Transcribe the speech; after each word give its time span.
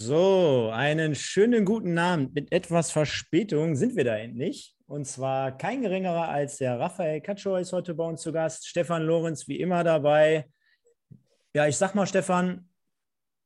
So, 0.00 0.70
einen 0.72 1.16
schönen 1.16 1.64
guten 1.64 1.98
Abend. 1.98 2.32
Mit 2.32 2.52
etwas 2.52 2.92
Verspätung 2.92 3.74
sind 3.74 3.96
wir 3.96 4.04
da 4.04 4.16
endlich. 4.16 4.76
Und 4.86 5.08
zwar 5.08 5.50
kein 5.50 5.82
geringerer 5.82 6.28
als 6.28 6.58
der 6.58 6.78
Raphael 6.78 7.20
Katschow 7.20 7.58
ist 7.58 7.72
heute 7.72 7.94
bei 7.94 8.06
uns 8.06 8.22
zu 8.22 8.30
Gast. 8.30 8.68
Stefan 8.68 9.02
Lorenz 9.02 9.48
wie 9.48 9.58
immer 9.58 9.82
dabei. 9.82 10.48
Ja, 11.52 11.66
ich 11.66 11.76
sag 11.76 11.96
mal, 11.96 12.06
Stefan, 12.06 12.68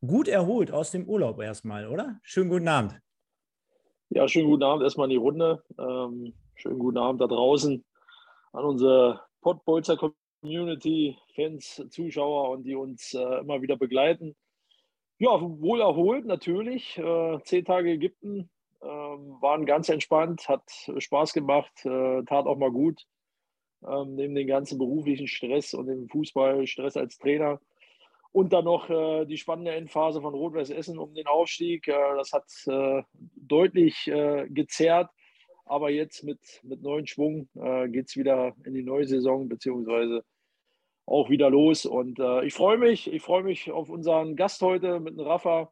gut 0.07 0.29
erholt 0.29 0.71
aus 0.71 0.91
dem 0.91 1.09
Urlaub 1.09 1.41
erstmal, 1.41 1.89
oder? 1.89 2.21
Schönen 2.23 2.51
guten 2.51 2.69
Abend. 2.69 3.01
Ja, 4.11 4.29
schönen 4.29 4.51
guten 4.51 4.65
Abend 4.65 4.83
erstmal 4.85 5.07
in 5.07 5.13
die 5.13 5.17
Runde. 5.17 5.65
Ähm, 5.79 6.35
schönen 6.55 6.79
guten 6.79 6.99
Abend 6.99 7.23
da 7.23 7.29
draußen 7.29 7.83
an 8.53 8.65
unsere 8.65 9.23
Pottbolzer 9.41 9.97
Community, 10.43 11.17
Fans, 11.35 11.83
Zuschauer 11.89 12.51
und 12.51 12.65
die 12.65 12.75
uns 12.75 13.15
äh, 13.15 13.39
immer 13.41 13.63
wieder 13.63 13.79
begleiten. 13.79 14.37
Ja, 15.23 15.41
wohl 15.41 15.81
erholt 15.81 16.27
natürlich. 16.27 16.99
Äh, 16.99 17.39
zehn 17.45 17.65
Tage 17.65 17.91
Ägypten 17.93 18.51
ähm, 18.83 19.37
waren 19.41 19.67
ganz 19.67 19.89
entspannt, 19.89 20.49
hat 20.49 20.69
Spaß 20.99 21.33
gemacht, 21.33 21.71
äh, 21.85 22.25
tat 22.25 22.47
auch 22.47 22.59
mal 22.59 22.73
gut. 22.73 23.07
Ähm, 23.87 24.17
neben 24.17 24.35
dem 24.35 24.49
ganzen 24.49 24.79
beruflichen 24.79 25.29
Stress 25.29 25.75
und 25.75 25.87
dem 25.87 26.09
Fußballstress 26.09 26.97
als 26.97 27.19
Trainer. 27.19 27.61
Und 28.33 28.53
dann 28.53 28.65
noch 28.65 28.91
äh, 28.91 29.25
die 29.25 29.39
spannende 29.39 29.71
Endphase 29.71 30.21
von 30.21 30.35
Rot-Weiß 30.35 30.71
Essen 30.71 30.99
um 30.99 31.15
den 31.15 31.29
Aufstieg. 31.29 31.87
Äh, 31.87 32.17
das 32.17 32.33
hat 32.33 32.51
äh, 32.67 33.05
deutlich 33.37 34.09
äh, 34.09 34.49
gezerrt. 34.49 35.09
Aber 35.67 35.91
jetzt 35.91 36.25
mit, 36.25 36.41
mit 36.65 36.83
neuen 36.83 37.07
Schwung 37.07 37.49
geht 37.55 38.09
es 38.09 38.17
wieder 38.17 38.57
in 38.65 38.75
die 38.75 38.83
neue 38.83 39.07
Saison, 39.07 39.49
beziehungsweise 39.49 40.25
auch 41.07 41.31
wieder 41.31 41.51
los. 41.51 41.87
Und 41.87 42.19
äh, 42.19 42.45
ich 42.45 42.55
freue 42.55 42.79
mich, 42.79 43.13
ich 43.13 43.23
freue 43.23 43.43
mich 43.43 43.71
auf 43.71 43.89
unseren 43.89 44.37
Gast 44.37 44.63
heute 44.63 45.01
mit 45.01 45.17
dem 45.17 45.27
Rafa, 45.27 45.71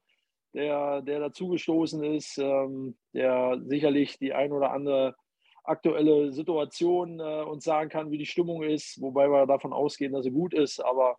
der, 0.55 1.03
der 1.03 1.21
dazugestoßen 1.21 2.03
ist, 2.03 2.39
ähm, 2.39 2.97
der 3.15 3.61
sicherlich 3.65 4.19
die 4.19 4.33
ein 4.33 4.53
oder 4.53 4.73
andere 4.73 5.15
aktuelle 5.63 6.33
Situation 6.33 7.21
äh, 7.21 7.43
uns 7.43 7.65
sagen 7.65 7.91
kann, 7.91 8.11
wie 8.11 8.19
die 8.19 8.27
Stimmung 8.27 8.63
ist, 8.63 9.01
wobei 9.01 9.29
wir 9.29 9.47
davon 9.47 9.73
ausgehen, 9.73 10.13
dass 10.13 10.25
sie 10.25 10.33
gut 10.33 10.55
ist. 10.55 10.81
Aber 10.81 11.17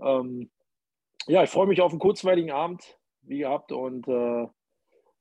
ähm, 0.00 0.50
ja, 1.26 1.42
ich 1.42 1.50
freue 1.50 1.66
mich 1.66 1.80
auf 1.80 1.90
einen 1.90 2.00
kurzweiligen 2.00 2.50
Abend, 2.50 2.98
wie 3.22 3.38
gehabt, 3.38 3.72
und 3.72 4.06
äh, 4.08 4.46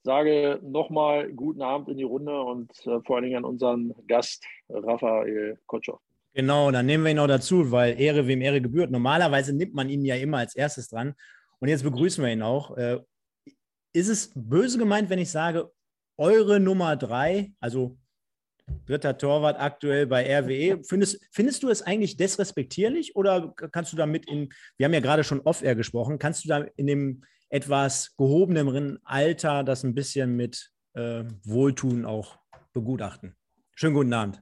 sage 0.03 0.59
nochmal 0.63 1.31
guten 1.33 1.61
Abend 1.61 1.89
in 1.89 1.97
die 1.97 2.03
Runde 2.03 2.41
und 2.41 2.71
äh, 2.85 3.01
vor 3.01 3.15
allen 3.15 3.25
Dingen 3.25 3.37
an 3.37 3.45
unseren 3.45 3.93
Gast 4.07 4.45
Raphael 4.69 5.59
Kotschow. 5.65 5.99
Genau, 6.39 6.71
dann 6.71 6.85
nehmen 6.85 7.03
wir 7.03 7.11
ihn 7.11 7.19
auch 7.19 7.27
dazu, 7.27 7.69
weil 7.69 7.99
Ehre 7.99 8.25
wem 8.25 8.39
Ehre 8.39 8.61
gebührt. 8.61 8.91
Normalerweise 8.91 9.51
nimmt 9.51 9.73
man 9.73 9.89
ihn 9.89 10.05
ja 10.05 10.15
immer 10.15 10.37
als 10.37 10.55
erstes 10.55 10.87
dran. 10.87 11.13
Und 11.59 11.67
jetzt 11.67 11.83
begrüßen 11.83 12.23
wir 12.23 12.31
ihn 12.31 12.43
auch. 12.43 12.77
Äh, 12.77 13.01
ist 13.91 14.07
es 14.07 14.31
böse 14.33 14.77
gemeint, 14.77 15.09
wenn 15.09 15.19
ich 15.19 15.31
sage, 15.31 15.69
eure 16.15 16.61
Nummer 16.61 16.95
drei, 16.95 17.51
also 17.59 17.97
dritter 18.85 19.17
Torwart 19.17 19.59
aktuell 19.59 20.07
bei 20.07 20.23
RWE, 20.33 20.81
findest, 20.85 21.19
findest 21.29 21.61
du 21.61 21.67
es 21.67 21.81
eigentlich 21.81 22.15
desrespektierlich 22.15 23.17
oder 23.17 23.53
kannst 23.73 23.91
du 23.91 23.97
damit 23.97 24.25
in, 24.25 24.47
wir 24.77 24.85
haben 24.85 24.93
ja 24.93 25.01
gerade 25.01 25.25
schon 25.25 25.41
off-air 25.41 25.75
gesprochen, 25.75 26.19
kannst 26.19 26.45
du 26.45 26.47
da 26.47 26.59
in 26.77 26.87
dem 26.87 27.25
etwas 27.49 28.15
gehobeneren 28.15 28.99
Alter 29.03 29.65
das 29.65 29.83
ein 29.83 29.93
bisschen 29.93 30.37
mit 30.37 30.71
äh, 30.93 31.25
Wohltun 31.43 32.05
auch 32.05 32.39
begutachten? 32.71 33.35
Schönen 33.75 33.95
guten 33.95 34.13
Abend. 34.13 34.41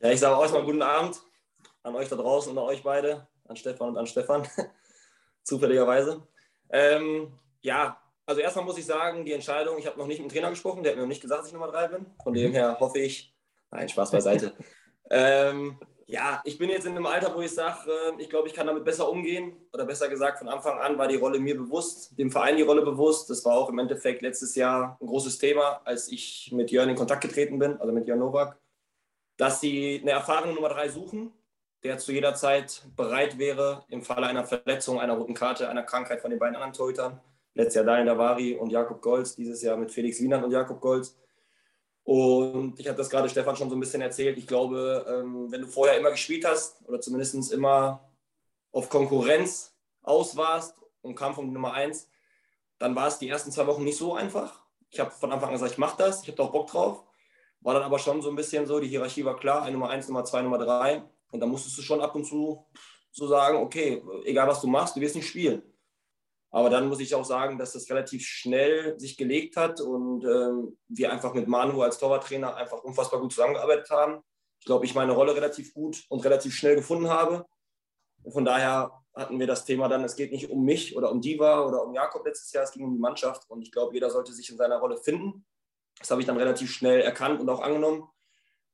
Ja, 0.00 0.10
ich 0.10 0.20
sage 0.20 0.34
auch 0.34 0.42
erstmal 0.42 0.64
guten 0.64 0.82
Abend 0.82 1.20
an 1.82 1.94
euch 1.94 2.08
da 2.08 2.16
draußen 2.16 2.52
und 2.52 2.58
an 2.58 2.64
euch 2.64 2.82
beide, 2.82 3.28
an 3.46 3.56
Stefan 3.56 3.90
und 3.90 3.98
an 3.98 4.06
Stefan, 4.06 4.48
zufälligerweise. 5.42 6.22
Ähm, 6.70 7.32
ja, 7.60 8.00
also 8.24 8.40
erstmal 8.40 8.64
muss 8.64 8.78
ich 8.78 8.86
sagen, 8.86 9.26
die 9.26 9.32
Entscheidung, 9.32 9.76
ich 9.78 9.86
habe 9.86 9.98
noch 9.98 10.06
nicht 10.06 10.20
mit 10.22 10.30
dem 10.30 10.34
Trainer 10.34 10.50
gesprochen, 10.50 10.82
der 10.82 10.92
hat 10.92 10.96
mir 10.96 11.02
noch 11.02 11.08
nicht 11.08 11.20
gesagt, 11.20 11.40
dass 11.40 11.48
ich 11.48 11.52
Nummer 11.52 11.70
drei 11.70 11.88
bin. 11.88 12.06
Von 12.22 12.32
dem 12.32 12.50
mhm. 12.50 12.54
her 12.54 12.78
hoffe 12.80 12.98
ich, 12.98 13.34
nein, 13.70 13.90
Spaß 13.90 14.10
beiseite. 14.10 14.54
ähm, 15.10 15.78
ja, 16.06 16.40
ich 16.44 16.56
bin 16.56 16.70
jetzt 16.70 16.86
in 16.86 16.92
einem 16.92 17.06
Alter, 17.06 17.34
wo 17.36 17.42
ich 17.42 17.54
sage, 17.54 17.90
äh, 17.90 18.22
ich 18.22 18.30
glaube, 18.30 18.48
ich 18.48 18.54
kann 18.54 18.66
damit 18.66 18.84
besser 18.84 19.08
umgehen. 19.08 19.54
Oder 19.72 19.84
besser 19.84 20.08
gesagt, 20.08 20.38
von 20.38 20.48
Anfang 20.48 20.78
an 20.78 20.96
war 20.96 21.08
die 21.08 21.16
Rolle 21.16 21.38
mir 21.38 21.56
bewusst, 21.56 22.18
dem 22.18 22.30
Verein 22.30 22.56
die 22.56 22.62
Rolle 22.62 22.82
bewusst. 22.82 23.28
Das 23.28 23.44
war 23.44 23.54
auch 23.54 23.68
im 23.68 23.78
Endeffekt 23.78 24.22
letztes 24.22 24.54
Jahr 24.54 24.96
ein 25.00 25.06
großes 25.06 25.38
Thema, 25.38 25.82
als 25.84 26.10
ich 26.10 26.50
mit 26.52 26.70
Jörn 26.70 26.88
in 26.88 26.96
Kontakt 26.96 27.20
getreten 27.20 27.58
bin, 27.58 27.78
also 27.78 27.92
mit 27.92 28.08
Jörn 28.08 28.18
Nowak 28.18 28.58
dass 29.40 29.58
sie 29.58 30.00
eine 30.02 30.10
erfahrene 30.10 30.52
Nummer 30.52 30.68
drei 30.68 30.90
suchen, 30.90 31.32
der 31.82 31.96
zu 31.96 32.12
jeder 32.12 32.34
Zeit 32.34 32.82
bereit 32.94 33.38
wäre, 33.38 33.84
im 33.88 34.02
Falle 34.02 34.26
einer 34.26 34.44
Verletzung, 34.44 35.00
einer 35.00 35.14
roten 35.14 35.32
Karte, 35.32 35.66
einer 35.70 35.82
Krankheit 35.82 36.20
von 36.20 36.30
den 36.30 36.38
beiden 36.38 36.56
anderen 36.56 36.74
Torhütern, 36.74 37.18
letztes 37.54 37.76
Jahr 37.76 37.84
Daniel 37.86 38.04
Davari 38.04 38.56
und 38.56 38.68
Jakob 38.68 39.00
Golz, 39.00 39.34
dieses 39.34 39.62
Jahr 39.62 39.78
mit 39.78 39.90
Felix 39.90 40.20
Wienand 40.20 40.44
und 40.44 40.50
Jakob 40.50 40.78
Golz. 40.78 41.16
Und 42.02 42.78
ich 42.78 42.86
habe 42.86 42.98
das 42.98 43.08
gerade 43.08 43.30
Stefan 43.30 43.56
schon 43.56 43.70
so 43.70 43.76
ein 43.76 43.80
bisschen 43.80 44.02
erzählt. 44.02 44.36
Ich 44.36 44.46
glaube, 44.46 45.06
ähm, 45.08 45.50
wenn 45.50 45.62
du 45.62 45.68
vorher 45.68 45.98
immer 45.98 46.10
gespielt 46.10 46.44
hast 46.44 46.86
oder 46.86 47.00
zumindest 47.00 47.50
immer 47.50 48.10
auf 48.72 48.90
Konkurrenz 48.90 49.74
aus 50.02 50.36
warst 50.36 50.76
und 51.00 51.14
kam 51.14 51.34
von 51.34 51.50
Nummer 51.50 51.72
eins, 51.72 52.10
dann 52.78 52.94
war 52.94 53.08
es 53.08 53.18
die 53.18 53.30
ersten 53.30 53.52
zwei 53.52 53.66
Wochen 53.66 53.84
nicht 53.84 53.96
so 53.96 54.12
einfach. 54.12 54.60
Ich 54.90 55.00
habe 55.00 55.10
von 55.10 55.32
Anfang 55.32 55.48
an 55.48 55.54
gesagt, 55.54 55.72
ich 55.72 55.78
mache 55.78 55.96
das, 55.96 56.20
ich 56.22 56.28
habe 56.28 56.36
da 56.36 56.42
auch 56.42 56.52
Bock 56.52 56.66
drauf. 56.66 57.04
War 57.60 57.74
dann 57.74 57.82
aber 57.82 57.98
schon 57.98 58.22
so 58.22 58.30
ein 58.30 58.36
bisschen 58.36 58.66
so, 58.66 58.80
die 58.80 58.88
Hierarchie 58.88 59.24
war 59.24 59.36
klar, 59.36 59.70
Nummer 59.70 59.90
1, 59.90 60.08
Nummer 60.08 60.24
2, 60.24 60.42
Nummer 60.42 60.58
3. 60.58 61.02
Und 61.30 61.40
da 61.40 61.46
musstest 61.46 61.76
du 61.78 61.82
schon 61.82 62.00
ab 62.00 62.14
und 62.14 62.24
zu 62.24 62.66
so 63.12 63.26
sagen, 63.26 63.58
okay, 63.58 64.02
egal 64.24 64.48
was 64.48 64.60
du 64.60 64.66
machst, 64.66 64.96
du 64.96 65.00
wirst 65.00 65.16
nicht 65.16 65.28
spielen. 65.28 65.62
Aber 66.52 66.68
dann 66.68 66.88
muss 66.88 67.00
ich 67.00 67.14
auch 67.14 67.24
sagen, 67.24 67.58
dass 67.58 67.72
das 67.72 67.88
relativ 67.90 68.26
schnell 68.26 68.98
sich 68.98 69.16
gelegt 69.16 69.56
hat 69.56 69.80
und 69.80 70.24
ähm, 70.24 70.76
wir 70.88 71.12
einfach 71.12 71.32
mit 71.32 71.46
Manu 71.46 71.82
als 71.82 71.98
Torwarttrainer 71.98 72.56
einfach 72.56 72.82
unfassbar 72.82 73.20
gut 73.20 73.32
zusammengearbeitet 73.32 73.88
haben. 73.90 74.22
Ich 74.58 74.66
glaube, 74.66 74.84
ich 74.84 74.94
meine 74.94 75.12
Rolle 75.12 75.34
relativ 75.34 75.72
gut 75.72 76.04
und 76.08 76.24
relativ 76.24 76.54
schnell 76.54 76.74
gefunden 76.74 77.08
habe. 77.08 77.46
Von 78.28 78.44
daher 78.44 78.90
hatten 79.14 79.38
wir 79.38 79.46
das 79.46 79.64
Thema 79.64 79.88
dann, 79.88 80.04
es 80.04 80.16
geht 80.16 80.32
nicht 80.32 80.50
um 80.50 80.64
mich 80.64 80.96
oder 80.96 81.10
um 81.12 81.20
Diva 81.20 81.64
oder 81.64 81.84
um 81.84 81.94
Jakob 81.94 82.26
letztes 82.26 82.52
Jahr, 82.52 82.64
es 82.64 82.72
ging 82.72 82.84
um 82.84 82.92
die 82.92 83.00
Mannschaft. 83.00 83.48
Und 83.48 83.62
ich 83.62 83.70
glaube, 83.70 83.94
jeder 83.94 84.10
sollte 84.10 84.32
sich 84.32 84.50
in 84.50 84.56
seiner 84.56 84.78
Rolle 84.78 84.96
finden. 84.96 85.46
Das 86.00 86.10
habe 86.10 86.20
ich 86.20 86.26
dann 86.26 86.36
relativ 86.36 86.70
schnell 86.72 87.00
erkannt 87.00 87.40
und 87.40 87.48
auch 87.48 87.60
angenommen. 87.60 88.04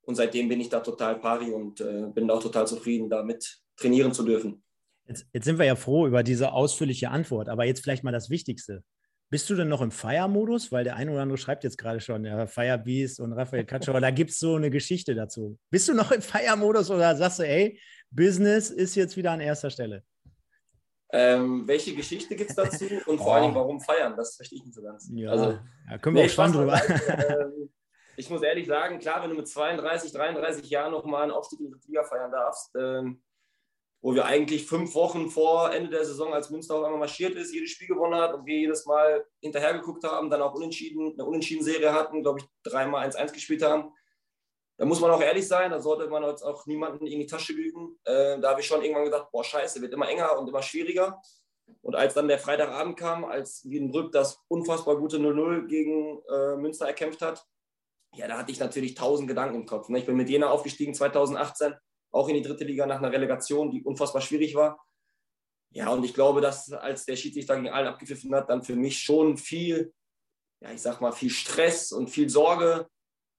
Und 0.02 0.14
seitdem 0.14 0.48
bin 0.48 0.60
ich 0.60 0.68
da 0.68 0.80
total 0.80 1.18
pari 1.18 1.50
und 1.50 1.80
äh, 1.80 2.06
bin 2.14 2.30
auch 2.30 2.42
total 2.42 2.66
zufrieden, 2.66 3.10
damit 3.10 3.58
trainieren 3.76 4.14
zu 4.14 4.22
dürfen. 4.22 4.62
Jetzt, 5.08 5.26
jetzt, 5.32 5.44
sind 5.44 5.58
wir 5.58 5.66
ja 5.66 5.76
froh 5.76 6.06
über 6.06 6.22
diese 6.22 6.52
ausführliche 6.52 7.10
Antwort, 7.10 7.48
aber 7.48 7.64
jetzt 7.64 7.82
vielleicht 7.82 8.04
mal 8.04 8.12
das 8.12 8.30
Wichtigste. 8.30 8.82
Bist 9.28 9.50
du 9.50 9.56
denn 9.56 9.68
noch 9.68 9.82
im 9.82 9.90
Feiermodus? 9.90 10.70
Weil 10.70 10.84
der 10.84 10.94
eine 10.94 11.10
oder 11.10 11.22
andere 11.22 11.38
schreibt 11.38 11.64
jetzt 11.64 11.78
gerade 11.78 12.00
schon, 12.00 12.24
ja, 12.24 12.46
Firebeast 12.46 13.18
und 13.18 13.32
Raphael 13.32 13.64
Katschauer, 13.64 14.00
da 14.00 14.10
gibt 14.10 14.30
es 14.30 14.38
so 14.38 14.54
eine 14.54 14.70
Geschichte 14.70 15.16
dazu. 15.16 15.58
Bist 15.70 15.88
du 15.88 15.94
noch 15.94 16.12
im 16.12 16.22
Feiermodus 16.22 16.90
oder 16.90 17.16
sagst 17.16 17.40
du, 17.40 17.42
ey, 17.42 17.80
Business 18.10 18.70
ist 18.70 18.94
jetzt 18.94 19.16
wieder 19.16 19.32
an 19.32 19.40
erster 19.40 19.70
Stelle? 19.70 20.04
Ähm, 21.12 21.66
welche 21.66 21.94
Geschichte 21.94 22.34
gibt 22.34 22.50
es 22.50 22.56
dazu 22.56 22.84
und 23.06 23.18
vor 23.18 23.28
oh. 23.28 23.30
allen 23.32 23.42
Dingen, 23.44 23.54
warum 23.54 23.80
feiern? 23.80 24.16
Das 24.16 24.36
verstehe 24.36 24.58
ich 24.58 24.64
nicht 24.64 24.74
so 24.74 24.82
ganz. 24.82 25.08
Ja, 25.12 25.30
also, 25.30 25.58
ja 25.88 25.98
können 25.98 26.16
wir 26.16 26.22
nee, 26.22 26.28
auch 26.28 26.32
spannend 26.32 26.56
drüber. 26.56 26.80
ähm, 27.08 27.70
ich 28.16 28.30
muss 28.30 28.42
ehrlich 28.42 28.66
sagen, 28.66 28.98
klar, 28.98 29.22
wenn 29.22 29.30
du 29.30 29.36
mit 29.36 29.48
32, 29.48 30.12
33 30.12 30.68
Jahren 30.70 30.92
nochmal 30.92 31.22
einen 31.22 31.32
Aufstieg 31.32 31.60
in 31.60 31.70
die 31.70 31.86
Liga 31.86 32.02
feiern 32.02 32.32
darfst, 32.32 32.74
ähm, 32.76 33.22
wo 34.00 34.14
wir 34.14 34.24
eigentlich 34.24 34.66
fünf 34.66 34.94
Wochen 34.94 35.30
vor 35.30 35.72
Ende 35.72 35.90
der 35.90 36.04
Saison, 36.04 36.32
als 36.32 36.50
Münster 36.50 36.74
auf 36.74 36.84
einmal 36.84 37.00
marschiert 37.00 37.34
ist, 37.34 37.52
jedes 37.52 37.70
Spiel 37.70 37.88
gewonnen 37.88 38.14
hat 38.14 38.34
und 38.34 38.46
wir 38.46 38.56
jedes 38.56 38.86
Mal 38.86 39.24
hinterhergeguckt 39.40 40.04
haben, 40.04 40.30
dann 40.30 40.42
auch 40.42 40.54
unentschieden, 40.54 41.12
eine 41.12 41.24
Unentschieden-Serie 41.24 41.92
hatten, 41.92 42.22
glaube 42.22 42.40
ich, 42.40 42.46
dreimal 42.62 43.08
1-1 43.08 43.32
gespielt 43.32 43.62
haben 43.62 43.92
da 44.78 44.84
muss 44.84 45.00
man 45.00 45.10
auch 45.10 45.22
ehrlich 45.22 45.48
sein, 45.48 45.70
da 45.70 45.80
sollte 45.80 46.08
man 46.08 46.22
jetzt 46.24 46.42
auch 46.42 46.66
niemanden 46.66 47.06
in 47.06 47.18
die 47.18 47.26
Tasche 47.26 47.54
lügen. 47.54 47.98
Äh, 48.04 48.38
da 48.40 48.50
habe 48.50 48.60
ich 48.60 48.66
schon 48.66 48.82
irgendwann 48.82 49.06
gedacht, 49.06 49.30
boah, 49.32 49.42
scheiße, 49.42 49.80
wird 49.80 49.94
immer 49.94 50.08
enger 50.08 50.38
und 50.38 50.48
immer 50.48 50.62
schwieriger. 50.62 51.20
Und 51.80 51.96
als 51.96 52.14
dann 52.14 52.28
der 52.28 52.38
Freitagabend 52.38 52.96
kam, 52.98 53.24
als 53.24 53.64
Wiedenbrück 53.68 54.12
das 54.12 54.40
unfassbar 54.48 54.96
gute 54.96 55.16
0-0 55.16 55.66
gegen 55.66 56.22
äh, 56.30 56.56
Münster 56.56 56.86
erkämpft 56.86 57.22
hat, 57.22 57.44
ja, 58.14 58.28
da 58.28 58.38
hatte 58.38 58.52
ich 58.52 58.60
natürlich 58.60 58.94
tausend 58.94 59.28
Gedanken 59.28 59.56
im 59.56 59.66
Kopf. 59.66 59.88
Ne? 59.88 59.98
Ich 59.98 60.06
bin 60.06 60.16
mit 60.16 60.28
Jena 60.28 60.50
aufgestiegen 60.50 60.94
2018, 60.94 61.74
auch 62.12 62.28
in 62.28 62.34
die 62.34 62.42
dritte 62.42 62.64
Liga 62.64 62.86
nach 62.86 62.98
einer 62.98 63.12
Relegation, 63.12 63.70
die 63.70 63.82
unfassbar 63.82 64.22
schwierig 64.22 64.54
war. 64.54 64.82
Ja, 65.70 65.90
und 65.90 66.04
ich 66.04 66.14
glaube, 66.14 66.40
dass 66.40 66.72
als 66.72 67.04
der 67.04 67.16
Schiedsrichter 67.16 67.56
gegen 67.56 67.68
allen 67.68 67.88
abgepfiffen 67.88 68.34
hat, 68.34 68.48
dann 68.48 68.62
für 68.62 68.76
mich 68.76 68.98
schon 68.98 69.36
viel, 69.36 69.92
ja, 70.62 70.70
ich 70.70 70.80
sag 70.80 71.00
mal, 71.00 71.12
viel 71.12 71.30
Stress 71.30 71.92
und 71.92 72.08
viel 72.08 72.30
Sorge 72.30 72.88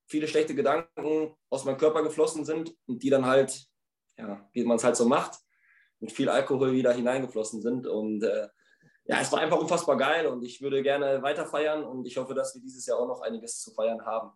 viele 0.07 0.27
schlechte 0.27 0.55
Gedanken 0.55 1.35
aus 1.49 1.65
meinem 1.65 1.77
Körper 1.77 2.01
geflossen 2.01 2.45
sind 2.45 2.75
und 2.87 3.03
die 3.03 3.09
dann 3.09 3.25
halt, 3.25 3.67
ja, 4.17 4.47
wie 4.53 4.63
man 4.63 4.77
es 4.77 4.83
halt 4.83 4.95
so 4.95 5.07
macht, 5.07 5.39
mit 5.99 6.11
viel 6.11 6.29
Alkohol 6.29 6.71
wieder 6.71 6.93
hineingeflossen 6.93 7.61
sind. 7.61 7.87
Und 7.87 8.23
äh, 8.23 8.47
ja, 9.05 9.21
es 9.21 9.31
war 9.31 9.39
einfach 9.39 9.59
unfassbar 9.59 9.97
geil 9.97 10.27
und 10.27 10.43
ich 10.43 10.61
würde 10.61 10.81
gerne 10.81 11.21
weiter 11.21 11.45
feiern 11.45 11.83
und 11.83 12.05
ich 12.05 12.17
hoffe, 12.17 12.33
dass 12.33 12.55
wir 12.55 12.61
dieses 12.61 12.85
Jahr 12.85 12.99
auch 12.99 13.07
noch 13.07 13.21
einiges 13.21 13.59
zu 13.59 13.71
feiern 13.71 14.05
haben. 14.05 14.31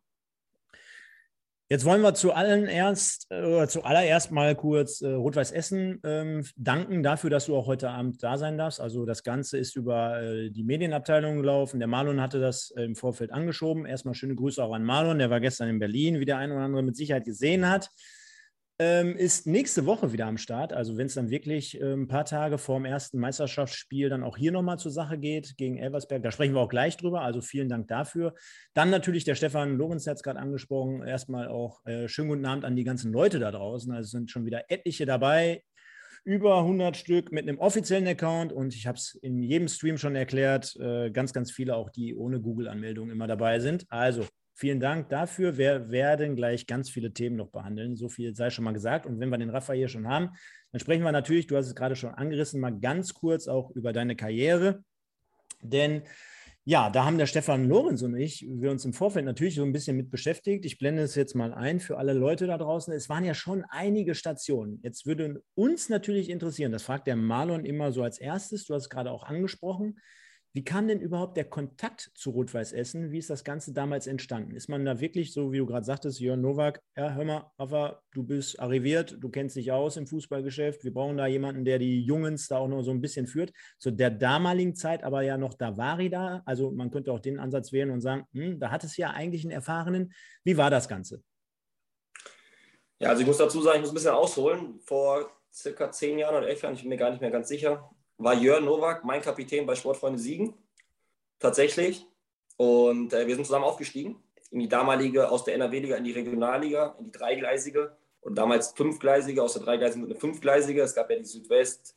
Jetzt 1.72 1.86
wollen 1.86 2.02
wir 2.02 2.14
zu 2.14 2.34
allen 2.34 2.66
erst, 2.66 3.28
äh, 3.32 3.46
oder 3.46 3.66
zuallererst 3.66 4.30
mal 4.30 4.56
kurz 4.58 5.00
äh, 5.00 5.08
Rot-Weiß 5.08 5.54
Essen 5.54 6.02
ähm, 6.04 6.46
danken 6.58 7.02
dafür, 7.02 7.30
dass 7.30 7.46
du 7.46 7.56
auch 7.56 7.66
heute 7.66 7.90
Abend 7.90 8.22
da 8.22 8.38
sein 8.38 8.58
darfst. 8.58 8.82
Also 8.82 9.06
das 9.06 9.24
Ganze 9.24 9.58
ist 9.58 9.78
über 9.78 10.22
äh, 10.22 10.50
die 10.50 10.66
Medienabteilung 10.66 11.38
gelaufen. 11.38 11.80
Der 11.80 11.88
Marlon 11.88 12.20
hatte 12.20 12.42
das 12.42 12.72
äh, 12.72 12.84
im 12.84 12.98
Vorfeld 12.98 13.32
angeschoben. 13.32 13.86
Erstmal 13.86 14.16
schöne 14.16 14.36
Grüße 14.36 14.62
auch 14.62 14.74
an 14.74 14.84
Marlon, 14.84 15.20
der 15.20 15.30
war 15.30 15.40
gestern 15.40 15.70
in 15.70 15.80
Berlin, 15.80 16.20
wie 16.20 16.26
der 16.26 16.40
ein 16.40 16.52
oder 16.52 16.60
andere 16.60 16.84
mit 16.84 16.98
Sicherheit 16.98 17.24
gesehen 17.24 17.70
hat 17.70 17.90
ähm, 18.82 19.16
ist 19.16 19.46
nächste 19.46 19.86
Woche 19.86 20.12
wieder 20.12 20.26
am 20.26 20.40
Start. 20.40 20.74
Also 20.74 20.98
wenn 20.98 21.06
es 21.06 21.14
dann 21.14 21.30
wirklich 21.30 21.80
äh, 21.80 21.94
ein 21.94 22.08
paar 22.08 22.26
Tage 22.26 22.58
vor 22.58 22.80
dem 22.80 22.86
ersten 22.86 23.20
Meisterschaftsspiel 23.20 24.10
dann 24.10 24.24
auch 24.24 24.38
hier 24.38 24.52
nochmal 24.52 24.80
zur 24.80 24.90
Sache 24.90 25.20
geht 25.20 25.56
gegen 25.56 25.78
Elversberg, 25.78 26.24
da 26.24 26.32
sprechen 26.32 26.56
wir 26.56 26.62
auch 26.62 26.70
gleich 26.70 26.98
drüber. 26.98 27.22
Also 27.22 27.42
vielen 27.42 27.70
Dank 27.70 27.88
dafür. 27.90 28.34
Dann 28.74 28.90
natürlich 28.90 29.24
der 29.24 29.36
Stefan 29.36 29.78
Lorenz 29.78 30.08
hat 30.08 30.18
es 30.18 30.24
gerade 30.24 30.40
angesprochen. 30.40 31.04
Erstmal 31.04 31.48
auch 31.48 31.86
äh, 31.86 32.08
schönen 32.08 32.30
guten 32.30 32.46
Abend 32.48 32.66
an 32.66 32.76
die 32.76 32.84
ganzen 32.84 33.14
Leute 33.14 33.38
da 33.38 33.52
draußen. 33.52 33.92
Also 33.94 34.10
sind 34.10 34.32
schon 34.32 34.46
wieder 34.46 34.64
etliche 34.72 35.06
dabei. 35.06 35.62
Über 36.24 36.58
100 36.58 36.98
Stück 36.98 37.32
mit 37.32 37.48
einem 37.48 37.60
offiziellen 37.60 38.08
Account 38.08 38.52
und 38.52 38.74
ich 38.74 38.88
habe 38.88 38.98
es 38.98 39.14
in 39.22 39.44
jedem 39.44 39.68
Stream 39.68 40.00
schon 40.00 40.16
erklärt, 40.16 40.76
äh, 40.80 41.12
ganz, 41.12 41.34
ganz 41.34 41.52
viele 41.52 41.76
auch, 41.76 41.92
die 41.92 42.16
ohne 42.16 42.42
Google-Anmeldung 42.42 43.12
immer 43.12 43.28
dabei 43.28 43.60
sind. 43.60 43.86
Also 43.90 44.26
Vielen 44.54 44.80
Dank 44.80 45.10
dafür. 45.10 45.58
Wir 45.58 45.90
werden 45.90 46.36
gleich 46.36 46.68
ganz 46.68 46.90
viele 46.90 47.14
Themen 47.14 47.38
noch 47.38 47.50
behandeln. 47.50 47.96
So 47.96 48.10
viel 48.10 48.36
sei 48.36 48.50
schon 48.50 48.66
mal 48.66 48.74
gesagt. 48.74 49.06
Und 49.06 49.20
wenn 49.20 49.30
wir 49.30 49.38
den 49.38 49.50
Rafa 49.50 49.74
hier 49.74 49.88
schon 49.88 50.08
haben, 50.08 50.32
dann 50.72 50.80
sprechen 50.80 51.04
wir 51.04 51.12
natürlich, 51.12 51.48
du 51.48 51.58
hast 51.58 51.68
es 51.68 51.76
gerade 51.76 51.96
schon 51.96 52.14
angerissen, 52.14 52.60
mal 52.60 52.78
ganz 52.80 53.14
kurz 53.14 53.48
auch 53.48 53.72
über 53.72 53.94
deine 53.94 54.16
Karriere. 54.16 54.84
Denn 55.62 56.04
ja, 56.64 56.92
da 56.92 57.06
haben 57.06 57.18
der 57.18 57.26
Stefan 57.26 57.68
Lorenz 57.68 58.04
und 58.04 58.16
ich 58.16 58.46
wir 58.48 58.70
uns 58.70 58.86
im 58.86 58.94
Vorfeld 58.94 59.26
natürlich 59.26 59.56
so 59.56 59.64
ein 59.64 59.72
bisschen 59.72 59.98
mit 59.98 60.12
beschäftigt. 60.12 60.64
Ich 60.64 60.78
blende 60.78 61.02
es 61.02 61.16
jetzt 61.16 61.34
mal 61.34 61.54
ein 61.54 61.80
für 61.80 61.98
alle 61.98 62.14
Leute 62.14 62.46
da 62.46 62.58
draußen. 62.58 62.94
Es 62.94 63.10
waren 63.10 63.26
ja 63.26 63.34
schon 63.34 63.66
einige 63.70 64.14
Stationen. 64.14 64.80
Jetzt 64.84 65.08
würde 65.08 65.42
uns 65.56 65.90
natürlich 65.90 66.30
interessieren, 66.30 66.72
das 66.72 66.84
fragt 66.84 67.08
der 67.08 67.16
Marlon 67.16 67.66
immer 67.66 67.92
so 67.92 68.04
als 68.04 68.20
erstes, 68.20 68.66
du 68.66 68.76
hast 68.76 68.84
es 68.84 68.90
gerade 68.90 69.10
auch 69.10 69.24
angesprochen, 69.24 69.98
wie 70.54 70.66
kam 70.66 70.88
denn 70.88 71.00
überhaupt 71.00 71.38
der 71.38 71.46
Kontakt 71.46 72.12
zu 72.14 72.32
Rot-Weiß 72.32 72.74
Essen? 72.74 73.12
Wie 73.12 73.18
ist 73.18 73.30
das 73.30 73.46
Ganze 73.46 73.72
damals 73.72 74.06
entstanden? 74.06 74.56
Ist 74.56 74.68
man 74.68 74.84
da 74.84 75.00
wirklich 75.00 75.32
so, 75.32 75.54
wie 75.54 75.60
du 75.60 75.66
gerade 75.66 75.86
sagtest, 75.86 76.20
Jörn 76.20 76.42
Nowak, 76.42 76.82
ja, 76.98 77.14
hör 77.14 77.24
mal, 77.24 77.52
Rafa, 77.58 78.02
du 78.12 78.24
bist 78.24 78.60
arriviert, 78.60 79.16
du 79.20 79.30
kennst 79.30 79.56
dich 79.56 79.72
aus 79.72 79.96
im 79.96 80.08
Fußballgeschäft, 80.08 80.84
wir 80.84 80.94
brauchen 80.94 81.16
da 81.16 81.26
jemanden, 81.26 81.64
der 81.64 81.80
die 81.80 82.02
Jungs 82.02 82.50
da 82.50 82.58
auch 82.58 82.68
noch 82.68 82.82
so 82.82 82.92
ein 82.92 83.00
bisschen 83.00 83.28
führt. 83.28 83.54
Zu 83.80 83.92
der 83.92 84.12
damaligen 84.12 84.76
Zeit 84.76 85.04
aber 85.04 85.22
ja 85.22 85.38
noch 85.38 85.54
Davari 85.54 86.10
da, 86.10 86.42
also 86.46 86.72
man 86.72 86.92
könnte 86.92 87.14
auch 87.14 87.20
den 87.20 87.40
Ansatz 87.40 87.72
wählen 87.72 87.92
und 87.92 88.02
sagen, 88.02 88.26
hm, 88.34 88.60
da 88.60 88.72
hat 88.72 88.84
es 88.84 88.98
ja 88.98 89.12
eigentlich 89.12 89.46
einen 89.46 89.52
Erfahrenen. 89.52 90.14
Wie 90.44 90.58
war 90.58 90.70
das 90.70 90.90
Ganze? 90.90 91.24
Ja, 93.00 93.10
also 93.10 93.22
ich 93.22 93.28
muss 93.28 93.38
dazu 93.38 93.62
sagen, 93.62 93.78
ich 93.78 93.82
muss 93.82 93.92
ein 93.92 93.96
bisschen 93.96 94.12
ausholen. 94.12 94.80
Vor 94.82 95.32
circa 95.54 95.92
zehn 95.92 96.20
Jahren 96.20 96.36
oder 96.36 96.48
elf 96.48 96.62
Jahren, 96.62 96.76
ich 96.76 96.82
bin 96.82 96.90
mir 96.90 96.98
gar 96.98 97.10
nicht 97.10 97.22
mehr 97.22 97.32
ganz 97.32 97.48
sicher, 97.48 97.90
war 98.24 98.34
Jörn 98.34 98.66
Nowak 98.66 99.04
mein 99.04 99.22
Kapitän 99.22 99.66
bei 99.66 99.76
Sportfreunde 99.76 100.20
Siegen. 100.20 100.54
Tatsächlich. 101.40 102.06
Und 102.58 103.14
äh, 103.14 103.26
wir 103.28 103.36
sind 103.36 103.46
zusammen 103.46 103.66
aufgestiegen. 103.66 104.22
In 104.52 104.60
die 104.60 104.70
damalige, 104.70 105.30
aus 105.30 105.44
der 105.44 105.56
NRW-Liga 105.56 105.96
in 105.96 106.04
die 106.04 106.12
Regionalliga, 106.12 106.96
in 107.00 107.06
die 107.06 107.12
dreigleisige. 107.12 107.96
Und 108.20 108.36
damals 108.36 108.74
fünfgleisige, 108.74 109.42
aus 109.42 109.54
der 109.54 109.64
dreigleisigen 109.64 110.06
eine 110.06 110.16
fünfgleisige. 110.16 110.82
Es 110.82 110.94
gab 110.94 111.10
ja 111.10 111.18
die 111.18 111.26
Südwest, 111.26 111.96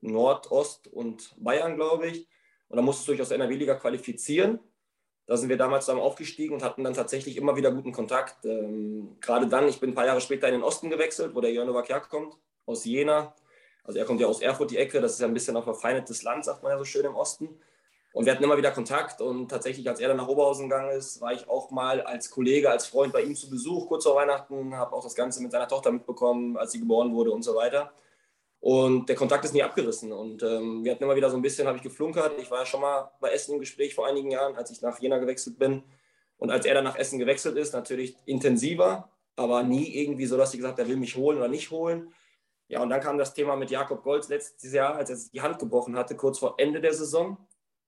Nordost 0.00 0.88
und 0.88 1.34
Bayern, 1.36 1.76
glaube 1.76 2.06
ich. 2.08 2.28
Und 2.68 2.76
da 2.76 2.82
musstest 2.82 3.08
du 3.08 3.12
dich 3.12 3.20
aus 3.20 3.28
der 3.28 3.36
NRW-Liga 3.36 3.74
qualifizieren. 3.74 4.58
Da 5.26 5.36
sind 5.36 5.48
wir 5.48 5.56
damals 5.56 5.84
zusammen 5.84 6.02
aufgestiegen 6.02 6.54
und 6.54 6.62
hatten 6.62 6.84
dann 6.84 6.94
tatsächlich 6.94 7.36
immer 7.36 7.56
wieder 7.56 7.72
guten 7.72 7.92
Kontakt. 7.92 8.44
Ähm, 8.44 9.16
gerade 9.20 9.48
dann, 9.48 9.68
ich 9.68 9.80
bin 9.80 9.90
ein 9.90 9.94
paar 9.94 10.06
Jahre 10.06 10.20
später 10.20 10.46
in 10.46 10.54
den 10.54 10.62
Osten 10.62 10.88
gewechselt, 10.88 11.34
wo 11.34 11.40
der 11.40 11.52
Jörn 11.52 11.66
Nowak 11.66 11.88
herkommt, 11.88 12.34
aus 12.64 12.84
Jena. 12.84 13.34
Also 13.86 13.98
er 13.98 14.04
kommt 14.04 14.20
ja 14.20 14.26
aus 14.26 14.40
Erfurt, 14.40 14.70
die 14.70 14.78
Ecke, 14.78 15.00
das 15.00 15.12
ist 15.12 15.20
ja 15.20 15.26
ein 15.26 15.34
bisschen 15.34 15.56
ein 15.56 15.62
verfeindetes 15.62 16.22
Land, 16.22 16.44
sagt 16.44 16.62
man 16.62 16.72
ja 16.72 16.78
so 16.78 16.84
schön 16.84 17.04
im 17.04 17.14
Osten. 17.14 17.48
Und 18.12 18.24
wir 18.24 18.32
hatten 18.32 18.42
immer 18.42 18.56
wieder 18.56 18.70
Kontakt 18.70 19.20
und 19.20 19.48
tatsächlich, 19.48 19.88
als 19.88 20.00
er 20.00 20.08
dann 20.08 20.16
nach 20.16 20.26
Oberhausen 20.28 20.68
gegangen 20.68 20.90
ist, 20.96 21.20
war 21.20 21.34
ich 21.34 21.48
auch 21.48 21.70
mal 21.70 22.00
als 22.00 22.30
Kollege, 22.30 22.70
als 22.70 22.86
Freund 22.86 23.12
bei 23.12 23.22
ihm 23.22 23.36
zu 23.36 23.50
Besuch, 23.50 23.88
kurz 23.88 24.04
vor 24.04 24.16
Weihnachten, 24.16 24.74
habe 24.74 24.96
auch 24.96 25.04
das 25.04 25.14
Ganze 25.14 25.42
mit 25.42 25.52
seiner 25.52 25.68
Tochter 25.68 25.92
mitbekommen, 25.92 26.56
als 26.56 26.72
sie 26.72 26.80
geboren 26.80 27.14
wurde 27.14 27.30
und 27.30 27.42
so 27.42 27.54
weiter. 27.54 27.92
Und 28.60 29.08
der 29.08 29.16
Kontakt 29.16 29.44
ist 29.44 29.52
nie 29.52 29.62
abgerissen. 29.62 30.12
Und 30.12 30.42
ähm, 30.42 30.82
wir 30.82 30.92
hatten 30.92 31.04
immer 31.04 31.14
wieder 31.14 31.30
so 31.30 31.36
ein 31.36 31.42
bisschen, 31.42 31.68
habe 31.68 31.76
ich 31.76 31.82
geflunkert. 31.82 32.40
Ich 32.40 32.50
war 32.50 32.60
ja 32.60 32.66
schon 32.66 32.80
mal 32.80 33.10
bei 33.20 33.30
Essen 33.30 33.54
im 33.54 33.60
Gespräch 33.60 33.94
vor 33.94 34.06
einigen 34.06 34.30
Jahren, 34.30 34.56
als 34.56 34.70
ich 34.70 34.80
nach 34.80 34.98
Jena 34.98 35.18
gewechselt 35.18 35.58
bin. 35.58 35.82
Und 36.38 36.50
als 36.50 36.66
er 36.66 36.74
dann 36.74 36.84
nach 36.84 36.96
Essen 36.96 37.18
gewechselt 37.18 37.56
ist, 37.56 37.74
natürlich 37.74 38.16
intensiver, 38.24 39.10
aber 39.36 39.62
nie 39.62 39.94
irgendwie 39.94 40.26
so, 40.26 40.36
dass 40.36 40.50
sie 40.50 40.56
gesagt 40.56 40.78
hat, 40.78 40.86
er 40.86 40.88
will 40.88 40.96
mich 40.96 41.16
holen 41.16 41.38
oder 41.38 41.48
nicht 41.48 41.70
holen. 41.70 42.12
Ja, 42.68 42.82
und 42.82 42.90
dann 42.90 43.00
kam 43.00 43.16
das 43.16 43.32
Thema 43.32 43.54
mit 43.56 43.70
Jakob 43.70 44.02
Golz 44.02 44.28
letztes 44.28 44.72
Jahr, 44.72 44.96
als 44.96 45.10
er 45.10 45.18
die 45.32 45.40
Hand 45.40 45.58
gebrochen 45.58 45.96
hatte, 45.96 46.16
kurz 46.16 46.38
vor 46.38 46.54
Ende 46.58 46.80
der 46.80 46.94
Saison. 46.94 47.36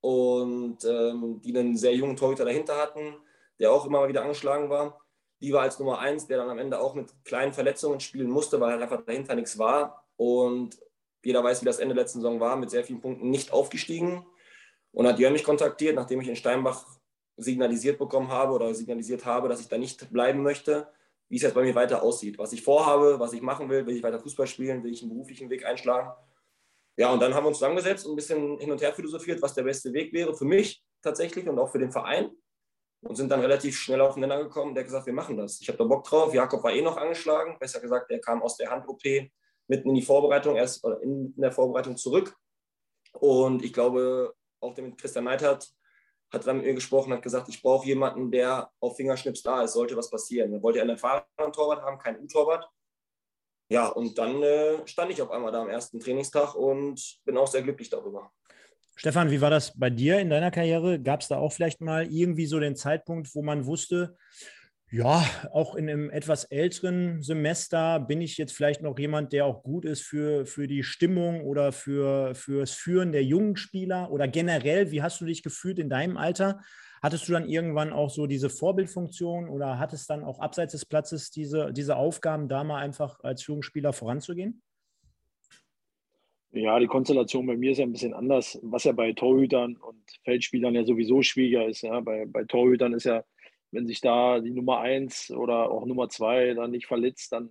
Und 0.00 0.84
ähm, 0.84 1.40
die 1.42 1.56
einen 1.56 1.76
sehr 1.76 1.94
jungen 1.94 2.16
Torhüter 2.16 2.44
dahinter 2.44 2.76
hatten, 2.76 3.16
der 3.58 3.72
auch 3.72 3.84
immer 3.86 4.00
mal 4.00 4.08
wieder 4.08 4.22
angeschlagen 4.22 4.70
war. 4.70 5.00
Die 5.40 5.52
war 5.52 5.62
als 5.62 5.78
Nummer 5.80 5.98
eins, 5.98 6.28
der 6.28 6.38
dann 6.38 6.50
am 6.50 6.58
Ende 6.58 6.78
auch 6.78 6.94
mit 6.94 7.12
kleinen 7.25 7.52
Verletzungen 7.52 7.98
spielen 7.98 8.30
musste, 8.30 8.60
weil 8.60 8.72
halt 8.72 8.82
einfach 8.82 9.04
dahinter 9.04 9.34
nichts 9.34 9.58
war. 9.58 10.04
Und 10.16 10.78
jeder 11.25 11.42
weiß, 11.42 11.60
wie 11.60 11.66
das 11.66 11.80
Ende 11.80 11.94
der 11.94 12.04
letzten 12.04 12.20
Saison 12.20 12.38
war, 12.38 12.56
mit 12.56 12.70
sehr 12.70 12.84
vielen 12.84 13.00
Punkten 13.00 13.30
nicht 13.30 13.52
aufgestiegen. 13.52 14.25
Und 14.92 15.06
hat 15.06 15.19
Jörn 15.19 15.32
mich 15.32 15.44
kontaktiert, 15.44 15.96
nachdem 15.96 16.20
ich 16.20 16.28
in 16.28 16.36
Steinbach 16.36 16.86
signalisiert 17.36 17.98
bekommen 17.98 18.28
habe 18.28 18.52
oder 18.52 18.72
signalisiert 18.75 19.25
habe, 19.25 19.48
dass 19.48 19.60
ich 19.60 19.69
da 19.69 19.78
nicht 19.78 20.12
bleiben 20.12 20.42
möchte 20.42 20.88
wie 21.28 21.36
es 21.36 21.42
jetzt 21.42 21.54
bei 21.54 21.62
mir 21.62 21.75
weiter 21.75 22.02
aussieht, 22.02 22.38
was 22.38 22.52
ich 22.52 22.62
vorhabe, 22.62 23.19
was 23.20 23.32
ich 23.32 23.42
machen 23.42 23.69
will, 23.69 23.86
will 23.86 23.96
ich 23.96 24.02
weiter 24.02 24.20
Fußball 24.20 24.46
spielen, 24.46 24.82
will 24.82 24.92
ich 24.92 25.02
einen 25.02 25.10
beruflichen 25.10 25.50
Weg 25.50 25.64
einschlagen. 25.64 26.10
Ja, 26.96 27.12
und 27.12 27.20
dann 27.20 27.34
haben 27.34 27.44
wir 27.44 27.48
uns 27.48 27.58
zusammengesetzt 27.58 28.06
und 28.06 28.12
ein 28.12 28.16
bisschen 28.16 28.58
hin 28.58 28.72
und 28.72 28.80
her 28.80 28.92
philosophiert, 28.92 29.40
was 29.40 29.54
der 29.54 29.62
beste 29.62 29.92
Weg 29.92 30.12
wäre 30.12 30.34
für 30.34 30.44
mich 30.44 30.82
tatsächlich 31.02 31.48
und 31.48 31.58
auch 31.58 31.70
für 31.70 31.78
den 31.78 31.92
Verein. 31.92 32.30
Und 33.00 33.14
sind 33.14 33.30
dann 33.30 33.40
relativ 33.40 33.78
schnell 33.78 34.00
aufeinander 34.00 34.42
gekommen. 34.42 34.75
Der 34.75 34.82
hat 34.82 34.88
gesagt, 34.88 35.06
wir 35.06 35.12
machen 35.12 35.36
das. 35.36 35.60
Ich 35.60 35.69
habe 35.69 35.78
da 35.78 35.84
Bock 35.84 36.02
drauf. 36.02 36.34
Jakob 36.34 36.64
war 36.64 36.72
eh 36.72 36.82
noch 36.82 36.96
angeschlagen. 36.96 37.56
Besser 37.60 37.80
gesagt, 37.80 38.10
er 38.10 38.19
kam 38.19 38.42
aus 38.42 38.56
der 38.56 38.70
Hand-OP 38.70 39.04
mitten 39.69 39.88
in 39.90 39.94
die 39.94 40.02
Vorbereitung, 40.02 40.56
erst 40.56 40.84
in 41.02 41.32
der 41.36 41.52
Vorbereitung 41.52 41.96
zurück. 41.96 42.34
Und 43.12 43.64
ich 43.64 43.72
glaube, 43.72 44.34
auch 44.60 44.75
der 44.75 44.82
mit 44.82 44.98
Christian 44.98 45.26
Neidhardt 45.26 45.69
hat 46.30 46.46
dann 46.46 46.58
mit 46.58 46.66
mir 46.66 46.75
gesprochen, 46.75 47.12
hat 47.12 47.22
gesagt, 47.22 47.48
ich 47.48 47.62
brauche 47.62 47.86
jemanden, 47.86 48.30
der 48.30 48.70
auf 48.80 48.96
Fingerschnips 48.96 49.42
da 49.42 49.62
ist, 49.62 49.72
sollte 49.72 49.96
was 49.96 50.10
passieren. 50.10 50.52
Er 50.52 50.62
wollte 50.62 50.80
einen 50.80 50.90
erfahrenen 50.90 51.52
Torwart 51.52 51.82
haben, 51.82 51.98
keinen 51.98 52.20
U-Torwart. 52.22 52.69
Ja, 53.70 53.88
und 53.88 54.16
dann 54.16 54.42
äh, 54.42 54.86
stand 54.86 55.10
ich 55.10 55.20
auf 55.20 55.30
einmal 55.30 55.52
da 55.52 55.62
am 55.62 55.69
ersten 55.69 56.00
Trainingstag 56.00 56.54
und 56.54 57.19
bin 57.25 57.36
auch 57.36 57.46
sehr 57.46 57.62
glücklich 57.62 57.90
darüber. 57.90 58.30
Stefan, 58.96 59.30
wie 59.30 59.40
war 59.40 59.50
das 59.50 59.78
bei 59.78 59.90
dir 59.90 60.19
in 60.19 60.30
deiner 60.30 60.50
Karriere? 60.50 61.00
Gab 61.00 61.20
es 61.20 61.28
da 61.28 61.36
auch 61.38 61.52
vielleicht 61.52 61.80
mal 61.80 62.10
irgendwie 62.10 62.46
so 62.46 62.58
den 62.58 62.76
Zeitpunkt, 62.76 63.32
wo 63.35 63.42
man 63.42 63.64
wusste, 63.64 64.16
ja, 64.90 65.23
auch 65.52 65.75
in 65.75 65.88
einem 65.88 66.11
etwas 66.11 66.45
älteren 66.45 67.23
Semester 67.23 68.00
bin 68.00 68.23
ich 68.23 68.38
jetzt 68.38 68.52
vielleicht 68.52 68.80
noch 68.80 68.99
jemand, 68.99 69.33
der 69.33 69.45
auch 69.45 69.62
gut 69.62 69.85
ist 69.85 70.02
für, 70.02 70.47
für 70.47 70.66
die 70.66 70.83
Stimmung 70.83 71.42
oder 71.42 71.73
für, 71.73 72.35
fürs 72.35 72.73
Führen 72.73 73.12
der 73.12 73.23
jungen 73.23 73.57
Spieler 73.57 74.11
oder 74.11 74.26
generell, 74.28 74.90
wie 74.90 75.02
hast 75.02 75.21
du 75.21 75.26
dich 75.26 75.42
gefühlt 75.42 75.78
in 75.78 75.90
deinem 75.90 76.16
Alter? 76.16 76.61
Hattest 77.02 77.28
du 77.28 77.33
dann 77.33 77.49
irgendwann 77.49 77.92
auch 77.92 78.11
so 78.11 78.26
diese 78.26 78.49
Vorbildfunktion 78.49 79.49
oder 79.49 79.78
hattest 79.78 80.09
dann 80.11 80.25
auch 80.25 80.40
abseits 80.40 80.73
des 80.73 80.87
Platzes 80.87 81.30
diese, 81.30 81.73
diese 81.73 81.97
Aufgaben, 81.97 82.49
da 82.49 82.64
mal 82.64 82.80
einfach 82.80 83.21
als 83.23 83.47
Jugendspieler 83.47 83.92
voranzugehen? 83.92 84.62
Ja, 86.50 86.78
die 86.78 86.87
Konstellation 86.87 87.47
bei 87.47 87.57
mir 87.57 87.73
ist 87.73 87.78
ja 87.78 87.85
ein 87.85 87.92
bisschen 87.92 88.14
anders, 88.14 88.59
was 88.62 88.85
ja 88.85 88.92
bei 88.92 89.12
Torhütern 89.12 89.76
und 89.76 90.02
Feldspielern 90.25 90.75
ja 90.75 90.85
sowieso 90.85 91.23
schwieriger 91.23 91.66
ist. 91.66 91.83
Ja. 91.83 92.00
Bei, 92.00 92.25
bei 92.26 92.45
Torhütern 92.45 92.95
ist 92.95 93.04
ja 93.04 93.23
wenn 93.70 93.87
sich 93.87 94.00
da 94.00 94.40
die 94.40 94.50
Nummer 94.50 94.80
eins 94.80 95.30
oder 95.30 95.70
auch 95.70 95.84
Nummer 95.84 96.08
zwei 96.08 96.54
dann 96.54 96.70
nicht 96.70 96.87
verletzt, 96.87 97.32
dann, 97.32 97.50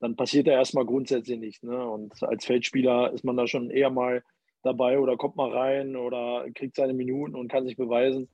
dann 0.00 0.16
passiert 0.16 0.46
da 0.46 0.52
erstmal 0.52 0.84
grundsätzlich 0.84 1.38
nichts. 1.38 1.62
Ne? 1.62 1.86
Und 1.86 2.22
als 2.22 2.44
Feldspieler 2.44 3.12
ist 3.12 3.24
man 3.24 3.36
da 3.36 3.46
schon 3.46 3.70
eher 3.70 3.90
mal 3.90 4.22
dabei 4.62 4.98
oder 4.98 5.16
kommt 5.16 5.36
mal 5.36 5.50
rein 5.50 5.96
oder 5.96 6.46
kriegt 6.54 6.76
seine 6.76 6.94
Minuten 6.94 7.34
und 7.34 7.48
kann 7.48 7.66
sich 7.66 7.76
beweisen. 7.76 8.28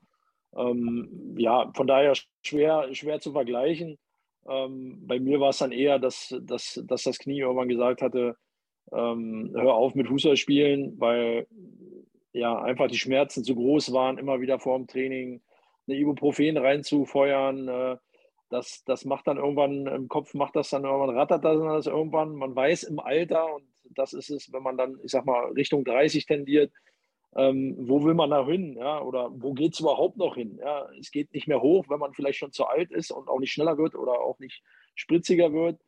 Ähm, 0.56 1.34
ja, 1.36 1.70
von 1.74 1.86
daher 1.86 2.14
schwer, 2.42 2.92
schwer 2.94 3.20
zu 3.20 3.32
vergleichen. 3.32 3.98
Ähm, 4.48 5.06
bei 5.06 5.20
mir 5.20 5.38
war 5.40 5.50
es 5.50 5.58
dann 5.58 5.72
eher, 5.72 5.98
dass, 5.98 6.34
dass, 6.42 6.82
dass 6.86 7.04
das 7.04 7.18
Knie 7.18 7.40
irgendwann 7.40 7.68
gesagt 7.68 8.02
hatte, 8.02 8.36
ähm, 8.92 9.50
hör 9.54 9.74
auf 9.74 9.94
mit 9.94 10.08
Fußball 10.08 10.36
spielen, 10.36 10.98
weil 10.98 11.46
ja 12.32 12.60
einfach 12.60 12.88
die 12.88 12.98
Schmerzen 12.98 13.44
zu 13.44 13.54
groß 13.54 13.92
waren, 13.92 14.18
immer 14.18 14.40
wieder 14.40 14.58
vor 14.58 14.76
dem 14.76 14.86
Training 14.86 15.42
eine 15.86 15.96
Ibuprofen 15.96 16.56
reinzufeuern. 16.56 17.68
Äh, 17.68 17.96
das, 18.50 18.82
das 18.84 19.04
macht 19.04 19.26
dann 19.28 19.36
irgendwann 19.36 19.86
im 19.86 20.08
Kopf, 20.08 20.34
macht 20.34 20.56
das 20.56 20.70
dann 20.70 20.84
irgendwann, 20.84 21.16
rattert 21.16 21.44
das, 21.44 21.60
das 21.60 21.86
irgendwann. 21.86 22.34
Man 22.34 22.54
weiß 22.54 22.82
im 22.84 22.98
Alter, 22.98 23.54
und 23.54 23.64
das 23.90 24.12
ist 24.12 24.30
es, 24.30 24.52
wenn 24.52 24.62
man 24.62 24.76
dann, 24.76 24.98
ich 25.04 25.12
sag 25.12 25.24
mal, 25.24 25.52
Richtung 25.52 25.84
30 25.84 26.26
tendiert, 26.26 26.72
ähm, 27.36 27.76
wo 27.78 28.02
will 28.02 28.14
man 28.14 28.30
da 28.30 28.44
hin? 28.44 28.76
Ja? 28.76 29.00
Oder 29.02 29.30
wo 29.32 29.52
geht 29.52 29.74
es 29.74 29.80
überhaupt 29.80 30.16
noch 30.16 30.34
hin? 30.34 30.58
Ja? 30.60 30.88
Es 30.98 31.12
geht 31.12 31.32
nicht 31.32 31.46
mehr 31.46 31.62
hoch, 31.62 31.86
wenn 31.88 32.00
man 32.00 32.12
vielleicht 32.12 32.38
schon 32.38 32.52
zu 32.52 32.66
alt 32.66 32.90
ist 32.90 33.12
und 33.12 33.28
auch 33.28 33.38
nicht 33.38 33.52
schneller 33.52 33.78
wird 33.78 33.94
oder 33.94 34.20
auch 34.20 34.38
nicht 34.40 34.62
spritziger 34.96 35.52
wird. 35.52 35.80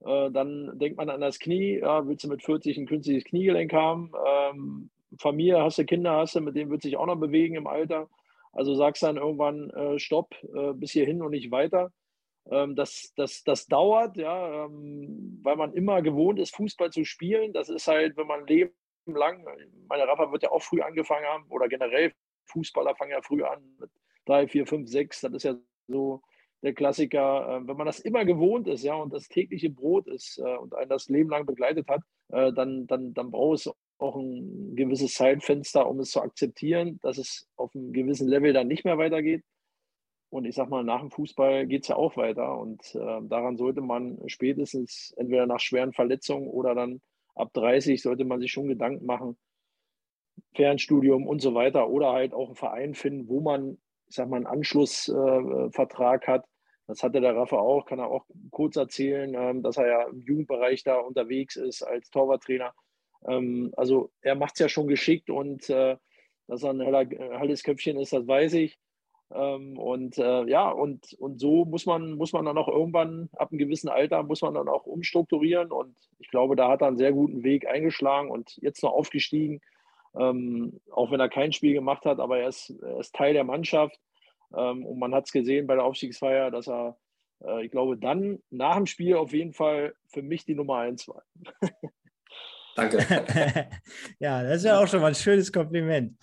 Äh, 0.00 0.30
dann 0.30 0.78
denkt 0.78 0.96
man 0.96 1.10
an 1.10 1.20
das 1.20 1.38
Knie. 1.38 1.78
Ja, 1.80 2.06
willst 2.06 2.24
du 2.24 2.28
mit 2.28 2.42
40 2.42 2.78
ein 2.78 2.86
künstliches 2.86 3.24
Kniegelenk 3.24 3.72
haben? 3.72 4.12
Ähm, 4.26 4.90
Familie, 5.18 5.62
hast 5.62 5.78
du 5.78 5.84
Kinder, 5.84 6.16
hast 6.16 6.34
du, 6.34 6.40
mit 6.40 6.56
denen 6.56 6.70
wird 6.70 6.82
sich 6.82 6.96
auch 6.96 7.06
noch 7.06 7.16
bewegen 7.16 7.56
im 7.56 7.66
Alter. 7.66 8.08
Also 8.56 8.74
sagst 8.74 9.02
dann 9.02 9.18
irgendwann 9.18 9.70
äh, 9.70 9.98
Stopp, 9.98 10.34
äh, 10.54 10.72
bis 10.72 10.92
hierhin 10.92 11.22
und 11.22 11.30
nicht 11.32 11.50
weiter. 11.50 11.92
Ähm, 12.50 12.74
das, 12.74 13.12
das, 13.16 13.42
das 13.44 13.66
dauert, 13.66 14.16
ja, 14.16 14.64
ähm, 14.64 15.40
weil 15.42 15.56
man 15.56 15.74
immer 15.74 16.00
gewohnt 16.00 16.38
ist, 16.38 16.54
Fußball 16.56 16.90
zu 16.90 17.04
spielen. 17.04 17.52
Das 17.52 17.68
ist 17.68 17.86
halt, 17.86 18.16
wenn 18.16 18.26
man 18.26 18.46
Leben 18.46 18.72
lang, 19.06 19.44
meine 19.88 20.06
Rafa 20.06 20.32
wird 20.32 20.44
ja 20.44 20.50
auch 20.50 20.62
früh 20.62 20.80
angefangen 20.80 21.26
haben 21.26 21.44
oder 21.50 21.68
generell 21.68 22.12
Fußballer 22.46 22.94
fangen 22.96 23.10
ja 23.12 23.22
früh 23.22 23.42
an 23.42 23.62
mit 23.78 23.90
drei, 24.24 24.48
vier, 24.48 24.66
fünf, 24.66 24.88
sechs. 24.88 25.20
Das 25.20 25.32
ist 25.32 25.42
ja 25.42 25.56
so 25.88 26.22
der 26.62 26.72
Klassiker. 26.72 27.58
Äh, 27.58 27.68
wenn 27.68 27.76
man 27.76 27.86
das 27.86 28.00
immer 28.00 28.24
gewohnt 28.24 28.68
ist, 28.68 28.84
ja, 28.84 28.94
und 28.94 29.12
das 29.12 29.28
tägliche 29.28 29.70
Brot 29.70 30.06
ist 30.06 30.38
äh, 30.38 30.56
und 30.56 30.74
einen 30.74 30.88
das 30.88 31.08
Leben 31.08 31.30
lang 31.30 31.44
begleitet 31.46 31.88
hat, 31.88 32.00
äh, 32.28 32.52
dann, 32.52 32.86
dann, 32.86 33.12
dann 33.12 33.30
braucht 33.30 33.58
es 33.58 33.70
auch 33.98 34.16
ein 34.16 34.76
gewisses 34.76 35.14
Zeitfenster, 35.14 35.88
um 35.88 36.00
es 36.00 36.10
zu 36.10 36.20
akzeptieren, 36.20 36.98
dass 37.02 37.18
es 37.18 37.48
auf 37.56 37.74
einem 37.74 37.92
gewissen 37.92 38.28
Level 38.28 38.52
dann 38.52 38.68
nicht 38.68 38.84
mehr 38.84 38.98
weitergeht. 38.98 39.42
Und 40.28 40.44
ich 40.44 40.54
sag 40.54 40.68
mal, 40.68 40.84
nach 40.84 41.00
dem 41.00 41.10
Fußball 41.10 41.66
geht 41.66 41.82
es 41.82 41.88
ja 41.88 41.96
auch 41.96 42.16
weiter. 42.16 42.58
Und 42.58 42.94
äh, 42.94 43.20
daran 43.22 43.56
sollte 43.56 43.80
man 43.80 44.18
spätestens 44.26 45.14
entweder 45.16 45.46
nach 45.46 45.60
schweren 45.60 45.92
Verletzungen 45.92 46.48
oder 46.48 46.74
dann 46.74 47.00
ab 47.34 47.52
30 47.52 48.02
sollte 48.02 48.24
man 48.24 48.40
sich 48.40 48.50
schon 48.50 48.66
Gedanken 48.66 49.06
machen, 49.06 49.36
Fernstudium 50.54 51.26
und 51.26 51.40
so 51.40 51.54
weiter 51.54 51.88
oder 51.88 52.12
halt 52.12 52.34
auch 52.34 52.48
einen 52.48 52.56
Verein 52.56 52.94
finden, 52.94 53.28
wo 53.28 53.40
man, 53.40 53.78
ich 54.08 54.16
sag 54.16 54.28
mal, 54.28 54.36
einen 54.36 54.46
Anschlussvertrag 54.46 56.24
äh, 56.24 56.32
hat. 56.32 56.44
Das 56.86 57.02
hatte 57.02 57.20
der 57.20 57.34
Rafa 57.34 57.56
auch, 57.56 57.84
kann 57.86 57.98
er 57.98 58.10
auch 58.10 58.26
kurz 58.50 58.76
erzählen, 58.76 59.34
ähm, 59.34 59.62
dass 59.62 59.76
er 59.76 59.86
ja 59.86 60.02
im 60.08 60.22
Jugendbereich 60.22 60.82
da 60.82 60.98
unterwegs 60.98 61.56
ist 61.56 61.82
als 61.82 62.10
Torwarttrainer. 62.10 62.72
Ähm, 63.26 63.72
also 63.76 64.10
er 64.22 64.34
macht 64.34 64.54
es 64.54 64.60
ja 64.60 64.68
schon 64.68 64.86
geschickt 64.86 65.30
und 65.30 65.68
äh, 65.70 65.96
dass 66.46 66.62
er 66.62 66.70
ein 66.70 66.80
heller, 66.80 67.06
helles 67.38 67.62
Köpfchen 67.62 67.98
ist, 67.98 68.12
das 68.12 68.26
weiß 68.26 68.54
ich. 68.54 68.78
Ähm, 69.34 69.76
und 69.78 70.18
äh, 70.18 70.44
ja, 70.44 70.70
und, 70.70 71.14
und 71.14 71.40
so 71.40 71.64
muss 71.64 71.86
man, 71.86 72.12
muss 72.12 72.32
man 72.32 72.44
dann 72.44 72.58
auch 72.58 72.68
irgendwann, 72.68 73.28
ab 73.36 73.50
einem 73.50 73.58
gewissen 73.58 73.88
Alter, 73.88 74.22
muss 74.22 74.42
man 74.42 74.54
dann 74.54 74.68
auch 74.68 74.86
umstrukturieren. 74.86 75.72
Und 75.72 75.96
ich 76.18 76.28
glaube, 76.28 76.54
da 76.54 76.68
hat 76.68 76.82
er 76.82 76.88
einen 76.88 76.96
sehr 76.96 77.12
guten 77.12 77.42
Weg 77.42 77.66
eingeschlagen 77.66 78.30
und 78.30 78.56
jetzt 78.62 78.82
noch 78.82 78.92
aufgestiegen. 78.92 79.60
Ähm, 80.16 80.80
auch 80.92 81.10
wenn 81.10 81.20
er 81.20 81.28
kein 81.28 81.52
Spiel 81.52 81.74
gemacht 81.74 82.04
hat, 82.06 82.20
aber 82.20 82.38
er 82.38 82.48
ist, 82.48 82.70
er 82.82 83.00
ist 83.00 83.14
Teil 83.14 83.34
der 83.34 83.44
Mannschaft. 83.44 83.98
Ähm, 84.56 84.86
und 84.86 84.98
man 84.98 85.14
hat 85.14 85.26
es 85.26 85.32
gesehen 85.32 85.66
bei 85.66 85.74
der 85.74 85.84
Aufstiegsfeier, 85.84 86.50
dass 86.52 86.68
er, 86.68 86.96
äh, 87.44 87.64
ich 87.64 87.72
glaube, 87.72 87.96
dann 87.96 88.40
nach 88.50 88.76
dem 88.76 88.86
Spiel 88.86 89.16
auf 89.16 89.32
jeden 89.32 89.52
Fall 89.52 89.94
für 90.06 90.22
mich 90.22 90.44
die 90.44 90.54
Nummer 90.54 90.78
eins 90.78 91.08
war. 91.08 91.24
Danke. 92.76 92.98
ja, 94.20 94.42
das 94.42 94.58
ist 94.58 94.64
ja 94.64 94.78
auch 94.78 94.86
schon 94.86 95.00
mal 95.00 95.08
ein 95.08 95.14
schönes 95.14 95.50
Kompliment. 95.50 96.16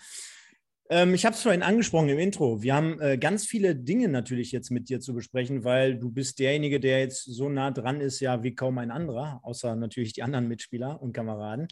Ähm, 0.90 1.14
ich 1.16 1.26
habe 1.26 1.36
es 1.36 1.42
vorhin 1.42 1.64
angesprochen 1.64 2.10
im 2.10 2.20
Intro. 2.20 2.62
Wir 2.62 2.76
haben 2.76 3.00
äh, 3.02 3.18
ganz 3.18 3.48
viele 3.48 3.76
Dinge 3.76 4.08
natürlich 4.08 4.52
jetzt 4.52 4.70
mit 4.70 4.90
dir 4.90 5.00
zu 5.00 5.14
besprechen, 5.14 5.64
weil 5.64 5.98
du 5.98 6.12
bist 6.12 6.40
derjenige, 6.40 6.80
der 6.80 7.00
jetzt 7.00 7.24
so 7.24 7.50
nah 7.50 7.72
dran 7.72 8.00
ist, 8.00 8.20
ja, 8.20 8.44
wie 8.44 8.54
kaum 8.54 8.78
ein 8.78 8.92
anderer, 8.92 9.40
außer 9.44 9.76
natürlich 9.76 10.14
die 10.14 10.24
anderen 10.24 10.48
Mitspieler 10.48 11.02
und 11.02 11.14
Kameraden. 11.14 11.68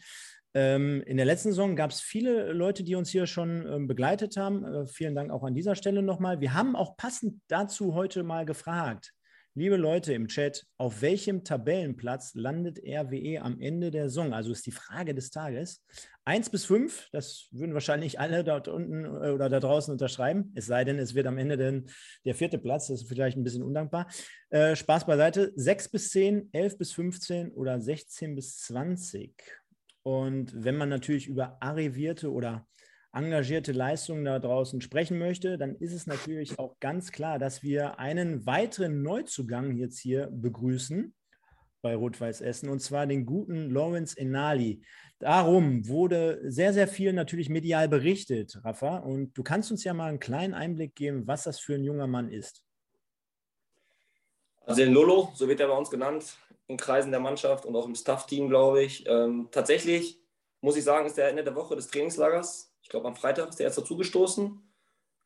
Ähm, 0.54 1.02
in 1.06 1.18
der 1.18 1.26
letzten 1.26 1.50
Saison 1.50 1.76
gab 1.76 1.92
es 1.92 2.02
viele 2.02 2.52
Leute, 2.52 2.84
die 2.84 2.96
uns 2.96 3.10
hier 3.10 3.28
schon 3.28 3.66
ähm, 3.68 3.88
begleitet 3.88 4.36
haben. 4.38 4.66
Äh, 4.66 4.86
vielen 4.88 5.16
Dank 5.16 5.32
auch 5.32 5.44
an 5.44 5.54
dieser 5.54 5.76
Stelle 5.76 6.02
nochmal. 6.02 6.42
Wir 6.42 6.54
haben 6.54 6.76
auch 6.76 6.98
passend 6.98 7.40
dazu 7.48 7.94
heute 7.94 8.24
mal 8.24 8.46
gefragt, 8.46 9.14
Liebe 9.54 9.76
Leute 9.76 10.14
im 10.14 10.30
Chat, 10.30 10.66
auf 10.78 11.02
welchem 11.02 11.44
Tabellenplatz 11.44 12.36
landet 12.36 12.80
RWE 12.86 13.42
am 13.42 13.60
Ende 13.60 13.92
der 13.92 14.08
Saison? 14.08 14.34
Also 14.34 14.54
ist 14.54 14.66
die 14.66 14.72
Frage 14.72 15.14
des 15.14 15.30
Tages. 15.30 15.84
Eins 16.24 16.50
bis 16.50 16.64
fünf, 16.64 17.10
das 17.12 17.50
würden 17.52 17.74
wahrscheinlich 17.74 18.18
alle 18.18 18.46
dort 18.46 18.70
unten 18.70 19.04
äh, 19.04 19.30
oder 19.30 19.50
da 19.50 19.60
draußen 19.60 19.92
unterschreiben, 19.92 20.54
es 20.56 20.68
sei 20.68 20.86
denn, 20.86 21.00
es 21.00 21.16
wird 21.16 21.28
am 21.28 21.38
Ende 21.38 21.58
denn 21.58 21.88
der 22.24 22.34
vierte 22.34 22.60
Platz, 22.60 22.88
das 22.88 23.02
ist 23.02 23.10
vielleicht 23.10 23.36
ein 23.36 23.44
bisschen 23.44 23.62
undankbar. 23.62 24.08
Äh, 24.52 24.78
Spaß 24.78 25.06
beiseite, 25.06 25.52
sechs 25.58 25.90
bis 25.90 26.12
zehn, 26.12 26.48
elf 26.54 26.78
bis 26.78 26.94
15 26.94 27.52
oder 27.52 27.82
16 27.82 28.36
bis 28.36 28.58
20. 28.60 29.34
Und 30.04 30.64
wenn 30.64 30.78
man 30.78 30.88
natürlich 30.88 31.28
über 31.28 31.58
arrivierte 31.60 32.32
oder 32.32 32.66
engagierte 33.14 33.72
Leistungen 33.72 34.26
da 34.26 34.40
draußen 34.40 34.82
sprechen 34.82 35.20
möchte, 35.20 35.58
dann 35.58 35.76
ist 35.76 35.94
es 35.94 36.08
natürlich 36.08 36.58
auch 36.60 36.80
ganz 36.80 37.12
klar, 37.12 37.40
dass 37.40 37.62
wir 37.62 38.00
einen 38.00 38.46
weiteren 38.46 39.02
Neuzugang 39.02 39.76
jetzt 39.76 40.00
hier 40.00 40.30
begrüßen 40.32 41.14
bei 41.82 41.96
Rot-Weiß 41.96 42.42
Essen 42.42 42.70
und 42.70 42.80
zwar 42.80 43.08
den 43.08 43.26
guten 43.26 43.70
Lawrence 43.70 44.18
Enali. 44.18 44.84
Darum 45.20 45.88
wurde 45.88 46.40
sehr, 46.44 46.74
sehr 46.74 46.88
viel 46.88 47.12
natürlich 47.14 47.50
medial 47.50 47.90
berichtet, 47.90 48.60
Rafa. 48.64 48.98
Und 48.98 49.34
du 49.38 49.44
kannst 49.44 49.72
uns 49.72 49.84
ja 49.84 49.94
mal 49.94 50.10
einen 50.10 50.20
kleinen 50.20 50.54
Einblick 50.54 50.96
geben, 50.96 51.28
was 51.28 51.44
das 51.44 51.60
für 51.60 51.76
ein 51.76 51.84
junger 51.84 52.08
Mann 52.08 52.30
ist. 52.30 52.64
Also 54.66 54.84
den 54.84 54.94
Lolo, 54.94 55.32
so 55.36 55.48
wird 55.48 55.60
er 55.60 55.68
bei 55.68 55.78
uns 55.78 55.90
genannt, 55.90 56.38
in 56.68 56.78
Kreisen 56.78 57.12
der 57.12 57.20
Mannschaft 57.20 57.66
und 57.66 57.76
auch 57.76 57.88
im 57.88 57.96
Staff-Team, 57.96 58.48
glaube 58.48 58.84
ich. 58.84 59.06
Ähm, 59.08 59.50
tatsächlich 59.52 60.22
muss 60.62 60.78
ich 60.78 60.84
sagen, 60.84 61.08
ist 61.08 61.18
der 61.18 61.30
Ende 61.30 61.44
der 61.44 61.56
Woche 61.56 61.76
des 61.76 61.88
Trainingslagers 61.88 62.71
glaube, 62.92 63.08
am 63.08 63.16
Freitag 63.16 63.50
ist 63.50 63.60
der 63.60 63.66
erst 63.66 63.80
dazugestoßen. 63.80 64.62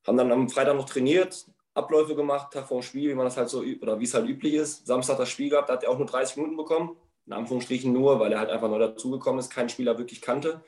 Haben 0.07 0.17
dann 0.17 0.31
am 0.31 0.49
Freitag 0.49 0.75
noch 0.75 0.85
trainiert, 0.85 1.45
Abläufe 1.73 2.15
gemacht, 2.15 2.53
Tag 2.53 2.67
vor 2.67 2.79
dem 2.79 2.83
Spiel, 2.83 3.09
wie 3.09 3.15
man 3.15 3.25
das 3.25 3.37
halt 3.37 3.49
so, 3.49 3.63
oder 3.81 3.99
wie 3.99 4.05
es 4.05 4.13
halt 4.13 4.29
üblich 4.29 4.53
ist. 4.53 4.87
Samstag 4.87 5.17
das 5.17 5.29
Spiel 5.29 5.49
gehabt, 5.49 5.69
da 5.69 5.73
hat 5.73 5.83
er 5.83 5.89
auch 5.89 5.97
nur 5.97 6.07
30 6.07 6.37
Minuten 6.37 6.55
bekommen. 6.55 6.95
In 7.25 7.33
Anführungsstrichen 7.33 7.91
nur, 7.91 8.19
weil 8.19 8.31
er 8.31 8.39
halt 8.39 8.51
einfach 8.51 8.69
neu 8.69 8.77
dazugekommen 8.77 9.39
ist, 9.39 9.49
keinen 9.49 9.69
Spieler 9.69 9.97
wirklich 9.97 10.21
kannte. 10.21 10.63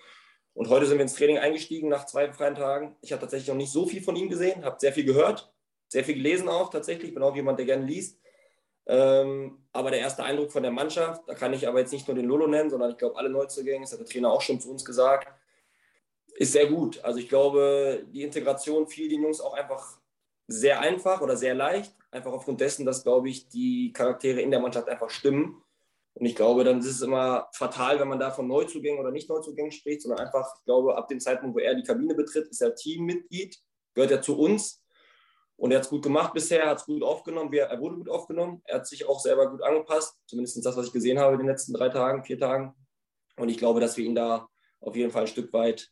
Und 0.54 0.70
heute 0.70 0.88
sind 0.88 0.98
wir 0.98 1.04
ins 1.04 1.14
Training 1.14 1.38
eingestiegen 1.38 1.88
nach 1.88 2.08
zwei 2.08 2.34
freien 2.34 2.56
Tagen. 2.56 2.96
Ich 3.02 3.12
habe 3.12 3.22
tatsächlich 3.22 3.48
noch 3.48 3.56
nicht 3.56 3.72
so 3.72 3.86
viel 3.86 4.02
von 4.02 4.16
ihm 4.16 4.28
gesehen, 4.28 4.66
habe 4.66 4.78
sehr 4.80 4.92
viel 4.92 5.06
gehört, 5.06 5.54
sehr 5.88 6.04
viel 6.04 6.16
gelesen 6.16 6.50
auch 6.50 6.72
tatsächlich. 6.72 7.10
Ich 7.10 7.14
bin 7.14 7.22
auch 7.22 7.36
jemand, 7.36 7.60
der 7.60 7.68
gerne 7.68 7.86
liest. 7.86 8.20
Ähm, 8.88 9.60
aber 9.72 9.92
der 9.92 10.00
erste 10.00 10.24
Eindruck 10.24 10.52
von 10.52 10.64
der 10.64 10.72
Mannschaft, 10.72 11.22
da 11.28 11.36
kann 11.36 11.54
ich 11.54 11.68
aber 11.68 11.80
jetzt 11.80 11.94
nicht 11.94 12.08
nur 12.08 12.16
den 12.16 12.26
Lolo 12.26 12.48
nennen, 12.48 12.72
sondern 12.72 12.90
ich 12.90 12.98
glaube, 12.98 13.18
alle 13.18 13.30
Neuzugänge, 13.30 13.82
das 13.82 13.92
hat 13.92 14.00
der 14.00 14.08
Trainer 14.08 14.32
auch 14.32 14.42
schon 14.42 14.60
zu 14.60 14.72
uns 14.72 14.84
gesagt, 14.84 15.28
ist 16.38 16.54
sehr 16.54 16.68
gut. 16.68 17.04
Also 17.04 17.20
ich 17.20 17.28
glaube, 17.28 18.06
die 18.12 18.22
Integration 18.22 18.88
fiel 18.88 19.10
den 19.10 19.24
Jungs 19.24 19.42
auch 19.42 19.54
einfach 19.54 20.00
sehr 20.48 20.80
einfach 20.80 21.22
oder 21.22 21.36
sehr 21.36 21.56
leicht, 21.56 21.96
einfach 22.12 22.32
aufgrund 22.32 22.62
dessen, 22.62 22.86
dass, 22.86 23.04
glaube 23.04 23.28
ich, 23.30 23.50
die 23.50 23.92
Charaktere 23.92 24.42
in 24.42 24.52
der 24.52 24.60
Mannschaft 24.60 24.88
einfach 24.88 25.10
stimmen. 25.10 25.62
Und 26.14 26.26
ich 26.26 26.36
glaube, 26.36 26.64
dann 26.64 26.80
ist 26.80 26.86
es 26.86 27.02
immer 27.02 27.50
fatal, 27.54 28.00
wenn 28.00 28.08
man 28.08 28.20
da 28.20 28.32
von 28.32 28.48
Neuzugängen 28.48 29.00
oder 29.00 29.12
nicht 29.12 29.30
Neuzugängen 29.30 29.72
spricht, 29.72 30.04
sondern 30.04 30.26
einfach, 30.26 30.48
ich 30.60 30.66
glaube, 30.66 30.96
ab 30.96 31.08
dem 31.08 31.20
Zeitpunkt, 31.20 31.56
wo 31.56 31.60
er 31.60 31.76
die 31.76 31.84
Kabine 31.84 32.14
betritt, 32.14 32.48
ist 32.48 32.62
er 32.62 32.76
Teammitglied, 32.76 33.58
gehört 33.94 34.12
er 34.12 34.22
zu 34.22 34.38
uns. 34.38 34.84
Und 35.58 35.72
er 35.72 35.78
hat 35.78 35.86
es 35.86 35.90
gut 35.90 36.04
gemacht 36.04 36.34
bisher, 36.34 36.68
hat 36.68 36.78
es 36.78 36.86
gut 36.86 37.02
aufgenommen, 37.02 37.52
er 37.52 37.80
wurde 37.82 37.98
gut 37.98 38.10
aufgenommen, 38.10 38.62
er 38.66 38.76
hat 38.76 38.88
sich 38.88 39.08
auch 39.08 39.20
selber 39.20 39.50
gut 39.50 39.64
angepasst, 39.64 40.16
zumindest 40.28 40.64
das, 40.64 40.78
was 40.78 40.86
ich 40.86 40.94
gesehen 40.94 41.18
habe 41.18 41.34
in 41.34 41.40
den 41.40 41.48
letzten 41.48 41.74
drei 41.74 41.90
Tagen, 41.90 42.24
vier 42.24 42.38
Tagen. 42.38 42.76
Und 43.38 43.50
ich 43.50 43.58
glaube, 43.58 43.80
dass 43.80 43.98
wir 43.98 44.06
ihn 44.06 44.14
da 44.14 44.48
auf 44.80 44.96
jeden 44.96 45.12
Fall 45.12 45.24
ein 45.24 45.28
Stück 45.28 45.52
weit 45.54 45.92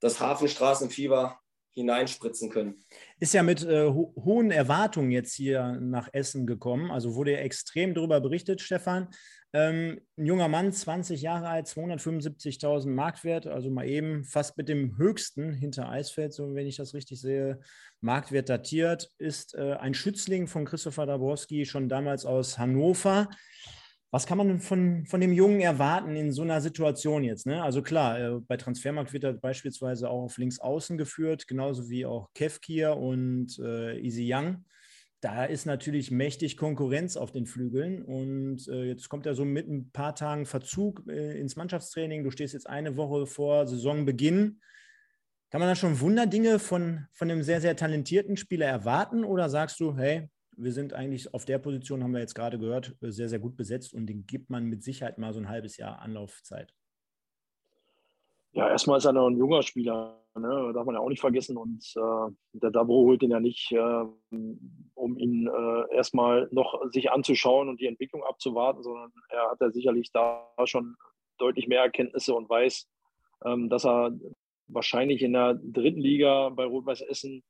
das 0.00 0.20
Hafenstraßenfieber 0.20 1.38
hineinspritzen 1.72 2.50
können. 2.50 2.82
Ist 3.20 3.34
ja 3.34 3.42
mit 3.42 3.62
äh, 3.64 3.86
ho 3.86 4.12
hohen 4.16 4.50
Erwartungen 4.50 5.10
jetzt 5.10 5.34
hier 5.34 5.78
nach 5.80 6.08
Essen 6.12 6.46
gekommen. 6.46 6.90
Also 6.90 7.14
wurde 7.14 7.32
ja 7.32 7.38
extrem 7.38 7.94
darüber 7.94 8.20
berichtet, 8.20 8.60
Stefan. 8.60 9.08
Ähm, 9.52 10.00
ein 10.16 10.26
junger 10.26 10.48
Mann, 10.48 10.72
20 10.72 11.22
Jahre 11.22 11.48
alt, 11.48 11.66
275.000 11.66 12.88
Marktwert, 12.88 13.48
also 13.48 13.68
mal 13.68 13.86
eben 13.86 14.24
fast 14.24 14.56
mit 14.56 14.68
dem 14.68 14.96
höchsten 14.96 15.52
hinter 15.52 15.88
Eisfeld, 15.88 16.32
so 16.32 16.54
wenn 16.54 16.68
ich 16.68 16.76
das 16.76 16.94
richtig 16.94 17.20
sehe, 17.20 17.58
Marktwert 18.00 18.48
datiert, 18.48 19.10
ist 19.18 19.54
äh, 19.56 19.74
ein 19.74 19.94
Schützling 19.94 20.46
von 20.46 20.64
Christopher 20.64 21.06
Dabrowski, 21.06 21.66
schon 21.66 21.88
damals 21.88 22.24
aus 22.24 22.58
Hannover. 22.58 23.28
Was 24.12 24.26
kann 24.26 24.38
man 24.38 24.58
von, 24.58 25.06
von 25.06 25.20
dem 25.20 25.32
Jungen 25.32 25.60
erwarten 25.60 26.16
in 26.16 26.32
so 26.32 26.42
einer 26.42 26.60
Situation 26.60 27.22
jetzt? 27.22 27.46
Ne? 27.46 27.62
Also 27.62 27.80
klar, 27.80 28.18
äh, 28.18 28.40
bei 28.40 28.56
Transfermarkt 28.56 29.12
wird 29.12 29.22
er 29.22 29.34
beispielsweise 29.34 30.10
auch 30.10 30.24
auf 30.24 30.38
links 30.38 30.58
außen 30.58 30.98
geführt, 30.98 31.46
genauso 31.46 31.88
wie 31.88 32.06
auch 32.06 32.28
Kevkir 32.34 32.96
und 32.96 33.58
äh, 33.60 33.98
Easy 34.00 34.28
Young. 34.28 34.64
Da 35.20 35.44
ist 35.44 35.66
natürlich 35.66 36.10
mächtig 36.10 36.56
Konkurrenz 36.56 37.16
auf 37.16 37.30
den 37.30 37.46
Flügeln. 37.46 38.02
Und 38.02 38.66
äh, 38.68 38.84
jetzt 38.84 39.08
kommt 39.08 39.26
er 39.26 39.34
so 39.34 39.44
mit 39.44 39.68
ein 39.68 39.90
paar 39.92 40.14
Tagen 40.14 40.46
Verzug 40.46 41.04
äh, 41.08 41.38
ins 41.38 41.56
Mannschaftstraining. 41.56 42.24
Du 42.24 42.30
stehst 42.30 42.54
jetzt 42.54 42.68
eine 42.68 42.96
Woche 42.96 43.26
vor 43.26 43.66
Saisonbeginn. 43.66 44.60
Kann 45.50 45.60
man 45.60 45.68
da 45.68 45.76
schon 45.76 46.00
Wunderdinge 46.00 46.58
von, 46.58 47.06
von 47.12 47.30
einem 47.30 47.42
sehr, 47.42 47.60
sehr 47.60 47.76
talentierten 47.76 48.36
Spieler 48.36 48.66
erwarten? 48.66 49.24
Oder 49.24 49.50
sagst 49.50 49.78
du, 49.78 49.96
hey, 49.96 50.30
wir 50.56 50.72
sind 50.72 50.92
eigentlich 50.92 51.32
auf 51.34 51.44
der 51.44 51.58
Position, 51.58 52.02
haben 52.02 52.12
wir 52.12 52.20
jetzt 52.20 52.34
gerade 52.34 52.58
gehört, 52.58 52.96
sehr, 53.00 53.28
sehr 53.28 53.38
gut 53.38 53.56
besetzt 53.56 53.94
und 53.94 54.06
den 54.06 54.26
gibt 54.26 54.50
man 54.50 54.66
mit 54.66 54.82
Sicherheit 54.82 55.18
mal 55.18 55.32
so 55.32 55.40
ein 55.40 55.48
halbes 55.48 55.76
Jahr 55.76 56.00
Anlaufzeit. 56.00 56.74
Ja, 58.52 58.68
erstmal 58.68 58.98
ist 58.98 59.04
er 59.04 59.12
noch 59.12 59.28
ein 59.28 59.36
junger 59.36 59.62
Spieler. 59.62 60.20
ne? 60.34 60.72
darf 60.74 60.84
man 60.84 60.96
ja 60.96 61.00
auch 61.00 61.08
nicht 61.08 61.20
vergessen. 61.20 61.56
Und 61.56 61.84
äh, 61.96 62.32
der 62.52 62.70
Dabro 62.70 63.04
holt 63.04 63.22
ihn 63.22 63.30
ja 63.30 63.40
nicht, 63.40 63.70
äh, 63.72 64.04
um 64.94 65.16
ihn 65.18 65.46
äh, 65.46 65.94
erstmal 65.94 66.48
noch 66.50 66.90
sich 66.90 67.12
anzuschauen 67.12 67.68
und 67.68 67.80
die 67.80 67.86
Entwicklung 67.86 68.24
abzuwarten, 68.24 68.82
sondern 68.82 69.12
er 69.28 69.50
hat 69.50 69.60
ja 69.60 69.70
sicherlich 69.70 70.10
da 70.12 70.48
schon 70.64 70.96
deutlich 71.38 71.68
mehr 71.68 71.82
Erkenntnisse 71.82 72.34
und 72.34 72.48
weiß, 72.48 72.88
ähm, 73.44 73.68
dass 73.68 73.86
er 73.86 74.18
wahrscheinlich 74.66 75.22
in 75.22 75.32
der 75.32 75.54
dritten 75.54 76.00
Liga 76.00 76.48
bei 76.50 76.64
Rot-Weiß 76.64 77.02
Essen 77.02 77.42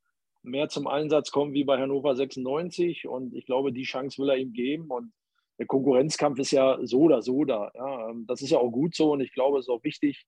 mehr 0.43 0.69
zum 0.69 0.87
Einsatz 0.87 1.31
kommt 1.31 1.55
wie 1.55 1.65
bei 1.65 1.79
Hannover 1.79 2.15
96. 2.15 3.07
Und 3.07 3.35
ich 3.35 3.47
glaube, 3.47 3.73
die 3.73 3.83
Chance 3.83 4.21
will 4.21 4.31
er 4.31 4.37
ihm 4.37 4.53
geben. 4.53 4.91
Und 4.91 5.13
der 5.59 5.67
Konkurrenzkampf 5.67 6.39
ist 6.39 6.53
ja 6.53 6.79
so 6.83 7.01
oder 7.01 7.23
so 7.23 7.45
da. 7.45 7.71
Ja, 7.75 8.11
ähm, 8.11 8.27
das 8.27 8.43
ist 8.43 8.51
ja 8.51 8.59
auch 8.59 8.71
gut 8.71 8.95
so. 8.95 9.13
Und 9.13 9.21
ich 9.21 9.33
glaube, 9.33 9.59
es 9.59 9.67
ist 9.67 9.71
auch 9.71 9.85
wichtig, 9.85 10.27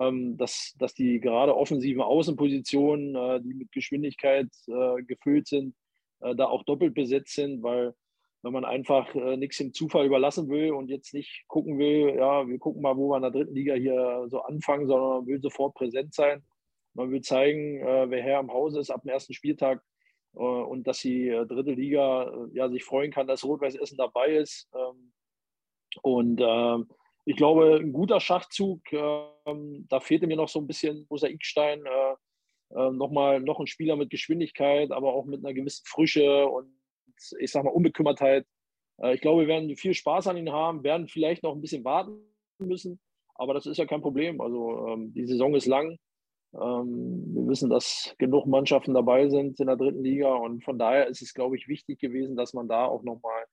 ähm, 0.00 0.36
dass, 0.36 0.74
dass 0.78 0.94
die 0.94 1.20
gerade 1.20 1.56
offensiven 1.56 2.02
Außenpositionen, 2.02 3.14
äh, 3.14 3.40
die 3.40 3.54
mit 3.54 3.72
Geschwindigkeit 3.72 4.48
äh, 4.66 5.02
gefüllt 5.02 5.46
sind, 5.46 5.74
äh, 6.20 6.34
da 6.34 6.46
auch 6.46 6.64
doppelt 6.64 6.94
besetzt 6.94 7.34
sind, 7.34 7.62
weil 7.62 7.94
wenn 8.42 8.52
man 8.52 8.64
einfach 8.66 9.14
äh, 9.14 9.36
nichts 9.38 9.56
dem 9.56 9.72
Zufall 9.72 10.04
überlassen 10.04 10.48
will 10.50 10.72
und 10.72 10.88
jetzt 10.88 11.14
nicht 11.14 11.44
gucken 11.48 11.78
will, 11.78 12.14
ja, 12.16 12.46
wir 12.46 12.58
gucken 12.58 12.82
mal, 12.82 12.96
wo 12.96 13.10
wir 13.10 13.16
in 13.16 13.22
der 13.22 13.30
dritten 13.30 13.54
Liga 13.54 13.74
hier 13.74 14.26
so 14.28 14.42
anfangen, 14.42 14.86
sondern 14.86 15.08
man 15.10 15.26
will 15.26 15.40
sofort 15.40 15.74
präsent 15.74 16.14
sein. 16.14 16.42
Man 16.94 17.10
will 17.10 17.20
zeigen, 17.20 17.80
äh, 17.80 18.10
wer 18.10 18.22
Herr 18.22 18.40
im 18.40 18.52
Hause 18.52 18.80
ist 18.80 18.90
ab 18.90 19.02
dem 19.02 19.10
ersten 19.10 19.34
Spieltag 19.34 19.82
äh, 20.34 20.38
und 20.38 20.86
dass 20.86 21.00
die 21.00 21.28
äh, 21.28 21.46
dritte 21.46 21.72
Liga 21.72 22.24
äh, 22.24 22.56
ja, 22.56 22.68
sich 22.68 22.84
freuen 22.84 23.10
kann, 23.10 23.26
dass 23.26 23.44
Rot-Weiß 23.44 23.74
Essen 23.76 23.98
dabei 23.98 24.36
ist. 24.36 24.68
Ähm, 24.74 25.12
und 26.02 26.40
ähm, 26.42 26.88
ich 27.24 27.36
glaube, 27.36 27.76
ein 27.76 27.92
guter 27.92 28.20
Schachzug, 28.20 28.80
ähm, 28.92 29.86
da 29.88 30.00
fehlte 30.00 30.26
mir 30.26 30.36
noch 30.36 30.48
so 30.48 30.60
ein 30.60 30.66
bisschen 30.66 31.06
Mosaikstein, 31.08 31.84
äh, 31.86 32.90
nochmal 32.90 33.40
noch 33.40 33.60
ein 33.60 33.66
Spieler 33.66 33.96
mit 33.96 34.10
Geschwindigkeit, 34.10 34.90
aber 34.90 35.14
auch 35.14 35.24
mit 35.24 35.44
einer 35.44 35.54
gewissen 35.54 35.84
Frische 35.86 36.46
und 36.46 36.74
ich 37.38 37.50
sag 37.50 37.64
mal, 37.64 37.70
Unbekümmertheit. 37.70 38.46
Äh, 38.98 39.14
ich 39.14 39.20
glaube, 39.20 39.42
wir 39.42 39.48
werden 39.48 39.76
viel 39.76 39.94
Spaß 39.94 40.26
an 40.28 40.36
ihn 40.36 40.52
haben, 40.52 40.82
werden 40.82 41.08
vielleicht 41.08 41.42
noch 41.42 41.54
ein 41.54 41.60
bisschen 41.60 41.84
warten 41.84 42.18
müssen, 42.58 43.00
aber 43.34 43.54
das 43.54 43.66
ist 43.66 43.78
ja 43.78 43.86
kein 43.86 44.02
Problem. 44.02 44.40
Also 44.40 44.88
ähm, 44.88 45.12
die 45.12 45.26
Saison 45.26 45.54
ist 45.54 45.66
lang. 45.66 45.98
Ähm, 46.60 47.34
wir 47.34 47.48
wissen, 47.48 47.70
dass 47.70 48.14
genug 48.18 48.46
Mannschaften 48.46 48.94
dabei 48.94 49.28
sind 49.28 49.60
in 49.60 49.66
der 49.66 49.76
dritten 49.76 50.02
Liga 50.02 50.34
und 50.34 50.64
von 50.64 50.78
daher 50.78 51.08
ist 51.08 51.22
es, 51.22 51.34
glaube 51.34 51.56
ich, 51.56 51.68
wichtig 51.68 51.98
gewesen, 51.98 52.36
dass 52.36 52.54
man 52.54 52.68
da 52.68 52.84
auch 52.84 53.02
nochmal 53.02 53.44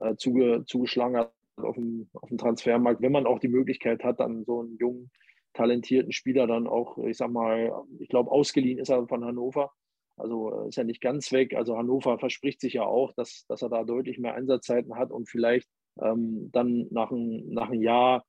äh, 0.00 0.16
zuge, 0.16 0.64
zugeschlagen 0.66 1.16
hat 1.16 1.32
auf 1.56 1.76
dem, 1.76 2.08
auf 2.14 2.28
dem 2.28 2.38
Transfermarkt, 2.38 3.00
wenn 3.00 3.12
man 3.12 3.26
auch 3.26 3.38
die 3.38 3.48
Möglichkeit 3.48 4.04
hat, 4.04 4.20
dann 4.20 4.44
so 4.44 4.60
einen 4.60 4.76
jungen, 4.78 5.10
talentierten 5.54 6.12
Spieler 6.12 6.46
dann 6.46 6.66
auch, 6.66 6.98
ich 6.98 7.16
sag 7.16 7.30
mal, 7.30 7.72
ich 8.00 8.08
glaube, 8.08 8.30
ausgeliehen 8.30 8.78
ist 8.78 8.88
er 8.88 9.06
von 9.06 9.24
Hannover, 9.24 9.70
also 10.16 10.64
äh, 10.64 10.68
ist 10.68 10.76
ja 10.76 10.84
nicht 10.84 11.00
ganz 11.00 11.32
weg. 11.32 11.54
Also 11.54 11.76
Hannover 11.76 12.18
verspricht 12.18 12.60
sich 12.60 12.74
ja 12.74 12.84
auch, 12.84 13.12
dass, 13.14 13.44
dass 13.48 13.62
er 13.62 13.68
da 13.68 13.84
deutlich 13.84 14.18
mehr 14.18 14.34
Einsatzzeiten 14.34 14.96
hat 14.96 15.10
und 15.10 15.28
vielleicht 15.28 15.68
ähm, 16.00 16.50
dann 16.52 16.86
nach 16.90 17.10
ein, 17.10 17.48
nach 17.50 17.70
einem 17.70 17.82
Jahr 17.82 18.24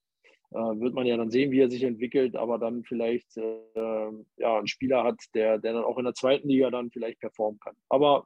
wird 0.56 0.94
man 0.94 1.06
ja 1.06 1.18
dann 1.18 1.32
sehen, 1.32 1.52
wie 1.52 1.60
er 1.60 1.70
sich 1.70 1.84
entwickelt, 1.84 2.36
aber 2.36 2.58
dann 2.58 2.84
vielleicht 2.84 3.38
äh, 3.38 4.12
ja, 4.38 4.58
einen 4.58 4.68
Spieler 4.68 5.04
hat, 5.04 5.20
der, 5.34 5.58
der 5.60 5.74
dann 5.74 5.84
auch 5.84 5.98
in 5.98 6.06
der 6.06 6.14
zweiten 6.14 6.48
Liga 6.48 6.70
dann 6.70 6.92
vielleicht 6.92 7.20
performen 7.20 7.60
kann. 7.60 7.76
Aber 7.90 8.26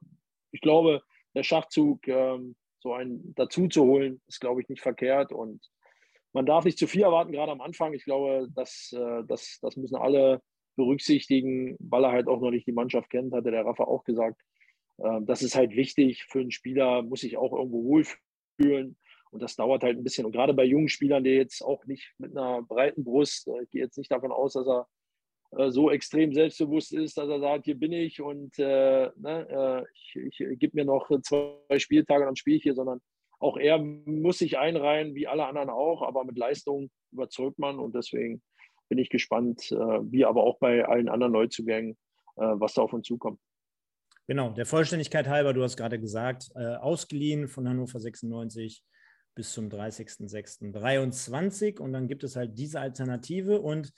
ich 0.52 0.62
glaube, 0.62 1.02
der 1.36 1.44
Schachzug, 1.44 2.08
äh, 2.08 2.38
so 2.80 2.94
einen 2.94 3.34
dazu 3.36 3.68
zu 3.68 3.84
holen, 3.84 4.22
ist, 4.28 4.40
glaube 4.40 4.62
ich, 4.62 4.70
nicht 4.70 4.82
verkehrt 4.82 5.32
und 5.32 5.62
man 6.34 6.46
darf 6.46 6.66
nicht 6.66 6.78
zu 6.78 6.88
viel 6.88 7.02
erwarten, 7.02 7.32
gerade 7.32 7.52
am 7.52 7.62
Anfang. 7.62 7.94
Ich 7.94 8.06
glaube, 8.06 8.48
das, 8.54 8.94
äh, 8.96 9.24
das, 9.28 9.60
das 9.62 9.76
müssen 9.76 9.96
alle 9.96 10.42
berücksichtigen, 10.76 11.76
weil 11.80 12.06
er 12.06 12.12
halt 12.12 12.28
auch 12.28 12.40
noch 12.40 12.52
nicht 12.52 12.68
die 12.68 12.72
Mannschaft 12.72 13.10
kennt, 13.10 13.34
hatte 13.34 13.52
der 13.52 13.66
Rafa 13.66 13.84
auch 13.84 14.04
gesagt. 14.04 14.42
Ähm, 15.04 15.26
das 15.26 15.42
ist 15.42 15.56
halt 15.56 15.76
wichtig 15.76 16.26
für 16.30 16.40
einen 16.40 16.52
Spieler, 16.52 17.02
muss 17.02 17.22
sich 17.22 17.38
auch 17.38 17.54
irgendwo 17.54 17.84
wohlfühlen. 17.84 18.98
Und 19.32 19.42
das 19.42 19.56
dauert 19.56 19.84
halt 19.84 19.98
ein 19.98 20.04
bisschen. 20.04 20.26
Und 20.26 20.32
gerade 20.32 20.54
bei 20.54 20.64
jungen 20.64 20.90
Spielern, 20.90 21.24
die 21.24 21.32
jetzt 21.32 21.62
auch 21.62 21.86
nicht 21.86 22.14
mit 22.18 22.36
einer 22.36 22.62
breiten 22.64 23.04
Brust, 23.04 23.48
äh, 23.48 23.64
ich 23.64 23.70
gehe 23.70 23.84
jetzt 23.84 23.98
nicht 23.98 24.12
davon 24.12 24.32
aus, 24.32 24.54
dass 24.54 24.68
er 24.68 24.88
äh, 25.52 25.72
so 25.72 25.90
extrem 25.90 26.34
selbstbewusst 26.34 26.94
ist, 26.94 27.18
dass 27.18 27.28
er 27.28 27.40
sagt, 27.40 27.66
hier 27.66 27.76
bin 27.76 27.92
ich 27.92 28.22
und 28.22 28.58
äh, 28.60 29.10
ne, 29.16 29.48
äh, 29.50 29.86
ich, 29.94 30.40
ich 30.40 30.60
gebe 30.60 30.78
mir 30.78 30.86
noch 30.86 31.10
zwei 31.22 31.80
Spieltage 31.80 32.26
dann 32.26 32.36
spiele 32.36 32.58
ich 32.58 32.64
hier, 32.64 32.76
sondern 32.76 33.02
auch 33.40 33.58
er 33.58 33.80
muss 33.80 34.40
sich 34.40 34.58
einreihen, 34.58 35.16
wie 35.16 35.28
alle 35.28 35.46
anderen 35.46 35.70
auch, 35.70 36.02
aber 36.02 36.24
mit 36.26 36.38
Leistung 36.38 36.92
überzeugt 37.12 37.58
man 37.58 37.80
und 37.80 37.96
deswegen 37.96 38.42
bin 38.90 38.98
ich 38.98 39.10
gespannt, 39.10 39.70
wie 39.70 40.26
aber 40.26 40.44
auch 40.44 40.58
bei 40.58 40.84
allen 40.84 41.08
anderen 41.08 41.32
Neuzugängen, 41.34 41.96
was 42.36 42.74
da 42.74 42.82
auf 42.82 42.92
uns 42.92 43.08
zukommt. 43.08 43.40
Genau, 44.28 44.50
der 44.50 44.66
Vollständigkeit 44.66 45.30
halber, 45.30 45.54
du 45.54 45.64
hast 45.64 45.78
gerade 45.78 46.00
gesagt, 46.00 46.50
ausgeliehen 46.56 47.48
von 47.48 47.70
Hannover 47.70 48.00
96 48.00 48.84
bis 49.40 49.54
zum 49.54 49.70
30.06.23 49.70 51.80
und 51.80 51.94
dann 51.94 52.10
gibt 52.10 52.26
es 52.26 52.36
halt 52.36 52.60
diese 52.60 52.82
Alternative 52.82 53.62
und 53.62 53.94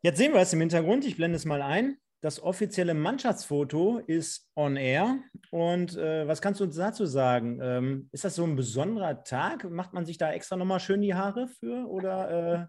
jetzt 0.00 0.16
sehen 0.16 0.32
wir 0.32 0.40
es 0.40 0.54
im 0.54 0.60
Hintergrund, 0.60 1.04
ich 1.04 1.16
blende 1.16 1.36
es 1.36 1.44
mal 1.44 1.60
ein. 1.60 1.98
Das 2.22 2.42
offizielle 2.42 2.94
Mannschaftsfoto 2.94 3.98
ist 3.98 4.48
on 4.56 4.76
air. 4.76 5.18
Und 5.50 5.98
äh, 5.98 6.26
was 6.26 6.40
kannst 6.40 6.60
du 6.60 6.64
uns 6.64 6.76
dazu 6.76 7.04
sagen? 7.04 7.60
Ähm, 7.62 8.08
ist 8.10 8.24
das 8.24 8.36
so 8.36 8.44
ein 8.44 8.56
besonderer 8.56 9.22
Tag? 9.22 9.68
Macht 9.70 9.92
man 9.92 10.06
sich 10.06 10.16
da 10.16 10.32
extra 10.32 10.56
nochmal 10.56 10.80
schön 10.80 11.02
die 11.02 11.14
Haare 11.14 11.48
für? 11.48 11.86
Oder 11.86 12.30
äh, 12.30 12.64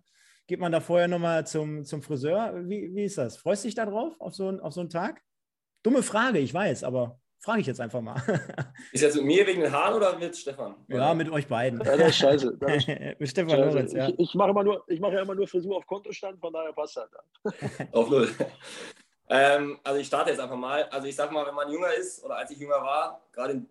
Geht 0.48 0.62
man 0.62 0.72
da 0.72 0.80
vorher 0.80 1.10
nochmal 1.10 1.46
zum, 1.46 1.84
zum 1.84 2.02
Friseur? 2.02 2.54
Wie, 2.70 2.96
wie 2.96 3.04
ist 3.04 3.18
das? 3.18 3.36
Freust 3.36 3.64
du 3.64 3.68
dich 3.68 3.76
da 3.76 3.86
drauf, 3.86 4.16
auf 4.20 4.34
so, 4.34 4.50
auf 4.50 4.74
so 4.74 4.80
einen 4.80 4.90
Tag? 4.90 5.22
Dumme 5.84 6.02
Frage, 6.02 6.40
ich 6.40 6.54
weiß, 6.54 6.86
aber 6.86 7.20
frage 7.40 7.62
ich 7.62 7.68
jetzt 7.68 7.80
einfach 7.80 8.02
mal. 8.02 8.16
ist 8.92 9.02
jetzt 9.02 9.16
mit 9.16 9.26
mir 9.26 9.48
wegen 9.48 9.62
den 9.62 9.72
Haaren 9.72 9.96
oder 9.96 10.18
mit 10.18 10.36
Stefan? 10.36 10.76
Ja, 10.88 11.14
mit 11.14 11.30
euch 11.30 11.48
beiden. 11.48 11.80
Ja, 11.82 11.98
das 11.98 12.10
ist 12.10 12.18
scheiße. 12.18 12.58
Das 12.60 12.76
ist 12.76 12.88
mit 13.20 13.30
Stefan 13.30 13.52
scheiße. 13.52 13.70
Lorenz, 13.70 13.94
ja. 13.94 14.10
Ich, 14.10 14.20
ich 14.20 14.36
mache 14.36 14.54
nur, 14.64 14.84
ich 14.88 15.00
mache 15.00 15.14
ja 15.14 15.22
immer 15.22 15.36
nur 15.36 15.48
Frisur 15.48 15.78
auf 15.78 15.88
Kontostand, 15.88 16.40
von 16.40 16.54
daher 16.54 16.74
passt 16.74 16.98
das 16.98 17.10
dann. 17.12 17.88
auf 17.92 18.10
null. 18.10 18.30
Ähm, 19.30 19.80
also 19.84 20.00
ich 20.00 20.08
starte 20.08 20.30
jetzt 20.32 20.40
einfach 20.40 20.56
mal. 20.56 20.84
Also 20.86 21.08
ich 21.08 21.16
sag 21.16 21.32
mal, 21.32 21.46
wenn 21.46 21.56
man 21.56 21.72
jünger 21.72 21.94
ist 21.94 22.24
oder 22.24 22.38
als 22.38 22.52
ich 22.52 22.58
jünger 22.58 22.82
war, 22.82 23.22
gerade 23.32 23.54
in 23.54 23.70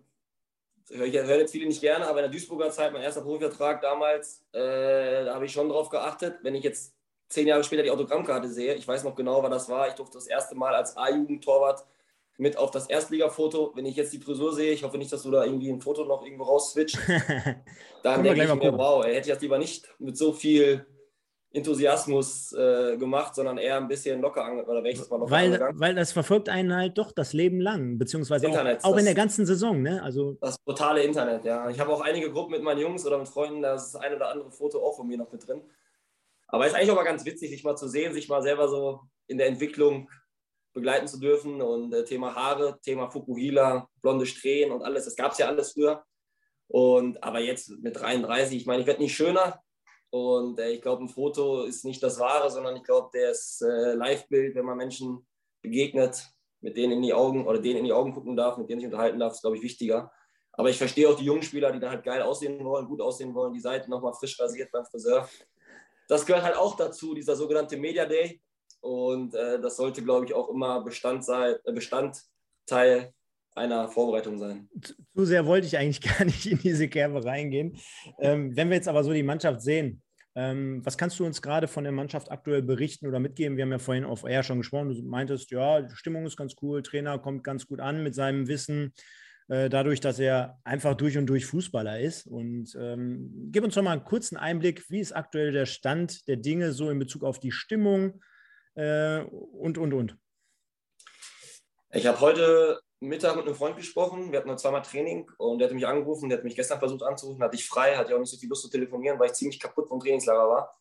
höre 0.89 1.05
ich 1.05 1.15
höre 1.15 1.39
jetzt 1.39 1.51
viele 1.51 1.67
nicht 1.67 1.81
gerne, 1.81 2.07
aber 2.07 2.19
in 2.19 2.23
der 2.23 2.31
Duisburger 2.31 2.69
Zeit, 2.71 2.93
mein 2.93 3.01
erster 3.01 3.21
Profivertrag 3.21 3.81
damals, 3.81 4.43
äh, 4.53 5.25
da 5.25 5.35
habe 5.35 5.45
ich 5.45 5.51
schon 5.51 5.69
drauf 5.69 5.89
geachtet. 5.89 6.39
Wenn 6.43 6.55
ich 6.55 6.63
jetzt 6.63 6.93
zehn 7.29 7.47
Jahre 7.47 7.63
später 7.63 7.83
die 7.83 7.91
Autogrammkarte 7.91 8.47
sehe, 8.47 8.75
ich 8.75 8.87
weiß 8.87 9.03
noch 9.03 9.15
genau, 9.15 9.43
wann 9.43 9.51
das 9.51 9.69
war. 9.69 9.87
Ich 9.87 9.95
durfte 9.95 10.17
das 10.17 10.27
erste 10.27 10.55
Mal 10.55 10.73
als 10.73 10.95
A-Jugendtorwart 10.95 11.85
mit 12.37 12.57
auf 12.57 12.71
das 12.71 12.87
Erstligafoto. 12.87 13.71
Wenn 13.75 13.85
ich 13.85 13.95
jetzt 13.95 14.13
die 14.13 14.19
Frisur 14.19 14.53
sehe, 14.53 14.71
ich 14.71 14.83
hoffe 14.83 14.97
nicht, 14.97 15.11
dass 15.11 15.23
du 15.23 15.31
da 15.31 15.43
irgendwie 15.43 15.69
ein 15.69 15.81
Foto 15.81 16.05
noch 16.05 16.23
irgendwo 16.23 16.43
rausswitcht, 16.43 16.97
dann 18.03 18.23
denke 18.23 18.43
ich 18.43 18.53
mir, 18.53 18.77
wow, 18.77 19.03
ey, 19.03 19.15
hätte 19.15 19.29
das 19.29 19.41
lieber 19.41 19.57
nicht 19.57 19.87
mit 19.99 20.17
so 20.17 20.31
viel 20.31 20.85
Enthusiasmus 21.51 22.53
äh, 22.53 22.97
gemacht, 22.97 23.33
sondern 23.33 23.57
eher 23.57 23.77
ein 23.77 23.87
bisschen 23.87 24.21
locker 24.21 24.67
oder 24.67 24.83
welches 24.83 25.09
mal 25.09 25.17
locker 25.17 25.31
weil, 25.31 25.59
weil 25.75 25.95
das 25.95 26.11
verfolgt 26.11 26.49
einen 26.49 26.75
halt 26.75 26.97
doch 26.97 27.11
das 27.11 27.33
Leben 27.33 27.59
lang, 27.59 27.97
beziehungsweise 27.97 28.45
Internet, 28.45 28.83
auch, 28.83 28.89
auch 28.89 28.91
das, 28.91 28.99
in 28.99 29.05
der 29.05 29.15
ganzen 29.15 29.45
Saison. 29.45 29.81
Ne? 29.81 30.03
Also 30.03 30.37
das 30.41 30.59
brutale 30.59 31.03
Internet, 31.03 31.45
ja. 31.45 31.69
Ich 31.69 31.79
habe 31.79 31.91
auch 31.91 32.01
einige 32.01 32.31
Gruppen 32.31 32.51
mit 32.51 32.61
meinen 32.61 32.79
Jungs 32.79 33.05
oder 33.05 33.17
mit 33.17 33.29
Freunden, 33.29 33.61
da 33.61 33.75
ist 33.75 33.93
das 33.93 34.01
ein 34.01 34.13
oder 34.13 34.29
andere 34.29 34.51
Foto 34.51 34.85
auch 34.85 34.95
von 34.97 35.07
mir 35.07 35.17
noch 35.17 35.31
mit 35.31 35.47
drin. 35.47 35.61
Aber 36.47 36.65
es 36.65 36.71
ist 36.71 36.77
eigentlich 36.77 36.91
auch 36.91 36.95
mal 36.95 37.03
ganz 37.03 37.25
witzig, 37.25 37.49
sich 37.49 37.63
mal 37.63 37.75
zu 37.75 37.87
sehen, 37.87 38.13
sich 38.13 38.29
mal 38.29 38.41
selber 38.41 38.67
so 38.67 39.01
in 39.25 39.37
der 39.37 39.47
Entwicklung 39.47 40.09
begleiten 40.77 41.07
zu 41.07 41.19
dürfen. 41.19 41.61
Und 41.61 41.93
äh, 41.93 42.05
Thema 42.05 42.33
Haare, 42.35 42.79
Thema 42.81 43.09
Fukuhila, 43.09 43.89
blonde 44.01 44.25
Strähnen 44.25 44.71
und 44.71 44.83
alles, 44.83 45.05
das 45.05 45.15
gab 45.15 45.33
es 45.33 45.37
ja 45.37 45.47
alles 45.47 45.73
früher. 45.73 46.03
Und 46.67 47.23
aber 47.23 47.39
jetzt 47.39 47.69
mit 47.81 47.99
33, 47.99 48.57
ich 48.57 48.65
meine, 48.65 48.81
ich 48.81 48.87
werde 48.87 49.01
nicht 49.01 49.15
schöner, 49.15 49.61
und 50.09 50.59
äh, 50.59 50.71
ich 50.71 50.81
glaube, 50.81 51.03
ein 51.03 51.09
Foto 51.09 51.63
ist 51.63 51.85
nicht 51.85 52.01
das 52.01 52.19
Wahre, 52.19 52.49
sondern 52.49 52.75
ich 52.75 52.83
glaube, 52.83 53.09
das 53.13 53.61
äh, 53.61 53.93
Live-Bild, 53.93 54.55
wenn 54.55 54.65
man 54.65 54.77
Menschen 54.77 55.27
begegnet, 55.61 56.25
mit 56.61 56.77
denen 56.77 56.93
in 56.93 57.01
die 57.01 57.13
Augen 57.13 57.45
oder 57.45 57.59
denen 57.59 57.79
in 57.79 57.85
die 57.85 57.93
Augen 57.93 58.13
gucken 58.13 58.35
darf, 58.35 58.57
mit 58.57 58.69
denen 58.69 58.79
sich 58.79 58.87
unterhalten 58.87 59.19
darf, 59.19 59.33
ist, 59.33 59.41
glaube 59.41 59.57
ich, 59.57 59.63
wichtiger. 59.63 60.11
Aber 60.53 60.69
ich 60.69 60.77
verstehe 60.77 61.07
auch 61.07 61.15
die 61.15 61.25
jungen 61.25 61.43
Spieler, 61.43 61.71
die 61.71 61.79
dann 61.79 61.91
halt 61.91 62.03
geil 62.03 62.21
aussehen 62.21 62.63
wollen, 62.63 62.87
gut 62.87 63.01
aussehen 63.01 63.35
wollen, 63.35 63.53
die 63.53 63.59
Seiten 63.59 63.91
nochmal 63.91 64.13
frisch 64.13 64.39
rasiert 64.39 64.71
beim 64.71 64.85
Friseur. 64.85 65.29
Das 66.07 66.25
gehört 66.25 66.43
halt 66.43 66.55
auch 66.55 66.75
dazu, 66.75 67.13
dieser 67.13 67.35
sogenannte 67.35 67.77
Media 67.77 68.05
Day. 68.05 68.41
Und 68.81 69.33
äh, 69.35 69.59
das 69.59 69.77
sollte, 69.77 70.03
glaube 70.03 70.25
ich, 70.25 70.33
auch 70.33 70.49
immer 70.49 70.83
Bestand 70.83 71.25
sein, 71.25 71.55
äh, 71.65 71.73
Bestandteil 71.73 73.13
einer 73.55 73.89
Vorbereitung 73.89 74.37
sein. 74.37 74.69
Zu 74.81 75.25
sehr 75.25 75.45
wollte 75.45 75.67
ich 75.67 75.77
eigentlich 75.77 76.01
gar 76.17 76.25
nicht 76.25 76.45
in 76.45 76.59
diese 76.59 76.87
Kerbe 76.87 77.23
reingehen. 77.25 77.77
Ähm, 78.19 78.55
wenn 78.55 78.69
wir 78.69 78.75
jetzt 78.75 78.87
aber 78.87 79.03
so 79.03 79.11
die 79.11 79.23
Mannschaft 79.23 79.61
sehen, 79.61 80.01
ähm, 80.35 80.85
was 80.85 80.99
kannst 80.99 81.19
du 81.19 81.25
uns 81.25 81.41
gerade 81.41 81.67
von 81.67 81.83
der 81.83 81.91
Mannschaft 81.91 82.31
aktuell 82.31 82.61
berichten 82.61 83.07
oder 83.07 83.19
mitgeben? 83.19 83.57
Wir 83.57 83.63
haben 83.63 83.71
ja 83.71 83.79
vorhin 83.79 84.05
auf 84.05 84.23
Air 84.23 84.43
schon 84.43 84.59
gesprochen. 84.59 84.89
Du 84.89 85.01
meintest, 85.01 85.49
ja, 85.49 85.81
die 85.81 85.95
Stimmung 85.95 86.27
ist 86.27 86.37
ganz 86.37 86.55
cool, 86.61 86.83
Trainer 86.83 87.17
kommt 87.17 87.43
ganz 87.43 87.65
gut 87.65 87.79
an 87.79 88.03
mit 88.03 88.13
seinem 88.13 88.47
Wissen, 88.47 88.93
äh, 89.47 89.67
dadurch, 89.67 89.99
dass 89.99 90.19
er 90.19 90.59
einfach 90.63 90.93
durch 90.93 91.17
und 91.17 91.25
durch 91.25 91.47
Fußballer 91.47 91.99
ist. 91.99 92.27
Und 92.27 92.77
ähm, 92.79 93.49
gib 93.51 93.63
uns 93.63 93.73
doch 93.73 93.81
mal 93.81 93.93
einen 93.93 94.03
kurzen 94.03 94.37
Einblick, 94.37 94.87
wie 94.91 94.99
ist 94.99 95.15
aktuell 95.15 95.51
der 95.51 95.65
Stand 95.65 96.27
der 96.27 96.37
Dinge 96.37 96.71
so 96.71 96.91
in 96.91 96.99
Bezug 96.99 97.23
auf 97.23 97.39
die 97.39 97.51
Stimmung? 97.51 98.21
Äh, 98.77 99.21
und, 99.21 99.77
und, 99.77 99.93
und. 99.93 100.17
Ich 101.91 102.05
habe 102.05 102.19
heute 102.19 102.79
Mittag 102.99 103.35
mit 103.35 103.45
einem 103.45 103.55
Freund 103.55 103.75
gesprochen. 103.75 104.31
Wir 104.31 104.39
hatten 104.39 104.47
nur 104.47 104.57
zweimal 104.57 104.81
Training 104.81 105.29
und 105.37 105.59
der 105.59 105.67
hat 105.67 105.75
mich 105.75 105.87
angerufen. 105.87 106.29
Der 106.29 106.37
hat 106.37 106.45
mich 106.45 106.55
gestern 106.55 106.79
versucht 106.79 107.03
anzurufen, 107.03 107.43
hatte 107.43 107.55
ich 107.55 107.67
frei, 107.67 107.95
hatte 107.95 108.09
ich 108.09 108.15
auch 108.15 108.19
nicht 108.19 108.29
so 108.29 108.37
viel 108.37 108.49
Lust 108.49 108.63
zu 108.63 108.69
telefonieren, 108.69 109.19
weil 109.19 109.27
ich 109.27 109.33
ziemlich 109.33 109.59
kaputt 109.59 109.87
vom 109.87 109.99
Trainingslager 109.99 110.47
war. 110.47 110.75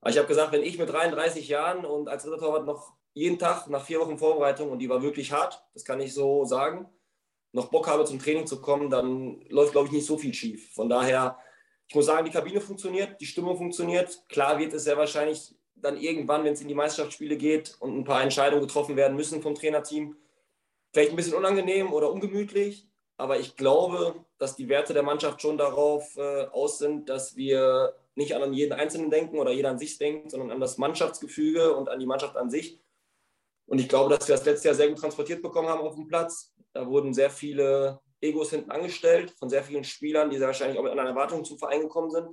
Aber 0.00 0.10
ich 0.10 0.18
habe 0.18 0.28
gesagt, 0.28 0.52
wenn 0.52 0.62
ich 0.62 0.78
mit 0.78 0.90
33 0.90 1.48
Jahren 1.48 1.84
und 1.84 2.08
als 2.08 2.24
dritter 2.24 2.38
Torwart 2.38 2.66
noch 2.66 2.94
jeden 3.14 3.38
Tag 3.38 3.68
nach 3.68 3.84
vier 3.84 4.00
Wochen 4.00 4.18
Vorbereitung, 4.18 4.70
und 4.70 4.78
die 4.78 4.88
war 4.88 5.02
wirklich 5.02 5.32
hart, 5.32 5.64
das 5.72 5.84
kann 5.84 6.00
ich 6.00 6.12
so 6.12 6.44
sagen, 6.44 6.88
noch 7.52 7.70
Bock 7.70 7.88
habe 7.88 8.04
zum 8.04 8.18
Training 8.18 8.46
zu 8.46 8.60
kommen, 8.60 8.90
dann 8.90 9.40
läuft, 9.48 9.72
glaube 9.72 9.86
ich, 9.86 9.92
nicht 9.92 10.06
so 10.06 10.18
viel 10.18 10.34
schief. 10.34 10.74
Von 10.74 10.88
daher, 10.88 11.38
ich 11.88 11.94
muss 11.94 12.06
sagen, 12.06 12.26
die 12.26 12.30
Kabine 12.30 12.60
funktioniert, 12.60 13.20
die 13.20 13.26
Stimmung 13.26 13.56
funktioniert. 13.56 14.22
Klar 14.28 14.58
wird 14.58 14.74
es 14.74 14.84
sehr 14.84 14.98
wahrscheinlich 14.98 15.55
dann 15.76 15.96
irgendwann, 15.96 16.44
wenn 16.44 16.54
es 16.54 16.60
in 16.60 16.68
die 16.68 16.74
Meisterschaftsspiele 16.74 17.36
geht 17.36 17.76
und 17.80 17.96
ein 17.96 18.04
paar 18.04 18.22
Entscheidungen 18.22 18.62
getroffen 18.62 18.96
werden 18.96 19.16
müssen 19.16 19.42
vom 19.42 19.54
Trainerteam, 19.54 20.16
vielleicht 20.92 21.10
ein 21.10 21.16
bisschen 21.16 21.34
unangenehm 21.34 21.92
oder 21.92 22.10
ungemütlich, 22.10 22.88
aber 23.18 23.38
ich 23.38 23.56
glaube, 23.56 24.24
dass 24.38 24.56
die 24.56 24.68
Werte 24.68 24.94
der 24.94 25.02
Mannschaft 25.02 25.40
schon 25.40 25.56
darauf 25.56 26.16
äh, 26.16 26.46
aus 26.46 26.78
sind, 26.78 27.08
dass 27.08 27.36
wir 27.36 27.94
nicht 28.14 28.34
an 28.34 28.52
jeden 28.52 28.72
Einzelnen 28.72 29.10
denken 29.10 29.38
oder 29.38 29.52
jeder 29.52 29.70
an 29.70 29.78
sich 29.78 29.98
denkt, 29.98 30.30
sondern 30.30 30.50
an 30.50 30.60
das 30.60 30.78
Mannschaftsgefüge 30.78 31.74
und 31.74 31.88
an 31.88 31.98
die 31.98 32.06
Mannschaft 32.06 32.36
an 32.36 32.50
sich. 32.50 32.80
Und 33.66 33.78
ich 33.78 33.88
glaube, 33.88 34.14
dass 34.14 34.28
wir 34.28 34.36
das 34.36 34.44
letzte 34.44 34.68
Jahr 34.68 34.74
sehr 34.74 34.88
gut 34.88 34.98
transportiert 34.98 35.42
bekommen 35.42 35.68
haben 35.68 35.80
auf 35.80 35.94
dem 35.94 36.06
Platz. 36.06 36.54
Da 36.72 36.86
wurden 36.86 37.14
sehr 37.14 37.30
viele 37.30 38.00
Egos 38.20 38.50
hinten 38.50 38.70
angestellt 38.70 39.32
von 39.38 39.48
sehr 39.48 39.62
vielen 39.62 39.84
Spielern, 39.84 40.30
die 40.30 40.38
sehr 40.38 40.46
wahrscheinlich 40.46 40.78
auch 40.78 40.82
mit 40.82 40.92
anderen 40.92 41.10
Erwartungen 41.10 41.44
zum 41.44 41.58
Verein 41.58 41.80
gekommen 41.80 42.10
sind. 42.10 42.28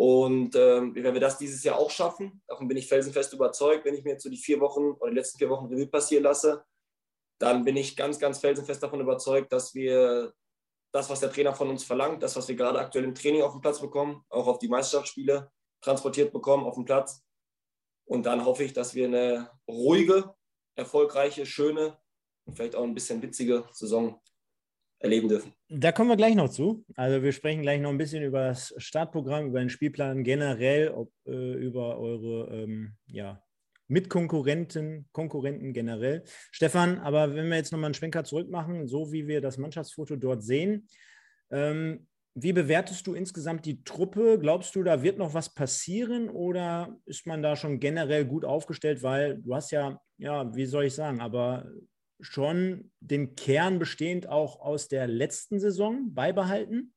Und 0.00 0.56
ähm, 0.56 0.94
wenn 0.94 1.12
wir 1.12 1.20
das 1.20 1.36
dieses 1.36 1.62
Jahr 1.62 1.78
auch 1.78 1.90
schaffen, 1.90 2.40
davon 2.48 2.66
bin 2.68 2.78
ich 2.78 2.88
felsenfest 2.88 3.34
überzeugt, 3.34 3.84
wenn 3.84 3.94
ich 3.94 4.02
mir 4.02 4.12
jetzt 4.12 4.22
so 4.22 4.30
die 4.30 4.38
vier 4.38 4.58
Wochen 4.58 4.92
oder 4.92 5.10
die 5.10 5.16
letzten 5.18 5.36
vier 5.36 5.50
Wochen 5.50 5.66
Revue 5.66 5.88
passieren 5.88 6.24
lasse, 6.24 6.64
dann 7.38 7.66
bin 7.66 7.76
ich 7.76 7.98
ganz, 7.98 8.18
ganz 8.18 8.38
felsenfest 8.38 8.82
davon 8.82 9.02
überzeugt, 9.02 9.52
dass 9.52 9.74
wir 9.74 10.32
das, 10.90 11.10
was 11.10 11.20
der 11.20 11.30
Trainer 11.30 11.52
von 11.52 11.68
uns 11.68 11.84
verlangt, 11.84 12.22
das, 12.22 12.34
was 12.34 12.48
wir 12.48 12.56
gerade 12.56 12.78
aktuell 12.78 13.04
im 13.04 13.14
Training 13.14 13.42
auf 13.42 13.52
dem 13.52 13.60
Platz 13.60 13.78
bekommen, 13.78 14.24
auch 14.30 14.46
auf 14.46 14.58
die 14.58 14.68
Meisterschaftsspiele 14.68 15.52
transportiert 15.82 16.32
bekommen 16.32 16.64
auf 16.64 16.76
dem 16.76 16.86
Platz. 16.86 17.22
Und 18.06 18.24
dann 18.24 18.46
hoffe 18.46 18.64
ich, 18.64 18.72
dass 18.72 18.94
wir 18.94 19.04
eine 19.04 19.50
ruhige, 19.68 20.34
erfolgreiche, 20.76 21.44
schöne 21.44 21.98
und 22.46 22.54
vielleicht 22.56 22.74
auch 22.74 22.84
ein 22.84 22.94
bisschen 22.94 23.20
witzige 23.20 23.68
Saison 23.72 24.18
erleben 25.00 25.28
dürfen. 25.28 25.52
Da 25.68 25.92
kommen 25.92 26.10
wir 26.10 26.16
gleich 26.16 26.34
noch 26.34 26.50
zu. 26.50 26.84
Also 26.94 27.22
wir 27.22 27.32
sprechen 27.32 27.62
gleich 27.62 27.80
noch 27.80 27.90
ein 27.90 27.98
bisschen 27.98 28.22
über 28.22 28.48
das 28.48 28.74
Startprogramm, 28.76 29.48
über 29.48 29.58
den 29.58 29.70
Spielplan 29.70 30.22
generell, 30.22 30.90
ob, 30.90 31.10
äh, 31.26 31.54
über 31.54 31.98
eure 31.98 32.54
ähm, 32.54 32.92
ja, 33.06 33.42
Mitkonkurrenten, 33.88 35.08
Konkurrenten 35.12 35.72
generell. 35.72 36.22
Stefan, 36.52 36.98
aber 36.98 37.34
wenn 37.34 37.48
wir 37.48 37.56
jetzt 37.56 37.72
nochmal 37.72 37.88
einen 37.88 37.94
Schwenker 37.94 38.24
zurück 38.24 38.50
machen, 38.50 38.86
so 38.86 39.10
wie 39.10 39.26
wir 39.26 39.40
das 39.40 39.58
Mannschaftsfoto 39.58 40.16
dort 40.16 40.44
sehen, 40.44 40.86
ähm, 41.50 42.06
wie 42.34 42.52
bewertest 42.52 43.06
du 43.06 43.14
insgesamt 43.14 43.66
die 43.66 43.82
Truppe? 43.82 44.38
Glaubst 44.40 44.76
du, 44.76 44.84
da 44.84 45.02
wird 45.02 45.18
noch 45.18 45.34
was 45.34 45.52
passieren 45.52 46.28
oder 46.28 46.96
ist 47.04 47.26
man 47.26 47.42
da 47.42 47.56
schon 47.56 47.80
generell 47.80 48.24
gut 48.24 48.44
aufgestellt? 48.44 49.02
Weil 49.02 49.38
du 49.38 49.54
hast 49.54 49.72
ja, 49.72 50.00
ja, 50.18 50.54
wie 50.54 50.66
soll 50.66 50.84
ich 50.84 50.94
sagen, 50.94 51.20
aber 51.20 51.68
schon 52.22 52.90
den 53.00 53.34
Kern 53.34 53.78
bestehend 53.78 54.28
auch 54.28 54.60
aus 54.60 54.88
der 54.88 55.06
letzten 55.06 55.60
Saison 55.60 56.14
beibehalten. 56.14 56.92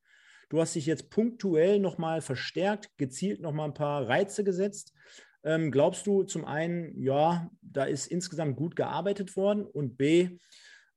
Du 0.49 0.61
hast 0.61 0.75
dich 0.75 0.85
jetzt 0.85 1.09
punktuell 1.09 1.79
nochmal 1.79 2.21
verstärkt, 2.21 2.89
gezielt 2.97 3.41
nochmal 3.41 3.69
ein 3.69 3.73
paar 3.73 4.07
Reize 4.07 4.43
gesetzt. 4.43 4.93
Ähm, 5.43 5.71
glaubst 5.71 6.07
du 6.07 6.23
zum 6.23 6.45
einen, 6.45 7.01
ja, 7.01 7.49
da 7.61 7.83
ist 7.85 8.07
insgesamt 8.07 8.55
gut 8.55 8.75
gearbeitet 8.75 9.35
worden 9.35 9.65
und 9.65 9.97
B, 9.97 10.37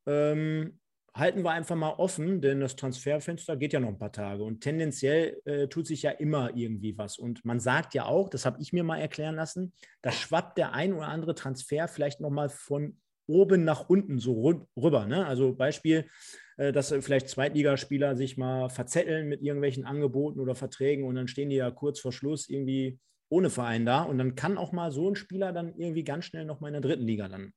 ähm, 0.07 0.79
halten 1.17 1.43
wir 1.43 1.51
einfach 1.51 1.77
mal 1.77 1.95
offen, 1.95 2.43
denn 2.43 2.61
das 2.61 2.77
Transferfenster 2.77 3.57
geht 3.57 3.73
ja 3.73 3.81
noch 3.81 3.89
ein 3.89 3.99
paar 3.99 4.13
Tage 4.13 4.45
und 4.45 4.61
tendenziell 4.61 5.41
äh, 5.47 5.67
tut 5.67 5.87
sich 5.87 6.03
ja 6.03 6.11
immer 6.11 6.55
irgendwie 6.55 6.97
was. 6.99 7.19
Und 7.19 7.45
man 7.45 7.59
sagt 7.59 7.95
ja 7.95 8.05
auch, 8.05 8.29
das 8.29 8.45
habe 8.45 8.61
ich 8.61 8.73
mir 8.73 8.85
mal 8.85 8.99
erklären 8.99 9.35
lassen, 9.35 9.73
da 10.03 10.13
schwappt 10.13 10.59
der 10.59 10.73
ein 10.73 10.93
oder 10.93 11.09
andere 11.09 11.35
Transfer 11.35 11.89
vielleicht 11.89 12.21
nochmal 12.21 12.51
von 12.51 12.99
oben 13.27 13.65
nach 13.65 13.89
unten 13.89 14.19
so 14.19 14.65
rüber. 14.77 15.07
Ne? 15.07 15.27
Also 15.27 15.55
Beispiel, 15.55 16.09
äh, 16.57 16.73
dass 16.73 16.93
vielleicht 16.93 17.29
Zweitligaspieler 17.29 18.17
sich 18.17 18.37
mal 18.37 18.69
verzetteln 18.69 19.29
mit 19.29 19.43
irgendwelchen 19.43 19.85
Angeboten 19.85 20.41
oder 20.41 20.55
Verträgen 20.55 21.05
und 21.05 21.15
dann 21.15 21.29
stehen 21.29 21.51
die 21.51 21.57
ja 21.57 21.71
kurz 21.71 22.01
vor 22.01 22.13
Schluss 22.13 22.49
irgendwie 22.49 22.99
ohne 23.29 23.51
Verein 23.51 23.85
da. 23.85 24.03
Und 24.03 24.19
dann 24.19 24.35
kann 24.35 24.59
auch 24.59 24.73
mal 24.73 24.91
so 24.91 25.09
ein 25.09 25.17
Spieler 25.17 25.53
dann 25.53 25.75
irgendwie 25.77 26.05
ganz 26.05 26.27
schnell 26.27 26.45
noch 26.45 26.61
mal 26.61 26.69
in 26.69 26.75
der 26.75 26.83
dritten 26.83 27.07
Liga 27.07 27.27
landen. 27.27 27.53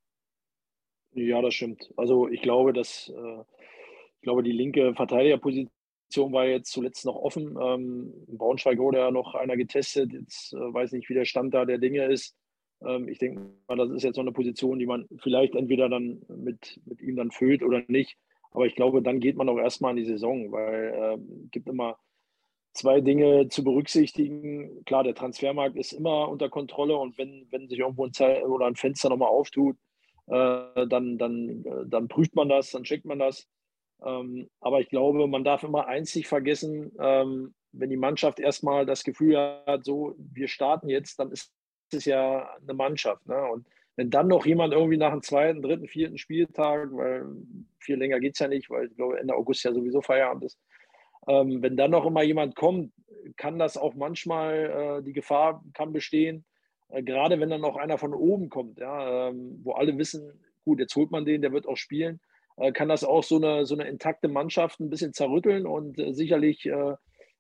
Ja, 1.14 1.42
das 1.42 1.54
stimmt. 1.54 1.92
Also 1.98 2.28
ich 2.28 2.42
glaube, 2.42 2.74
dass 2.74 3.10
äh, 3.10 3.40
ich 4.20 4.22
glaube, 4.22 4.44
die 4.44 4.52
linke 4.52 4.94
Verteidigerposition 4.96 6.34
war 6.34 6.46
jetzt 6.46 6.72
zuletzt 6.72 7.06
noch 7.06 7.16
offen. 7.16 7.58
Ähm, 7.62 8.14
Braunschweig 8.28 8.78
wurde 8.78 9.00
ja 9.00 9.12
noch 9.12 9.34
einer 9.34 9.58
getestet. 9.58 10.12
Jetzt 10.14 10.54
äh, 10.54 10.58
weiß 10.58 10.92
nicht, 10.92 11.10
wie 11.10 11.14
der 11.14 11.26
Stand 11.26 11.54
da 11.54 11.66
der 11.66 11.78
Dinge 11.78 12.06
ist. 12.06 12.36
Ähm, 12.86 13.08
ich 13.08 13.20
denke 13.20 13.42
mal, 13.68 13.78
das 13.78 13.90
ist 13.92 14.04
jetzt 14.04 14.16
so 14.16 14.22
eine 14.22 14.32
Position, 14.32 14.80
die 14.80 14.86
man 14.86 15.08
vielleicht 15.18 15.56
entweder 15.56 15.90
dann 15.90 16.22
mit, 16.28 16.80
mit 16.86 17.02
ihm 17.02 17.16
dann 17.16 17.32
füllt 17.32 17.64
oder 17.64 17.84
nicht. 17.88 18.18
Aber 18.52 18.66
ich 18.66 18.76
glaube, 18.76 19.02
dann 19.02 19.20
geht 19.20 19.36
man 19.36 19.50
auch 19.50 19.58
erstmal 19.58 19.92
in 19.92 19.98
die 19.98 20.12
Saison, 20.12 20.52
weil 20.52 20.94
es 20.94 21.20
äh, 21.20 21.48
gibt 21.52 21.68
immer 21.68 21.98
zwei 22.74 23.02
Dinge 23.02 23.50
zu 23.50 23.64
berücksichtigen. 23.64 24.84
Klar, 24.86 25.04
der 25.04 25.16
Transfermarkt 25.16 25.76
ist 25.76 25.94
immer 25.94 26.30
unter 26.30 26.50
Kontrolle 26.50 26.98
und 26.98 27.18
wenn, 27.18 27.48
wenn 27.52 27.68
sich 27.68 27.80
irgendwo 27.80 28.06
ein, 28.06 28.14
Zeit 28.14 28.44
oder 28.44 28.66
ein 28.66 28.76
Fenster 28.76 29.10
nochmal 29.10 29.30
auftut, 29.30 29.76
äh, 30.28 30.88
dann, 30.88 31.18
dann, 31.18 31.66
äh, 31.66 31.86
dann 31.88 32.08
prüft 32.08 32.36
man 32.36 32.50
das, 32.50 32.72
dann 32.72 32.84
checkt 32.84 33.06
man 33.06 33.20
das. 33.20 33.48
Ähm, 34.04 34.50
aber 34.62 34.80
ich 34.80 34.90
glaube, 34.90 35.28
man 35.28 35.44
darf 35.44 35.64
immer 35.64 35.88
eins 35.88 36.16
nicht 36.16 36.28
vergessen, 36.28 36.92
ähm, 37.00 37.54
wenn 37.72 37.90
die 37.90 37.98
Mannschaft 37.98 38.40
erstmal 38.40 38.86
das 38.86 39.04
Gefühl 39.04 39.38
hat, 39.38 39.84
so, 39.84 40.16
wir 40.18 40.48
starten 40.48 40.90
jetzt, 40.90 41.20
dann 41.20 41.32
ist 41.32 41.54
es 41.94 42.06
ja 42.06 42.50
eine 42.62 42.74
Mannschaft. 42.74 43.28
Ne? 43.28 43.42
Und 43.52 43.68
wenn 43.96 44.10
dann 44.10 44.28
noch 44.28 44.46
jemand 44.46 44.74
irgendwie 44.74 44.98
nach 44.98 45.12
dem 45.12 45.22
zweiten, 45.22 45.62
dritten, 45.62 45.88
vierten 45.88 46.18
Spieltag, 46.18 46.90
weil 46.94 47.26
viel 47.80 47.98
länger 47.98 48.20
geht 48.20 48.34
es 48.34 48.40
ja 48.40 48.48
nicht, 48.48 48.70
weil 48.70 48.88
ich 48.88 48.96
glaube, 48.96 49.20
Ende 49.20 49.36
August 49.36 49.64
ja 49.64 49.74
sowieso 49.74 50.02
Feierabend 50.02 50.46
ist, 50.46 50.60
ähm, 51.28 51.62
wenn 51.62 51.76
dann 51.76 51.92
noch 51.92 52.06
immer 52.06 52.24
jemand 52.24 52.56
kommt, 52.56 52.94
kann 53.36 53.60
das 53.60 53.78
auch 53.78 53.96
manchmal, 53.96 55.00
äh, 55.00 55.04
die 55.04 55.14
Gefahr 55.14 55.64
kann 55.74 55.92
bestehen, 55.92 56.46
äh, 56.90 57.04
gerade 57.04 57.40
wenn 57.40 57.50
dann 57.50 57.62
noch 57.62 57.76
einer 57.76 57.98
von 57.98 58.14
oben 58.14 58.50
kommt, 58.50 58.80
ja, 58.80 59.30
ähm, 59.30 59.60
wo 59.64 59.74
alle 59.74 59.98
wissen, 59.98 60.32
gut, 60.64 60.80
jetzt 60.80 60.96
holt 60.96 61.12
man 61.12 61.26
den, 61.26 61.42
der 61.42 61.52
wird 61.52 61.68
auch 61.68 61.78
spielen, 61.78 62.20
äh, 62.58 62.72
kann 62.72 62.90
das 62.90 63.04
auch 63.04 63.24
so 63.24 63.36
eine, 63.36 63.66
so 63.66 63.76
eine 63.76 63.88
intakte 63.88 64.28
Mannschaft 64.28 64.80
ein 64.80 64.90
bisschen 64.90 65.14
zerrütteln 65.14 65.66
und 65.66 66.00
äh, 66.00 66.14
sicherlich 66.14 66.66
äh, 66.66 66.96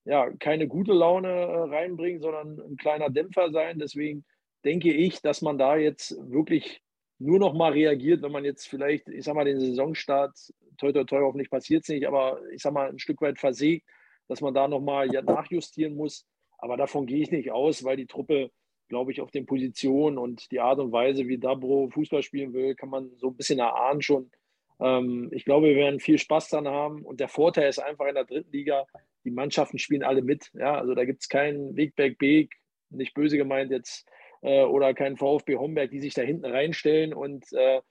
ja, 0.05 0.29
keine 0.39 0.67
gute 0.67 0.93
Laune 0.93 1.29
äh, 1.29 1.57
reinbringen, 1.75 2.21
sondern 2.21 2.59
ein 2.59 2.77
kleiner 2.77 3.09
Dämpfer 3.09 3.51
sein. 3.51 3.79
Deswegen 3.79 4.25
denke 4.65 4.93
ich, 4.93 5.21
dass 5.21 5.41
man 5.41 5.57
da 5.57 5.75
jetzt 5.77 6.15
wirklich 6.31 6.81
nur 7.17 7.39
noch 7.39 7.53
mal 7.53 7.73
reagiert, 7.73 8.21
wenn 8.21 8.31
man 8.31 8.45
jetzt 8.45 8.67
vielleicht, 8.67 9.09
ich 9.09 9.25
sag 9.25 9.35
mal, 9.35 9.45
den 9.45 9.59
Saisonstart 9.59 10.37
toi, 10.77 10.91
toi, 10.91 11.03
toi, 11.03 11.21
hoffentlich 11.21 11.49
passiert 11.49 11.83
es 11.83 11.89
nicht, 11.89 12.07
aber 12.07 12.41
ich 12.53 12.61
sag 12.61 12.73
mal, 12.73 12.89
ein 12.89 12.99
Stück 12.99 13.21
weit 13.21 13.39
versägt, 13.39 13.85
dass 14.27 14.41
man 14.41 14.53
da 14.53 14.67
nochmal 14.67 15.13
ja, 15.13 15.21
nachjustieren 15.21 15.95
muss. 15.95 16.25
Aber 16.57 16.77
davon 16.77 17.05
gehe 17.05 17.21
ich 17.21 17.31
nicht 17.31 17.51
aus, 17.51 17.83
weil 17.83 17.97
die 17.97 18.07
Truppe, 18.07 18.51
glaube 18.87 19.11
ich, 19.11 19.21
auf 19.21 19.31
den 19.31 19.45
Positionen 19.45 20.17
und 20.17 20.51
die 20.51 20.59
Art 20.59 20.79
und 20.79 20.91
Weise, 20.91 21.27
wie 21.27 21.37
Dabro 21.37 21.89
Fußball 21.89 22.23
spielen 22.23 22.53
will, 22.53 22.75
kann 22.75 22.89
man 22.89 23.11
so 23.17 23.27
ein 23.27 23.35
bisschen 23.35 23.59
erahnen 23.59 24.01
schon. 24.01 24.31
Ähm, 24.79 25.29
ich 25.31 25.45
glaube, 25.45 25.67
wir 25.67 25.75
werden 25.75 25.99
viel 25.99 26.17
Spaß 26.17 26.49
dran 26.49 26.67
haben. 26.67 27.03
Und 27.03 27.19
der 27.19 27.29
Vorteil 27.29 27.69
ist 27.69 27.79
einfach 27.79 28.07
in 28.07 28.15
der 28.15 28.25
dritten 28.25 28.51
Liga, 28.51 28.85
die 29.23 29.31
Mannschaften 29.31 29.79
spielen 29.79 30.03
alle 30.03 30.21
mit. 30.21 30.51
Ja? 30.53 30.75
Also 30.75 30.95
da 30.95 31.05
gibt 31.05 31.21
es 31.21 31.29
keinen 31.29 31.75
Wegberg 31.75 32.17
Beek, 32.17 32.53
nicht 32.89 33.13
böse 33.13 33.37
gemeint 33.37 33.71
jetzt, 33.71 34.07
äh, 34.41 34.63
oder 34.63 34.93
keinen 34.93 35.17
VfB 35.17 35.57
Homberg, 35.57 35.91
die 35.91 35.99
sich 35.99 36.13
da 36.13 36.21
hinten 36.21 36.45
reinstellen 36.45 37.13
und 37.13 37.51
äh, 37.53 37.81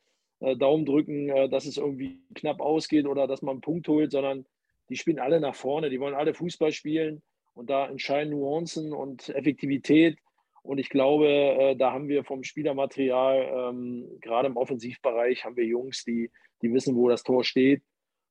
äh, 0.41 0.57
Daumen 0.57 0.87
drücken, 0.87 1.29
äh, 1.29 1.49
dass 1.49 1.67
es 1.67 1.77
irgendwie 1.77 2.21
knapp 2.35 2.61
ausgeht 2.61 3.07
oder 3.07 3.27
dass 3.27 3.43
man 3.43 3.53
einen 3.53 3.61
Punkt 3.61 3.89
holt, 3.89 4.13
sondern 4.13 4.47
die 4.89 4.97
spielen 4.97 5.19
alle 5.19 5.41
nach 5.41 5.55
vorne, 5.55 5.91
die 5.91 6.01
wollen 6.01 6.15
alle 6.15 6.35
Fußball 6.35 6.73
spielen 6.73 7.23
und 7.55 7.71
da 7.71 7.89
entscheiden 7.89 8.31
Nuancen 8.31 8.93
und 8.93 9.29
Effektivität. 9.31 10.19
Und 10.63 10.79
ich 10.79 10.91
glaube, 10.91 11.29
äh, 11.29 11.77
da 11.77 11.93
haben 11.93 12.09
wir 12.09 12.25
vom 12.25 12.45
Spielermaterial, 12.45 13.71
ähm, 13.71 14.07
gerade 14.21 14.49
im 14.49 14.57
Offensivbereich, 14.57 15.45
haben 15.45 15.57
wir 15.57 15.65
Jungs, 15.65 16.05
die, 16.05 16.31
die 16.63 16.73
wissen, 16.73 16.95
wo 16.95 17.09
das 17.09 17.23
Tor 17.23 17.45
steht. 17.45 17.83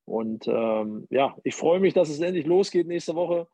Und 0.05 0.47
ähm, 0.47 1.07
ja, 1.09 1.35
ich 1.43 1.55
freue 1.55 1.79
mich, 1.79 1.93
dass 1.93 2.09
es 2.09 2.21
endlich 2.21 2.45
losgeht 2.45 2.87
nächste 2.87 3.15
Woche. 3.15 3.47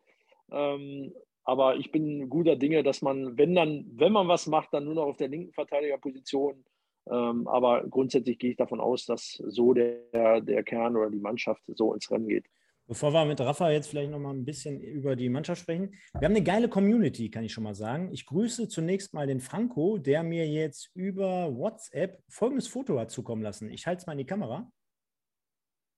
Ähm, 0.52 1.14
aber 1.44 1.76
ich 1.78 1.92
bin 1.92 2.30
guter 2.30 2.56
Dinge, 2.56 2.84
dass 2.84 3.02
man, 3.02 3.38
wenn 3.38 3.56
dann, 3.56 3.86
wenn 3.94 4.12
man 4.12 4.28
was 4.28 4.48
macht, 4.48 4.74
dann 4.74 4.86
nur 4.86 4.96
noch 4.96 5.06
auf 5.06 5.18
der 5.18 5.28
linken 5.28 5.54
Verteidigerposition 5.54 6.64
ähm, 7.10 7.48
aber 7.48 7.86
grundsätzlich 7.88 8.40
gehe 8.40 8.52
ich 8.52 8.58
davon 8.58 8.80
aus, 8.80 9.06
dass 9.06 9.34
so 9.46 9.74
der, 9.74 10.42
der 10.42 10.64
Kern 10.64 10.96
oder 10.96 11.10
die 11.10 11.20
Mannschaft 11.20 11.62
so 11.68 11.94
ins 11.94 12.10
Rennen 12.10 12.28
geht. 12.28 12.46
Bevor 12.86 13.14
wir 13.14 13.26
mit 13.26 13.40
Rafa 13.40 13.72
jetzt 13.72 13.88
vielleicht 13.88 14.12
noch 14.12 14.20
mal 14.20 14.34
ein 14.34 14.44
bisschen 14.44 14.82
über 14.82 15.16
die 15.16 15.30
Mannschaft 15.30 15.62
sprechen. 15.62 15.94
Wir 16.14 16.26
haben 16.26 16.36
eine 16.36 16.44
geile 16.44 16.68
Community, 16.68 17.30
kann 17.30 17.44
ich 17.44 17.54
schon 17.54 17.64
mal 17.64 17.76
sagen. 17.76 18.12
Ich 18.12 18.26
grüße 18.26 18.68
zunächst 18.68 19.14
mal 19.14 19.26
den 19.26 19.40
Franco, 19.40 19.98
der 19.98 20.22
mir 20.22 20.48
jetzt 20.48 20.92
über 20.94 21.56
WhatsApp 21.56 22.22
folgendes 22.28 22.68
Foto 22.68 23.00
hat 23.00 23.10
zukommen 23.10 23.42
lassen. 23.42 23.70
Ich 23.70 23.88
halte 23.88 24.02
es 24.02 24.06
mal 24.06 24.14
in 24.14 24.20
die 24.20 24.26
Kamera. 24.26 24.70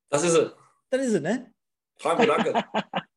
Das 0.10 0.24
ist 0.24 0.36
es. 0.36 0.56
Das 0.90 1.06
ist 1.06 1.14
es, 1.14 1.22
ne? 1.22 1.52
Franco, 1.98 2.26
danke. 2.26 2.54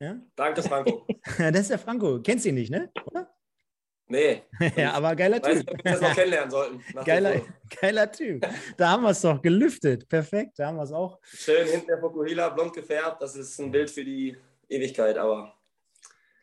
ja? 0.00 0.20
Danke, 0.36 0.62
Franco. 0.62 1.06
das 1.38 1.60
ist 1.60 1.70
der 1.70 1.78
Franco. 1.78 2.20
Kennst 2.20 2.44
du 2.44 2.50
ihn 2.50 2.56
nicht, 2.56 2.70
ne? 2.70 2.90
Oder? 3.06 3.28
Nee. 4.06 4.42
ja, 4.76 4.92
aber 4.92 5.16
geiler 5.16 5.40
Typ. 5.40 5.54
Weiß 5.54 5.68
ob 5.68 5.84
wir 5.84 5.92
das 5.92 6.00
noch 6.00 6.14
kennenlernen 6.14 6.50
sollten. 6.50 6.82
Geiler, 7.04 7.40
geiler 7.80 8.12
Typ. 8.12 8.46
Da 8.76 8.90
haben 8.90 9.02
wir 9.02 9.10
es 9.10 9.20
doch 9.22 9.40
gelüftet. 9.40 10.08
Perfekt, 10.08 10.58
da 10.58 10.66
haben 10.66 10.76
wir 10.76 10.82
es 10.82 10.92
auch. 10.92 11.18
Schön 11.22 11.66
hinten 11.66 11.86
der 11.86 11.98
Fokuhila, 11.98 12.50
blond 12.50 12.74
gefärbt. 12.74 13.22
Das 13.22 13.34
ist 13.36 13.58
ein 13.58 13.70
Bild 13.70 13.90
für 13.90 14.04
die 14.04 14.36
Ewigkeit, 14.68 15.16
aber. 15.16 15.54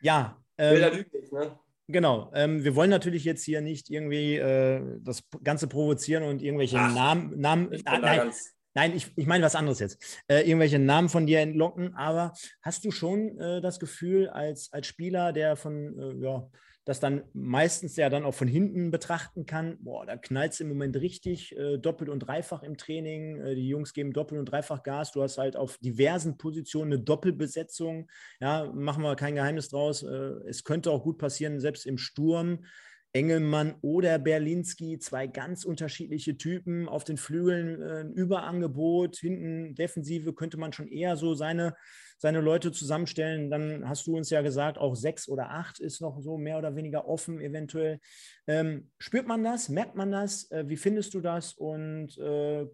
Ja. 0.00 0.36
Ähm, 0.58 0.72
Bilder 0.72 0.90
lügen 0.90 1.10
nicht, 1.12 1.32
ne? 1.32 1.58
Genau. 1.86 2.30
Ähm, 2.34 2.64
wir 2.64 2.74
wollen 2.74 2.90
natürlich 2.90 3.24
jetzt 3.24 3.44
hier 3.44 3.60
nicht 3.60 3.90
irgendwie 3.90 4.36
äh, 4.36 4.80
das 5.00 5.22
Ganze 5.42 5.66
provozieren 5.66 6.24
und 6.24 6.42
irgendwelche 6.42 6.78
Ach, 6.78 6.94
Namen. 6.94 7.40
Namen 7.40 7.82
ah, 7.84 7.98
nein, 7.98 8.32
nein, 8.74 8.94
ich, 8.94 9.12
ich 9.16 9.26
meine 9.26 9.44
was 9.44 9.56
anderes 9.56 9.78
jetzt. 9.80 10.22
Äh, 10.28 10.42
irgendwelche 10.48 10.78
Namen 10.78 11.08
von 11.08 11.26
dir 11.26 11.40
entlocken, 11.40 11.94
aber 11.94 12.32
hast 12.62 12.84
du 12.84 12.90
schon 12.90 13.38
äh, 13.38 13.60
das 13.60 13.80
Gefühl, 13.80 14.28
als, 14.28 14.72
als 14.72 14.86
Spieler, 14.86 15.32
der 15.32 15.56
von, 15.56 15.98
äh, 15.98 16.24
ja, 16.24 16.48
das 16.84 16.98
dann 16.98 17.22
meistens 17.34 17.96
ja 17.96 18.08
dann 18.08 18.24
auch 18.24 18.34
von 18.34 18.48
hinten 18.48 18.90
betrachten 18.90 19.44
kann. 19.44 19.78
Boah, 19.80 20.06
da 20.06 20.16
knallt 20.16 20.54
es 20.54 20.60
im 20.60 20.68
Moment 20.68 20.96
richtig, 20.96 21.56
äh, 21.56 21.78
doppelt 21.78 22.08
und 22.08 22.20
dreifach 22.20 22.62
im 22.62 22.76
Training. 22.76 23.38
Äh, 23.40 23.54
die 23.54 23.68
Jungs 23.68 23.92
geben 23.92 24.12
doppelt 24.12 24.38
und 24.38 24.46
dreifach 24.46 24.82
Gas. 24.82 25.12
Du 25.12 25.22
hast 25.22 25.38
halt 25.38 25.56
auf 25.56 25.78
diversen 25.78 26.38
Positionen 26.38 26.94
eine 26.94 27.02
Doppelbesetzung. 27.02 28.10
Ja, 28.40 28.72
machen 28.74 29.02
wir 29.02 29.14
kein 29.14 29.34
Geheimnis 29.34 29.68
draus. 29.68 30.02
Äh, 30.02 30.08
es 30.48 30.64
könnte 30.64 30.90
auch 30.90 31.04
gut 31.04 31.18
passieren, 31.18 31.60
selbst 31.60 31.86
im 31.86 31.98
Sturm. 31.98 32.64
Engelmann 33.12 33.74
oder 33.82 34.18
Berlinski, 34.18 34.98
zwei 34.98 35.26
ganz 35.26 35.64
unterschiedliche 35.64 36.36
Typen. 36.36 36.88
Auf 36.88 37.04
den 37.04 37.16
Flügeln 37.16 37.82
äh, 37.82 38.00
ein 38.00 38.12
Überangebot, 38.12 39.16
hinten 39.16 39.74
Defensive 39.74 40.32
könnte 40.32 40.58
man 40.58 40.72
schon 40.72 40.88
eher 40.88 41.16
so 41.16 41.34
seine 41.34 41.74
seine 42.20 42.40
Leute 42.40 42.70
zusammenstellen. 42.70 43.50
Dann 43.50 43.88
hast 43.88 44.06
du 44.06 44.14
uns 44.16 44.28
ja 44.28 44.42
gesagt, 44.42 44.76
auch 44.76 44.94
sechs 44.94 45.26
oder 45.28 45.50
acht 45.50 45.80
ist 45.80 46.02
noch 46.02 46.20
so 46.20 46.36
mehr 46.36 46.58
oder 46.58 46.76
weniger 46.76 47.08
offen 47.08 47.40
eventuell. 47.40 47.98
Ähm, 48.46 48.90
spürt 48.98 49.26
man 49.26 49.42
das? 49.42 49.70
Merkt 49.70 49.96
man 49.96 50.12
das? 50.12 50.50
Äh, 50.50 50.68
wie 50.68 50.76
findest 50.76 51.14
du 51.14 51.20
das? 51.20 51.54
Und 51.54 52.18
äh, 52.18 52.66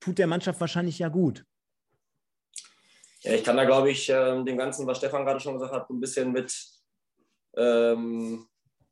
tut 0.00 0.18
der 0.18 0.26
Mannschaft 0.26 0.60
wahrscheinlich 0.60 0.98
ja 0.98 1.08
gut. 1.08 1.44
Ja, 3.20 3.34
ich 3.34 3.44
kann 3.44 3.56
da, 3.56 3.64
glaube 3.64 3.90
ich, 3.90 4.08
äh, 4.08 4.42
dem 4.42 4.58
Ganzen, 4.58 4.86
was 4.88 4.98
Stefan 4.98 5.24
gerade 5.24 5.38
schon 5.38 5.54
gesagt 5.54 5.72
hat, 5.72 5.88
ein 5.88 6.00
bisschen 6.00 6.32
mit, 6.32 6.52
ähm, 7.56 8.46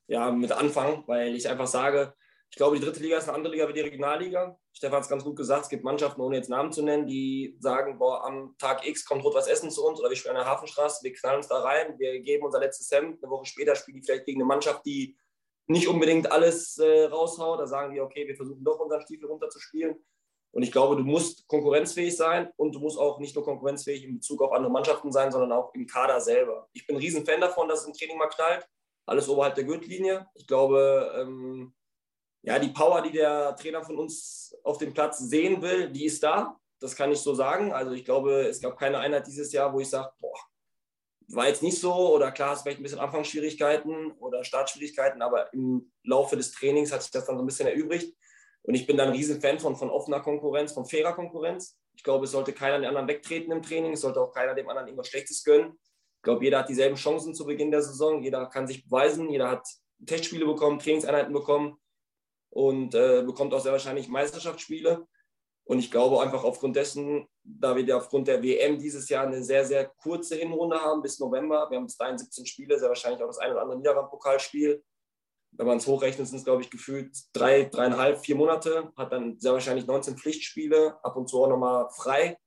ja, 0.09 0.31
mit 0.31 0.53
anfangen, 0.53 1.05
weil 1.07 1.37
ich 1.37 1.49
einfach 1.49 1.67
sage, 1.67 2.15
ich 2.51 2.57
glaube, 2.57 2.79
die 2.79 2.85
dritte 2.85 3.01
Liga 3.01 3.19
ist 3.19 3.29
eine 3.29 3.37
andere 3.37 3.53
Liga 3.53 3.69
wie 3.69 3.75
die 3.75 3.83
Regionalliga. 3.83 4.59
Stefan 4.73 4.97
hat 4.97 5.03
es 5.03 5.09
ganz 5.09 5.23
gut 5.23 5.37
gesagt, 5.37 5.65
es 5.65 5.69
gibt 5.69 5.85
Mannschaften, 5.85 6.21
ohne 6.23 6.37
jetzt 6.37 6.49
Namen 6.49 6.73
zu 6.73 6.83
nennen, 6.83 7.07
die 7.07 7.57
sagen, 7.61 7.99
boah, 7.99 8.25
am 8.25 8.57
Tag 8.59 8.87
X 8.87 9.05
kommt 9.05 9.23
Rot-Weiß 9.23 9.49
Essen 9.49 9.71
zu 9.71 9.87
uns 9.87 10.01
oder 10.01 10.09
wir 10.09 10.17
spielen 10.17 10.37
an 10.37 10.45
der 10.45 10.51
Hafenstraße, 10.51 11.05
wir 11.05 11.13
knallen 11.13 11.37
uns 11.37 11.49
da 11.49 11.61
rein, 11.61 11.99
wir 11.99 12.21
geben 12.21 12.47
unser 12.47 12.61
letztes 12.61 12.91
Hemd, 12.91 13.23
eine 13.23 13.31
Woche 13.31 13.45
später 13.45 13.75
spielen 13.77 13.99
die 13.99 14.03
vielleicht 14.03 14.25
gegen 14.25 14.41
eine 14.41 14.49
Mannschaft, 14.49 14.87
die 14.87 15.17
nicht 15.69 15.89
unbedingt 15.89 16.33
alles 16.33 16.79
äh, 16.79 17.05
raushaut. 17.05 17.61
Da 17.61 17.67
sagen 17.67 17.93
die, 17.93 18.01
okay, 18.01 18.27
wir 18.27 18.37
versuchen 18.37 18.65
doch 18.65 18.81
unseren 18.81 19.03
Stiefel 19.03 19.29
runterzuspielen. 19.29 19.97
Und 20.51 20.63
ich 20.63 20.73
glaube, 20.73 20.97
du 20.97 21.03
musst 21.03 21.47
konkurrenzfähig 21.47 22.17
sein 22.17 22.51
und 22.57 22.75
du 22.75 22.81
musst 22.81 22.99
auch 22.99 23.19
nicht 23.19 23.35
nur 23.35 23.45
konkurrenzfähig 23.45 24.05
in 24.05 24.15
Bezug 24.15 24.41
auf 24.41 24.53
andere 24.53 24.73
Mannschaften 24.73 25.13
sein, 25.13 25.31
sondern 25.31 25.53
auch 25.53 25.75
im 25.75 25.87
Kader 25.87 26.21
selber. 26.21 26.69
Ich 26.73 26.87
bin 26.87 26.97
ein 26.97 27.03
Riesenfan 27.03 27.41
davon, 27.41 27.69
dass 27.69 27.83
es 27.83 27.87
im 27.87 27.93
Training 27.93 28.17
mal 28.17 28.29
knallt. 28.29 28.67
Alles 29.09 29.29
oberhalb 29.29 29.55
der 29.55 29.65
Gürtellinie. 29.65 30.27
Ich 30.35 30.47
glaube, 30.47 31.13
ähm, 31.19 31.75
ja, 32.43 32.59
die 32.59 32.69
Power, 32.69 33.03
die 33.03 33.13
der 33.13 33.57
Trainer 33.57 33.83
von 33.83 33.99
uns 33.99 34.55
auf 34.63 34.79
dem 34.79 34.93
Platz 34.93 35.19
sehen 35.19 35.63
will, 35.63 35.91
die 35.91 36.05
ist 36.05 36.23
da. 36.23 36.57
Das 36.79 36.95
kann 36.95 37.11
ich 37.11 37.19
so 37.19 37.35
sagen. 37.35 37.73
Also 37.73 37.93
ich 37.93 38.05
glaube, 38.05 38.47
es 38.47 38.61
gab 38.61 38.79
keine 38.79 38.99
Einheit 38.99 39.27
dieses 39.27 39.53
Jahr, 39.53 39.73
wo 39.73 39.81
ich 39.81 39.89
sage, 39.89 40.13
boah, 40.21 40.39
war 41.29 41.49
jetzt 41.49 41.63
nicht 41.63 41.79
so 41.79 41.93
oder 42.15 42.31
klar, 42.33 42.55
es 42.55 42.63
vielleicht 42.63 42.81
ein 42.81 42.83
bisschen 42.83 43.01
Anfangsschwierigkeiten 43.01 44.13
oder 44.13 44.45
Startschwierigkeiten, 44.45 45.21
aber 45.21 45.53
im 45.53 45.93
Laufe 46.05 46.37
des 46.37 46.53
Trainings 46.53 46.93
hat 46.93 47.03
sich 47.03 47.11
das 47.11 47.27
dann 47.27 47.37
so 47.37 47.43
ein 47.43 47.47
bisschen 47.47 47.69
erübrigt. 47.69 48.15
Und 48.63 48.75
ich 48.75 48.87
bin 48.87 48.97
dann 48.97 49.09
ein 49.09 49.15
Riesenfan 49.15 49.59
von, 49.59 49.77
von 49.77 49.91
offener 49.91 50.21
Konkurrenz, 50.21 50.73
von 50.73 50.85
fairer 50.85 51.15
Konkurrenz. 51.15 51.79
Ich 51.95 52.03
glaube, 52.03 52.25
es 52.25 52.31
sollte 52.31 52.53
keiner 52.53 52.79
den 52.79 52.87
anderen 52.87 53.09
wegtreten 53.09 53.53
im 53.53 53.63
Training, 53.63 53.93
es 53.93 54.03
sollte 54.03 54.21
auch 54.21 54.33
keiner 54.33 54.55
dem 54.55 54.69
anderen 54.69 54.89
irgendwas 54.89 55.09
Schlechtes 55.09 55.43
gönnen. 55.43 55.79
Ich 56.19 56.23
glaube, 56.23 56.45
jeder 56.45 56.59
hat 56.59 56.69
dieselben 56.69 56.97
Chancen 56.97 57.33
zu 57.33 57.47
Beginn 57.47 57.71
der 57.71 57.83
Saison, 57.83 58.23
jeder 58.23 58.47
kann 58.47 58.67
sich 58.67 58.85
beweisen, 58.85 59.31
jeder 59.31 59.51
hat 59.51 59.67
Testspiele 60.05 60.47
bekommen, 60.47 60.81
Trainingseinheiten 60.81 61.33
bekommen 61.33 61.79
und 62.51 62.95
äh, 62.95 63.23
bekommt 63.25 63.55
auch 63.55 63.61
sehr 63.61 63.73
wahrscheinlich 63.73 64.09
Meisterschaftsspiele. 64.09 65.07
Und 65.65 65.79
ich 65.79 65.91
glaube 65.91 66.21
einfach 66.21 66.45
aufgrund 66.45 66.77
dessen, 66.77 67.29
da 67.45 67.77
wir 67.77 67.97
aufgrund 67.97 68.27
der 68.27 68.43
WM 68.43 68.79
dieses 68.79 69.09
Jahr 69.09 69.27
eine 69.27 69.45
sehr, 69.45 69.65
sehr 69.65 69.87
kurze 69.87 70.35
Hinrunde 70.35 70.81
haben 70.81 71.03
bis 71.03 71.21
November, 71.21 71.69
wir 71.71 71.77
haben 71.77 71.85
bis 71.85 71.97
dahin 71.97 72.19
17 72.19 72.47
Spiele, 72.47 72.79
sehr 72.79 72.89
wahrscheinlich 72.89 73.23
auch 73.23 73.27
das 73.27 73.39
ein 73.39 73.53
oder 73.53 73.63
andere 73.63 73.79
Niederrand-Pokalspiel. 73.79 74.83
Wenn 75.53 75.67
man 75.67 75.77
es 75.77 75.87
hochrechnet, 75.87 76.27
sind 76.27 76.39
es, 76.39 76.45
glaube 76.45 76.63
ich, 76.63 76.71
gefühlt 76.71 77.17
drei, 77.33 77.65
dreieinhalb, 77.65 78.19
vier 78.19 78.37
Monate, 78.37 78.93
hat 78.97 79.13
dann 79.13 79.39
sehr 79.39 79.53
wahrscheinlich 79.53 79.87
19 79.87 80.17
Pflichtspiele, 80.17 80.99
ab 81.05 81.17
und 81.17 81.29
zu 81.29 81.43
auch 81.43 81.49
nochmal 81.49 81.89
frei. 81.91 82.39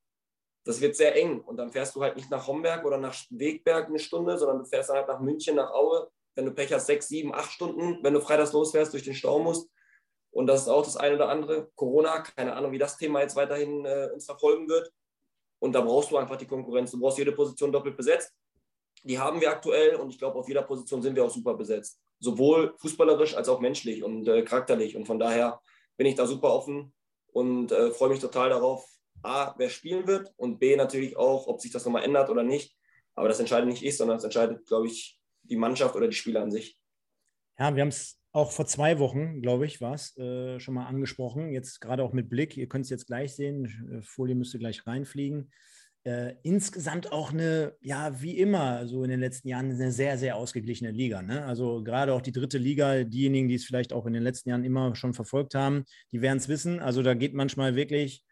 Das 0.63 0.79
wird 0.81 0.95
sehr 0.95 1.15
eng. 1.15 1.41
Und 1.41 1.57
dann 1.57 1.71
fährst 1.71 1.95
du 1.95 2.01
halt 2.01 2.15
nicht 2.15 2.29
nach 2.29 2.47
Homberg 2.47 2.85
oder 2.85 2.97
nach 2.97 3.15
Wegberg 3.29 3.87
eine 3.87 3.99
Stunde, 3.99 4.37
sondern 4.37 4.59
du 4.59 4.65
fährst 4.65 4.89
dann 4.89 4.97
halt 4.97 5.07
nach 5.07 5.19
München, 5.19 5.55
nach 5.55 5.71
Aue. 5.71 6.09
Wenn 6.35 6.45
du 6.45 6.51
Pech 6.51 6.71
hast, 6.71 6.87
sechs, 6.87 7.07
sieben, 7.07 7.33
acht 7.33 7.51
Stunden, 7.51 7.99
wenn 8.03 8.13
du 8.13 8.21
freitags 8.21 8.53
losfährst, 8.53 8.93
durch 8.93 9.03
den 9.03 9.13
Stau 9.13 9.39
musst 9.39 9.69
und 10.31 10.47
das 10.47 10.61
ist 10.61 10.67
auch 10.69 10.83
das 10.83 10.97
eine 10.97 11.15
oder 11.15 11.29
andere. 11.29 11.69
Corona, 11.75 12.21
keine 12.21 12.53
Ahnung, 12.53 12.71
wie 12.71 12.77
das 12.77 12.97
Thema 12.97 13.21
jetzt 13.21 13.35
weiterhin 13.35 13.85
äh, 13.85 14.09
uns 14.13 14.25
verfolgen 14.25 14.67
wird. 14.69 14.91
Und 15.59 15.73
da 15.73 15.81
brauchst 15.81 16.09
du 16.09 16.17
einfach 16.17 16.37
die 16.37 16.47
Konkurrenz. 16.47 16.91
Du 16.91 16.99
brauchst 16.99 17.17
jede 17.17 17.33
Position 17.33 17.71
doppelt 17.71 17.97
besetzt. 17.97 18.33
Die 19.03 19.19
haben 19.19 19.41
wir 19.41 19.51
aktuell 19.51 19.95
und 19.95 20.09
ich 20.09 20.17
glaube, 20.17 20.39
auf 20.39 20.47
jeder 20.47 20.61
Position 20.61 21.01
sind 21.01 21.15
wir 21.15 21.25
auch 21.25 21.29
super 21.29 21.53
besetzt. 21.53 21.99
Sowohl 22.19 22.73
fußballerisch 22.77 23.35
als 23.35 23.49
auch 23.49 23.59
menschlich 23.59 24.03
und 24.03 24.27
äh, 24.27 24.43
charakterlich. 24.43 24.95
Und 24.95 25.05
von 25.05 25.19
daher 25.19 25.59
bin 25.97 26.07
ich 26.07 26.15
da 26.15 26.25
super 26.25 26.53
offen 26.53 26.93
und 27.33 27.71
äh, 27.71 27.91
freue 27.91 28.09
mich 28.09 28.19
total 28.19 28.49
darauf, 28.49 28.87
A, 29.23 29.53
wer 29.57 29.69
spielen 29.69 30.07
wird 30.07 30.33
und 30.37 30.59
B, 30.59 30.75
natürlich 30.75 31.17
auch, 31.17 31.47
ob 31.47 31.61
sich 31.61 31.71
das 31.71 31.85
nochmal 31.85 32.03
ändert 32.03 32.29
oder 32.29 32.43
nicht. 32.43 32.75
Aber 33.15 33.27
das 33.27 33.39
entscheidet 33.39 33.69
nicht 33.69 33.83
ich, 33.83 33.97
sondern 33.97 34.17
das 34.17 34.23
entscheidet, 34.23 34.65
glaube 34.65 34.87
ich, 34.87 35.19
die 35.43 35.57
Mannschaft 35.57 35.95
oder 35.95 36.07
die 36.07 36.15
Spieler 36.15 36.41
an 36.41 36.51
sich. 36.51 36.77
Ja, 37.59 37.75
wir 37.75 37.81
haben 37.81 37.89
es 37.89 38.19
auch 38.31 38.51
vor 38.51 38.65
zwei 38.65 38.99
Wochen, 38.99 39.41
glaube 39.41 39.65
ich, 39.65 39.81
war 39.81 39.93
es 39.93 40.17
äh, 40.17 40.59
schon 40.59 40.73
mal 40.73 40.85
angesprochen. 40.85 41.51
Jetzt 41.51 41.81
gerade 41.81 42.03
auch 42.03 42.13
mit 42.13 42.29
Blick. 42.29 42.55
Ihr 42.55 42.67
könnt 42.67 42.85
es 42.85 42.89
jetzt 42.89 43.07
gleich 43.07 43.35
sehen. 43.35 43.65
Äh, 43.91 44.01
Folie 44.01 44.35
müsste 44.35 44.57
gleich 44.57 44.87
reinfliegen. 44.87 45.51
Äh, 46.03 46.35
insgesamt 46.41 47.11
auch 47.11 47.31
eine, 47.31 47.75
ja, 47.81 48.21
wie 48.21 48.37
immer, 48.37 48.87
so 48.87 49.03
in 49.03 49.11
den 49.11 49.19
letzten 49.19 49.49
Jahren 49.49 49.69
eine 49.69 49.91
sehr, 49.91 50.17
sehr 50.17 50.35
ausgeglichene 50.35 50.89
Liga. 50.89 51.21
Ne? 51.21 51.45
Also 51.45 51.83
gerade 51.83 52.13
auch 52.13 52.21
die 52.21 52.31
dritte 52.31 52.57
Liga, 52.57 53.03
diejenigen, 53.03 53.49
die 53.49 53.55
es 53.55 53.65
vielleicht 53.65 53.93
auch 53.93 54.07
in 54.07 54.13
den 54.13 54.23
letzten 54.23 54.49
Jahren 54.49 54.63
immer 54.63 54.95
schon 54.95 55.13
verfolgt 55.13 55.53
haben, 55.53 55.83
die 56.11 56.21
werden 56.21 56.39
es 56.39 56.47
wissen. 56.47 56.79
Also 56.79 57.03
da 57.03 57.13
geht 57.13 57.35
manchmal 57.35 57.75
wirklich 57.75 58.23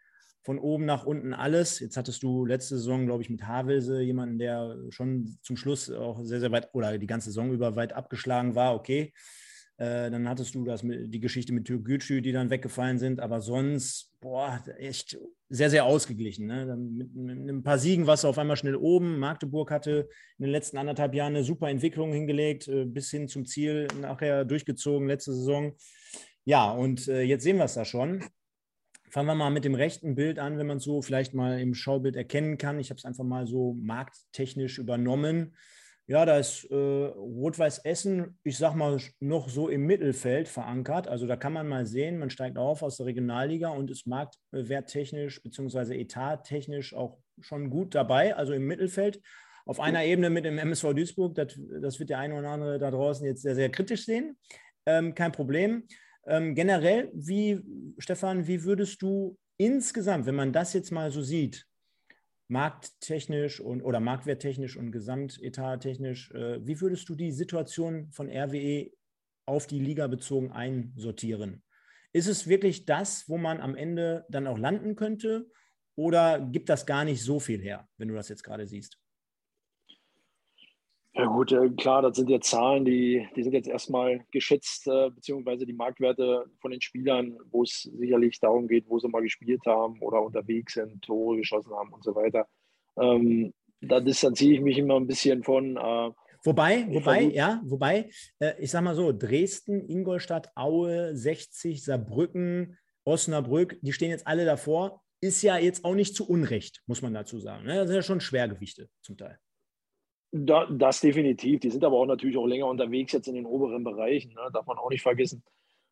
von 0.42 0.58
oben 0.58 0.84
nach 0.86 1.04
unten 1.04 1.34
alles. 1.34 1.80
Jetzt 1.80 1.96
hattest 1.96 2.22
du 2.22 2.46
letzte 2.46 2.76
Saison, 2.76 3.06
glaube 3.06 3.22
ich, 3.22 3.30
mit 3.30 3.46
Havelse 3.46 4.00
jemanden, 4.00 4.38
der 4.38 4.76
schon 4.90 5.38
zum 5.42 5.56
Schluss 5.56 5.90
auch 5.90 6.24
sehr, 6.24 6.40
sehr 6.40 6.52
weit 6.52 6.70
oder 6.72 6.96
die 6.98 7.06
ganze 7.06 7.30
Saison 7.30 7.52
über 7.52 7.76
weit 7.76 7.92
abgeschlagen 7.92 8.54
war. 8.54 8.74
Okay. 8.74 9.12
Äh, 9.80 10.10
dann 10.10 10.28
hattest 10.28 10.54
du 10.54 10.64
das 10.64 10.82
die 10.82 11.20
Geschichte 11.20 11.54
mit 11.54 11.66
Türkgücü, 11.66 12.20
die 12.20 12.32
dann 12.32 12.50
weggefallen 12.50 12.98
sind. 12.98 13.18
Aber 13.18 13.40
sonst, 13.40 14.12
boah, 14.20 14.62
echt 14.78 15.18
sehr, 15.48 15.70
sehr 15.70 15.86
ausgeglichen. 15.86 16.46
Ne? 16.46 16.76
Mit, 16.76 17.14
mit, 17.14 17.48
ein 17.48 17.62
paar 17.62 17.78
Siegen 17.78 18.06
warst 18.06 18.24
du 18.24 18.28
auf 18.28 18.36
einmal 18.36 18.58
schnell 18.58 18.76
oben. 18.76 19.18
Magdeburg 19.18 19.70
hatte 19.70 20.08
in 20.38 20.44
den 20.44 20.52
letzten 20.52 20.76
anderthalb 20.76 21.14
Jahren 21.14 21.34
eine 21.34 21.44
super 21.44 21.70
Entwicklung 21.70 22.12
hingelegt, 22.12 22.68
äh, 22.68 22.84
bis 22.84 23.10
hin 23.10 23.26
zum 23.26 23.46
Ziel 23.46 23.88
nachher 23.98 24.44
durchgezogen, 24.44 25.08
letzte 25.08 25.32
Saison. 25.32 25.72
Ja, 26.44 26.70
und 26.72 27.08
äh, 27.08 27.22
jetzt 27.22 27.44
sehen 27.44 27.56
wir 27.56 27.64
es 27.64 27.74
da 27.74 27.86
schon. 27.86 28.22
Fangen 29.10 29.26
wir 29.26 29.34
mal 29.34 29.50
mit 29.50 29.64
dem 29.64 29.74
rechten 29.74 30.14
Bild 30.14 30.38
an, 30.38 30.56
wenn 30.56 30.68
man 30.68 30.76
es 30.76 30.84
so 30.84 31.02
vielleicht 31.02 31.34
mal 31.34 31.58
im 31.58 31.74
Schaubild 31.74 32.14
erkennen 32.14 32.58
kann. 32.58 32.78
Ich 32.78 32.90
habe 32.90 32.98
es 32.98 33.04
einfach 33.04 33.24
mal 33.24 33.48
so 33.48 33.76
markttechnisch 33.80 34.78
übernommen. 34.78 35.56
Ja, 36.06 36.24
da 36.24 36.38
ist 36.38 36.64
äh, 36.70 36.74
Rot-Weiß 36.74 37.78
Essen, 37.78 38.38
ich 38.44 38.56
sag 38.56 38.74
mal, 38.74 39.00
noch 39.18 39.48
so 39.48 39.68
im 39.68 39.84
Mittelfeld 39.84 40.48
verankert. 40.48 41.08
Also 41.08 41.26
da 41.26 41.34
kann 41.34 41.52
man 41.52 41.66
mal 41.66 41.86
sehen, 41.86 42.18
man 42.18 42.30
steigt 42.30 42.56
auf 42.56 42.84
aus 42.84 42.98
der 42.98 43.06
Regionalliga 43.06 43.70
und 43.70 43.90
ist 43.90 44.06
marktwerttechnisch 44.06 45.42
bzw. 45.42 46.00
etattechnisch 46.00 46.94
auch 46.94 47.18
schon 47.40 47.68
gut 47.68 47.96
dabei, 47.96 48.36
also 48.36 48.52
im 48.52 48.66
Mittelfeld. 48.66 49.20
Auf 49.66 49.80
einer 49.80 50.04
Ebene 50.04 50.30
mit 50.30 50.44
dem 50.44 50.58
MSV 50.58 50.94
Duisburg, 50.94 51.34
das, 51.34 51.58
das 51.80 51.98
wird 51.98 52.10
der 52.10 52.18
eine 52.18 52.36
oder 52.36 52.50
andere 52.50 52.78
da 52.78 52.92
draußen 52.92 53.26
jetzt 53.26 53.42
sehr, 53.42 53.56
sehr 53.56 53.70
kritisch 53.70 54.04
sehen. 54.04 54.36
Ähm, 54.86 55.14
kein 55.14 55.32
Problem. 55.32 55.84
Ähm, 56.26 56.54
generell, 56.54 57.10
wie, 57.14 57.60
Stefan, 57.98 58.46
wie 58.46 58.64
würdest 58.64 59.02
du 59.02 59.38
insgesamt, 59.56 60.26
wenn 60.26 60.34
man 60.34 60.52
das 60.52 60.72
jetzt 60.72 60.90
mal 60.90 61.10
so 61.10 61.22
sieht, 61.22 61.66
markttechnisch 62.48 63.60
und 63.60 63.82
oder 63.82 64.00
marktwerttechnisch 64.00 64.76
und 64.76 64.90
gesamtetattechnisch, 64.90 66.32
äh, 66.32 66.66
wie 66.66 66.80
würdest 66.80 67.08
du 67.08 67.14
die 67.14 67.30
Situation 67.30 68.10
von 68.10 68.28
RWE 68.28 68.90
auf 69.46 69.66
die 69.66 69.78
Liga 69.78 70.06
bezogen 70.08 70.50
einsortieren? 70.50 71.62
Ist 72.12 72.26
es 72.26 72.48
wirklich 72.48 72.86
das, 72.86 73.28
wo 73.28 73.38
man 73.38 73.60
am 73.60 73.76
Ende 73.76 74.26
dann 74.28 74.46
auch 74.46 74.58
landen 74.58 74.96
könnte? 74.96 75.48
Oder 75.94 76.40
gibt 76.40 76.68
das 76.68 76.86
gar 76.86 77.04
nicht 77.04 77.22
so 77.22 77.38
viel 77.38 77.60
her, 77.60 77.88
wenn 77.98 78.08
du 78.08 78.14
das 78.14 78.28
jetzt 78.28 78.42
gerade 78.42 78.66
siehst? 78.66 78.98
Ja 81.12 81.26
gut, 81.26 81.50
äh, 81.50 81.68
klar, 81.70 82.02
das 82.02 82.16
sind 82.16 82.30
ja 82.30 82.40
Zahlen, 82.40 82.84
die, 82.84 83.26
die 83.34 83.42
sind 83.42 83.52
jetzt 83.52 83.68
erstmal 83.68 84.24
geschätzt, 84.30 84.86
äh, 84.86 85.10
beziehungsweise 85.10 85.66
die 85.66 85.72
Marktwerte 85.72 86.44
von 86.60 86.70
den 86.70 86.80
Spielern, 86.80 87.36
wo 87.50 87.64
es 87.64 87.82
sicherlich 87.82 88.38
darum 88.38 88.68
geht, 88.68 88.88
wo 88.88 88.98
sie 89.00 89.08
mal 89.08 89.22
gespielt 89.22 89.62
haben 89.66 90.00
oder 90.00 90.22
unterwegs 90.22 90.74
sind, 90.74 91.02
Tore 91.02 91.38
geschossen 91.38 91.72
haben 91.72 91.92
und 91.92 92.04
so 92.04 92.14
weiter. 92.14 92.46
Ähm, 92.96 93.52
da 93.80 93.98
distanziere 94.00 94.54
ich 94.54 94.60
mich 94.60 94.78
immer 94.78 94.96
ein 94.96 95.08
bisschen 95.08 95.42
von. 95.42 95.76
Äh, 95.76 96.10
wobei, 96.44 96.86
wobei, 96.90 97.22
ja, 97.22 97.60
wobei, 97.64 98.10
äh, 98.38 98.52
ich 98.60 98.70
sag 98.70 98.82
mal 98.82 98.94
so, 98.94 99.12
Dresden, 99.12 99.88
Ingolstadt, 99.88 100.52
Aue, 100.54 101.16
60, 101.16 101.82
Saarbrücken, 101.82 102.78
Osnabrück, 103.04 103.78
die 103.82 103.92
stehen 103.92 104.10
jetzt 104.10 104.28
alle 104.28 104.44
davor. 104.44 105.02
Ist 105.20 105.42
ja 105.42 105.58
jetzt 105.58 105.84
auch 105.84 105.94
nicht 105.94 106.14
zu 106.14 106.28
Unrecht, 106.28 106.82
muss 106.86 107.02
man 107.02 107.12
dazu 107.12 107.40
sagen. 107.40 107.66
Ne? 107.66 107.74
Das 107.74 107.88
sind 107.88 107.96
ja 107.96 108.02
schon 108.02 108.20
Schwergewichte 108.20 108.88
zum 109.02 109.18
Teil. 109.18 109.38
Da, 110.32 110.66
das 110.70 111.00
definitiv. 111.00 111.60
Die 111.60 111.70
sind 111.70 111.84
aber 111.84 111.96
auch 111.96 112.06
natürlich 112.06 112.36
auch 112.36 112.46
länger 112.46 112.66
unterwegs 112.66 113.12
jetzt 113.12 113.26
in 113.26 113.34
den 113.34 113.46
oberen 113.46 113.82
Bereichen. 113.82 114.32
Ne? 114.32 114.48
Darf 114.52 114.66
man 114.66 114.78
auch 114.78 114.90
nicht 114.90 115.02
vergessen. 115.02 115.42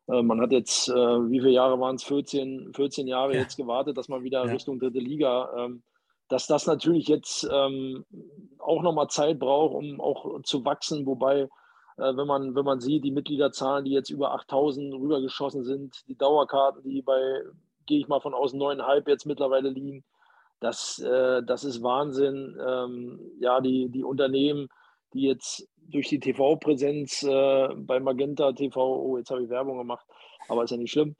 Äh, 0.07 0.21
man 0.21 0.39
hat 0.39 0.51
jetzt, 0.51 0.87
äh, 0.89 0.93
wie 0.93 1.39
viele 1.39 1.51
Jahre 1.51 1.79
waren 1.79 1.95
es? 1.95 2.03
14, 2.03 2.71
14 2.73 3.07
Jahre 3.07 3.33
ja. 3.33 3.41
jetzt 3.41 3.57
gewartet, 3.57 3.97
dass 3.97 4.07
man 4.07 4.23
wieder 4.23 4.45
ja. 4.45 4.51
Richtung 4.51 4.79
dritte 4.79 4.99
Liga. 4.99 5.49
Ähm, 5.57 5.83
dass 6.29 6.45
das 6.45 6.67
natürlich 6.67 7.07
jetzt 7.07 7.47
ähm, 7.51 8.05
auch 8.59 8.83
nochmal 8.83 9.07
Zeit 9.09 9.39
braucht, 9.39 9.73
um 9.73 9.99
auch 9.99 10.41
zu 10.43 10.63
wachsen. 10.63 11.05
Wobei, 11.05 11.49
äh, 11.97 12.15
wenn, 12.15 12.27
man, 12.27 12.55
wenn 12.55 12.65
man 12.65 12.79
sieht, 12.79 13.03
die 13.03 13.11
Mitgliederzahlen, 13.11 13.83
die 13.83 13.91
jetzt 13.91 14.11
über 14.11 14.33
8000 14.33 14.93
rübergeschossen 14.93 15.63
sind, 15.63 16.07
die 16.07 16.15
Dauerkarten, 16.15 16.83
die 16.83 17.01
bei, 17.01 17.41
gehe 17.87 17.99
ich 17.99 18.07
mal 18.07 18.21
von 18.21 18.35
aus, 18.35 18.53
neuneinhalb 18.53 19.07
jetzt 19.07 19.25
mittlerweile 19.25 19.69
liegen, 19.69 20.05
das, 20.59 20.99
äh, 20.99 21.41
das 21.43 21.63
ist 21.63 21.81
Wahnsinn. 21.81 22.57
Ähm, 22.65 23.19
ja, 23.39 23.61
die, 23.61 23.89
die 23.89 24.03
Unternehmen, 24.03 24.69
die 25.13 25.23
jetzt 25.23 25.67
durch 25.77 26.09
die 26.09 26.19
TV-Präsenz 26.19 27.23
äh, 27.23 27.69
bei 27.75 27.99
Magenta 27.99 28.51
TV, 28.53 28.79
oh, 28.79 29.17
jetzt 29.17 29.31
habe 29.31 29.43
ich 29.43 29.49
Werbung 29.49 29.77
gemacht, 29.77 30.05
aber 30.47 30.63
ist 30.63 30.71
ja 30.71 30.77
nicht 30.77 30.91
schlimm, 30.91 31.15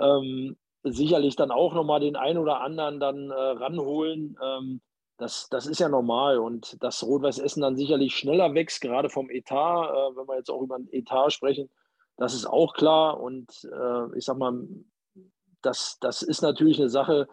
ähm, 0.00 0.56
sicherlich 0.82 1.36
dann 1.36 1.50
auch 1.50 1.74
nochmal 1.74 2.00
den 2.00 2.16
einen 2.16 2.38
oder 2.38 2.60
anderen 2.60 3.00
dann 3.00 3.30
äh, 3.30 3.34
ranholen. 3.34 4.36
Ähm, 4.42 4.80
das, 5.18 5.48
das 5.48 5.66
ist 5.66 5.80
ja 5.80 5.88
normal 5.88 6.38
und 6.38 6.82
dass 6.82 7.02
Rot-Weiß 7.02 7.40
Essen 7.40 7.62
dann 7.62 7.76
sicherlich 7.76 8.16
schneller 8.16 8.54
wächst, 8.54 8.80
gerade 8.80 9.08
vom 9.10 9.30
Etat, 9.30 9.90
äh, 9.90 10.16
wenn 10.16 10.28
wir 10.28 10.36
jetzt 10.36 10.50
auch 10.50 10.62
über 10.62 10.76
ein 10.76 10.88
Etat 10.92 11.30
sprechen, 11.30 11.68
das 12.16 12.34
ist 12.34 12.46
auch 12.46 12.74
klar. 12.74 13.20
Und 13.20 13.50
äh, 13.64 14.16
ich 14.16 14.24
sag 14.24 14.38
mal, 14.38 14.66
das, 15.62 15.98
das 16.00 16.22
ist 16.22 16.42
natürlich 16.42 16.78
eine 16.78 16.88
Sache, 16.88 17.28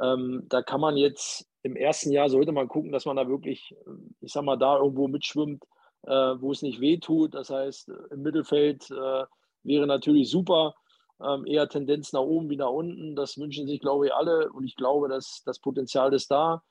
ähm, 0.00 0.46
da 0.48 0.62
kann 0.62 0.80
man 0.80 0.96
jetzt 0.96 1.46
im 1.62 1.76
ersten 1.76 2.10
Jahr 2.10 2.30
sollte 2.30 2.52
man 2.52 2.68
gucken, 2.68 2.92
dass 2.92 3.04
man 3.04 3.16
da 3.16 3.28
wirklich, 3.28 3.74
ich 4.20 4.32
sag 4.32 4.44
mal, 4.44 4.56
da 4.56 4.78
irgendwo 4.78 5.08
mitschwimmt, 5.08 5.64
äh, 6.06 6.10
wo 6.10 6.52
es 6.52 6.62
nicht 6.62 6.80
weh 6.80 6.98
tut. 6.98 7.34
Das 7.34 7.50
heißt, 7.50 7.90
im 8.10 8.22
Mittelfeld 8.22 8.90
äh, 8.90 9.24
wäre 9.62 9.86
natürlich 9.86 10.30
super. 10.30 10.74
Ähm, 11.22 11.44
eher 11.44 11.68
Tendenz 11.68 12.14
nach 12.14 12.22
oben 12.22 12.48
wie 12.48 12.56
nach 12.56 12.70
unten. 12.70 13.14
Das 13.14 13.36
wünschen 13.36 13.66
sich, 13.66 13.80
glaube 13.80 14.06
ich, 14.06 14.14
alle. 14.14 14.50
Und 14.52 14.64
ich 14.64 14.74
glaube, 14.74 15.08
dass 15.08 15.42
das 15.44 15.58
Potenzial 15.58 16.14
ist 16.14 16.30
da. 16.30 16.62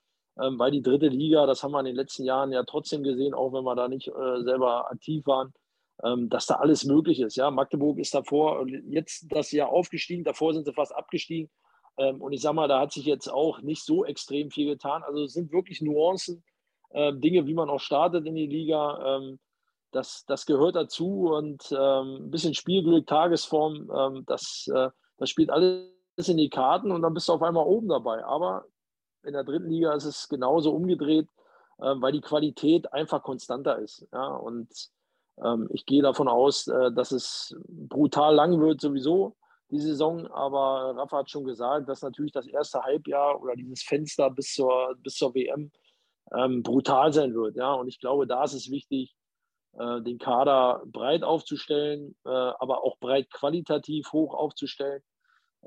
Ähm, 0.42 0.58
weil 0.58 0.72
die 0.72 0.82
dritte 0.82 1.08
Liga, 1.08 1.46
das 1.46 1.64
haben 1.64 1.72
wir 1.72 1.80
in 1.80 1.86
den 1.86 1.96
letzten 1.96 2.24
Jahren 2.24 2.52
ja 2.52 2.64
trotzdem 2.64 3.04
gesehen, 3.04 3.34
auch 3.34 3.54
wenn 3.54 3.64
wir 3.64 3.76
da 3.76 3.88
nicht 3.88 4.08
äh, 4.08 4.42
selber 4.44 4.90
aktiv 4.90 5.28
waren, 5.28 5.54
ähm, 6.04 6.30
dass 6.30 6.46
da 6.46 6.56
alles 6.56 6.86
möglich 6.86 7.20
ist. 7.20 7.36
Ja, 7.36 7.52
Magdeburg 7.52 8.00
ist 8.00 8.14
davor, 8.14 8.66
jetzt 8.68 9.28
das 9.30 9.52
Jahr 9.52 9.70
aufgestiegen, 9.70 10.24
davor 10.24 10.54
sind 10.54 10.66
sie 10.66 10.74
fast 10.74 10.96
abgestiegen. 10.96 11.50
Ähm, 12.00 12.22
und 12.22 12.32
ich 12.32 12.42
sage 12.42 12.56
mal, 12.56 12.68
da 12.68 12.80
hat 12.80 12.94
sich 12.94 13.06
jetzt 13.06 13.28
auch 13.28 13.62
nicht 13.62 13.84
so 13.84 14.06
extrem 14.06 14.50
viel 14.50 14.68
getan. 14.68 15.04
Also 15.04 15.24
es 15.24 15.34
sind 15.34 15.52
wirklich 15.52 15.82
Nuancen, 15.82 16.44
äh, 16.92 17.14
Dinge, 17.14 17.46
wie 17.46 17.54
man 17.54 17.70
auch 17.70 17.82
startet 17.82 18.26
in 18.26 18.36
die 18.36 18.48
Liga. 18.48 19.18
Ähm, 19.18 19.40
das, 19.92 20.24
das 20.26 20.46
gehört 20.46 20.76
dazu 20.76 21.34
und 21.34 21.72
ähm, 21.72 22.26
ein 22.26 22.32
bisschen 22.32 22.54
Spielglück, 22.54 23.06
Tagesform, 23.06 23.92
ähm, 23.94 24.24
das, 24.26 24.70
äh, 24.74 24.90
das 25.18 25.30
spielt 25.30 25.50
alles 25.50 25.90
in 26.28 26.38
die 26.38 26.50
Karten 26.50 26.92
und 26.92 27.02
dann 27.02 27.14
bist 27.14 27.28
du 27.28 27.34
auf 27.34 27.42
einmal 27.42 27.66
oben 27.66 27.90
dabei. 27.90 28.24
Aber 28.24 28.66
in 29.24 29.34
der 29.34 29.44
dritten 29.44 29.70
Liga 29.70 29.94
ist 29.94 30.06
es 30.06 30.30
genauso 30.30 30.72
umgedreht, 30.72 31.28
weil 31.78 32.12
die 32.12 32.22
Qualität 32.22 32.92
einfach 32.92 33.24
konstanter 33.24 33.80
ist. 33.80 34.06
Ja? 34.12 34.28
Und 34.36 34.70
ähm, 35.44 35.70
ich 35.72 35.86
gehe 35.86 36.02
davon 36.02 36.28
aus, 36.28 36.68
äh, 36.68 36.92
dass 36.92 37.12
es 37.12 37.56
brutal 37.68 38.36
lang 38.36 38.60
wird 38.60 38.82
sowieso 38.82 39.36
die 39.72 39.80
Saison, 39.80 40.28
aber 40.28 40.96
Rafa 40.98 41.20
hat 41.20 41.30
schon 41.30 41.44
gesagt, 41.44 41.88
dass 41.90 42.02
natürlich 42.02 42.32
das 42.32 42.48
erste 42.48 42.82
Halbjahr 42.82 43.42
oder 43.42 43.56
dieses 43.56 43.84
Fenster 43.84 44.30
bis 44.30 44.54
zur, 44.54 44.96
bis 45.04 45.16
zur 45.16 45.34
WM 45.36 45.72
ähm, 46.36 46.64
brutal 46.64 47.14
sein 47.14 47.34
wird. 47.34 47.56
Ja? 47.56 47.74
Und 47.74 47.88
ich 47.88 48.00
glaube, 48.00 48.28
da 48.28 48.44
ist 48.44 48.54
es 48.54 48.72
wichtig, 48.72 49.16
äh, 49.78 50.02
den 50.02 50.18
Kader 50.18 50.82
breit 50.86 51.24
aufzustellen, 51.24 52.16
äh, 52.26 52.30
aber 52.30 52.84
auch 52.84 52.98
breit 53.00 53.30
qualitativ 53.32 54.12
hoch 54.12 54.34
aufzustellen. 54.34 55.02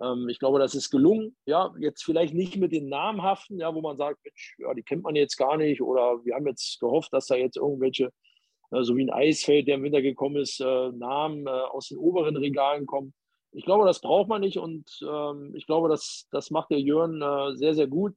Ähm, 0.00 0.28
ich 0.28 0.38
glaube, 0.38 0.58
das 0.58 0.74
ist 0.74 0.90
gelungen. 0.90 1.36
Ja, 1.46 1.72
jetzt 1.78 2.04
vielleicht 2.04 2.34
nicht 2.34 2.56
mit 2.56 2.72
den 2.72 2.88
namhaften, 2.88 3.58
ja, 3.60 3.74
wo 3.74 3.80
man 3.80 3.96
sagt, 3.96 4.18
Mensch, 4.24 4.56
ja, 4.58 4.74
die 4.74 4.82
kennt 4.82 5.04
man 5.04 5.14
jetzt 5.14 5.36
gar 5.36 5.56
nicht 5.56 5.82
oder 5.82 6.24
wir 6.24 6.34
haben 6.34 6.46
jetzt 6.46 6.80
gehofft, 6.80 7.12
dass 7.12 7.26
da 7.26 7.36
jetzt 7.36 7.56
irgendwelche, 7.56 8.10
äh, 8.70 8.82
so 8.82 8.96
wie 8.96 9.04
ein 9.04 9.10
Eisfeld, 9.10 9.68
der 9.68 9.76
im 9.76 9.84
Winter 9.84 10.02
gekommen 10.02 10.36
ist, 10.36 10.60
äh, 10.60 10.90
Namen 10.92 11.46
äh, 11.46 11.50
aus 11.50 11.88
den 11.88 11.98
oberen 11.98 12.36
Regalen 12.36 12.86
kommen. 12.86 13.14
Ich 13.52 13.64
glaube, 13.64 13.84
das 13.84 14.00
braucht 14.00 14.28
man 14.28 14.40
nicht 14.40 14.58
und 14.58 14.84
ähm, 15.06 15.54
ich 15.54 15.66
glaube, 15.66 15.88
das, 15.88 16.26
das 16.30 16.50
macht 16.50 16.70
der 16.70 16.80
Jörn 16.80 17.20
äh, 17.20 17.54
sehr, 17.56 17.74
sehr 17.74 17.86
gut. 17.86 18.14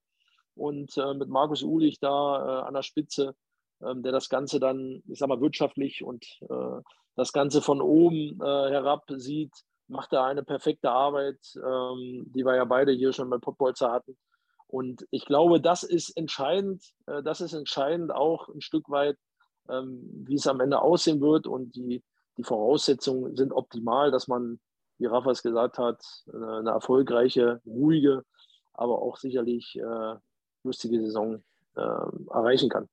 Und 0.56 0.98
äh, 0.98 1.14
mit 1.14 1.28
Markus 1.28 1.62
Ulich 1.62 2.00
da 2.00 2.62
äh, 2.62 2.68
an 2.68 2.74
der 2.74 2.84
Spitze, 2.84 3.36
ähm, 3.82 4.02
der 4.04 4.14
das 4.14 4.30
Ganze 4.30 4.60
dann, 4.60 5.04
ich 5.08 5.20
sag 5.20 5.28
mal, 5.28 5.42
wirtschaftlich 5.42 6.04
und 6.04 6.26
äh, 6.50 6.82
das 7.16 7.34
Ganze 7.34 7.62
von 7.62 7.82
oben 7.82 8.40
äh, 8.42 8.70
herab 8.72 9.04
sieht, 9.10 9.54
macht 9.88 10.14
er 10.14 10.24
eine 10.24 10.44
perfekte 10.44 10.90
Arbeit, 10.92 11.40
ähm, 11.56 12.32
die 12.34 12.46
wir 12.46 12.56
ja 12.56 12.66
beide 12.66 12.92
hier 12.92 13.14
schon 13.14 13.30
bei 13.30 13.38
Pottbolzer 13.38 13.92
hatten. 13.92 14.18
Und 14.68 15.06
ich 15.12 15.26
glaube, 15.26 15.62
das 15.62 15.84
ist 15.84 16.16
entscheidend, 16.18 16.84
äh, 17.06 17.22
das 17.22 17.42
ist 17.42 17.54
entscheidend 17.54 18.14
auch 18.14 18.50
ein 18.50 18.62
Stück 18.62 18.90
weit, 18.90 19.18
ähm, 19.70 20.24
wie 20.26 20.36
es 20.36 20.48
am 20.48 20.60
Ende 20.60 20.82
aussehen 20.82 21.22
wird. 21.22 21.48
Und 21.48 21.76
die, 21.76 22.04
die 22.38 22.44
Voraussetzungen 22.44 23.36
sind 23.36 23.54
optimal, 23.54 24.12
dass 24.12 24.28
man 24.28 24.60
wie 24.98 25.06
Rafa 25.06 25.32
es 25.32 25.44
gesagt 25.44 25.78
hat, 25.78 26.04
eine 26.34 26.72
erfolgreiche, 26.72 27.62
ruhige, 27.66 28.24
aber 28.74 29.02
auch 29.02 29.18
sicherlich 29.18 29.78
äh, 29.78 30.16
lustige 30.64 31.00
Saison 31.00 31.44
äh, 31.76 31.82
erreichen 31.82 32.70
kann. 32.70 32.88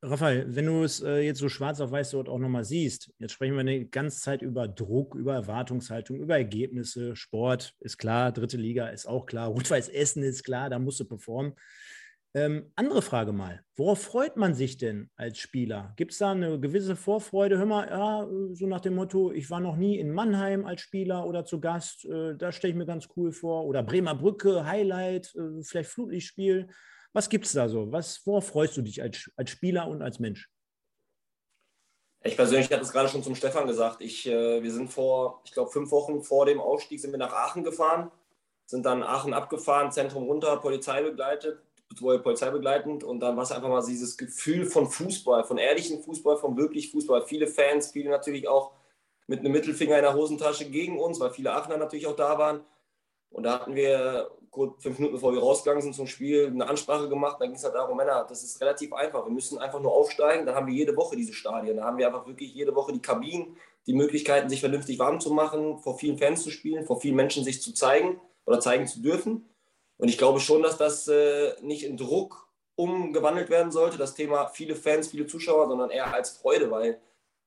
Raphael, 0.00 0.54
wenn 0.54 0.66
du 0.66 0.84
es 0.84 1.02
äh, 1.02 1.20
jetzt 1.20 1.40
so 1.40 1.48
schwarz 1.48 1.80
auf 1.80 1.90
weiß 1.90 2.12
dort 2.12 2.28
auch 2.28 2.38
nochmal 2.38 2.64
siehst, 2.64 3.12
jetzt 3.18 3.32
sprechen 3.32 3.54
wir 3.54 3.60
eine 3.60 3.84
ganze 3.86 4.20
Zeit 4.20 4.42
über 4.42 4.68
Druck, 4.68 5.14
über 5.14 5.34
Erwartungshaltung, 5.34 6.20
über 6.20 6.36
Ergebnisse, 6.36 7.16
Sport 7.16 7.74
ist 7.80 7.98
klar, 7.98 8.30
dritte 8.30 8.56
Liga 8.56 8.88
ist 8.88 9.06
auch 9.06 9.26
klar, 9.26 9.48
Rot-Weiß 9.50 9.88
Essen 9.88 10.22
ist 10.22 10.44
klar, 10.44 10.70
da 10.70 10.78
musst 10.78 11.00
du 11.00 11.04
performen. 11.04 11.54
Ähm, 12.34 12.72
andere 12.76 13.02
Frage 13.02 13.32
mal, 13.32 13.62
worauf 13.76 14.02
freut 14.02 14.38
man 14.38 14.54
sich 14.54 14.78
denn 14.78 15.10
als 15.16 15.36
Spieler? 15.36 15.92
Gibt 15.96 16.12
es 16.12 16.18
da 16.18 16.30
eine 16.30 16.58
gewisse 16.58 16.96
Vorfreude? 16.96 17.58
Hör 17.58 17.66
mal, 17.66 17.88
ja, 17.88 18.26
so 18.54 18.66
nach 18.66 18.80
dem 18.80 18.94
Motto, 18.94 19.32
ich 19.32 19.50
war 19.50 19.60
noch 19.60 19.76
nie 19.76 19.98
in 19.98 20.10
Mannheim 20.10 20.64
als 20.64 20.80
Spieler 20.80 21.26
oder 21.26 21.44
zu 21.44 21.60
Gast, 21.60 22.06
äh, 22.06 22.34
das 22.34 22.54
stelle 22.54 22.72
ich 22.72 22.78
mir 22.78 22.86
ganz 22.86 23.06
cool 23.16 23.32
vor. 23.32 23.66
Oder 23.66 23.82
Bremer 23.82 24.14
Brücke, 24.14 24.64
Highlight, 24.64 25.34
äh, 25.34 25.62
vielleicht 25.62 25.90
Flutlichtspiel. 25.90 26.68
Was 27.12 27.28
gibt 27.28 27.44
es 27.44 27.52
da 27.52 27.68
so? 27.68 27.92
Was, 27.92 28.26
worauf 28.26 28.46
freust 28.46 28.78
du 28.78 28.82
dich 28.82 29.02
als, 29.02 29.30
als 29.36 29.50
Spieler 29.50 29.86
und 29.88 30.00
als 30.00 30.18
Mensch? 30.18 30.48
Ich 32.24 32.36
persönlich 32.36 32.72
hatte 32.72 32.82
es 32.82 32.92
gerade 32.92 33.10
schon 33.10 33.22
zum 33.22 33.34
Stefan 33.34 33.66
gesagt. 33.66 34.00
Ich, 34.00 34.26
äh, 34.26 34.62
wir 34.62 34.72
sind 34.72 34.90
vor, 34.90 35.42
ich 35.44 35.52
glaube, 35.52 35.70
fünf 35.70 35.90
Wochen 35.90 36.22
vor 36.22 36.46
dem 36.46 36.60
Ausstieg 36.60 36.98
sind 36.98 37.10
wir 37.10 37.18
nach 37.18 37.34
Aachen 37.34 37.62
gefahren, 37.62 38.10
sind 38.64 38.86
dann 38.86 39.02
Aachen 39.02 39.34
abgefahren, 39.34 39.92
Zentrum 39.92 40.22
runter, 40.22 40.56
Polizei 40.56 41.02
begleitet 41.02 41.60
Polizei 41.94 42.50
begleitend 42.50 43.04
und 43.04 43.20
dann 43.20 43.36
war 43.36 43.44
es 43.44 43.52
einfach 43.52 43.68
mal 43.68 43.84
dieses 43.84 44.16
Gefühl 44.16 44.66
von 44.66 44.86
Fußball, 44.88 45.44
von 45.44 45.58
ehrlichem 45.58 46.02
Fußball, 46.02 46.36
von 46.36 46.56
wirklich 46.56 46.90
Fußball. 46.90 47.22
Viele 47.22 47.46
Fans, 47.46 47.90
viele 47.90 48.10
natürlich 48.10 48.48
auch 48.48 48.72
mit 49.26 49.40
einem 49.40 49.52
Mittelfinger 49.52 49.96
in 49.96 50.02
der 50.02 50.14
Hosentasche 50.14 50.68
gegen 50.70 50.98
uns, 50.98 51.20
weil 51.20 51.30
viele 51.30 51.52
Aachener 51.52 51.76
natürlich 51.76 52.06
auch 52.06 52.16
da 52.16 52.38
waren. 52.38 52.60
Und 53.30 53.44
da 53.44 53.54
hatten 53.54 53.74
wir 53.74 54.30
kurz 54.50 54.82
fünf 54.82 54.98
Minuten 54.98 55.14
bevor 55.14 55.32
wir 55.32 55.40
rausgegangen 55.40 55.82
sind 55.82 55.94
zum 55.94 56.06
Spiel 56.06 56.46
eine 56.46 56.68
Ansprache 56.68 57.08
gemacht. 57.08 57.38
Da 57.40 57.46
ging 57.46 57.54
es 57.54 57.64
halt 57.64 57.74
darum, 57.74 57.96
Männer, 57.96 58.26
das 58.28 58.44
ist 58.44 58.60
relativ 58.60 58.92
einfach. 58.92 59.24
Wir 59.24 59.32
müssen 59.32 59.58
einfach 59.58 59.80
nur 59.80 59.92
aufsteigen. 59.92 60.44
Dann 60.44 60.54
haben 60.54 60.66
wir 60.66 60.74
jede 60.74 60.94
Woche 60.96 61.16
diese 61.16 61.32
Stadien. 61.32 61.78
Da 61.78 61.84
haben 61.84 61.96
wir 61.96 62.06
einfach 62.06 62.26
wirklich 62.26 62.54
jede 62.54 62.74
Woche 62.74 62.92
die 62.92 63.00
Kabinen, 63.00 63.56
die 63.86 63.94
Möglichkeiten, 63.94 64.50
sich 64.50 64.60
vernünftig 64.60 64.98
warm 64.98 65.20
zu 65.20 65.32
machen, 65.32 65.78
vor 65.78 65.98
vielen 65.98 66.18
Fans 66.18 66.42
zu 66.42 66.50
spielen, 66.50 66.84
vor 66.84 67.00
vielen 67.00 67.16
Menschen 67.16 67.42
sich 67.42 67.62
zu 67.62 67.72
zeigen 67.72 68.20
oder 68.44 68.60
zeigen 68.60 68.86
zu 68.86 69.00
dürfen. 69.00 69.48
Und 70.02 70.08
ich 70.08 70.18
glaube 70.18 70.40
schon, 70.40 70.64
dass 70.64 70.78
das 70.78 71.06
äh, 71.06 71.54
nicht 71.62 71.84
in 71.84 71.96
Druck 71.96 72.50
umgewandelt 72.74 73.50
werden 73.50 73.70
sollte, 73.70 73.98
das 73.98 74.16
Thema 74.16 74.48
viele 74.48 74.74
Fans, 74.74 75.06
viele 75.06 75.28
Zuschauer, 75.28 75.68
sondern 75.68 75.90
eher 75.90 76.12
als 76.12 76.30
Freude, 76.30 76.72
weil 76.72 77.00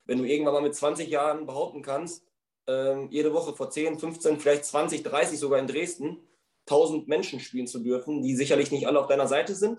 wenn 0.06 0.16
du 0.16 0.24
irgendwann 0.24 0.54
mal 0.54 0.62
mit 0.62 0.74
20 0.74 1.06
Jahren 1.10 1.44
behaupten 1.44 1.82
kannst, 1.82 2.24
ähm, 2.66 3.08
jede 3.10 3.34
Woche 3.34 3.54
vor 3.54 3.68
10, 3.68 3.98
15, 3.98 4.40
vielleicht 4.40 4.64
20, 4.64 5.02
30 5.02 5.38
sogar 5.38 5.58
in 5.58 5.66
Dresden 5.66 6.26
1000 6.64 7.06
Menschen 7.08 7.40
spielen 7.40 7.66
zu 7.66 7.80
dürfen, 7.80 8.22
die 8.22 8.34
sicherlich 8.34 8.70
nicht 8.70 8.86
alle 8.86 9.00
auf 9.00 9.06
deiner 9.06 9.28
Seite 9.28 9.54
sind, 9.54 9.78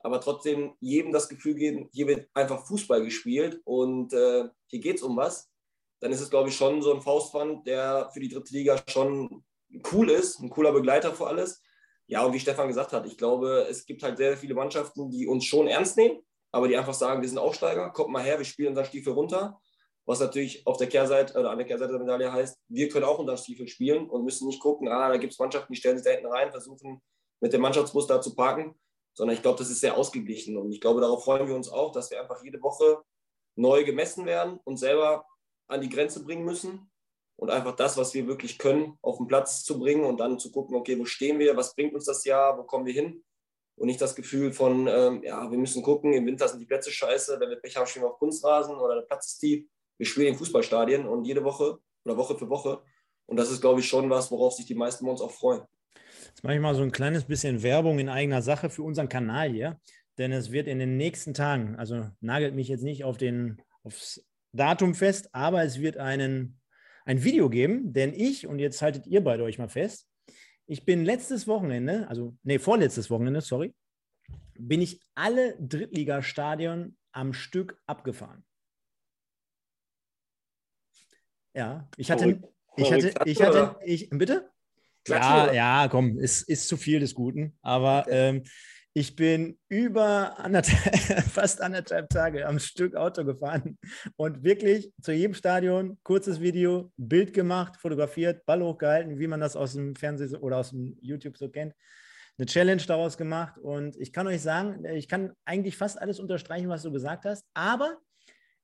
aber 0.00 0.20
trotzdem 0.20 0.74
jedem 0.80 1.12
das 1.12 1.30
Gefühl 1.30 1.54
geben, 1.54 1.88
hier 1.94 2.08
wird 2.08 2.28
einfach 2.34 2.66
Fußball 2.66 3.02
gespielt 3.02 3.62
und 3.64 4.12
äh, 4.12 4.50
hier 4.66 4.80
geht 4.80 4.96
es 4.96 5.02
um 5.02 5.16
was, 5.16 5.48
dann 6.00 6.12
ist 6.12 6.20
es, 6.20 6.28
glaube 6.28 6.50
ich, 6.50 6.56
schon 6.56 6.82
so 6.82 6.92
ein 6.92 7.00
Faustpfand, 7.00 7.66
der 7.66 8.10
für 8.12 8.20
die 8.20 8.28
dritte 8.28 8.52
Liga 8.52 8.76
schon 8.86 9.44
cool 9.94 10.10
ist, 10.10 10.40
ein 10.40 10.50
cooler 10.50 10.72
Begleiter 10.72 11.14
für 11.14 11.26
alles. 11.26 11.62
Ja, 12.08 12.24
und 12.24 12.32
wie 12.32 12.40
Stefan 12.40 12.68
gesagt 12.68 12.94
hat, 12.94 13.06
ich 13.06 13.18
glaube, 13.18 13.66
es 13.68 13.84
gibt 13.84 14.02
halt 14.02 14.16
sehr 14.16 14.36
viele 14.36 14.54
Mannschaften, 14.54 15.10
die 15.10 15.26
uns 15.26 15.44
schon 15.44 15.68
ernst 15.68 15.98
nehmen, 15.98 16.18
aber 16.50 16.66
die 16.66 16.76
einfach 16.76 16.94
sagen, 16.94 17.20
wir 17.20 17.28
sind 17.28 17.36
Aufsteiger, 17.36 17.90
kommt 17.90 18.10
mal 18.10 18.22
her, 18.22 18.38
wir 18.38 18.46
spielen 18.46 18.70
unseren 18.70 18.86
Stiefel 18.86 19.12
runter. 19.12 19.60
Was 20.06 20.20
natürlich 20.20 20.66
auf 20.66 20.78
der 20.78 20.86
Kehrseite 20.88 21.38
oder 21.38 21.50
an 21.50 21.58
der 21.58 21.66
Kehrseite 21.66 21.92
der 21.92 22.00
Medaille 22.00 22.32
heißt, 22.32 22.58
wir 22.68 22.88
können 22.88 23.04
auch 23.04 23.18
unseren 23.18 23.36
Stiefel 23.36 23.68
spielen 23.68 24.08
und 24.08 24.24
müssen 24.24 24.48
nicht 24.48 24.58
gucken, 24.58 24.88
ah, 24.88 25.10
da 25.10 25.18
gibt 25.18 25.34
es 25.34 25.38
Mannschaften, 25.38 25.70
die 25.70 25.78
stellen 25.78 25.98
sich 25.98 26.06
da 26.06 26.12
hinten 26.12 26.32
rein, 26.32 26.50
versuchen 26.50 27.02
mit 27.40 27.52
dem 27.52 27.60
Mannschaftsbus 27.60 28.06
da 28.06 28.22
zu 28.22 28.34
parken, 28.34 28.74
sondern 29.12 29.36
ich 29.36 29.42
glaube, 29.42 29.58
das 29.58 29.68
ist 29.68 29.80
sehr 29.80 29.98
ausgeglichen 29.98 30.56
und 30.56 30.72
ich 30.72 30.80
glaube, 30.80 31.02
darauf 31.02 31.24
freuen 31.24 31.46
wir 31.46 31.54
uns 31.54 31.68
auch, 31.68 31.92
dass 31.92 32.10
wir 32.10 32.22
einfach 32.22 32.42
jede 32.42 32.62
Woche 32.62 33.02
neu 33.54 33.84
gemessen 33.84 34.24
werden 34.24 34.58
und 34.64 34.78
selber 34.78 35.26
an 35.66 35.82
die 35.82 35.90
Grenze 35.90 36.24
bringen 36.24 36.46
müssen 36.46 36.90
und 37.38 37.50
einfach 37.50 37.76
das, 37.76 37.96
was 37.96 38.14
wir 38.14 38.26
wirklich 38.26 38.58
können, 38.58 38.98
auf 39.00 39.18
den 39.18 39.28
Platz 39.28 39.62
zu 39.62 39.78
bringen 39.78 40.04
und 40.04 40.18
dann 40.18 40.38
zu 40.38 40.50
gucken, 40.50 40.76
okay, 40.76 40.98
wo 40.98 41.04
stehen 41.04 41.38
wir, 41.38 41.56
was 41.56 41.74
bringt 41.74 41.94
uns 41.94 42.04
das 42.04 42.24
Jahr, 42.24 42.58
wo 42.58 42.64
kommen 42.64 42.84
wir 42.84 42.92
hin 42.92 43.24
und 43.76 43.86
nicht 43.86 44.00
das 44.00 44.16
Gefühl 44.16 44.52
von, 44.52 44.88
ähm, 44.88 45.22
ja, 45.22 45.48
wir 45.48 45.58
müssen 45.58 45.82
gucken, 45.82 46.12
im 46.12 46.26
Winter 46.26 46.48
sind 46.48 46.58
die 46.58 46.66
Plätze 46.66 46.90
scheiße, 46.90 47.38
wenn 47.38 47.48
wir 47.48 47.56
Pech 47.56 47.76
haben, 47.76 47.86
spielen 47.86 48.04
wir 48.04 48.10
auf 48.10 48.18
Kunstrasen 48.18 48.76
oder 48.76 48.96
der 48.96 49.02
Platz 49.02 49.28
ist 49.28 49.38
tief. 49.38 49.66
Wir 49.98 50.06
spielen 50.06 50.28
in 50.28 50.34
Fußballstadien 50.34 51.06
und 51.06 51.24
jede 51.24 51.44
Woche 51.44 51.78
oder 52.04 52.16
Woche 52.16 52.36
für 52.36 52.48
Woche 52.48 52.82
und 53.26 53.36
das 53.36 53.52
ist, 53.52 53.60
glaube 53.60 53.80
ich, 53.80 53.88
schon 53.88 54.10
was, 54.10 54.32
worauf 54.32 54.54
sich 54.54 54.66
die 54.66 54.74
meisten 54.74 55.04
von 55.04 55.10
uns 55.10 55.20
auch 55.20 55.30
freuen. 55.30 55.62
Jetzt 56.26 56.42
mache 56.42 56.54
ich 56.54 56.60
mal 56.60 56.74
so 56.74 56.82
ein 56.82 56.92
kleines 56.92 57.24
bisschen 57.24 57.62
Werbung 57.62 58.00
in 58.00 58.08
eigener 58.08 58.42
Sache 58.42 58.68
für 58.68 58.82
unseren 58.82 59.08
Kanal 59.08 59.50
hier, 59.50 59.80
denn 60.18 60.32
es 60.32 60.50
wird 60.50 60.66
in 60.66 60.80
den 60.80 60.96
nächsten 60.96 61.34
Tagen, 61.34 61.76
also 61.76 62.08
nagelt 62.20 62.54
mich 62.56 62.66
jetzt 62.66 62.82
nicht 62.82 63.04
auf 63.04 63.16
den, 63.16 63.62
aufs 63.84 64.24
Datum 64.52 64.94
fest, 64.94 65.28
aber 65.32 65.62
es 65.62 65.80
wird 65.80 65.98
einen, 65.98 66.58
ein 67.08 67.24
Video 67.24 67.48
geben, 67.48 67.94
denn 67.94 68.12
ich, 68.12 68.46
und 68.46 68.58
jetzt 68.58 68.82
haltet 68.82 69.06
ihr 69.06 69.24
beide 69.24 69.42
euch 69.42 69.58
mal 69.58 69.70
fest, 69.70 70.06
ich 70.66 70.84
bin 70.84 71.06
letztes 71.06 71.48
Wochenende, 71.48 72.06
also, 72.08 72.36
nee, 72.42 72.58
vorletztes 72.58 73.08
Wochenende, 73.08 73.40
sorry, 73.40 73.74
bin 74.58 74.82
ich 74.82 75.00
alle 75.14 75.56
Drittligastadien 75.58 76.98
am 77.12 77.32
Stück 77.32 77.80
abgefahren. 77.86 78.44
Ja, 81.54 81.88
ich 81.96 82.10
hatte, 82.10 82.42
ich 82.76 82.92
hatte, 82.92 83.14
ich 83.24 83.42
hatte, 83.42 83.76
ich, 83.86 84.10
bitte? 84.10 84.50
Ja, 85.06 85.50
ja, 85.50 85.88
komm, 85.90 86.18
ist, 86.18 86.42
ist 86.42 86.68
zu 86.68 86.76
viel 86.76 87.00
des 87.00 87.14
Guten, 87.14 87.56
aber 87.62 88.04
ähm, 88.10 88.42
ich 88.98 89.14
bin 89.14 89.56
über 89.68 90.40
anderthalb, 90.40 91.22
fast 91.30 91.60
anderthalb 91.60 92.08
Tage 92.08 92.44
am 92.44 92.58
Stück 92.58 92.96
Auto 92.96 93.24
gefahren 93.24 93.78
und 94.16 94.42
wirklich 94.42 94.92
zu 95.00 95.12
jedem 95.12 95.34
Stadion 95.34 95.98
kurzes 96.02 96.40
Video, 96.40 96.90
Bild 96.96 97.32
gemacht, 97.32 97.76
fotografiert, 97.76 98.44
Ball 98.44 98.60
hochgehalten, 98.60 99.20
wie 99.20 99.28
man 99.28 99.38
das 99.38 99.54
aus 99.54 99.74
dem 99.74 99.94
Fernsehen 99.94 100.34
oder 100.40 100.56
aus 100.56 100.70
dem 100.70 100.98
YouTube 101.00 101.36
so 101.36 101.48
kennt. 101.48 101.74
Eine 102.38 102.46
Challenge 102.46 102.82
daraus 102.88 103.16
gemacht 103.16 103.56
und 103.58 103.96
ich 103.96 104.12
kann 104.12 104.26
euch 104.26 104.42
sagen, 104.42 104.84
ich 104.84 105.06
kann 105.06 105.32
eigentlich 105.44 105.76
fast 105.76 106.02
alles 106.02 106.18
unterstreichen, 106.18 106.68
was 106.68 106.82
du 106.82 106.90
gesagt 106.90 107.24
hast, 107.24 107.44
aber 107.54 107.98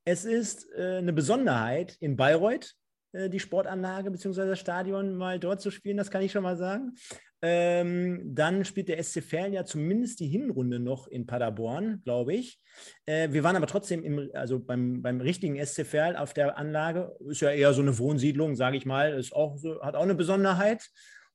es 0.04 0.24
ist 0.24 0.68
äh, 0.76 0.96
eine 0.96 1.12
Besonderheit 1.12 1.96
in 2.00 2.16
Bayreuth, 2.16 2.74
äh, 3.12 3.30
die 3.30 3.38
Sportanlage 3.38 4.10
bzw. 4.10 4.48
das 4.48 4.58
Stadion 4.58 5.14
mal 5.14 5.38
dort 5.38 5.60
zu 5.60 5.70
spielen, 5.70 5.96
das 5.96 6.10
kann 6.10 6.22
ich 6.22 6.32
schon 6.32 6.42
mal 6.42 6.56
sagen. 6.56 6.94
Ähm, 7.46 8.22
dann 8.24 8.64
spielt 8.64 8.88
der 8.88 9.02
SC 9.02 9.22
Verl 9.22 9.52
ja 9.52 9.66
zumindest 9.66 10.18
die 10.20 10.28
Hinrunde 10.28 10.80
noch 10.80 11.06
in 11.08 11.26
Paderborn, 11.26 12.00
glaube 12.02 12.32
ich. 12.32 12.58
Äh, 13.04 13.32
wir 13.32 13.44
waren 13.44 13.54
aber 13.54 13.66
trotzdem 13.66 14.02
im, 14.02 14.30
also 14.32 14.58
beim, 14.58 15.02
beim 15.02 15.20
richtigen 15.20 15.62
SC 15.62 15.84
Verl 15.84 16.16
auf 16.16 16.32
der 16.32 16.56
Anlage. 16.56 17.14
Ist 17.28 17.42
ja 17.42 17.50
eher 17.50 17.74
so 17.74 17.82
eine 17.82 17.98
Wohnsiedlung, 17.98 18.56
sage 18.56 18.78
ich 18.78 18.86
mal. 18.86 19.12
Ist 19.12 19.36
auch 19.36 19.58
so, 19.58 19.78
hat 19.82 19.94
auch 19.94 20.04
eine 20.04 20.14
Besonderheit. 20.14 20.88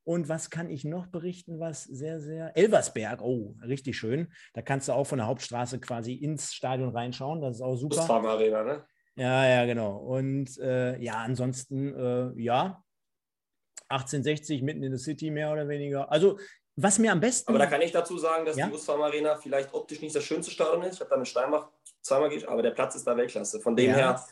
Und 0.04 0.30
was 0.30 0.50
kann 0.50 0.72
ich 0.72 0.84
noch 0.84 1.06
berichten, 1.06 1.60
was 1.60 1.84
sehr, 1.84 2.20
sehr. 2.20 2.58
Elversberg, 2.58 3.22
oh, 3.22 3.56
richtig 3.62 3.96
schön. 3.96 4.30
Da 4.56 4.64
kannst 4.64 4.88
du 4.88 4.94
auch 4.94 5.06
von 5.06 5.20
der 5.20 5.28
Hauptstraße 5.28 5.80
quasi 5.80 6.14
ins 6.16 6.54
Stadion 6.54 6.90
reinschauen. 6.90 7.40
Das 7.40 7.58
ist 7.58 7.62
auch 7.62 7.76
super. 7.76 7.98
Das 7.98 8.10
Arena, 8.10 8.64
ne? 8.64 8.84
Ja, 9.16 9.48
ja, 9.48 9.66
genau. 9.68 9.98
Und 9.98 10.58
äh, 10.58 11.00
ja, 11.00 11.18
ansonsten, 11.18 11.94
äh, 11.94 12.32
ja, 12.42 12.84
1860 13.90 14.62
mitten 14.62 14.84
in 14.84 14.92
der 14.92 15.00
City 15.00 15.32
mehr 15.32 15.52
oder 15.52 15.68
weniger. 15.68 16.12
Also 16.12 16.40
was 16.76 16.98
mir 16.98 17.12
am 17.12 17.20
besten. 17.20 17.50
Aber 17.50 17.60
da 17.60 17.66
kann 17.66 17.82
ich 17.82 17.92
dazu 17.92 18.18
sagen, 18.18 18.46
dass 18.46 18.56
ja? 18.56 18.66
die 18.66 18.72
Gustavum 18.72 19.02
Arena 19.02 19.36
vielleicht 19.36 19.74
optisch 19.74 20.02
nicht 20.02 20.16
das 20.16 20.24
schönste 20.24 20.52
Stadion 20.52 20.84
ist. 20.84 20.96
Ich 20.96 21.00
habe 21.02 21.10
da 21.10 21.18
mit 21.18 21.28
Steinbach 21.28 21.68
zweimal 22.02 22.30
geht, 22.30 22.48
aber 22.48 22.62
der 22.62 22.72
Platz 22.72 22.96
ist 22.96 23.06
da 23.06 23.18
Weltklasse. 23.18 23.60
Von 23.60 23.76
dem 23.76 23.90
ja. 23.90 23.96
her 23.96 24.26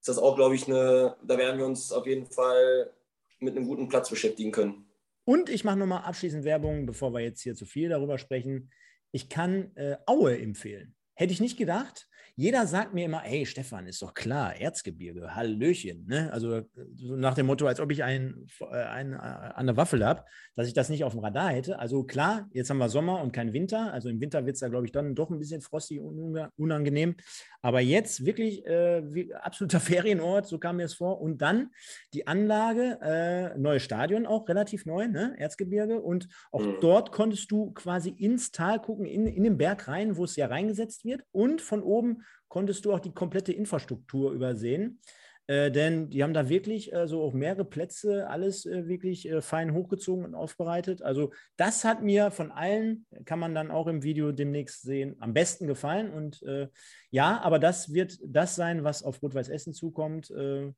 ist 0.00 0.08
das 0.08 0.18
auch, 0.18 0.34
glaube 0.34 0.56
ich, 0.56 0.66
eine. 0.66 1.16
Da 1.22 1.38
werden 1.38 1.58
wir 1.58 1.66
uns 1.66 1.92
auf 1.92 2.06
jeden 2.06 2.26
Fall 2.26 2.90
mit 3.38 3.56
einem 3.56 3.66
guten 3.66 3.88
Platz 3.88 4.10
beschäftigen 4.10 4.50
können. 4.50 4.86
Und 5.24 5.48
ich 5.48 5.64
mache 5.64 5.76
nochmal 5.76 6.02
abschließend 6.02 6.44
Werbung, 6.44 6.86
bevor 6.86 7.12
wir 7.12 7.20
jetzt 7.20 7.40
hier 7.42 7.54
zu 7.54 7.64
viel 7.64 7.88
darüber 7.88 8.18
sprechen. 8.18 8.70
Ich 9.12 9.28
kann 9.28 9.74
äh, 9.76 9.96
Aue 10.06 10.38
empfehlen. 10.38 10.94
Hätte 11.14 11.32
ich 11.32 11.40
nicht 11.40 11.56
gedacht. 11.56 12.08
Jeder 12.36 12.66
sagt 12.66 12.94
mir 12.94 13.04
immer, 13.04 13.20
hey 13.20 13.46
Stefan, 13.46 13.86
ist 13.86 14.02
doch 14.02 14.12
klar, 14.12 14.56
Erzgebirge, 14.56 15.36
Hallöchen. 15.36 16.04
Ne? 16.06 16.32
Also 16.32 16.62
so 16.96 17.14
nach 17.14 17.34
dem 17.34 17.46
Motto, 17.46 17.66
als 17.68 17.78
ob 17.78 17.92
ich 17.92 18.02
einen, 18.02 18.48
äh, 18.60 18.74
einen 18.74 19.12
äh, 19.12 19.64
der 19.64 19.76
Waffel 19.76 20.04
habe, 20.04 20.24
dass 20.56 20.66
ich 20.66 20.74
das 20.74 20.88
nicht 20.88 21.04
auf 21.04 21.12
dem 21.12 21.20
Radar 21.20 21.50
hätte. 21.50 21.78
Also 21.78 22.02
klar, 22.02 22.48
jetzt 22.52 22.70
haben 22.70 22.78
wir 22.78 22.88
Sommer 22.88 23.22
und 23.22 23.32
kein 23.32 23.52
Winter. 23.52 23.92
Also 23.92 24.08
im 24.08 24.20
Winter 24.20 24.46
wird 24.46 24.54
es 24.54 24.60
da, 24.60 24.68
glaube 24.68 24.84
ich, 24.84 24.90
dann 24.90 25.14
doch 25.14 25.30
ein 25.30 25.38
bisschen 25.38 25.60
frostig 25.60 26.00
und 26.00 26.36
unangenehm. 26.56 27.14
Aber 27.62 27.80
jetzt 27.80 28.26
wirklich 28.26 28.66
äh, 28.66 29.32
absoluter 29.40 29.78
Ferienort, 29.80 30.48
so 30.48 30.58
kam 30.58 30.76
mir 30.76 30.84
es 30.84 30.94
vor. 30.94 31.20
Und 31.20 31.40
dann 31.40 31.70
die 32.14 32.26
Anlage, 32.26 32.98
äh, 33.00 33.56
neues 33.56 33.84
Stadion 33.84 34.26
auch, 34.26 34.48
relativ 34.48 34.86
neu, 34.86 35.06
ne? 35.06 35.36
Erzgebirge. 35.38 36.00
Und 36.00 36.28
auch 36.50 36.62
mhm. 36.62 36.78
dort 36.80 37.12
konntest 37.12 37.52
du 37.52 37.70
quasi 37.72 38.10
ins 38.10 38.50
Tal 38.50 38.80
gucken, 38.80 39.06
in, 39.06 39.28
in 39.28 39.44
den 39.44 39.56
Berg 39.56 39.86
rein, 39.86 40.16
wo 40.16 40.24
es 40.24 40.34
ja 40.34 40.46
reingesetzt 40.46 41.04
wird. 41.04 41.22
Und 41.30 41.62
von 41.62 41.80
oben 41.82 42.23
konntest 42.48 42.84
du 42.84 42.92
auch 42.92 43.00
die 43.00 43.14
komplette 43.14 43.52
Infrastruktur 43.52 44.32
übersehen. 44.32 45.00
Äh, 45.46 45.70
denn 45.70 46.08
die 46.08 46.22
haben 46.22 46.32
da 46.32 46.48
wirklich 46.48 46.92
äh, 46.92 47.06
so 47.06 47.22
auch 47.22 47.34
mehrere 47.34 47.66
Plätze, 47.66 48.28
alles 48.28 48.64
äh, 48.64 48.88
wirklich 48.88 49.28
äh, 49.28 49.42
fein 49.42 49.74
hochgezogen 49.74 50.24
und 50.24 50.34
aufbereitet. 50.34 51.02
Also 51.02 51.32
das 51.56 51.84
hat 51.84 52.02
mir 52.02 52.30
von 52.30 52.50
allen, 52.50 53.04
kann 53.26 53.38
man 53.38 53.54
dann 53.54 53.70
auch 53.70 53.86
im 53.86 54.02
Video 54.02 54.32
demnächst 54.32 54.82
sehen, 54.82 55.16
am 55.20 55.34
besten 55.34 55.66
gefallen. 55.66 56.12
Und 56.12 56.42
äh, 56.44 56.68
ja, 57.10 57.42
aber 57.42 57.58
das 57.58 57.92
wird 57.92 58.18
das 58.24 58.56
sein, 58.56 58.84
was 58.84 59.02
auf 59.02 59.22
Rot-Weiß 59.22 59.50
Essen 59.50 59.74
zukommt. 59.74 60.30
Äh, 60.30 60.72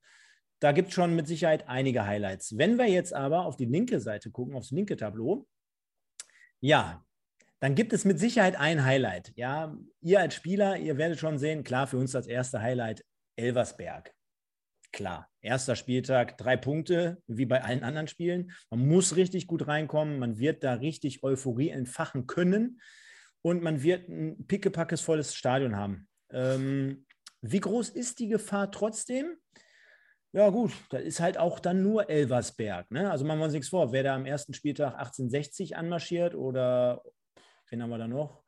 da 0.59 0.72
gibt 0.72 0.88
es 0.88 0.94
schon 0.94 1.14
mit 1.14 1.28
Sicherheit 1.28 1.68
einige 1.68 2.05
Highlights. 2.05 2.59
Wenn 2.59 2.76
wir 2.76 2.88
jetzt 2.88 3.14
aber 3.14 3.44
auf 3.47 3.57
die 3.57 3.66
linke 3.66 4.01
Seite 4.01 4.32
gucken, 4.32 4.57
aufs 4.57 4.72
linke 4.72 4.97
Tableau, 4.97 5.47
ja, 6.61 7.05
dann 7.61 7.74
gibt 7.74 7.92
es 7.92 8.04
mit 8.04 8.18
Sicherheit 8.18 8.57
ein 8.57 8.84
Highlight. 8.84 9.32
Ja, 9.36 9.76
ihr 10.00 10.20
als 10.20 10.34
Spieler, 10.34 10.76
ihr 10.76 10.98
werdet 10.98 11.18
schon 11.18 11.38
sehen, 11.38 11.64
klar, 11.64 11.86
für 11.86 11.96
uns 11.96 12.12
das 12.12 12.26
erste 12.26 12.61
Highlight 12.61 13.04
Elversberg. 13.36 14.12
Klar, 14.92 15.28
erster 15.40 15.76
Spieltag, 15.76 16.38
drei 16.38 16.57
Punkte, 16.57 17.22
wie 17.26 17.46
bei 17.46 17.62
allen 17.62 17.82
anderen 17.82 18.09
Spielen. 18.09 18.52
Man 18.70 18.86
muss 18.86 19.16
richtig 19.16 19.46
gut 19.46 19.66
reinkommen, 19.66 20.18
man 20.18 20.38
wird 20.38 20.64
da 20.64 20.74
richtig 20.74 21.22
Euphorie 21.22 21.70
entfachen 21.70 22.26
können 22.26 22.80
und 23.42 23.62
man 23.62 23.82
wird 23.82 24.09
ein 24.09 24.46
pickepackes 24.46 25.00
volles 25.00 25.34
Stadion 25.34 25.76
haben. 25.76 26.09
Ähm, 26.30 27.07
wie 27.42 27.61
groß 27.61 27.90
ist 27.90 28.18
die 28.18 28.28
Gefahr 28.28 28.70
trotzdem? 28.70 29.36
Ja, 30.32 30.50
gut, 30.50 30.72
da 30.90 30.98
ist 30.98 31.20
halt 31.20 31.38
auch 31.38 31.61
dann 31.61 31.82
nur 31.82 32.11
Elversberg. 32.11 32.90
Ne? 32.90 33.11
Also 33.11 33.24
machen 33.24 33.38
wir 33.38 33.44
uns 33.44 33.54
nichts 33.54 33.68
vor, 33.68 33.92
wer 33.92 34.02
da 34.02 34.14
am 34.14 34.26
ersten 34.26 34.52
Spieltag 34.52 34.94
1860 34.94 35.76
anmarschiert 35.76 36.34
oder 36.34 37.02
wen 37.71 37.83
haben 37.83 37.91
wir 37.91 37.99
da 37.99 38.09
noch? 38.09 38.43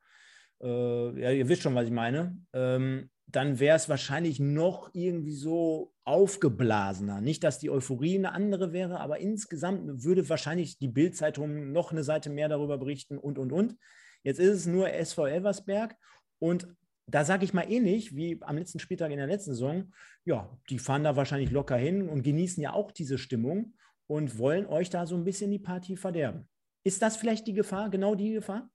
Äh, 0.61 1.21
ja, 1.21 1.31
ihr 1.31 1.47
wisst 1.47 1.61
schon, 1.61 1.75
was 1.75 1.85
ich 1.85 1.91
meine. 1.91 2.37
Ähm, 2.53 3.09
dann 3.27 3.59
wäre 3.59 3.75
es 3.75 3.89
wahrscheinlich 3.89 4.39
noch 4.39 4.89
irgendwie 4.93 5.35
so 5.35 5.93
aufgeblasener. 6.03 7.21
Nicht, 7.21 7.43
dass 7.43 7.59
die 7.59 7.69
Euphorie 7.69 8.17
eine 8.17 8.31
andere 8.31 8.73
wäre, 8.73 8.99
aber 8.99 9.19
insgesamt 9.19 10.03
würde 10.03 10.27
wahrscheinlich 10.29 10.79
die 10.79 10.87
Bildzeitung 10.87 11.71
noch 11.71 11.91
eine 11.91 12.03
Seite 12.03 12.31
mehr 12.31 12.49
darüber 12.49 12.77
berichten 12.79 13.17
und, 13.17 13.37
und, 13.37 13.51
und. 13.51 13.77
Jetzt 14.23 14.39
ist 14.39 14.55
es 14.55 14.65
nur 14.65 14.91
SV 14.91 15.27
Elversberg 15.27 15.95
und 16.39 16.67
da 17.05 17.23
sage 17.23 17.45
ich 17.45 17.53
mal 17.53 17.69
ähnlich 17.69 18.15
wie 18.15 18.39
am 18.41 18.57
letzten 18.57 18.79
Spieltag 18.79 19.11
in 19.11 19.17
der 19.17 19.27
letzten 19.27 19.51
Saison. 19.51 19.91
Ja, 20.25 20.57
die 20.69 20.79
fahren 20.79 21.03
da 21.03 21.15
wahrscheinlich 21.15 21.51
locker 21.51 21.77
hin 21.77 22.07
und 22.09 22.23
genießen 22.23 22.61
ja 22.61 22.73
auch 22.73 22.91
diese 22.91 23.17
Stimmung 23.17 23.73
und 24.07 24.37
wollen 24.37 24.65
euch 24.65 24.89
da 24.89 25.05
so 25.05 25.15
ein 25.15 25.23
bisschen 25.23 25.51
die 25.51 25.59
Party 25.59 25.95
verderben. 25.95 26.47
Ist 26.83 27.01
das 27.01 27.17
vielleicht 27.17 27.47
die 27.47 27.53
Gefahr, 27.53 27.89
genau 27.89 28.15
die 28.15 28.33
Gefahr? 28.33 28.69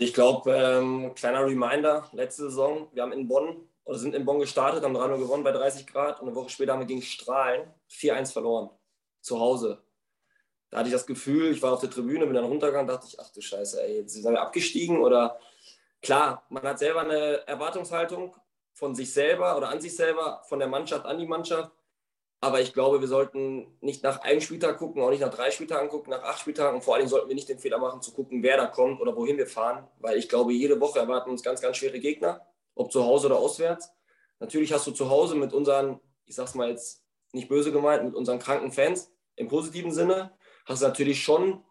Ich 0.00 0.14
glaube, 0.14 0.52
ähm, 0.52 1.12
kleiner 1.16 1.44
Reminder, 1.44 2.08
letzte 2.12 2.44
Saison, 2.44 2.88
wir 2.92 3.02
haben 3.02 3.10
in 3.10 3.26
Bonn 3.26 3.68
oder 3.84 3.98
sind 3.98 4.14
in 4.14 4.24
Bonn 4.24 4.38
gestartet, 4.38 4.84
haben 4.84 4.96
3-0 4.96 5.18
gewonnen 5.18 5.42
bei 5.42 5.50
30 5.50 5.88
Grad 5.88 6.20
und 6.20 6.28
eine 6.28 6.36
Woche 6.36 6.50
später 6.50 6.72
haben 6.72 6.78
wir 6.78 6.86
gegen 6.86 7.02
Strahlen 7.02 7.68
4-1 7.90 8.32
verloren. 8.32 8.70
Zu 9.20 9.40
Hause. 9.40 9.82
Da 10.70 10.78
hatte 10.78 10.88
ich 10.88 10.94
das 10.94 11.04
Gefühl, 11.04 11.50
ich 11.50 11.60
war 11.62 11.72
auf 11.72 11.80
der 11.80 11.90
Tribüne, 11.90 12.26
bin 12.26 12.34
dann 12.36 12.44
runtergegangen, 12.44 12.86
dachte 12.86 13.08
ich, 13.08 13.18
ach 13.18 13.28
du 13.30 13.40
Scheiße, 13.40 13.82
ey, 13.82 13.96
jetzt 14.02 14.12
sind 14.12 14.22
wir 14.22 14.40
abgestiegen 14.40 15.00
oder 15.00 15.40
klar, 16.00 16.44
man 16.48 16.62
hat 16.62 16.78
selber 16.78 17.00
eine 17.00 17.44
Erwartungshaltung 17.48 18.36
von 18.74 18.94
sich 18.94 19.12
selber 19.12 19.56
oder 19.56 19.68
an 19.68 19.80
sich 19.80 19.96
selber, 19.96 20.44
von 20.48 20.60
der 20.60 20.68
Mannschaft 20.68 21.06
an 21.06 21.18
die 21.18 21.26
Mannschaft. 21.26 21.72
Aber 22.40 22.60
ich 22.60 22.72
glaube, 22.72 23.00
wir 23.00 23.08
sollten 23.08 23.66
nicht 23.80 24.04
nach 24.04 24.20
einem 24.20 24.40
Spieltag 24.40 24.78
gucken, 24.78 25.02
auch 25.02 25.10
nicht 25.10 25.20
nach 25.20 25.34
drei 25.34 25.50
Spieltagen 25.50 25.88
gucken, 25.88 26.10
nach 26.10 26.22
acht 26.22 26.38
Spieltagen. 26.38 26.76
Und 26.76 26.84
vor 26.84 26.94
allem 26.94 27.08
sollten 27.08 27.28
wir 27.28 27.34
nicht 27.34 27.48
den 27.48 27.58
Fehler 27.58 27.78
machen, 27.78 28.00
zu 28.00 28.12
gucken, 28.12 28.42
wer 28.44 28.56
da 28.56 28.66
kommt 28.66 29.00
oder 29.00 29.16
wohin 29.16 29.38
wir 29.38 29.48
fahren. 29.48 29.88
Weil 29.98 30.18
ich 30.18 30.28
glaube, 30.28 30.52
jede 30.52 30.80
Woche 30.80 31.00
erwarten 31.00 31.30
uns 31.30 31.42
ganz, 31.42 31.60
ganz 31.60 31.76
schwere 31.76 31.98
Gegner, 31.98 32.46
ob 32.76 32.92
zu 32.92 33.04
Hause 33.04 33.26
oder 33.26 33.38
auswärts. 33.38 33.90
Natürlich 34.38 34.72
hast 34.72 34.86
du 34.86 34.92
zu 34.92 35.10
Hause 35.10 35.34
mit 35.34 35.52
unseren, 35.52 35.98
ich 36.26 36.36
sag's 36.36 36.54
mal 36.54 36.70
jetzt 36.70 37.02
nicht 37.32 37.48
böse 37.48 37.72
gemeint, 37.72 38.04
mit 38.04 38.14
unseren 38.14 38.38
kranken 38.38 38.70
Fans 38.70 39.12
im 39.34 39.48
positiven 39.48 39.92
Sinne, 39.92 40.32
hast 40.64 40.82
du 40.82 40.86
natürlich 40.86 41.22
schon, 41.22 41.64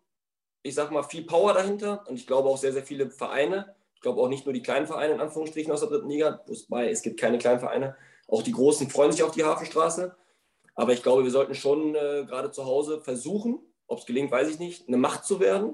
ich 0.64 0.76
sag 0.76 0.92
mal, 0.92 1.04
viel 1.04 1.26
Power 1.26 1.54
dahinter. 1.54 2.04
Und 2.08 2.16
ich 2.16 2.28
glaube 2.28 2.50
auch 2.50 2.58
sehr, 2.58 2.74
sehr 2.74 2.84
viele 2.84 3.10
Vereine. 3.10 3.76
Ich 3.96 4.02
glaube 4.02 4.22
auch 4.22 4.28
nicht 4.28 4.46
nur 4.46 4.54
die 4.54 4.62
kleinen 4.62 4.86
Vereine 4.86 5.14
in 5.14 5.22
Anführungsstrichen 5.22 5.72
aus 5.72 5.80
der 5.80 5.90
dritten 5.90 6.10
Liga, 6.10 6.44
wobei 6.46 6.90
es 6.90 7.02
gibt 7.02 7.20
keine 7.20 7.38
kleinen 7.38 7.60
Vereine. 7.60 7.96
Auch 8.28 8.44
die 8.44 8.52
großen 8.52 8.90
freuen 8.90 9.12
sich 9.14 9.24
auf 9.24 9.32
die 9.32 9.46
Hafenstraße. 9.46 10.16
Aber 10.78 10.94
ich 10.94 11.02
glaube, 11.02 11.24
wir 11.24 11.32
sollten 11.32 11.56
schon 11.56 11.96
äh, 11.96 12.24
gerade 12.28 12.52
zu 12.52 12.66
Hause 12.66 13.02
versuchen, 13.02 13.60
ob 13.88 14.00
es 14.00 14.06
gelingt, 14.06 14.32
weiß 14.32 14.48
ich 14.48 14.60
nicht, 14.60 14.88
eine 14.88 14.98
Macht 14.98 15.26
zu 15.26 15.40
werden 15.40 15.74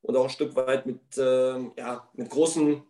und 0.00 0.16
auch 0.16 0.24
ein 0.24 0.30
Stück 0.30 0.54
weit 0.54 0.86
mit, 0.86 1.18
äh, 1.18 1.58
ja, 1.76 2.08
mit 2.14 2.30
großem 2.30 2.82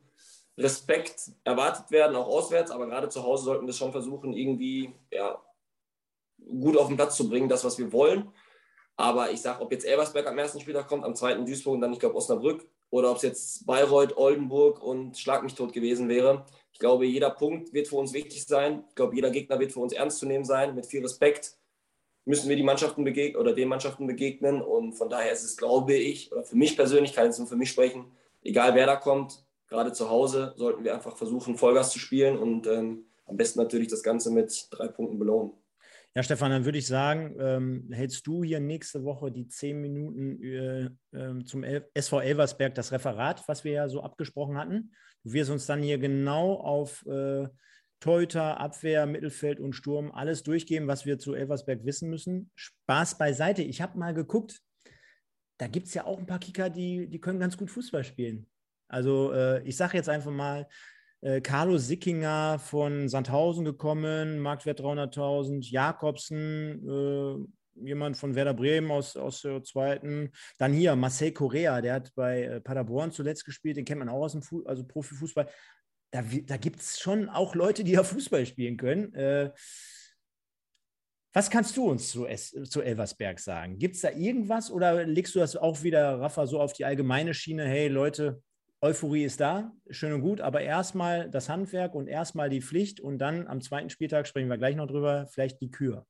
Respekt 0.59 1.31
erwartet 1.43 1.91
werden, 1.91 2.17
auch 2.17 2.29
auswärts. 2.29 2.71
Aber 2.71 2.87
gerade 2.87 3.09
zu 3.09 3.23
Hause 3.23 3.45
sollten 3.45 3.67
wir 3.67 3.73
schon 3.73 3.93
versuchen, 3.93 4.35
irgendwie 4.35 4.95
ja, 5.11 5.43
gut 6.39 6.77
auf 6.77 6.89
den 6.89 6.97
Platz 6.97 7.17
zu 7.17 7.31
bringen, 7.31 7.49
das, 7.49 7.65
was 7.65 7.79
wir 7.79 7.91
wollen. 7.93 8.31
Aber 8.97 9.31
ich 9.31 9.41
sage, 9.41 9.63
ob 9.63 9.73
jetzt 9.73 9.87
Elversberg 9.87 10.27
am 10.27 10.39
ersten 10.39 10.61
Spieltag 10.61 10.87
kommt, 10.87 11.05
am 11.05 11.17
zweiten 11.17 11.47
Duisburg 11.47 11.75
und 11.75 11.81
dann, 11.81 11.95
ich 11.95 11.99
glaube, 11.99 12.15
Osnabrück, 12.15 12.69
oder 12.91 13.11
ob 13.11 13.17
es 13.17 13.23
jetzt 13.23 13.67
Bayreuth, 13.67 14.17
Oldenburg 14.19 14.83
und 14.83 15.19
Schlag 15.19 15.43
mich 15.43 15.55
tot 15.55 15.73
gewesen 15.73 16.09
wäre. 16.09 16.45
Ich 16.75 16.81
glaube, 16.81 17.07
jeder 17.07 17.31
Punkt 17.31 17.73
wird 17.73 17.87
für 17.87 17.97
uns 17.97 18.13
wichtig 18.13 18.45
sein. 18.45 18.85
Ich 18.89 18.97
glaube, 18.97 19.15
jeder 19.15 19.31
Gegner 19.31 19.61
wird 19.61 19.73
für 19.73 19.79
uns 19.79 19.93
ernst 19.93 20.19
zu 20.19 20.27
nehmen 20.27 20.45
sein. 20.45 20.75
Mit 20.75 20.87
viel 20.87 21.03
Respekt 21.03 21.57
müssen 22.25 22.49
wir 22.49 22.57
die 22.57 22.65
Mannschaften 22.65 23.05
begegnen 23.05 23.41
oder 23.41 23.53
den 23.53 23.69
Mannschaften 23.69 24.09
begegnen. 24.09 24.61
Und 24.61 24.95
von 24.95 25.09
daher 25.09 25.31
ist 25.31 25.45
es, 25.45 25.57
glaube 25.57 25.95
ich, 25.95 26.33
oder 26.33 26.43
für 26.43 26.57
mich 26.57 26.77
persönlich, 26.77 27.13
kann 27.13 27.31
ich 27.31 27.39
nur 27.39 27.47
für 27.47 27.55
mich 27.55 27.71
sprechen, 27.71 28.07
egal 28.43 28.75
wer 28.75 28.87
da 28.87 28.97
kommt, 28.97 29.45
gerade 29.69 29.93
zu 29.93 30.11
Hause 30.11 30.53
sollten 30.57 30.83
wir 30.83 30.95
einfach 30.95 31.17
versuchen, 31.17 31.57
Vollgas 31.57 31.93
zu 31.93 32.01
spielen 32.01 32.37
und 32.37 32.67
ähm, 32.67 33.07
am 33.27 33.37
besten 33.37 33.61
natürlich 33.61 33.89
das 33.89 34.03
Ganze 34.03 34.33
mit 34.33 34.67
drei 34.73 34.89
Punkten 34.89 35.19
belohnen. 35.19 35.53
Ja, 36.17 36.23
Stefan, 36.23 36.51
dann 36.51 36.65
würde 36.65 36.79
ich 36.79 36.87
sagen, 36.87 37.37
ähm, 37.41 37.89
hältst 37.93 38.27
du 38.27 38.45
hier 38.45 38.61
nächste 38.61 39.05
Woche 39.05 39.33
die 39.33 39.49
zehn 39.49 39.81
Minuten 39.81 40.41
äh, 40.43 40.91
äh, 41.13 41.45
zum 41.45 41.65
El 41.65 41.89
SV 41.95 42.21
Elversberg 42.21 42.75
das 42.75 42.93
Referat, 42.93 43.43
was 43.49 43.65
wir 43.65 43.73
ja 43.73 43.89
so 43.89 44.01
abgesprochen 44.01 44.57
hatten. 44.57 44.93
Du 45.25 45.33
wirst 45.33 45.51
uns 45.51 45.67
dann 45.67 45.83
hier 45.83 45.99
genau 45.99 46.55
auf 46.55 47.05
äh, 47.07 47.49
Torhüter, 48.01 48.61
Abwehr, 48.61 49.07
Mittelfeld 49.07 49.59
und 49.59 49.73
Sturm 49.73 50.13
alles 50.13 50.43
durchgeben, 50.43 50.87
was 50.87 51.07
wir 51.07 51.19
zu 51.19 51.35
Elversberg 51.35 51.85
wissen 51.85 52.11
müssen. 52.11 52.51
Spaß 52.55 53.17
beiseite. 53.17 53.63
Ich 53.63 53.81
habe 53.81 53.99
mal 53.99 54.13
geguckt, 54.13 54.61
da 55.59 55.67
gibt 55.67 55.87
es 55.87 55.95
ja 55.95 56.05
auch 56.05 56.19
ein 56.19 56.27
paar 56.27 56.39
Kicker, 56.41 56.69
die, 56.69 57.09
die 57.09 57.21
können 57.21 57.41
ganz 57.41 57.57
gut 57.57 57.71
Fußball 57.71 58.05
spielen. 58.05 58.47
Also 58.89 59.33
äh, 59.33 59.63
ich 59.67 59.77
sage 59.77 59.97
jetzt 59.97 60.09
einfach 60.09 60.31
mal, 60.31 60.69
äh, 61.23 61.41
Carlos 61.41 61.87
Sickinger 61.87 62.59
von 62.59 63.09
Sandhausen 63.09 63.65
gekommen, 63.65 64.41
Marktwert 64.41 64.81
300.000, 64.81 65.71
Jakobsen, 65.71 66.87
äh, 66.87 67.64
jemand 67.77 68.17
von 68.17 68.35
Werder 68.35 68.55
Bremen 68.55 68.91
aus, 68.91 69.17
aus 69.17 69.43
der 69.43 69.63
zweiten. 69.63 70.31
Dann 70.59 70.73
hier 70.73 70.97
Marcel 70.97 71.33
Correa, 71.33 71.81
der 71.81 71.95
hat 71.95 72.15
bei 72.15 72.45
äh, 72.45 72.61
Paderborn 72.61 73.13
zuletzt 73.13 73.45
gespielt, 73.45 73.77
den 73.77 73.85
kennt 73.85 74.01
man 74.01 74.09
auch 74.09 74.23
aus 74.23 74.33
dem 74.33 74.43
Fu 74.43 74.63
also 74.65 74.85
Profifußball. 74.85 75.49
Da, 76.11 76.23
da 76.23 76.57
gibt 76.57 76.81
es 76.81 77.01
schon 77.01 77.29
auch 77.29 77.55
Leute, 77.55 77.83
die 77.85 77.93
ja 77.93 78.05
Fußball 78.05 78.47
spielen 78.47 78.77
können. 78.77 79.13
Äh, 79.15 79.51
was 81.33 81.51
kannst 81.51 81.77
du 81.77 81.91
uns 81.91 82.11
zu, 82.11 82.27
zu 82.63 82.81
Elversberg 82.81 83.41
sagen? 83.41 83.79
Gibt 83.81 83.97
es 83.97 84.03
da 84.03 84.11
irgendwas 84.11 84.71
oder 84.71 85.05
legst 85.05 85.35
du 85.35 85.41
das 85.41 85.57
auch 85.57 85.83
wieder, 85.83 86.21
Rafa, 86.21 86.47
so 86.47 86.61
auf 86.61 86.73
die 86.73 86.85
allgemeine 86.85 87.35
Schiene? 87.35 87.67
Hey 87.67 87.89
Leute, 87.89 88.41
Euphorie 88.81 89.25
ist 89.25 89.41
da, 89.41 89.73
schön 89.91 90.13
und 90.13 90.21
gut, 90.21 90.41
aber 90.41 90.61
erstmal 90.61 91.31
das 91.31 91.49
Handwerk 91.49 91.95
und 91.95 92.07
erstmal 92.07 92.51
die 92.51 92.61
Pflicht 92.61 93.01
und 93.01 93.19
dann 93.19 93.49
am 93.49 93.63
zweiten 93.63 93.91
Spieltag 93.91 94.29
sprechen 94.29 94.49
wir 94.49 94.59
gleich 94.59 94.77
noch 94.77 94.87
drüber, 94.87 95.27
vielleicht 95.27 95.61
die 95.61 95.71
Kür. 95.71 96.07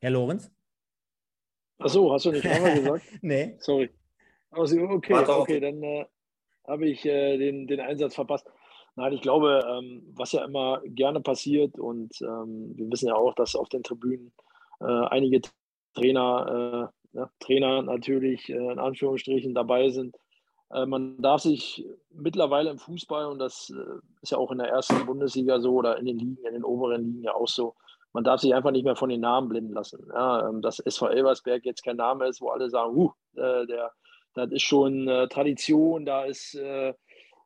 Herr 0.00 0.10
Lorenz? 0.10 0.50
Achso, 1.78 2.12
hast 2.12 2.26
du 2.26 2.32
nicht 2.32 2.46
einmal 2.46 2.74
gesagt? 2.74 3.04
nee. 3.22 3.56
Sorry. 3.60 3.90
Also, 4.50 4.80
okay, 4.80 5.14
okay, 5.14 5.60
dann 5.60 5.82
äh, 5.82 6.06
habe 6.66 6.88
ich 6.88 7.04
äh, 7.06 7.38
den, 7.38 7.66
den 7.66 7.80
Einsatz 7.80 8.14
verpasst. 8.14 8.46
Nein, 8.96 9.12
ich 9.12 9.20
glaube, 9.20 9.64
ähm, 9.66 10.02
was 10.14 10.32
ja 10.32 10.44
immer 10.44 10.82
gerne 10.84 11.20
passiert 11.20 11.78
und 11.78 12.20
ähm, 12.22 12.72
wir 12.76 12.90
wissen 12.90 13.08
ja 13.08 13.14
auch, 13.14 13.34
dass 13.34 13.54
auf 13.54 13.68
den 13.68 13.82
Tribünen 13.82 14.32
äh, 14.80 14.84
einige 14.84 15.40
Trainer 15.94 16.90
äh, 16.90 17.00
ja, 17.12 17.30
Trainer 17.40 17.82
natürlich 17.82 18.48
äh, 18.48 18.72
in 18.72 18.78
Anführungsstrichen 18.78 19.54
dabei 19.54 19.90
sind. 19.90 20.16
Äh, 20.70 20.86
man 20.86 21.20
darf 21.20 21.42
sich 21.42 21.86
mittlerweile 22.10 22.70
im 22.70 22.78
Fußball, 22.78 23.26
und 23.26 23.38
das 23.38 23.70
äh, 23.70 23.98
ist 24.22 24.30
ja 24.30 24.38
auch 24.38 24.52
in 24.52 24.58
der 24.58 24.68
ersten 24.68 25.04
Bundesliga 25.06 25.60
so 25.60 25.74
oder 25.74 25.98
in 25.98 26.06
den 26.06 26.18
Ligen, 26.18 26.44
in 26.46 26.54
den 26.54 26.64
oberen 26.64 27.04
Ligen 27.04 27.22
ja 27.24 27.34
auch 27.34 27.48
so, 27.48 27.74
man 28.12 28.24
darf 28.24 28.40
sich 28.40 28.54
einfach 28.54 28.72
nicht 28.72 28.84
mehr 28.84 28.96
von 28.96 29.08
den 29.08 29.20
Namen 29.20 29.48
blenden 29.48 29.72
lassen. 29.72 30.08
Ja, 30.12 30.48
ähm, 30.48 30.62
dass 30.62 30.78
SV 30.78 31.08
Elversberg 31.08 31.64
jetzt 31.64 31.84
kein 31.84 31.96
Name 31.96 32.26
ist, 32.26 32.40
wo 32.40 32.48
alle 32.48 32.68
sagen, 32.68 32.94
huh, 32.94 33.12
äh, 33.36 33.66
der, 33.66 33.92
das 34.34 34.50
ist 34.50 34.62
schon 34.62 35.08
äh, 35.08 35.28
Tradition, 35.28 36.04
da 36.04 36.24
ist, 36.24 36.54
äh, 36.54 36.94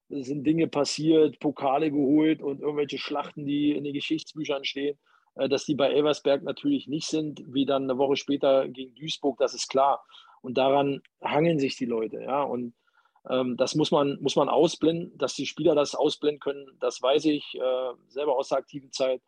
sind 0.09 0.45
Dinge 0.45 0.69
passiert, 0.69 1.39
Pokale 1.41 1.91
geholt 1.91 2.43
und 2.43 2.61
irgendwelche 2.61 2.99
Schlachten, 2.99 3.47
die 3.47 3.73
in 3.73 3.85
den 3.85 3.95
Geschichtsbüchern 3.95 4.65
stehen. 4.65 4.99
Dass 5.37 5.65
die 5.65 5.75
bei 5.75 5.91
Elversberg 5.91 6.45
natürlich 6.45 6.87
nicht 6.87 7.09
sind, 7.09 7.43
wie 7.53 7.67
dann 7.67 7.85
eine 7.85 7.99
Woche 7.99 8.15
später 8.15 8.69
gegen 8.69 8.95
Duisburg, 8.95 9.37
das 9.39 9.53
ist 9.53 9.69
klar. 9.69 10.05
Und 10.43 10.57
daran 10.57 11.03
hangeln 11.21 11.59
sich 11.59 11.77
die 11.77 11.87
Leute, 11.87 12.21
ja. 12.23 12.45
Und 12.45 12.73
ähm, 13.29 13.57
das 13.57 13.75
muss 13.75 13.91
man, 13.91 14.17
muss 14.21 14.37
man 14.37 14.49
ausblenden, 14.49 15.19
dass 15.19 15.35
die 15.35 15.47
Spieler 15.47 15.75
das 15.75 15.97
ausblenden 15.97 16.39
können, 16.39 16.69
das 16.79 17.03
weiß 17.03 17.25
ich 17.25 17.59
selber 18.07 18.37
aus 18.37 18.51
der 18.51 18.59
aktiven 18.59 18.93
Zeit, 18.93 19.23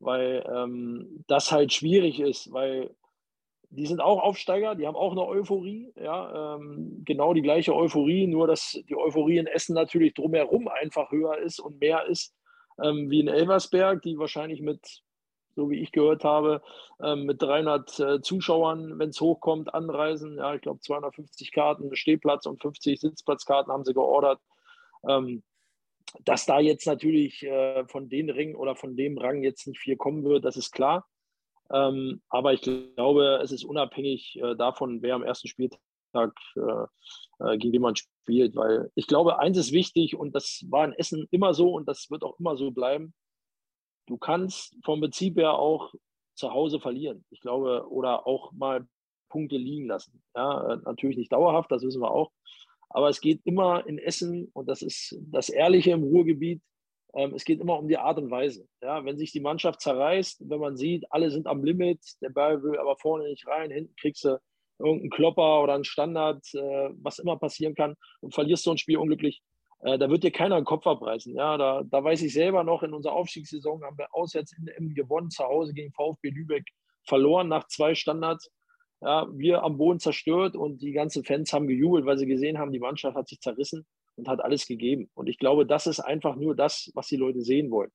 weil 0.00 0.44
ähm, 0.52 1.24
das 1.26 1.52
halt 1.52 1.72
schwierig 1.72 2.20
ist, 2.20 2.52
weil 2.52 2.94
die 3.70 3.86
sind 3.86 4.00
auch 4.00 4.22
Aufsteiger, 4.22 4.74
die 4.74 4.86
haben 4.86 4.96
auch 4.96 5.12
eine 5.12 5.26
Euphorie, 5.26 5.92
ja, 5.96 6.56
ähm, 6.56 7.02
genau 7.04 7.34
die 7.34 7.42
gleiche 7.42 7.74
Euphorie, 7.74 8.26
nur 8.26 8.46
dass 8.46 8.80
die 8.88 8.96
Euphorie 8.96 9.38
in 9.38 9.46
Essen 9.46 9.74
natürlich 9.74 10.14
drumherum 10.14 10.68
einfach 10.68 11.10
höher 11.10 11.38
ist 11.38 11.60
und 11.60 11.80
mehr 11.80 12.06
ist 12.06 12.34
ähm, 12.82 13.10
wie 13.10 13.20
in 13.20 13.28
Elversberg, 13.28 14.00
die 14.02 14.18
wahrscheinlich 14.18 14.62
mit 14.62 15.02
so 15.58 15.70
wie 15.70 15.80
ich 15.80 15.90
gehört 15.90 16.22
habe, 16.22 16.62
ähm, 17.02 17.24
mit 17.24 17.42
300 17.42 17.98
äh, 17.98 18.20
Zuschauern, 18.22 18.96
wenn 19.00 19.10
es 19.10 19.20
hochkommt, 19.20 19.74
anreisen. 19.74 20.36
Ja, 20.36 20.54
ich 20.54 20.60
glaube 20.60 20.78
250 20.78 21.50
Karten 21.50 21.94
Stehplatz 21.96 22.46
und 22.46 22.62
50 22.62 23.00
Sitzplatzkarten 23.00 23.72
haben 23.72 23.84
sie 23.84 23.92
geordert. 23.92 24.40
Ähm, 25.08 25.42
dass 26.24 26.46
da 26.46 26.60
jetzt 26.60 26.86
natürlich 26.86 27.42
äh, 27.42 27.86
von 27.86 28.08
den 28.08 28.30
Ringen 28.30 28.56
oder 28.56 28.76
von 28.76 28.96
dem 28.96 29.18
Rang 29.18 29.42
jetzt 29.42 29.66
nicht 29.66 29.78
viel 29.78 29.96
kommen 29.96 30.24
wird, 30.24 30.44
das 30.44 30.56
ist 30.56 30.72
klar. 30.72 31.06
Ähm, 31.70 32.22
aber 32.28 32.54
ich 32.54 32.62
glaube, 32.62 33.40
es 33.42 33.52
ist 33.52 33.64
unabhängig 33.64 34.38
äh, 34.42 34.56
davon, 34.56 35.02
wer 35.02 35.14
am 35.14 35.22
ersten 35.22 35.48
Spieltag 35.48 35.80
gegen 37.58 37.72
wen 37.72 37.82
man 37.82 37.94
spielt, 37.96 38.56
weil 38.56 38.90
ich 38.94 39.06
glaube, 39.06 39.38
eins 39.38 39.58
ist 39.58 39.72
wichtig 39.72 40.16
und 40.16 40.34
das 40.34 40.64
war 40.70 40.86
in 40.86 40.94
Essen 40.94 41.28
immer 41.30 41.52
so 41.52 41.70
und 41.72 41.86
das 41.86 42.10
wird 42.10 42.24
auch 42.24 42.38
immer 42.40 42.56
so 42.56 42.70
bleiben 42.70 43.14
du 44.08 44.16
kannst 44.16 44.74
vom 44.84 45.00
Prinzip 45.00 45.36
her 45.36 45.52
auch 45.54 45.92
zu 46.34 46.52
Hause 46.52 46.80
verlieren. 46.80 47.24
Ich 47.30 47.40
glaube, 47.40 47.86
oder 47.90 48.26
auch 48.26 48.52
mal 48.52 48.86
Punkte 49.28 49.56
liegen 49.56 49.86
lassen. 49.86 50.22
Ja, 50.34 50.76
natürlich 50.84 51.18
nicht 51.18 51.32
dauerhaft, 51.32 51.70
das 51.70 51.82
wissen 51.82 52.00
wir 52.00 52.10
auch. 52.10 52.32
Aber 52.90 53.08
es 53.08 53.20
geht 53.20 53.40
immer 53.44 53.86
in 53.86 53.98
Essen, 53.98 54.50
und 54.54 54.68
das 54.68 54.82
ist 54.82 55.18
das 55.30 55.48
Ehrliche 55.48 55.92
im 55.92 56.02
Ruhrgebiet, 56.02 56.62
ähm, 57.14 57.34
es 57.34 57.44
geht 57.44 57.60
immer 57.60 57.78
um 57.78 57.88
die 57.88 57.98
Art 57.98 58.18
und 58.18 58.30
Weise. 58.30 58.66
Ja, 58.82 59.04
wenn 59.04 59.18
sich 59.18 59.32
die 59.32 59.40
Mannschaft 59.40 59.80
zerreißt, 59.80 60.48
wenn 60.48 60.60
man 60.60 60.76
sieht, 60.76 61.04
alle 61.10 61.30
sind 61.30 61.46
am 61.46 61.64
Limit, 61.64 62.00
der 62.20 62.30
Ball 62.30 62.62
will 62.62 62.78
aber 62.78 62.96
vorne 62.96 63.28
nicht 63.28 63.46
rein, 63.46 63.70
hinten 63.70 63.94
kriegst 63.96 64.24
du 64.24 64.38
irgendeinen 64.78 65.10
Klopper 65.10 65.62
oder 65.62 65.74
einen 65.74 65.84
Standard, 65.84 66.44
äh, 66.54 66.90
was 67.02 67.18
immer 67.18 67.36
passieren 67.36 67.74
kann 67.74 67.96
und 68.20 68.34
verlierst 68.34 68.64
so 68.64 68.70
ein 68.70 68.78
Spiel 68.78 68.98
unglücklich, 68.98 69.42
äh, 69.80 69.98
da 69.98 70.10
wird 70.10 70.24
dir 70.24 70.30
keiner 70.30 70.56
den 70.60 70.64
Kopf 70.64 70.86
abreißen. 70.86 71.34
Ja, 71.34 71.56
da, 71.56 71.82
da 71.84 72.02
weiß 72.02 72.22
ich 72.22 72.32
selber 72.32 72.64
noch, 72.64 72.82
in 72.82 72.94
unserer 72.94 73.14
Aufstiegssaison 73.14 73.82
haben 73.84 73.98
wir 73.98 74.08
auswärts 74.12 74.52
in 74.52 74.68
M 74.68 74.94
gewonnen, 74.94 75.30
zu 75.30 75.44
Hause 75.44 75.72
gegen 75.72 75.92
VfB 75.92 76.30
Lübeck 76.30 76.64
verloren 77.04 77.48
nach 77.48 77.66
zwei 77.68 77.94
Standards. 77.94 78.50
Ja, 79.00 79.28
wir 79.32 79.62
am 79.62 79.78
Boden 79.78 80.00
zerstört 80.00 80.56
und 80.56 80.82
die 80.82 80.92
ganzen 80.92 81.24
Fans 81.24 81.52
haben 81.52 81.66
gejubelt, 81.66 82.04
weil 82.04 82.18
sie 82.18 82.26
gesehen 82.26 82.58
haben, 82.58 82.72
die 82.72 82.80
Mannschaft 82.80 83.16
hat 83.16 83.28
sich 83.28 83.40
zerrissen 83.40 83.86
und 84.16 84.28
hat 84.28 84.42
alles 84.42 84.66
gegeben. 84.66 85.08
Und 85.14 85.28
ich 85.28 85.38
glaube, 85.38 85.66
das 85.66 85.86
ist 85.86 86.00
einfach 86.00 86.36
nur 86.36 86.56
das, 86.56 86.90
was 86.94 87.06
die 87.06 87.16
Leute 87.16 87.42
sehen 87.42 87.70
wollen. 87.70 87.92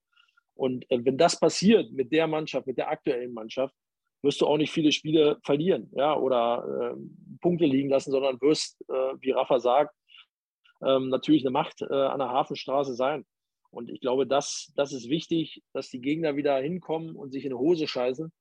Und 0.55 0.89
äh, 0.89 1.03
wenn 1.03 1.17
das 1.17 1.39
passiert 1.39 1.91
mit 1.91 2.11
der 2.11 2.27
Mannschaft, 2.27 2.67
mit 2.67 2.77
der 2.77 2.89
aktuellen 2.89 3.33
Mannschaft, 3.33 3.75
wirst 4.21 4.39
du 4.39 4.47
auch 4.47 4.57
nicht 4.57 4.71
viele 4.71 4.93
Spiele 4.93 5.37
verlieren 5.43 5.89
ja, 5.95 6.15
oder 6.17 6.95
äh, 6.95 7.37
Punkte 7.41 7.65
liegen 7.65 7.89
lassen, 7.89 8.11
sondern 8.11 8.39
wirst, 8.39 8.81
äh, 8.89 9.13
wie 9.19 9.31
Rafa 9.31 9.59
sagt, 9.59 9.93
ähm, 10.81 11.09
natürlich 11.09 11.43
eine 11.43 11.51
Macht 11.51 11.81
äh, 11.81 11.93
an 11.93 12.19
der 12.19 12.29
Hafenstraße 12.29 12.95
sein. 12.95 13.25
Und 13.69 13.89
ich 13.89 13.99
glaube, 13.99 14.25
das, 14.27 14.71
das 14.75 14.93
ist 14.93 15.09
wichtig, 15.09 15.63
dass 15.73 15.89
die 15.89 15.99
Gegner 15.99 16.35
wieder 16.35 16.57
hinkommen 16.59 17.15
und 17.15 17.31
sich 17.31 17.43
in 17.43 17.49
die 17.49 17.55
Hose 17.55 17.87
scheißen, 17.87 18.31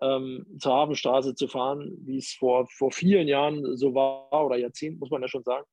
ähm, 0.00 0.46
zur 0.58 0.72
Hafenstraße 0.72 1.34
zu 1.34 1.48
fahren, 1.48 1.92
wie 2.04 2.18
es 2.18 2.32
vor, 2.32 2.66
vor 2.68 2.90
vielen 2.90 3.28
Jahren 3.28 3.76
so 3.76 3.94
war 3.94 4.44
oder 4.44 4.56
Jahrzehnten, 4.56 4.98
muss 4.98 5.10
man 5.10 5.22
ja 5.22 5.28
schon 5.28 5.44
sagen. 5.44 5.66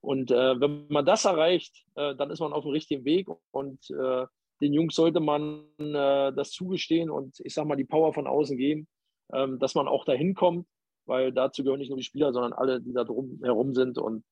Und 0.00 0.30
äh, 0.32 0.60
wenn 0.60 0.86
man 0.88 1.06
das 1.06 1.24
erreicht, 1.24 1.84
äh, 1.94 2.14
dann 2.16 2.30
ist 2.30 2.40
man 2.40 2.52
auf 2.52 2.64
dem 2.64 2.72
richtigen 2.72 3.04
Weg 3.04 3.28
und 3.52 3.78
äh, 3.90 4.26
den 4.60 4.72
Jungs 4.72 4.94
sollte 4.94 5.20
man 5.20 5.64
äh, 5.78 6.32
das 6.32 6.50
zugestehen 6.50 7.10
und 7.10 7.38
ich 7.40 7.54
sag 7.54 7.66
mal 7.66 7.76
die 7.76 7.84
Power 7.84 8.12
von 8.12 8.26
außen 8.26 8.56
geben, 8.56 8.88
ähm, 9.32 9.58
dass 9.58 9.74
man 9.74 9.88
auch 9.88 10.04
dahin 10.04 10.34
kommt, 10.34 10.66
weil 11.06 11.32
dazu 11.32 11.62
gehören 11.62 11.78
nicht 11.78 11.88
nur 11.88 11.98
die 11.98 12.04
Spieler, 12.04 12.32
sondern 12.32 12.52
alle, 12.52 12.80
die 12.80 12.92
da 12.92 13.04
drum 13.04 13.40
herum 13.42 13.74
sind. 13.74 13.98
Und 13.98 14.24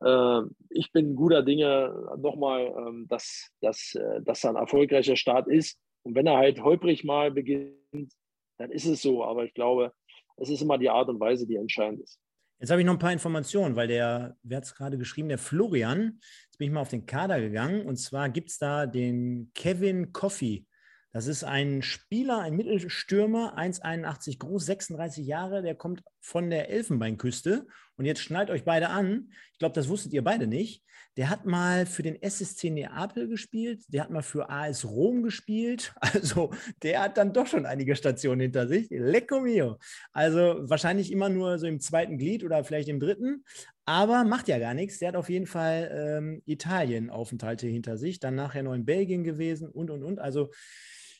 äh, 0.00 0.40
ich 0.70 0.92
bin 0.92 1.16
guter 1.16 1.42
Dinge 1.42 1.94
nochmal, 2.18 2.72
ähm, 2.76 3.06
dass, 3.08 3.50
dass, 3.60 3.94
äh, 3.94 4.20
ein 4.48 4.56
erfolgreicher 4.56 5.16
Start 5.16 5.48
ist. 5.48 5.78
Und 6.02 6.14
wenn 6.14 6.26
er 6.26 6.36
halt 6.36 6.62
holprig 6.62 7.04
mal 7.04 7.30
beginnt, 7.30 8.12
dann 8.58 8.70
ist 8.70 8.86
es 8.86 9.02
so. 9.02 9.24
Aber 9.24 9.44
ich 9.44 9.54
glaube, 9.54 9.92
es 10.36 10.48
ist 10.48 10.62
immer 10.62 10.78
die 10.78 10.90
Art 10.90 11.08
und 11.08 11.20
Weise, 11.20 11.46
die 11.46 11.56
entscheidend 11.56 12.00
ist. 12.00 12.18
Jetzt 12.58 12.70
habe 12.70 12.80
ich 12.80 12.86
noch 12.86 12.94
ein 12.94 12.98
paar 12.98 13.12
Informationen, 13.12 13.76
weil 13.76 13.88
der, 13.88 14.36
wer 14.42 14.56
hat 14.56 14.64
es 14.64 14.74
gerade 14.74 14.96
geschrieben, 14.96 15.28
der 15.28 15.38
Florian, 15.38 16.18
jetzt 16.46 16.58
bin 16.58 16.68
ich 16.68 16.72
mal 16.72 16.80
auf 16.80 16.88
den 16.88 17.04
Kader 17.04 17.38
gegangen 17.38 17.84
und 17.84 17.96
zwar 17.96 18.30
gibt 18.30 18.48
es 18.48 18.58
da 18.58 18.86
den 18.86 19.50
Kevin 19.54 20.12
Coffey. 20.12 20.66
Das 21.12 21.26
ist 21.26 21.44
ein 21.44 21.82
Spieler, 21.82 22.40
ein 22.40 22.56
Mittelstürmer, 22.56 23.58
1,81 23.58 24.38
groß, 24.38 24.66
36 24.66 25.26
Jahre, 25.26 25.62
der 25.62 25.74
kommt 25.74 26.02
von 26.20 26.50
der 26.50 26.68
Elfenbeinküste. 26.70 27.66
Und 27.96 28.04
jetzt 28.04 28.20
schnallt 28.20 28.50
euch 28.50 28.64
beide 28.64 28.90
an. 28.90 29.32
Ich 29.52 29.58
glaube, 29.58 29.74
das 29.74 29.88
wusstet 29.88 30.12
ihr 30.12 30.22
beide 30.22 30.46
nicht. 30.46 30.84
Der 31.16 31.30
hat 31.30 31.46
mal 31.46 31.86
für 31.86 32.02
den 32.02 32.20
SSC 32.20 32.70
Neapel 32.70 33.26
gespielt, 33.28 33.82
der 33.88 34.02
hat 34.02 34.10
mal 34.10 34.22
für 34.22 34.50
AS 34.50 34.84
Rom 34.84 35.22
gespielt. 35.22 35.94
Also 36.00 36.50
der 36.82 37.02
hat 37.02 37.18
dann 37.18 37.32
doch 37.32 37.46
schon 37.46 37.66
einige 37.66 37.96
Stationen 37.96 38.40
hinter 38.40 38.68
sich. 38.68 38.88
Lecco 38.90 39.40
mio. 39.40 39.78
Also 40.12 40.56
wahrscheinlich 40.60 41.10
immer 41.10 41.28
nur 41.28 41.58
so 41.58 41.66
im 41.66 41.80
zweiten 41.80 42.18
Glied 42.18 42.44
oder 42.44 42.64
vielleicht 42.64 42.88
im 42.88 43.00
dritten. 43.00 43.44
Aber 43.84 44.24
macht 44.24 44.48
ja 44.48 44.58
gar 44.58 44.74
nichts. 44.74 44.98
Der 44.98 45.08
hat 45.08 45.16
auf 45.16 45.28
jeden 45.30 45.46
Fall 45.46 45.90
ähm, 45.92 46.42
Italien-Aufenthalte 46.44 47.66
hinter 47.66 47.96
sich, 47.96 48.18
dann 48.18 48.34
nachher 48.34 48.62
noch 48.62 48.74
in 48.74 48.84
Belgien 48.84 49.24
gewesen 49.24 49.68
und, 49.68 49.90
und, 49.90 50.02
und. 50.02 50.18
Also 50.18 50.50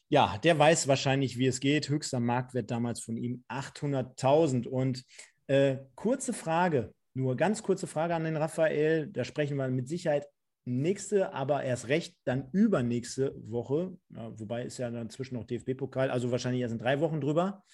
ja, 0.08 0.38
der 0.38 0.58
weiß 0.58 0.88
wahrscheinlich, 0.88 1.38
wie 1.38 1.46
es 1.46 1.60
geht. 1.60 1.88
Höchster 1.88 2.20
Marktwert 2.20 2.70
damals 2.70 3.00
von 3.00 3.16
ihm 3.16 3.44
800.000. 3.48 4.66
Und 4.66 5.04
äh, 5.46 5.78
kurze 5.94 6.32
Frage, 6.32 6.92
nur 7.16 7.36
ganz 7.36 7.62
kurze 7.62 7.86
Frage 7.86 8.14
an 8.14 8.24
den 8.24 8.36
Raphael. 8.36 9.08
Da 9.08 9.24
sprechen 9.24 9.56
wir 9.56 9.68
mit 9.68 9.88
Sicherheit 9.88 10.28
nächste, 10.64 11.32
aber 11.32 11.64
erst 11.64 11.88
recht 11.88 12.16
dann 12.24 12.50
übernächste 12.52 13.34
Woche. 13.50 13.96
Ja, 14.10 14.38
wobei 14.38 14.64
ist 14.64 14.78
ja 14.78 14.90
dann 14.90 15.10
zwischen 15.10 15.34
noch 15.34 15.44
DFB-Pokal, 15.44 16.10
also 16.10 16.30
wahrscheinlich 16.30 16.62
erst 16.62 16.72
in 16.72 16.78
drei 16.78 17.00
Wochen 17.00 17.20
drüber. 17.20 17.64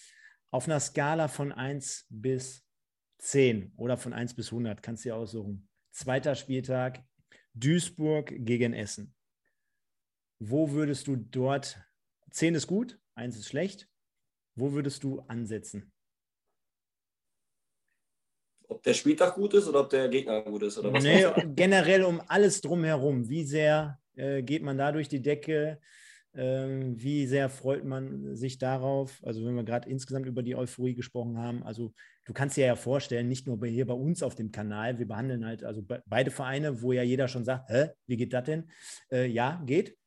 Auf 0.51 0.67
einer 0.67 0.79
Skala 0.79 1.29
von 1.29 1.51
1 1.51 2.07
bis 2.11 2.65
10 3.19 3.73
oder 3.77 3.97
von 3.97 4.13
1 4.13 4.35
bis 4.35 4.53
100, 4.53 4.83
kannst 4.83 5.05
du 5.05 5.09
dir 5.09 5.17
aussuchen. 5.17 5.69
Zweiter 5.91 6.35
Spieltag, 6.35 7.03
Duisburg 7.55 8.33
gegen 8.39 8.75
Essen. 8.75 9.15
Wo 10.39 10.71
würdest 10.71 11.07
du 11.07 11.17
dort 11.17 11.83
10 12.31 12.55
ist 12.55 12.67
gut, 12.67 12.99
1 13.15 13.37
ist 13.37 13.49
schlecht. 13.49 13.89
Wo 14.55 14.73
würdest 14.73 15.03
du 15.03 15.21
ansetzen? 15.21 15.92
Ob 18.73 18.83
der 18.83 18.95
Spieltag 18.95 19.35
gut 19.35 19.53
ist 19.55 19.69
oder 19.69 19.81
ob 19.81 19.91
der 19.91 20.09
Gegner 20.09 20.43
gut 20.43 20.63
ist? 20.63 20.79
Oder 20.79 20.93
was 20.93 21.05
nee, 21.05 21.27
generell 21.55 22.05
um 22.05 22.23
alles 22.27 22.61
drumherum. 22.63 23.29
Wie 23.29 23.45
sehr 23.45 23.99
äh, 24.17 24.43
geht 24.43 24.63
man 24.63 24.79
da 24.79 24.93
durch 24.93 25.09
die 25.09 25.21
Decke? 25.21 25.79
Ähm, 26.35 26.95
wie 26.99 27.27
sehr 27.27 27.51
freut 27.51 27.85
man 27.85 28.35
sich 28.35 28.57
darauf? 28.57 29.21
Also, 29.23 29.45
wenn 29.45 29.55
wir 29.55 29.65
gerade 29.65 29.91
insgesamt 29.91 30.27
über 30.27 30.43
die 30.43 30.57
Euphorie 30.57 30.95
gesprochen 30.95 31.37
haben, 31.37 31.63
also 31.63 31.93
du 32.25 32.33
kannst 32.33 32.57
dir 32.57 32.65
ja 32.65 32.77
vorstellen, 32.77 33.29
nicht 33.29 33.47
nur 33.47 33.61
bei, 33.61 33.69
hier 33.69 33.87
bei 33.87 33.93
uns 33.93 34.23
auf 34.23 34.35
dem 34.35 34.51
Kanal, 34.51 34.99
wir 34.99 35.07
behandeln 35.07 35.45
halt 35.45 35.63
also 35.63 35.83
be 35.83 36.03
beide 36.07 36.31
Vereine, 36.31 36.81
wo 36.81 36.93
ja 36.93 37.03
jeder 37.03 37.29
schon 37.29 37.45
sagt, 37.45 37.69
hä, 37.69 37.91
wie 38.07 38.17
geht 38.17 38.33
das 38.33 38.45
denn? 38.45 38.71
Äh, 39.11 39.27
ja, 39.27 39.63
geht 39.67 39.99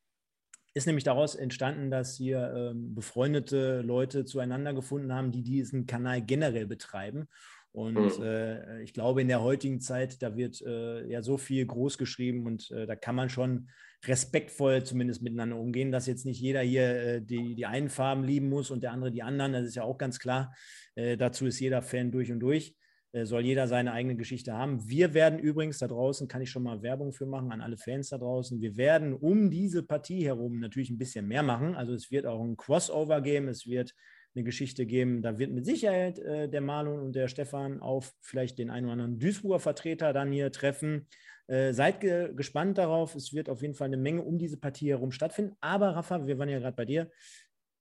ist 0.76 0.84
nämlich 0.84 1.04
daraus 1.04 1.34
entstanden, 1.34 1.90
dass 1.90 2.18
hier 2.18 2.52
ähm, 2.54 2.94
befreundete 2.94 3.80
Leute 3.80 4.26
zueinander 4.26 4.74
gefunden 4.74 5.10
haben, 5.10 5.32
die 5.32 5.42
diesen 5.42 5.86
Kanal 5.86 6.20
generell 6.20 6.66
betreiben. 6.66 7.28
Und 7.76 8.18
mhm. 8.18 8.24
äh, 8.24 8.82
ich 8.82 8.94
glaube, 8.94 9.20
in 9.20 9.28
der 9.28 9.42
heutigen 9.42 9.80
Zeit, 9.80 10.22
da 10.22 10.34
wird 10.34 10.62
äh, 10.62 11.06
ja 11.10 11.20
so 11.20 11.36
viel 11.36 11.66
groß 11.66 11.98
geschrieben 11.98 12.46
und 12.46 12.70
äh, 12.70 12.86
da 12.86 12.96
kann 12.96 13.14
man 13.14 13.28
schon 13.28 13.68
respektvoll 14.06 14.82
zumindest 14.82 15.20
miteinander 15.20 15.58
umgehen, 15.58 15.92
dass 15.92 16.06
jetzt 16.06 16.24
nicht 16.24 16.40
jeder 16.40 16.62
hier 16.62 16.82
äh, 16.82 17.20
die, 17.20 17.54
die 17.54 17.66
einen 17.66 17.90
Farben 17.90 18.24
lieben 18.24 18.48
muss 18.48 18.70
und 18.70 18.82
der 18.82 18.92
andere 18.92 19.12
die 19.12 19.22
anderen. 19.22 19.52
Das 19.52 19.66
ist 19.66 19.74
ja 19.74 19.82
auch 19.82 19.98
ganz 19.98 20.18
klar. 20.18 20.54
Äh, 20.94 21.18
dazu 21.18 21.44
ist 21.44 21.60
jeder 21.60 21.82
Fan 21.82 22.10
durch 22.10 22.32
und 22.32 22.40
durch. 22.40 22.74
Äh, 23.12 23.26
soll 23.26 23.42
jeder 23.42 23.68
seine 23.68 23.92
eigene 23.92 24.16
Geschichte 24.16 24.54
haben. 24.54 24.88
Wir 24.88 25.12
werden 25.12 25.38
übrigens 25.38 25.76
da 25.76 25.86
draußen, 25.86 26.28
kann 26.28 26.40
ich 26.40 26.48
schon 26.48 26.62
mal 26.62 26.80
Werbung 26.80 27.12
für 27.12 27.26
machen 27.26 27.52
an 27.52 27.60
alle 27.60 27.76
Fans 27.76 28.08
da 28.08 28.16
draußen, 28.16 28.58
wir 28.58 28.78
werden 28.78 29.12
um 29.12 29.50
diese 29.50 29.82
Partie 29.82 30.24
herum 30.24 30.60
natürlich 30.60 30.88
ein 30.88 30.96
bisschen 30.96 31.28
mehr 31.28 31.42
machen. 31.42 31.74
Also 31.74 31.92
es 31.92 32.10
wird 32.10 32.24
auch 32.24 32.42
ein 32.42 32.56
Crossover 32.56 33.20
geben, 33.20 33.48
es 33.48 33.66
wird 33.66 33.94
eine 34.36 34.44
Geschichte 34.44 34.86
geben. 34.86 35.22
Da 35.22 35.38
wird 35.38 35.50
mit 35.50 35.64
Sicherheit 35.64 36.18
äh, 36.18 36.48
der 36.48 36.60
Marlon 36.60 37.00
und 37.00 37.16
der 37.16 37.28
Stefan 37.28 37.80
auf 37.80 38.12
vielleicht 38.20 38.58
den 38.58 38.70
einen 38.70 38.86
oder 38.86 38.92
anderen 38.92 39.18
Duisburger 39.18 39.60
Vertreter 39.60 40.12
dann 40.12 40.30
hier 40.30 40.52
treffen. 40.52 41.08
Äh, 41.48 41.72
seid 41.72 42.00
ge 42.00 42.32
gespannt 42.34 42.78
darauf. 42.78 43.14
Es 43.14 43.32
wird 43.32 43.48
auf 43.48 43.62
jeden 43.62 43.74
Fall 43.74 43.86
eine 43.86 43.96
Menge 43.96 44.22
um 44.22 44.38
diese 44.38 44.58
Partie 44.58 44.90
herum 44.90 45.10
stattfinden. 45.10 45.56
Aber 45.60 45.96
Rafa, 45.96 46.26
wir 46.26 46.38
waren 46.38 46.48
ja 46.48 46.58
gerade 46.58 46.76
bei 46.76 46.84
dir. 46.84 47.10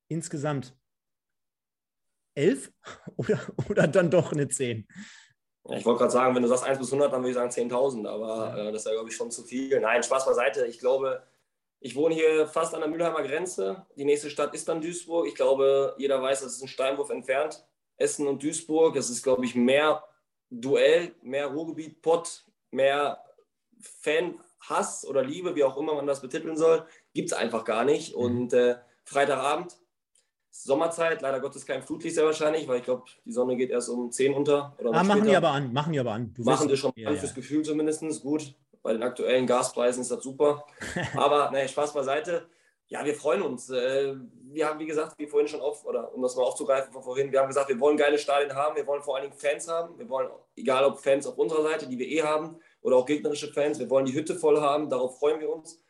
Insgesamt 0.07 0.75
elf 2.35 2.71
oder, 3.17 3.39
oder 3.69 3.87
dann 3.87 4.09
doch 4.09 4.31
eine 4.31 4.47
zehn? 4.47 4.87
Ich 5.71 5.83
wollte 5.83 5.99
gerade 5.99 6.11
sagen, 6.11 6.35
wenn 6.35 6.43
du 6.43 6.47
sagst 6.47 6.63
1 6.63 6.77
bis 6.77 6.93
100, 6.93 7.11
dann 7.11 7.21
würde 7.21 7.29
ich 7.29 7.35
sagen 7.35 7.49
10.000, 7.49 8.07
aber 8.07 8.55
äh, 8.55 8.71
das 8.71 8.81
ist 8.81 8.85
ja, 8.85 8.93
glaube 8.93 9.09
ich, 9.09 9.15
schon 9.15 9.31
zu 9.31 9.43
viel. 9.43 9.79
Nein, 9.79 10.03
Spaß 10.03 10.25
beiseite. 10.25 10.67
Ich 10.67 10.77
glaube, 10.77 11.23
ich 11.85 11.95
wohne 11.95 12.15
hier 12.15 12.47
fast 12.47 12.73
an 12.73 12.79
der 12.79 12.89
Mülheimer 12.89 13.21
Grenze. 13.21 13.85
Die 13.95 14.05
nächste 14.05 14.31
Stadt 14.31 14.55
ist 14.55 14.67
dann 14.67 14.81
Duisburg. 14.81 15.27
Ich 15.27 15.35
glaube, 15.35 15.93
jeder 15.99 16.19
weiß, 16.19 16.41
das 16.41 16.53
ist 16.53 16.63
ein 16.63 16.67
Steinwurf 16.67 17.11
entfernt. 17.11 17.63
Essen 17.97 18.25
und 18.25 18.41
Duisburg. 18.41 18.95
Es 18.95 19.11
ist, 19.11 19.21
glaube 19.21 19.45
ich, 19.45 19.53
mehr 19.53 20.03
Duell, 20.49 21.13
mehr 21.21 21.45
Ruhrgebiet, 21.45 22.01
Pott, 22.01 22.43
mehr 22.71 23.23
Fan-Hass 23.79 25.05
oder 25.05 25.23
Liebe, 25.23 25.55
wie 25.55 25.63
auch 25.63 25.77
immer 25.77 25.93
man 25.93 26.07
das 26.07 26.21
betiteln 26.21 26.57
soll, 26.57 26.87
gibt 27.13 27.31
es 27.31 27.37
einfach 27.37 27.63
gar 27.63 27.85
nicht. 27.85 28.15
Mhm. 28.15 28.21
Und 28.21 28.53
äh, 28.53 28.77
Freitagabend, 29.03 29.77
Sommerzeit, 30.49 31.21
leider 31.21 31.39
Gottes 31.39 31.67
kein 31.67 31.83
Flutlicht 31.83 32.15
sehr 32.15 32.25
wahrscheinlich, 32.25 32.67
weil 32.67 32.79
ich 32.79 32.85
glaube, 32.85 33.03
die 33.25 33.31
Sonne 33.31 33.57
geht 33.57 33.69
erst 33.69 33.89
um 33.89 34.09
10 34.09 34.33
unter. 34.33 34.75
Oder 34.79 34.91
ah, 34.91 35.03
machen 35.03 35.25
die 35.25 35.35
aber 35.35 35.49
an, 35.49 35.71
machen 35.71 35.93
die 35.93 35.99
aber 35.99 36.13
an. 36.13 36.33
Du 36.33 36.43
machen 36.43 36.67
die 36.67 36.77
schon 36.77 36.93
ja, 36.95 37.09
an, 37.09 37.17
fürs 37.17 37.31
ja. 37.31 37.35
Gefühl 37.35 37.61
zumindest. 37.63 38.01
Gut, 38.23 38.55
bei 38.85 38.93
den 38.93 39.01
aktuellen 39.01 39.47
Gaspreisen 39.47 40.01
ist 40.01 40.11
das 40.11 40.21
super. 40.23 40.63
aber 41.15 41.49
naja, 41.51 41.67
Spaß 41.67 41.91
beiseite. 41.91 42.47
Ja, 42.85 43.03
wir 43.03 43.15
freuen 43.15 43.41
uns. 43.41 43.71
Äh, 43.71 44.13
wir 44.51 44.67
haben, 44.67 44.79
wie 44.79 44.85
gesagt, 44.85 45.17
wie 45.17 45.25
vorhin 45.25 45.47
schon 45.47 45.59
auf, 45.59 45.83
oder 45.85 46.13
um 46.13 46.21
das 46.21 46.35
mal 46.35 46.43
aufzugreifen 46.43 46.93
von 46.93 47.01
vorhin, 47.01 47.31
wir 47.31 47.39
haben 47.39 47.47
gesagt, 47.47 47.67
wir 47.67 47.79
wollen 47.79 47.97
geile 47.97 48.19
Stadien 48.19 48.53
haben, 48.53 48.75
wir 48.75 48.85
wollen 48.85 49.01
vor 49.01 49.15
allen 49.15 49.23
Dingen 49.23 49.39
Fans 49.39 49.67
haben. 49.67 49.97
Wir 49.97 50.07
wollen, 50.07 50.29
egal 50.55 50.85
ob 50.85 50.99
Fans 50.99 51.25
auf 51.25 51.35
unserer 51.39 51.63
Seite, 51.63 51.87
die 51.87 51.97
wir 51.97 52.07
eh 52.07 52.21
haben, 52.21 52.59
oder 52.81 52.97
auch 52.97 53.07
gegnerische 53.07 53.51
Fans, 53.51 53.79
wir 53.79 53.89
wollen 53.89 54.05
die 54.05 54.13
Hütte 54.13 54.35
voll 54.35 54.61
haben, 54.61 54.87
darauf 54.87 55.17
freuen 55.17 55.39
wir 55.39 55.49
uns. 55.49 55.83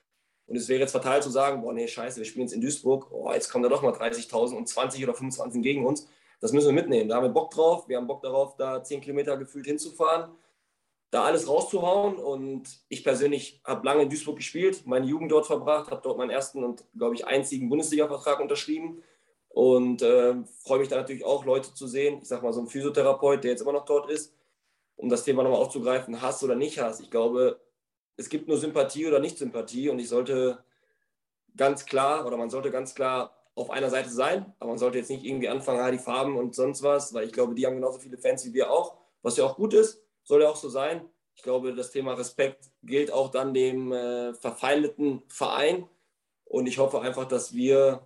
Und 0.47 0.55
es 0.55 0.69
wäre 0.69 0.79
jetzt 0.79 0.93
fatal 0.93 1.21
zu 1.21 1.29
sagen, 1.29 1.63
boah, 1.63 1.73
nee, 1.73 1.89
scheiße, 1.89 2.17
wir 2.17 2.25
spielen 2.25 2.45
jetzt 2.45 2.53
in 2.53 2.61
Duisburg, 2.61 3.11
oh, 3.11 3.29
jetzt 3.33 3.49
kommen 3.49 3.63
da 3.63 3.69
doch 3.69 3.81
mal 3.81 3.91
30.000 3.91 4.55
und 4.55 4.69
20 4.69 5.03
oder 5.03 5.13
25 5.13 5.61
gegen 5.61 5.85
uns. 5.85 6.07
Das 6.39 6.53
müssen 6.53 6.67
wir 6.67 6.73
mitnehmen. 6.73 7.09
Da 7.09 7.17
haben 7.17 7.23
wir 7.23 7.29
Bock 7.29 7.51
drauf. 7.51 7.89
Wir 7.89 7.97
haben 7.97 8.07
Bock 8.07 8.21
darauf, 8.21 8.55
da 8.55 8.81
10 8.81 9.01
Kilometer 9.01 9.35
gefühlt 9.35 9.65
hinzufahren, 9.65 10.31
da 11.15 11.23
alles 11.23 11.47
rauszuhauen. 11.47 12.17
Und 12.17 12.63
ich 12.89 13.03
persönlich 13.03 13.61
habe 13.63 13.85
lange 13.85 14.03
in 14.03 14.09
Duisburg 14.09 14.37
gespielt, 14.37 14.85
meine 14.85 15.05
Jugend 15.05 15.31
dort 15.31 15.47
verbracht, 15.47 15.89
habe 15.91 16.01
dort 16.03 16.17
meinen 16.17 16.29
ersten 16.29 16.63
und, 16.63 16.83
glaube 16.97 17.15
ich, 17.15 17.25
einzigen 17.25 17.69
Bundesliga-Vertrag 17.69 18.39
unterschrieben. 18.39 19.01
Und 19.49 20.01
äh, 20.01 20.35
freue 20.63 20.79
mich 20.79 20.89
da 20.89 20.97
natürlich 20.97 21.23
auch, 21.23 21.45
Leute 21.45 21.73
zu 21.73 21.87
sehen. 21.87 22.19
Ich 22.21 22.27
sage 22.27 22.43
mal, 22.43 22.51
so 22.51 22.59
ein 22.59 22.67
Physiotherapeut, 22.67 23.43
der 23.43 23.51
jetzt 23.51 23.61
immer 23.61 23.71
noch 23.71 23.85
dort 23.85 24.09
ist, 24.09 24.33
um 24.97 25.07
das 25.07 25.23
Thema 25.23 25.43
nochmal 25.43 25.61
aufzugreifen, 25.61 26.21
Hass 26.21 26.43
oder 26.43 26.55
nicht 26.55 26.79
Hass. 26.79 26.99
Ich 26.99 27.09
glaube, 27.09 27.61
es 28.17 28.27
gibt 28.29 28.49
nur 28.49 28.57
Sympathie 28.57 29.07
oder 29.07 29.19
Nicht-Sympathie 29.19 29.89
und 29.89 29.99
ich 29.99 30.09
sollte 30.09 30.63
ganz 31.55 31.85
klar 31.85 32.25
oder 32.25 32.35
man 32.35 32.49
sollte 32.49 32.71
ganz 32.71 32.95
klar 32.95 33.33
auf 33.55 33.69
einer 33.69 33.89
Seite 33.89 34.09
sein, 34.09 34.53
aber 34.59 34.71
man 34.71 34.77
sollte 34.77 34.97
jetzt 34.97 35.09
nicht 35.09 35.23
irgendwie 35.23 35.47
anfangen, 35.47 35.79
ah, 35.79 35.91
die 35.91 35.97
Farben 35.97 36.35
und 36.35 36.53
sonst 36.53 36.83
was, 36.83 37.13
weil 37.13 37.25
ich 37.25 37.31
glaube, 37.31 37.55
die 37.55 37.65
haben 37.65 37.75
genauso 37.75 37.99
viele 37.99 38.17
Fans 38.17 38.45
wie 38.45 38.53
wir 38.53 38.69
auch, 38.69 38.97
was 39.21 39.37
ja 39.37 39.45
auch 39.45 39.55
gut 39.55 39.73
ist, 39.73 40.04
soll 40.25 40.41
ja 40.41 40.49
auch 40.49 40.57
so 40.57 40.67
sein. 40.67 41.07
Ich 41.35 41.43
glaube, 41.43 41.73
das 41.73 41.91
Thema 41.91 42.13
Respekt 42.13 42.71
gilt 42.83 43.11
auch 43.11 43.31
dann 43.31 43.53
dem 43.53 43.93
äh, 43.93 44.33
verfeindeten 44.33 45.23
Verein 45.27 45.87
und 46.43 46.67
ich 46.67 46.77
hoffe 46.77 47.01
einfach, 47.01 47.25
dass 47.25 47.53
wir 47.53 48.05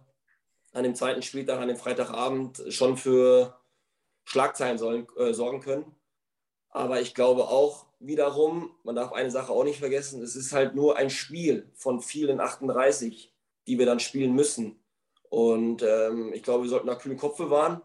an 0.74 0.84
dem 0.84 0.96
zweiten 0.96 1.22
Spieltag, 1.22 1.60
an 1.60 1.68
dem 1.68 1.78
Freitagabend 1.78 2.64
schon 2.70 2.98
für 2.98 3.60
Schlagzeilen 4.26 4.78
sollen, 4.78 5.08
äh, 5.18 5.34
sorgen 5.34 5.62
können. 5.62 5.96
Aber 6.70 7.02
ich 7.02 7.16
glaube 7.16 7.48
auch 7.48 7.88
wiederum, 8.00 8.76
man 8.84 8.96
darf 8.96 9.12
eine 9.12 9.32
Sache 9.32 9.52
auch 9.52 9.64
nicht 9.64 9.80
vergessen, 9.80 10.22
es 10.22 10.36
ist 10.36 10.54
halt 10.54 10.76
nur 10.76 10.98
ein 10.98 11.10
Spiel 11.10 11.72
von 11.76 12.02
vielen 12.02 12.40
38, 12.40 13.34
die 13.68 13.80
wir 13.80 13.86
dann 13.86 14.00
spielen 14.00 14.34
müssen. 14.34 14.80
Und 15.30 15.84
ähm, 15.84 16.32
ich 16.34 16.44
glaube, 16.44 16.64
wir 16.64 16.70
sollten 16.70 16.88
da 16.88 16.96
kühlen 16.96 17.18
Kopf 17.18 17.38
bewahren, 17.38 17.82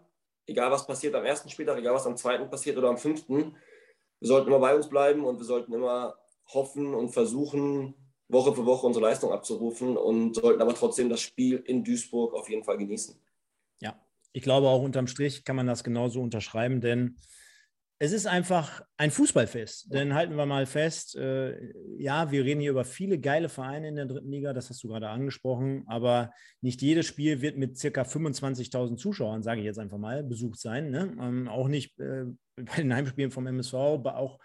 egal 0.47 0.70
was 0.70 0.87
passiert 0.87 1.14
am 1.14 1.24
ersten 1.24 1.49
Spieltag, 1.49 1.78
egal 1.78 1.95
was 1.95 2.07
am 2.07 2.16
zweiten 2.16 2.49
passiert 2.49 2.76
oder 2.78 2.89
am 2.89 2.99
fünften. 2.99 3.57
Wir 4.25 4.29
sollten 4.29 4.49
immer 4.49 4.59
bei 4.59 4.75
uns 4.75 4.89
bleiben 4.89 5.22
und 5.27 5.37
wir 5.37 5.45
sollten 5.45 5.75
immer 5.75 6.14
hoffen 6.47 6.95
und 6.95 7.11
versuchen, 7.11 7.95
Woche 8.29 8.55
für 8.55 8.64
Woche 8.64 8.87
unsere 8.87 9.05
Leistung 9.05 9.33
abzurufen 9.33 9.99
und 9.99 10.37
sollten 10.37 10.62
aber 10.62 10.75
trotzdem 10.75 11.11
das 11.11 11.20
Spiel 11.20 11.62
in 11.66 11.85
Duisburg 11.85 12.33
auf 12.33 12.49
jeden 12.49 12.64
Fall 12.64 12.79
genießen. 12.79 13.20
Ja, 13.83 14.01
ich 14.33 14.43
glaube 14.43 14.68
auch 14.68 14.81
unterm 14.81 15.09
Strich 15.09 15.45
kann 15.45 15.57
man 15.57 15.66
das 15.66 15.85
genauso 15.85 16.22
unterschreiben, 16.22 16.81
denn 16.81 17.18
es 18.05 18.12
ist 18.12 18.26
einfach 18.26 18.82
ein 18.98 19.11
Fußballfest. 19.11 19.92
Denn 19.92 20.14
halten 20.14 20.36
wir 20.36 20.44
mal 20.44 20.66
fest, 20.66 21.16
äh, 21.16 21.72
ja, 21.96 22.30
wir 22.30 22.44
reden 22.44 22.61
hier 22.61 22.72
über 22.72 22.84
viele 22.84 23.18
geile 23.18 23.48
Vereine 23.48 23.88
in 23.88 23.96
der 23.96 24.05
dritten 24.05 24.30
Liga, 24.30 24.52
das 24.52 24.68
hast 24.68 24.84
du 24.84 24.88
gerade 24.88 25.09
angesprochen, 25.09 25.84
aber 25.86 26.30
nicht 26.61 26.82
jedes 26.82 27.07
Spiel 27.07 27.40
wird 27.40 27.57
mit 27.57 27.78
circa 27.78 28.02
25.000 28.02 28.96
Zuschauern, 28.96 29.42
sage 29.42 29.61
ich 29.61 29.66
jetzt 29.66 29.78
einfach 29.78 29.96
mal, 29.96 30.22
besucht 30.22 30.61
sein. 30.61 30.90
Ne? 30.90 31.16
Ähm, 31.18 31.48
auch 31.48 31.68
nicht 31.68 31.98
äh, 31.98 32.24
bei 32.57 32.76
den 32.76 32.94
Heimspielen 32.94 33.30
vom 33.30 33.46
MSV, 33.46 33.74
auch 33.74 34.38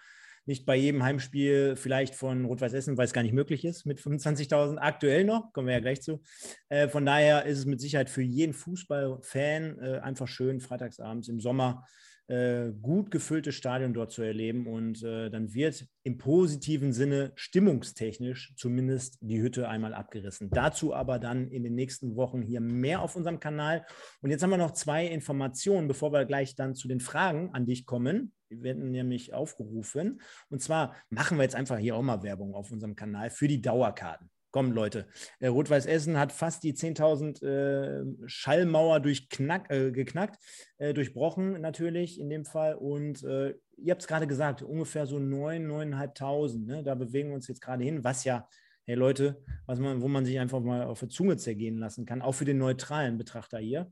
nicht 0.45 0.65
bei 0.65 0.77
jedem 0.77 1.03
Heimspiel 1.03 1.75
vielleicht 1.75 2.15
von 2.15 2.45
Rot-Weiß 2.45 2.73
Essen, 2.73 2.97
weil 2.97 3.05
es 3.05 3.13
gar 3.13 3.23
nicht 3.23 3.33
möglich 3.33 3.65
ist 3.65 3.85
mit 3.85 3.99
25.000 3.99 4.77
aktuell 4.77 5.25
noch, 5.25 5.51
kommen 5.51 5.67
wir 5.67 5.75
ja 5.75 5.81
gleich 5.81 6.01
zu. 6.01 6.21
Äh, 6.69 6.87
von 6.87 7.05
daher 7.05 7.45
ist 7.45 7.57
es 7.57 7.65
mit 7.65 7.81
Sicherheit 7.81 8.09
für 8.09 8.23
jeden 8.23 8.53
Fußballfan 8.53 9.79
äh, 9.79 9.99
einfach 9.99 10.29
schön, 10.29 10.61
freitagsabends 10.61 11.27
im 11.27 11.41
Sommer 11.41 11.85
äh, 12.29 12.71
gut 12.81 13.09
gefülltes 13.09 13.55
Stadion 13.55 13.93
dort 13.93 14.11
zu 14.11 14.21
erleben. 14.21 14.67
Und 14.67 15.03
äh, 15.03 15.29
dann 15.29 15.53
wird 15.53 15.87
im 16.03 16.17
positiven 16.17 16.93
Sinne 16.93 17.31
stimmungstechnisch 17.35 18.53
zumindest 18.55 19.17
die 19.21 19.41
Hütte 19.41 19.67
einmal 19.67 19.93
abgerissen. 19.93 20.49
Dazu 20.51 20.93
aber 20.93 21.19
dann 21.19 21.49
in 21.49 21.63
den 21.63 21.75
nächsten 21.75 22.15
Wochen 22.15 22.41
hier 22.43 22.61
mehr 22.61 23.01
auf 23.01 23.15
unserem 23.15 23.39
Kanal. 23.39 23.85
Und 24.21 24.29
jetzt 24.29 24.43
haben 24.43 24.51
wir 24.51 24.57
noch 24.57 24.71
zwei 24.71 25.07
Informationen, 25.07 25.87
bevor 25.87 26.13
wir 26.13 26.25
gleich 26.25 26.55
dann 26.55 26.75
zu 26.75 26.87
den 26.87 26.99
Fragen 26.99 27.49
an 27.53 27.65
dich 27.65 27.85
kommen. 27.85 28.33
Die 28.51 28.61
werden 28.63 28.91
nämlich 28.91 29.33
aufgerufen. 29.33 30.21
Und 30.49 30.61
zwar 30.61 30.95
machen 31.09 31.37
wir 31.37 31.43
jetzt 31.43 31.55
einfach 31.55 31.77
hier 31.77 31.95
auch 31.95 32.01
mal 32.01 32.23
Werbung 32.23 32.53
auf 32.53 32.71
unserem 32.71 32.95
Kanal 32.95 33.29
für 33.29 33.47
die 33.47 33.61
Dauerkarten. 33.61 34.29
Komm, 34.51 34.71
Leute. 34.71 35.05
Äh, 35.39 35.47
Rot-Weiß 35.47 35.85
Essen 35.85 36.17
hat 36.17 36.31
fast 36.31 36.63
die 36.63 36.73
10.000 36.73 37.43
äh, 37.45 38.27
Schallmauer 38.27 38.97
äh, 39.05 39.91
geknackt, 39.91 40.37
äh, 40.77 40.93
durchbrochen 40.93 41.61
natürlich 41.61 42.19
in 42.19 42.29
dem 42.29 42.45
Fall. 42.45 42.73
Und 42.73 43.23
äh, 43.23 43.53
ihr 43.77 43.91
habt 43.91 44.01
es 44.01 44.07
gerade 44.07 44.25
gesagt, 44.25 44.63
ungefähr 44.63 45.05
so 45.05 45.17
9.000, 45.17 45.93
9.500. 45.93 46.65
Ne? 46.65 46.83
Da 46.83 46.95
bewegen 46.95 47.29
wir 47.29 47.35
uns 47.35 47.47
jetzt 47.47 47.61
gerade 47.61 47.83
hin, 47.83 48.03
was 48.03 48.23
ja, 48.23 48.47
hey 48.85 48.95
Leute, 48.95 49.43
was 49.67 49.77
man, 49.79 50.01
wo 50.01 50.07
man 50.07 50.25
sich 50.25 50.39
einfach 50.39 50.61
mal 50.61 50.83
auf 50.83 50.99
der 50.99 51.09
Zunge 51.09 51.37
zergehen 51.37 51.77
lassen 51.77 52.07
kann, 52.07 52.23
auch 52.23 52.33
für 52.33 52.45
den 52.45 52.57
neutralen 52.57 53.19
Betrachter 53.19 53.59
hier. 53.59 53.91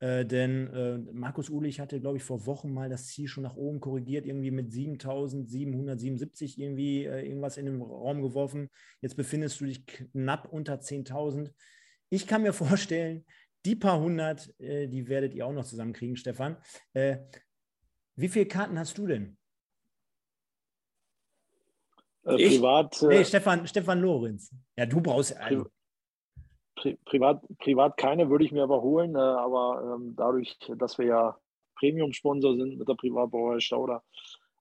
Äh, 0.00 0.24
denn 0.24 0.66
äh, 0.72 0.98
Markus 1.12 1.50
Ulich 1.50 1.78
hatte, 1.78 2.00
glaube 2.00 2.16
ich, 2.16 2.22
vor 2.22 2.46
Wochen 2.46 2.72
mal 2.72 2.88
das 2.88 3.06
Ziel 3.06 3.28
schon 3.28 3.42
nach 3.42 3.56
oben 3.56 3.80
korrigiert, 3.80 4.26
irgendwie 4.26 4.50
mit 4.50 4.72
7777 4.72 6.58
irgendwie 6.58 7.04
äh, 7.04 7.26
irgendwas 7.26 7.58
in 7.58 7.66
den 7.66 7.82
Raum 7.82 8.22
geworfen. 8.22 8.70
Jetzt 9.02 9.16
befindest 9.16 9.60
du 9.60 9.66
dich 9.66 9.86
knapp 9.86 10.48
unter 10.50 10.80
10.000. 10.80 11.52
Ich 12.08 12.26
kann 12.26 12.42
mir 12.42 12.52
vorstellen, 12.54 13.26
die 13.66 13.76
paar 13.76 14.00
hundert, 14.00 14.58
äh, 14.58 14.88
die 14.88 15.06
werdet 15.08 15.34
ihr 15.34 15.46
auch 15.46 15.52
noch 15.52 15.66
zusammenkriegen, 15.66 16.16
Stefan. 16.16 16.56
Äh, 16.94 17.18
wie 18.16 18.28
viele 18.28 18.46
Karten 18.46 18.78
hast 18.78 18.96
du 18.96 19.06
denn? 19.06 19.36
privat. 22.22 23.02
nee, 23.02 23.24
Stefan, 23.24 23.66
Stefan 23.66 24.00
Lorenz. 24.00 24.54
Ja, 24.76 24.86
du 24.86 25.00
brauchst. 25.00 25.36
Also, 25.36 25.66
Pri 26.80 26.98
privat, 27.04 27.42
privat 27.58 27.96
keine 27.96 28.30
würde 28.30 28.44
ich 28.44 28.52
mir 28.52 28.62
aber 28.62 28.80
holen, 28.80 29.14
äh, 29.14 29.18
aber 29.18 29.96
ähm, 29.96 30.14
dadurch, 30.16 30.58
dass 30.78 30.96
wir 30.98 31.06
ja 31.06 31.36
Premium-Sponsor 31.78 32.56
sind 32.56 32.78
mit 32.78 32.88
der 32.88 32.94
Privatbrauerei 32.94 33.60
Stauder, 33.60 34.02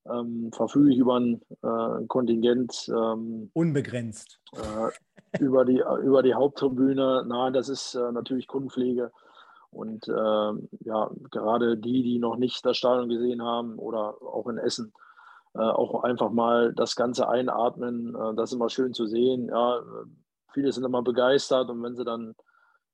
ähm, 0.10 0.52
verfüge 0.52 0.92
ich 0.92 0.98
über 0.98 1.20
ein 1.20 1.42
äh, 1.62 2.06
Kontingent. 2.08 2.90
Ähm, 2.90 3.52
Unbegrenzt. 3.54 4.40
Äh, 4.54 5.40
über, 5.40 5.66
die, 5.66 5.82
über 6.04 6.24
die 6.24 6.34
Haupttribüne. 6.34 7.26
Nein, 7.28 7.54
das 7.54 7.70
ist 7.70 7.96
äh, 7.96 8.12
natürlich 8.12 8.48
Kundenpflege. 8.48 9.12
Und 9.72 10.08
ähm, 10.08 10.68
ja, 10.80 11.12
gerade 11.30 11.78
die, 11.78 12.02
die 12.02 12.20
noch 12.20 12.38
nicht 12.38 12.66
das 12.66 12.78
Stadion 12.78 13.08
gesehen 13.08 13.44
haben 13.44 13.78
oder 13.78 14.16
auch 14.22 14.48
in 14.48 14.58
Essen, 14.58 14.92
äh, 15.54 15.60
auch 15.60 16.04
einfach 16.04 16.32
mal 16.32 16.74
das 16.74 16.96
Ganze 16.96 17.30
einatmen. 17.30 18.16
Äh, 18.16 18.36
das 18.36 18.50
ist 18.50 18.56
immer 18.56 18.70
schön 18.70 18.94
zu 18.94 19.06
sehen. 19.06 19.48
Ja, 19.50 19.82
viele 20.54 20.72
sind 20.72 20.84
immer 20.84 21.02
begeistert 21.02 21.70
und 21.70 21.82
wenn 21.84 21.96
sie 21.96 22.06
dann, 22.06 22.36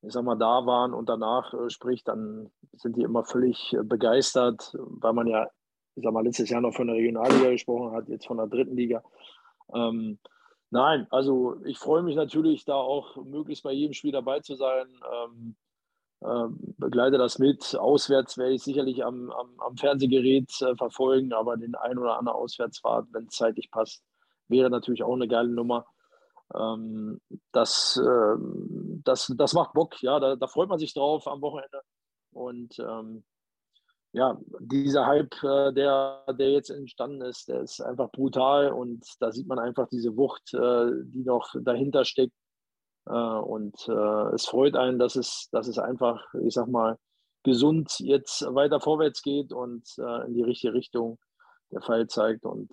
ich 0.01 0.13
sag 0.13 0.23
mal, 0.23 0.35
da 0.35 0.65
waren 0.65 0.93
und 0.93 1.09
danach 1.09 1.53
äh, 1.53 1.69
spricht, 1.69 2.07
dann 2.07 2.51
sind 2.73 2.95
die 2.97 3.01
immer 3.01 3.23
völlig 3.23 3.73
äh, 3.73 3.83
begeistert, 3.83 4.75
weil 4.77 5.13
man 5.13 5.27
ja, 5.27 5.47
ich 5.95 6.03
sag 6.03 6.13
mal, 6.13 6.23
letztes 6.23 6.49
Jahr 6.49 6.61
noch 6.61 6.73
von 6.73 6.87
der 6.87 6.95
Regionalliga 6.95 7.51
gesprochen 7.51 7.95
hat, 7.95 8.07
jetzt 8.09 8.27
von 8.27 8.37
der 8.37 8.47
dritten 8.47 8.75
Liga. 8.75 9.03
Ähm, 9.73 10.19
nein, 10.69 11.07
also 11.09 11.57
ich 11.65 11.77
freue 11.77 12.03
mich 12.03 12.15
natürlich, 12.15 12.65
da 12.65 12.75
auch 12.75 13.15
möglichst 13.23 13.63
bei 13.63 13.71
jedem 13.71 13.93
Spiel 13.93 14.11
dabei 14.11 14.41
zu 14.41 14.55
sein. 14.55 14.87
Ähm, 15.13 15.55
ähm, 16.23 16.57
begleite 16.77 17.17
das 17.17 17.39
mit. 17.39 17.75
Auswärts 17.75 18.37
werde 18.37 18.53
ich 18.53 18.63
sicherlich 18.63 19.03
am, 19.03 19.31
am, 19.31 19.59
am 19.59 19.77
Fernsehgerät 19.77 20.49
äh, 20.61 20.75
verfolgen, 20.75 21.33
aber 21.33 21.57
den 21.57 21.75
ein 21.75 21.97
oder 21.97 22.17
anderen 22.17 22.37
Auswärtsfahrt, 22.37 23.07
wenn 23.11 23.25
es 23.25 23.35
zeitlich 23.35 23.69
passt, 23.69 24.03
wäre 24.47 24.69
natürlich 24.69 25.03
auch 25.03 25.13
eine 25.13 25.27
geile 25.27 25.49
Nummer 25.49 25.85
ähm, 26.53 27.19
das, 27.51 27.97
äh, 27.97 28.35
das, 29.03 29.33
das 29.35 29.53
macht 29.53 29.73
Bock, 29.73 30.01
ja, 30.01 30.19
da, 30.19 30.35
da, 30.35 30.47
freut 30.47 30.69
man 30.69 30.79
sich 30.79 30.93
drauf 30.93 31.27
am 31.27 31.41
Wochenende. 31.41 31.81
Und 32.31 32.77
ähm, 32.79 33.23
ja, 34.13 34.39
dieser 34.59 35.07
Hype, 35.07 35.43
äh, 35.43 35.73
der, 35.73 36.23
der 36.37 36.51
jetzt 36.51 36.69
entstanden 36.69 37.21
ist, 37.21 37.47
der 37.49 37.61
ist 37.61 37.81
einfach 37.81 38.11
brutal 38.11 38.71
und 38.71 39.03
da 39.19 39.31
sieht 39.31 39.47
man 39.47 39.59
einfach 39.59 39.89
diese 39.89 40.15
Wucht, 40.15 40.53
äh, 40.53 40.91
die 41.05 41.23
noch 41.23 41.53
dahinter 41.61 42.05
steckt. 42.05 42.33
Äh, 43.07 43.11
und 43.11 43.75
äh, 43.87 44.33
es 44.33 44.45
freut 44.45 44.75
einen, 44.75 44.99
dass 44.99 45.15
es, 45.15 45.49
dass 45.51 45.67
es 45.67 45.79
einfach, 45.79 46.23
ich 46.43 46.53
sag 46.53 46.67
mal, 46.67 46.97
gesund 47.43 47.99
jetzt 47.99 48.41
weiter 48.55 48.79
vorwärts 48.79 49.21
geht 49.21 49.53
und 49.53 49.87
äh, 49.99 50.25
in 50.27 50.33
die 50.33 50.43
richtige 50.43 50.73
Richtung 50.73 51.19
der 51.71 51.81
Fall 51.81 52.07
zeigt. 52.07 52.45
Und 52.45 52.71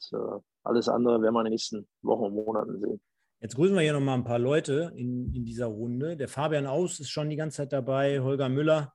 alles 0.63 0.89
andere 0.89 1.21
werden 1.21 1.35
wir 1.35 1.41
in 1.41 1.47
den 1.47 1.53
nächsten 1.53 1.89
Wochen 2.03 2.25
und 2.25 2.35
Monaten 2.35 2.79
sehen. 2.79 3.01
Jetzt 3.43 3.57
grüßen 3.57 3.75
wir 3.75 3.83
hier 3.83 3.93
nochmal 3.93 4.19
ein 4.19 4.25
paar 4.25 4.39
Leute 4.39 4.93
in, 4.95 5.35
in 5.35 5.45
dieser 5.45 5.67
Runde. 5.67 6.17
Der 6.17 6.29
Fabian 6.29 6.67
Aus 6.67 7.01
ist 7.01 7.11
schon 7.11 7.29
die 7.29 7.35
ganze 7.35 7.57
Zeit 7.57 7.73
dabei, 7.73 8.21
Holger 8.21 8.49
Müller 8.49 8.95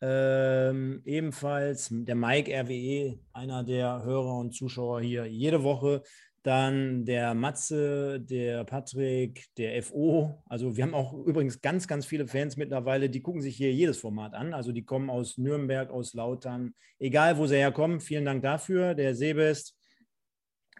ähm, 0.00 1.00
ebenfalls, 1.04 1.88
der 1.90 2.16
Mike 2.16 2.52
RWE, 2.52 3.18
einer 3.32 3.62
der 3.62 4.02
Hörer 4.04 4.38
und 4.38 4.52
Zuschauer 4.52 5.00
hier 5.00 5.26
jede 5.26 5.62
Woche. 5.62 6.02
Dann 6.42 7.04
der 7.04 7.34
Matze, 7.34 8.20
der 8.20 8.64
Patrick, 8.64 9.46
der 9.56 9.80
FO. 9.82 10.42
Also 10.46 10.76
wir 10.76 10.84
haben 10.84 10.94
auch 10.94 11.12
übrigens 11.12 11.60
ganz, 11.60 11.86
ganz 11.86 12.06
viele 12.06 12.26
Fans 12.26 12.56
mittlerweile, 12.56 13.10
die 13.10 13.20
gucken 13.20 13.42
sich 13.42 13.56
hier 13.56 13.72
jedes 13.72 13.98
Format 13.98 14.34
an. 14.34 14.54
Also 14.54 14.72
die 14.72 14.84
kommen 14.84 15.10
aus 15.10 15.36
Nürnberg, 15.36 15.90
aus 15.90 16.14
Lautern, 16.14 16.74
egal 16.98 17.38
wo 17.38 17.46
sie 17.46 17.56
herkommen. 17.56 18.00
Vielen 18.00 18.24
Dank 18.24 18.42
dafür. 18.42 18.94
Der 18.94 19.14
Sebest, 19.14 19.77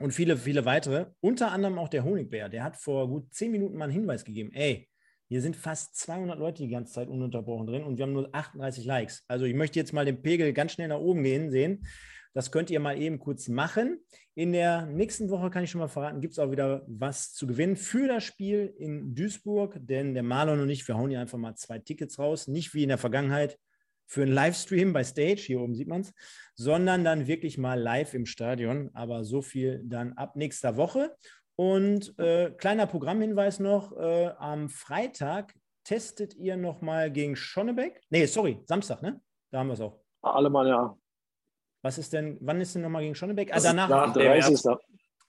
und 0.00 0.12
viele, 0.12 0.36
viele 0.36 0.64
weitere. 0.64 1.06
Unter 1.20 1.52
anderem 1.52 1.78
auch 1.78 1.88
der 1.88 2.04
Honigbär. 2.04 2.48
Der 2.48 2.64
hat 2.64 2.76
vor 2.76 3.08
gut 3.08 3.32
zehn 3.32 3.50
Minuten 3.50 3.76
mal 3.76 3.84
einen 3.84 3.92
Hinweis 3.92 4.24
gegeben. 4.24 4.52
Ey, 4.52 4.88
hier 5.28 5.42
sind 5.42 5.56
fast 5.56 5.96
200 5.96 6.38
Leute 6.38 6.62
die 6.62 6.70
ganze 6.70 6.94
Zeit 6.94 7.08
ununterbrochen 7.08 7.66
drin 7.66 7.84
und 7.84 7.98
wir 7.98 8.04
haben 8.04 8.14
nur 8.14 8.30
38 8.32 8.84
Likes. 8.84 9.24
Also 9.28 9.44
ich 9.44 9.54
möchte 9.54 9.78
jetzt 9.78 9.92
mal 9.92 10.04
den 10.04 10.22
Pegel 10.22 10.52
ganz 10.52 10.72
schnell 10.72 10.88
nach 10.88 10.98
oben 10.98 11.22
gehen 11.22 11.50
sehen. 11.50 11.86
Das 12.32 12.50
könnt 12.52 12.70
ihr 12.70 12.80
mal 12.80 13.00
eben 13.00 13.18
kurz 13.18 13.48
machen. 13.48 14.00
In 14.34 14.52
der 14.52 14.86
nächsten 14.86 15.28
Woche 15.28 15.50
kann 15.50 15.64
ich 15.64 15.70
schon 15.70 15.80
mal 15.80 15.88
verraten, 15.88 16.20
gibt 16.20 16.32
es 16.32 16.38
auch 16.38 16.50
wieder 16.50 16.84
was 16.86 17.32
zu 17.32 17.46
gewinnen 17.46 17.76
für 17.76 18.06
das 18.06 18.24
Spiel 18.24 18.72
in 18.78 19.14
Duisburg. 19.14 19.76
Denn 19.80 20.14
der 20.14 20.22
Marlon 20.22 20.60
und 20.60 20.70
ich, 20.70 20.86
wir 20.86 20.96
hauen 20.96 21.10
hier 21.10 21.20
einfach 21.20 21.38
mal 21.38 21.56
zwei 21.56 21.78
Tickets 21.78 22.18
raus. 22.18 22.46
Nicht 22.46 22.74
wie 22.74 22.84
in 22.84 22.88
der 22.88 22.98
Vergangenheit 22.98 23.58
für 24.08 24.22
einen 24.22 24.32
Livestream 24.32 24.92
bei 24.92 25.04
Stage, 25.04 25.42
hier 25.42 25.60
oben 25.60 25.74
sieht 25.74 25.86
man 25.86 26.00
es, 26.00 26.12
sondern 26.54 27.04
dann 27.04 27.26
wirklich 27.26 27.58
mal 27.58 27.78
live 27.78 28.14
im 28.14 28.26
Stadion. 28.26 28.90
Aber 28.94 29.22
so 29.22 29.42
viel 29.42 29.82
dann 29.84 30.14
ab 30.14 30.34
nächster 30.34 30.76
Woche. 30.76 31.14
Und 31.56 32.18
äh, 32.18 32.50
kleiner 32.52 32.86
Programmhinweis 32.86 33.60
noch, 33.60 33.92
äh, 33.96 34.28
am 34.38 34.70
Freitag 34.70 35.54
testet 35.84 36.34
ihr 36.34 36.56
nochmal 36.56 37.10
gegen 37.10 37.36
Schonnebeck? 37.36 38.00
Nee, 38.10 38.26
sorry, 38.26 38.60
Samstag, 38.64 39.02
ne? 39.02 39.20
Da 39.50 39.58
haben 39.58 39.68
wir 39.68 39.74
es 39.74 39.80
auch. 39.80 40.00
Allemann, 40.22 40.66
ja. 40.66 40.96
Was 41.82 41.98
ist 41.98 42.12
denn, 42.12 42.38
wann 42.40 42.60
ist 42.60 42.74
denn 42.74 42.82
nochmal 42.82 43.02
gegen 43.02 43.14
Schonnebeck? 43.14 43.52
Ah, 43.52 43.60
danach. 43.60 43.88
Nach 43.88 44.12
30. 44.12 44.60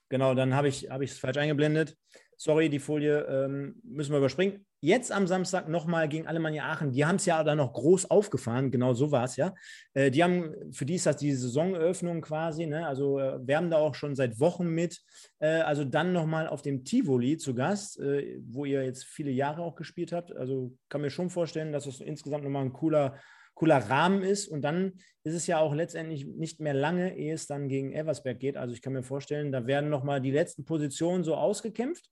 Genau, 0.09 0.33
dann 0.33 0.55
habe 0.55 0.67
ich 0.67 0.83
es 0.85 0.89
hab 0.89 1.03
falsch 1.07 1.37
eingeblendet. 1.37 1.95
Sorry, 2.41 2.69
die 2.69 2.79
Folie 2.79 3.19
ähm, 3.25 3.75
müssen 3.83 4.13
wir 4.13 4.19
überspringen. 4.19 4.65
Jetzt 4.79 5.11
am 5.11 5.27
Samstag 5.27 5.67
nochmal 5.67 6.07
gegen 6.07 6.25
Alemannia 6.25 6.71
Aachen. 6.71 6.93
Die 6.93 7.03
haben 7.03 7.17
es 7.17 7.25
ja 7.25 7.43
dann 7.43 7.57
noch 7.57 7.73
groß 7.73 8.09
aufgefahren, 8.09 8.71
genau 8.71 8.93
so 8.93 9.11
war 9.11 9.25
es 9.25 9.35
ja. 9.35 9.53
Äh, 9.93 10.09
die 10.09 10.23
haben, 10.23 10.55
für 10.71 10.85
die 10.85 10.95
ist 10.95 11.05
das 11.05 11.17
die 11.17 11.33
Saisoneröffnung 11.33 12.21
quasi, 12.21 12.65
ne? 12.65 12.87
also 12.87 13.19
äh, 13.19 13.45
wir 13.45 13.57
haben 13.57 13.69
da 13.69 13.75
auch 13.75 13.93
schon 13.93 14.15
seit 14.15 14.39
Wochen 14.39 14.69
mit. 14.69 15.01
Äh, 15.39 15.47
also 15.47 15.83
dann 15.83 16.13
nochmal 16.13 16.47
auf 16.47 16.61
dem 16.61 16.85
Tivoli 16.85 17.35
zu 17.35 17.53
Gast, 17.53 17.99
äh, 17.99 18.39
wo 18.47 18.63
ihr 18.63 18.85
jetzt 18.85 19.03
viele 19.03 19.31
Jahre 19.31 19.61
auch 19.61 19.75
gespielt 19.75 20.13
habt. 20.13 20.33
Also 20.33 20.73
kann 20.87 21.01
mir 21.01 21.09
schon 21.09 21.29
vorstellen, 21.29 21.73
dass 21.73 21.87
es 21.87 21.99
insgesamt 21.99 22.45
nochmal 22.45 22.63
ein 22.63 22.71
cooler 22.71 23.17
cooler 23.53 23.79
Rahmen 23.89 24.23
ist. 24.23 24.47
Und 24.47 24.61
dann 24.61 24.93
ist 25.25 25.33
es 25.33 25.45
ja 25.45 25.59
auch 25.59 25.75
letztendlich 25.75 26.25
nicht 26.25 26.61
mehr 26.61 26.73
lange, 26.73 27.17
ehe 27.17 27.33
es 27.33 27.47
dann 27.47 27.67
gegen 27.67 27.91
Eversberg 27.91 28.39
geht. 28.39 28.55
Also 28.55 28.73
ich 28.73 28.81
kann 28.81 28.93
mir 28.93 29.03
vorstellen, 29.03 29.51
da 29.51 29.67
werden 29.67 29.89
nochmal 29.89 30.21
die 30.21 30.31
letzten 30.31 30.63
Positionen 30.63 31.25
so 31.25 31.35
ausgekämpft. 31.35 32.09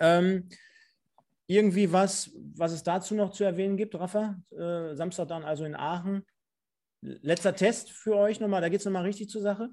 Ähm, 0.00 0.48
irgendwie 1.46 1.92
was, 1.92 2.30
was 2.54 2.72
es 2.72 2.82
dazu 2.82 3.14
noch 3.14 3.32
zu 3.32 3.44
erwähnen 3.44 3.76
gibt, 3.76 3.94
Rafa? 3.94 4.36
Äh, 4.50 4.94
Samstag 4.94 5.28
dann 5.28 5.44
also 5.44 5.64
in 5.64 5.74
Aachen. 5.74 6.26
Letzter 7.00 7.54
Test 7.54 7.90
für 7.90 8.16
euch 8.16 8.40
nochmal, 8.40 8.60
da 8.60 8.68
geht 8.68 8.80
es 8.80 8.84
nochmal 8.84 9.04
richtig 9.04 9.30
zur 9.30 9.40
Sache. 9.40 9.70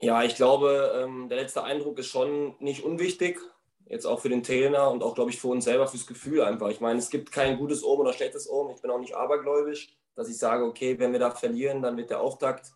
Ja, 0.00 0.22
ich 0.22 0.36
glaube, 0.36 0.92
ähm, 1.02 1.28
der 1.28 1.38
letzte 1.38 1.64
Eindruck 1.64 1.98
ist 1.98 2.06
schon 2.06 2.56
nicht 2.60 2.84
unwichtig. 2.84 3.38
Jetzt 3.86 4.06
auch 4.06 4.20
für 4.20 4.28
den 4.28 4.42
Trainer 4.42 4.90
und 4.90 5.02
auch, 5.02 5.14
glaube 5.14 5.30
ich, 5.30 5.40
für 5.40 5.48
uns 5.48 5.64
selber, 5.64 5.88
fürs 5.88 6.06
Gefühl 6.06 6.42
einfach. 6.42 6.68
Ich 6.68 6.80
meine, 6.80 7.00
es 7.00 7.10
gibt 7.10 7.32
kein 7.32 7.58
gutes 7.58 7.82
Ohm 7.82 8.00
oder 8.00 8.12
schlechtes 8.12 8.48
Ohm. 8.48 8.70
Ich 8.70 8.80
bin 8.80 8.90
auch 8.90 9.00
nicht 9.00 9.16
abergläubisch, 9.16 9.88
dass 10.14 10.28
ich 10.28 10.38
sage, 10.38 10.64
okay, 10.64 10.98
wenn 10.98 11.12
wir 11.12 11.18
da 11.18 11.32
verlieren, 11.32 11.82
dann 11.82 11.96
wird 11.96 12.10
der 12.10 12.20
Auftakt 12.20 12.72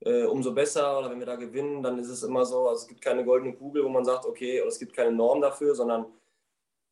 äh, 0.00 0.24
umso 0.24 0.52
besser. 0.52 0.98
Oder 0.98 1.10
wenn 1.10 1.18
wir 1.18 1.26
da 1.26 1.36
gewinnen, 1.36 1.82
dann 1.82 1.98
ist 1.98 2.08
es 2.08 2.22
immer 2.22 2.44
so. 2.44 2.68
Also 2.68 2.82
es 2.82 2.88
gibt 2.88 3.02
keine 3.02 3.24
goldene 3.24 3.54
Kugel, 3.54 3.84
wo 3.84 3.88
man 3.88 4.04
sagt, 4.04 4.26
okay, 4.26 4.60
oder 4.60 4.68
es 4.68 4.78
gibt 4.78 4.94
keine 4.94 5.12
Norm 5.12 5.40
dafür, 5.40 5.74
sondern 5.74 6.06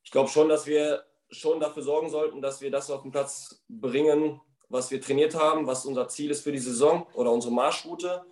ich 0.02 0.10
glaube 0.10 0.28
schon, 0.28 0.48
dass 0.48 0.66
wir 0.66 1.04
schon 1.30 1.60
dafür 1.60 1.82
sorgen 1.82 2.08
sollten, 2.08 2.40
dass 2.40 2.60
wir 2.60 2.70
das 2.70 2.90
auf 2.90 3.02
den 3.02 3.10
Platz 3.10 3.62
bringen, 3.68 4.40
was 4.68 4.90
wir 4.90 5.00
trainiert 5.00 5.34
haben, 5.34 5.66
was 5.66 5.84
unser 5.84 6.08
Ziel 6.08 6.30
ist 6.30 6.42
für 6.42 6.52
die 6.52 6.58
Saison 6.58 7.06
oder 7.14 7.32
unsere 7.32 7.52
Marschroute. 7.52 8.24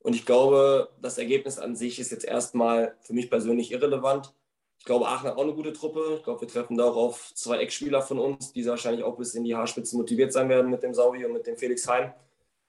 Und 0.00 0.14
ich 0.14 0.24
glaube, 0.24 0.90
das 1.00 1.18
Ergebnis 1.18 1.58
an 1.58 1.74
sich 1.76 1.98
ist 1.98 2.10
jetzt 2.10 2.24
erstmal 2.24 2.96
für 3.00 3.12
mich 3.12 3.28
persönlich 3.28 3.72
irrelevant. 3.72 4.32
Ich 4.78 4.84
glaube, 4.84 5.08
Aachen 5.08 5.28
hat 5.28 5.36
auch 5.36 5.42
eine 5.42 5.54
gute 5.54 5.72
Truppe. 5.72 6.14
Ich 6.18 6.22
glaube, 6.22 6.42
wir 6.42 6.48
treffen 6.48 6.76
da 6.76 6.84
auch 6.84 6.96
auf 6.96 7.32
zwei 7.34 7.58
Ex-Spieler 7.58 8.02
von 8.02 8.18
uns, 8.18 8.52
die 8.52 8.64
wahrscheinlich 8.66 9.04
auch 9.04 9.16
bis 9.16 9.34
in 9.34 9.42
die 9.42 9.56
Haarspitze 9.56 9.96
motiviert 9.96 10.32
sein 10.32 10.48
werden 10.48 10.70
mit 10.70 10.82
dem 10.82 10.94
Sauvi 10.94 11.24
und 11.24 11.32
mit 11.32 11.46
dem 11.46 11.56
Felix 11.56 11.88
Heim. 11.88 12.12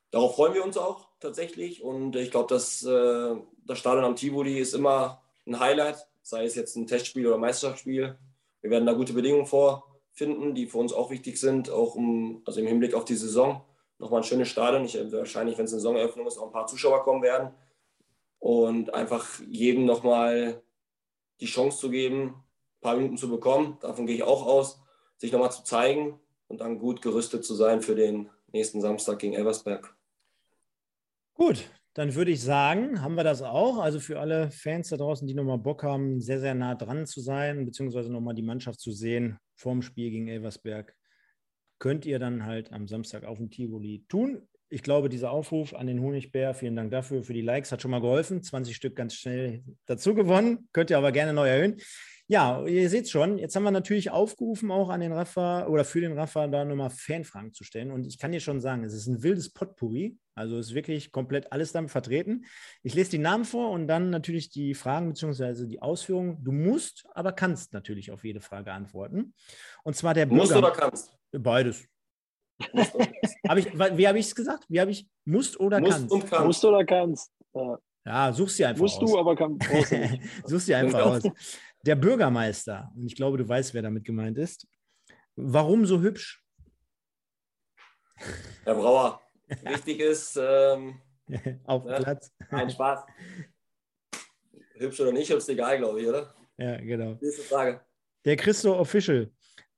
Darauf 0.10 0.36
freuen 0.36 0.54
wir 0.54 0.64
uns 0.64 0.78
auch 0.78 1.07
tatsächlich. 1.20 1.84
Und 1.84 2.16
ich 2.16 2.32
glaube, 2.32 2.54
dass 2.54 2.84
äh, 2.84 3.36
das 3.66 3.80
Stadion 3.80 4.06
am 4.06 4.16
Tivoli 4.16 4.60
ist 4.60 4.74
immer 4.74 5.22
ein 5.46 5.60
Highlight, 5.60 6.08
sei 6.22 6.46
es 6.46 6.56
jetzt 6.56 6.76
ein 6.76 6.88
Testspiel 6.88 7.28
oder 7.28 7.38
Meisterschaftsspiel. 7.38 8.18
Wir 8.62 8.70
werden 8.70 8.86
da 8.86 8.94
gute 8.94 9.14
Bedingungen 9.14 9.46
vorfinden, 9.46 10.56
die 10.56 10.68
für 10.68 10.78
uns 10.78 10.94
auch 10.94 11.10
wichtig 11.10 11.40
sind, 11.40 11.70
auch 11.70 11.96
um, 11.96 12.42
also 12.46 12.60
im 12.60 12.68
Hinblick 12.68 12.94
auf 12.94 13.06
die 13.06 13.16
Saison. 13.16 13.64
Nochmal 14.00 14.22
ein 14.22 14.26
schönes 14.26 14.50
Stadion. 14.50 14.86
Ich, 14.86 14.96
wahrscheinlich, 15.12 15.58
wenn 15.58 15.66
es 15.66 15.74
eine 15.74 15.82
Saisoneröffnung 15.82 16.28
ist, 16.28 16.38
auch 16.38 16.48
ein 16.48 16.52
paar 16.52 16.68
Zuschauer 16.68 17.04
kommen 17.04 17.24
werden. 17.24 17.52
Und 18.40 18.94
einfach 18.94 19.40
jedem 19.50 19.86
nochmal 19.86 20.62
die 21.40 21.46
Chance 21.48 21.80
zu 21.80 21.90
geben, 21.90 22.44
ein 22.78 22.82
paar 22.82 22.96
Minuten 22.96 23.18
zu 23.18 23.30
bekommen. 23.30 23.78
Davon 23.82 24.06
gehe 24.06 24.16
ich 24.16 24.24
auch 24.24 24.46
aus, 24.46 24.80
sich 25.18 25.32
nochmal 25.32 25.52
zu 25.52 25.64
zeigen 25.64 26.20
und 26.48 26.62
dann 26.62 26.80
gut 26.80 27.02
gerüstet 27.02 27.44
zu 27.44 27.56
sein 27.56 27.82
für 27.82 27.96
den 27.96 28.30
nächsten 28.52 28.82
Samstag 28.82 29.20
gegen 29.20 29.34
Elversberg. 29.34 29.97
Gut, 31.38 31.70
dann 31.94 32.16
würde 32.16 32.32
ich 32.32 32.42
sagen, 32.42 33.02
haben 33.02 33.16
wir 33.16 33.24
das 33.24 33.42
auch. 33.42 33.78
Also 33.78 34.00
für 34.00 34.20
alle 34.20 34.52
Fans 34.52 34.90
da 34.90 34.98
draußen, 34.98 35.28
die 35.28 35.34
nochmal 35.34 35.60
Bock 35.60 35.84
haben, 35.84 36.20
sehr, 36.20 36.40
sehr 36.40 36.56
nah 36.56 36.76
dran 36.76 37.06
zu 37.06 37.22
sein, 37.22 37.66
beziehungsweise 37.66 38.12
nochmal 38.12 38.36
die 38.36 38.42
Mannschaft 38.42 38.80
zu 38.80 38.92
sehen 38.92 39.40
vorm 39.56 39.82
Spiel 39.82 40.12
gegen 40.12 40.28
Elversberg, 40.28 40.96
könnt 41.80 42.06
ihr 42.06 42.20
dann 42.20 42.46
halt 42.46 42.74
am 42.74 42.88
Samstag 42.88 43.24
auf 43.24 43.38
dem 43.38 43.50
Tivoli 43.50 44.06
tun 44.08 44.48
ich 44.70 44.84
glaube, 44.84 45.10
dieser 45.10 45.32
Aufruf 45.32 45.74
an 45.74 45.88
den 45.88 46.02
Honigbär, 46.02 46.54
vielen 46.54 46.76
Dank 46.76 46.92
dafür, 46.92 47.24
für 47.24 47.34
die 47.34 47.42
Likes, 47.42 47.72
hat 47.72 47.82
schon 47.82 47.92
mal 47.92 48.02
geholfen. 48.02 48.44
20 48.44 48.76
Stück 48.76 48.96
ganz 48.96 49.16
schnell 49.16 49.64
dazu 49.86 50.14
gewonnen. 50.14 50.68
Könnt 50.74 50.90
ihr 50.90 50.98
aber 50.98 51.12
gerne 51.12 51.34
neu 51.34 51.48
erhöhen. 51.48 51.78
Ja, 52.28 52.66
ihr 52.66 52.90
seht 52.90 53.10
schon, 53.10 53.38
jetzt 53.38 53.56
haben 53.56 53.64
wir 53.64 53.72
natürlich 53.72 54.10
aufgerufen, 54.10 54.70
auch 54.70 54.90
an 54.90 55.00
den 55.00 55.14
Rafa 55.14 55.68
oder 55.68 55.86
für 55.86 56.02
den 56.02 56.12
Rafa 56.12 56.48
da 56.48 56.66
nochmal 56.66 56.90
Fanfragen 56.90 57.54
zu 57.54 57.64
stellen. 57.64 57.92
Und 57.92 58.06
ich 58.06 58.20
kann 58.20 58.34
dir 58.34 58.42
schon 58.42 58.60
sagen, 58.60 58.84
es 58.84 58.94
ist 58.94 59.08
ein 59.08 59.24
wildes 59.24 59.54
Potpourri. 59.54 60.18
Also 60.38 60.58
ist 60.60 60.74
wirklich 60.74 61.12
komplett 61.12 61.52
alles 61.52 61.72
damit 61.72 61.90
vertreten. 61.90 62.46
Ich 62.84 62.94
lese 62.94 63.12
die 63.12 63.18
Namen 63.18 63.44
vor 63.44 63.72
und 63.72 63.88
dann 63.88 64.12
natürlich 64.12 64.50
die 64.50 64.76
Fragen 64.76 65.10
bzw. 65.10 65.66
die 65.66 65.82
Ausführungen. 65.82 66.44
Du 66.44 66.52
musst, 66.52 67.06
aber 67.14 67.32
kannst 67.32 67.74
natürlich 67.74 68.12
auf 68.12 68.24
jede 68.24 68.40
Frage 68.40 68.72
antworten. 68.72 69.34
Und 69.84 69.96
zwar 69.96 70.14
der 70.14 70.28
Bürger. 70.28 70.44
Musst 70.44 70.56
oder 70.56 70.72
kannst? 70.72 71.18
Beides 71.32 71.88
hab 73.48 73.58
ich, 73.58 73.72
wie 73.74 74.08
habe 74.08 74.20
ich 74.20 74.28
es 74.28 74.36
gesagt? 74.36 74.66
Wie 74.68 74.80
habe 74.80 74.92
ich 74.92 75.08
musst 75.26 75.60
oder 75.60 75.80
musst 75.80 75.92
kannst? 75.92 76.12
Und 76.12 76.30
kannst? 76.30 76.46
Musst 76.46 76.66
oder 76.66 76.86
kannst. 76.86 77.32
Ja, 77.54 77.80
ja 78.06 78.34
such 78.34 78.50
sie 78.50 78.66
einfach 78.66 78.82
Musst 78.82 79.02
aus. 79.02 79.12
du, 79.12 79.20
aber 79.20 79.36
kann, 79.36 79.60
such 80.46 80.62
sie 80.62 80.76
einfach 80.76 81.06
aus. 81.06 81.24
Der 81.86 81.96
Bürgermeister, 81.96 82.92
und 82.96 83.06
ich 83.06 83.16
glaube, 83.16 83.38
du 83.38 83.48
weißt, 83.48 83.74
wer 83.74 83.84
damit 83.84 84.04
gemeint 84.04 84.38
ist. 84.38 84.68
Warum 85.36 85.86
so 85.86 86.02
hübsch? 86.02 86.44
Herr 88.64 88.74
Brauer, 88.74 89.22
wichtig 89.48 90.00
ist. 90.00 90.38
Ähm, 90.42 91.02
Auf 91.66 91.86
ne? 91.86 91.98
Platz. 91.98 92.34
Ein 92.50 92.70
Spaß. 92.70 93.06
Hübsch 94.76 95.00
oder 95.00 95.12
nicht, 95.12 95.30
ist 95.30 95.50
egal, 95.50 95.78
glaube 95.78 96.02
ich, 96.02 96.08
oder? 96.08 96.34
Ja, 96.58 96.78
genau. 96.78 97.18
Nächste 97.22 97.44
Frage. 97.44 97.82
Der 98.26 98.36
Christo 98.36 98.78
Official. 98.78 99.32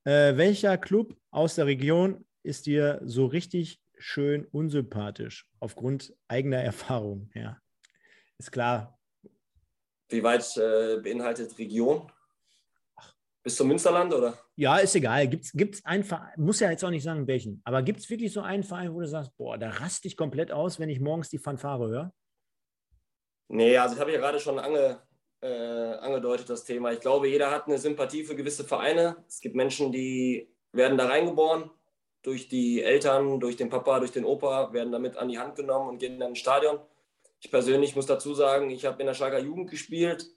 Äh, 0.04 0.36
welcher 0.38 0.78
Club 0.78 1.16
aus 1.32 1.56
der 1.56 1.66
Region 1.66 2.26
ist 2.44 2.66
dir 2.66 3.02
so 3.04 3.26
richtig 3.26 3.82
schön 3.98 4.46
unsympathisch 4.46 5.50
aufgrund 5.60 6.14
eigener 6.28 6.58
Erfahrung? 6.58 7.30
Ja, 7.34 7.60
ist 8.38 8.52
klar. 8.52 8.98
Wie 10.10 10.24
weit 10.24 10.58
äh, 10.58 11.00
beinhaltet 11.02 11.58
Region? 11.58 12.12
Bis 13.50 13.56
zum 13.56 13.68
Münsterland 13.68 14.14
oder? 14.14 14.38
Ja, 14.58 14.78
ist 14.78 14.96
egal. 14.96 15.28
Gibt 15.28 15.74
es 15.74 15.84
einen 15.84 16.04
Verein, 16.04 16.34
muss 16.38 16.60
ja 16.60 16.70
jetzt 16.70 16.86
auch 16.86 16.92
nicht 16.92 17.02
sagen, 17.02 17.26
welchen, 17.26 17.64
aber 17.66 17.82
gibt 17.82 18.00
es 18.00 18.08
wirklich 18.08 18.32
so 18.32 18.42
einen 18.42 18.62
Verein, 18.62 18.94
wo 18.94 19.00
du 19.00 19.08
sagst, 19.08 19.36
boah, 19.38 19.58
da 19.58 19.72
raste 19.72 20.08
ich 20.08 20.16
komplett 20.16 20.52
aus, 20.52 20.80
wenn 20.80 20.88
ich 20.88 21.00
morgens 21.00 21.30
die 21.30 21.40
Fanfare 21.40 21.90
höre? 21.90 22.14
Nee, 23.48 23.76
also 23.76 23.96
ich 23.96 24.02
habe 24.02 24.12
ja 24.12 24.20
gerade 24.20 24.40
schon 24.40 24.60
ange, 24.60 25.02
äh, 25.42 25.48
angedeutet, 25.48 26.48
das 26.48 26.64
Thema. 26.64 26.92
Ich 26.92 27.00
glaube, 27.00 27.28
jeder 27.28 27.50
hat 27.50 27.66
eine 27.66 27.80
Sympathie 27.80 28.24
für 28.24 28.36
gewisse 28.36 28.64
Vereine. 28.64 29.16
Es 29.28 29.40
gibt 29.40 29.56
Menschen, 29.56 29.92
die 29.92 30.54
werden 30.72 31.00
da 31.00 31.08
reingeboren, 31.08 31.72
durch 32.22 32.50
die 32.50 32.84
Eltern, 32.84 33.40
durch 33.40 33.58
den 33.58 33.72
Papa, 33.72 33.98
durch 33.98 34.12
den 34.12 34.26
Opa, 34.26 34.74
werden 34.74 34.92
damit 34.92 35.18
an 35.18 35.30
die 35.30 35.40
Hand 35.40 35.56
genommen 35.56 35.90
und 35.90 35.98
gehen 35.98 36.20
dann 36.20 36.30
ins 36.30 36.38
Stadion. 36.38 36.78
Ich 37.40 37.50
persönlich 37.50 37.96
muss 37.96 38.06
dazu 38.06 38.36
sagen, 38.36 38.70
ich 38.70 38.86
habe 38.86 39.00
in 39.00 39.08
der 39.08 39.16
Schalker 39.16 39.40
Jugend 39.40 39.72
gespielt. 39.72 40.28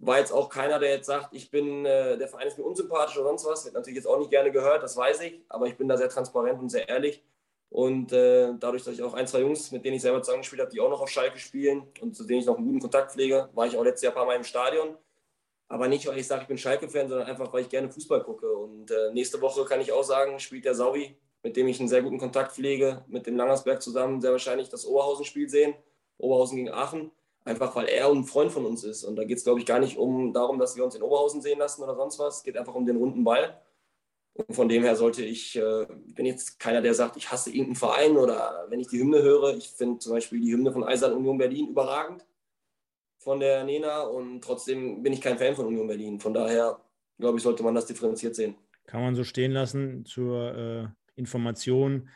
War 0.00 0.18
jetzt 0.18 0.32
auch 0.32 0.48
keiner, 0.48 0.78
der 0.78 0.90
jetzt 0.90 1.06
sagt, 1.06 1.34
ich 1.34 1.50
bin, 1.50 1.84
äh, 1.84 2.16
der 2.16 2.28
Verein 2.28 2.46
ist 2.46 2.56
mir 2.56 2.64
unsympathisch 2.64 3.16
oder 3.18 3.28
sonst 3.28 3.44
was. 3.46 3.64
Wird 3.64 3.74
natürlich 3.74 3.96
jetzt 3.96 4.06
auch 4.06 4.18
nicht 4.18 4.30
gerne 4.30 4.52
gehört, 4.52 4.82
das 4.82 4.96
weiß 4.96 5.22
ich. 5.22 5.40
Aber 5.48 5.66
ich 5.66 5.76
bin 5.76 5.88
da 5.88 5.96
sehr 5.96 6.08
transparent 6.08 6.60
und 6.60 6.68
sehr 6.68 6.88
ehrlich. 6.88 7.22
Und 7.70 8.12
äh, 8.12 8.54
dadurch, 8.58 8.84
dass 8.84 8.94
ich 8.94 9.02
auch 9.02 9.14
ein, 9.14 9.26
zwei 9.26 9.40
Jungs, 9.40 9.72
mit 9.72 9.84
denen 9.84 9.96
ich 9.96 10.02
selber 10.02 10.22
zusammengespielt 10.22 10.62
habe, 10.62 10.70
die 10.70 10.80
auch 10.80 10.88
noch 10.88 11.00
auf 11.00 11.10
Schalke 11.10 11.38
spielen 11.38 11.86
und 12.00 12.16
zu 12.16 12.24
denen 12.24 12.40
ich 12.40 12.46
noch 12.46 12.56
einen 12.56 12.66
guten 12.66 12.80
Kontakt 12.80 13.12
pflege, 13.12 13.50
war 13.54 13.66
ich 13.66 13.76
auch 13.76 13.84
letztes 13.84 14.02
Jahr 14.02 14.12
ein 14.12 14.16
paar 14.16 14.26
Mal 14.26 14.36
im 14.36 14.44
Stadion. 14.44 14.96
Aber 15.68 15.86
nicht, 15.88 16.06
weil 16.06 16.18
ich 16.18 16.26
sage, 16.26 16.42
ich 16.42 16.48
bin 16.48 16.56
Schalke-Fan, 16.56 17.08
sondern 17.08 17.26
einfach, 17.26 17.52
weil 17.52 17.62
ich 17.62 17.68
gerne 17.68 17.90
Fußball 17.90 18.22
gucke. 18.22 18.50
Und 18.50 18.90
äh, 18.90 19.12
nächste 19.12 19.40
Woche 19.42 19.64
kann 19.66 19.82
ich 19.82 19.92
auch 19.92 20.02
sagen, 20.02 20.40
spielt 20.40 20.64
der 20.64 20.74
Sauvi, 20.74 21.14
mit 21.42 21.56
dem 21.56 21.68
ich 21.68 21.78
einen 21.78 21.90
sehr 21.90 22.02
guten 22.02 22.18
Kontakt 22.18 22.52
pflege, 22.52 23.04
mit 23.06 23.26
dem 23.26 23.36
Langersberg 23.36 23.82
zusammen, 23.82 24.20
sehr 24.22 24.32
wahrscheinlich 24.32 24.70
das 24.70 24.86
Oberhausen-Spiel 24.86 25.48
sehen. 25.50 25.74
Oberhausen 26.16 26.56
gegen 26.56 26.70
Aachen. 26.70 27.10
Einfach, 27.48 27.74
weil 27.74 27.86
er 27.86 28.10
ein 28.10 28.24
Freund 28.24 28.52
von 28.52 28.66
uns 28.66 28.84
ist. 28.84 29.04
Und 29.04 29.16
da 29.16 29.24
geht 29.24 29.38
es, 29.38 29.44
glaube 29.44 29.58
ich, 29.58 29.64
gar 29.64 29.78
nicht 29.78 29.96
um 29.96 30.34
darum, 30.34 30.58
dass 30.58 30.76
wir 30.76 30.84
uns 30.84 30.94
in 30.94 31.02
Oberhausen 31.02 31.40
sehen 31.40 31.58
lassen 31.58 31.82
oder 31.82 31.96
sonst 31.96 32.18
was. 32.18 32.38
Es 32.38 32.42
geht 32.42 32.58
einfach 32.58 32.74
um 32.74 32.84
den 32.84 32.96
runden 32.96 33.24
Ball. 33.24 33.58
Und 34.34 34.54
von 34.54 34.68
dem 34.68 34.82
her 34.82 34.96
sollte 34.96 35.24
ich, 35.24 35.56
äh, 35.56 35.86
bin 36.14 36.26
jetzt 36.26 36.60
keiner, 36.60 36.82
der 36.82 36.92
sagt, 36.92 37.16
ich 37.16 37.32
hasse 37.32 37.48
irgendeinen 37.48 37.76
Verein 37.76 38.16
oder 38.16 38.66
wenn 38.68 38.80
ich 38.80 38.88
die 38.88 39.00
Hymne 39.00 39.22
höre, 39.22 39.56
ich 39.56 39.70
finde 39.70 39.98
zum 39.98 40.12
Beispiel 40.12 40.40
die 40.40 40.52
Hymne 40.52 40.72
von 40.72 40.84
Eisern 40.84 41.14
Union 41.14 41.38
Berlin 41.38 41.68
überragend 41.68 42.24
von 43.18 43.40
der 43.40 43.64
Nena 43.64 44.02
und 44.02 44.42
trotzdem 44.42 45.02
bin 45.02 45.12
ich 45.12 45.20
kein 45.20 45.38
Fan 45.38 45.56
von 45.56 45.66
Union 45.66 45.88
Berlin. 45.88 46.20
Von 46.20 46.34
daher, 46.34 46.80
glaube 47.18 47.38
ich, 47.38 47.42
sollte 47.42 47.62
man 47.62 47.74
das 47.74 47.86
differenziert 47.86 48.36
sehen. 48.36 48.56
Kann 48.86 49.02
man 49.02 49.16
so 49.16 49.24
stehen 49.24 49.52
lassen 49.52 50.04
zur 50.04 50.54
äh, 50.54 50.86
Information. 51.16 52.10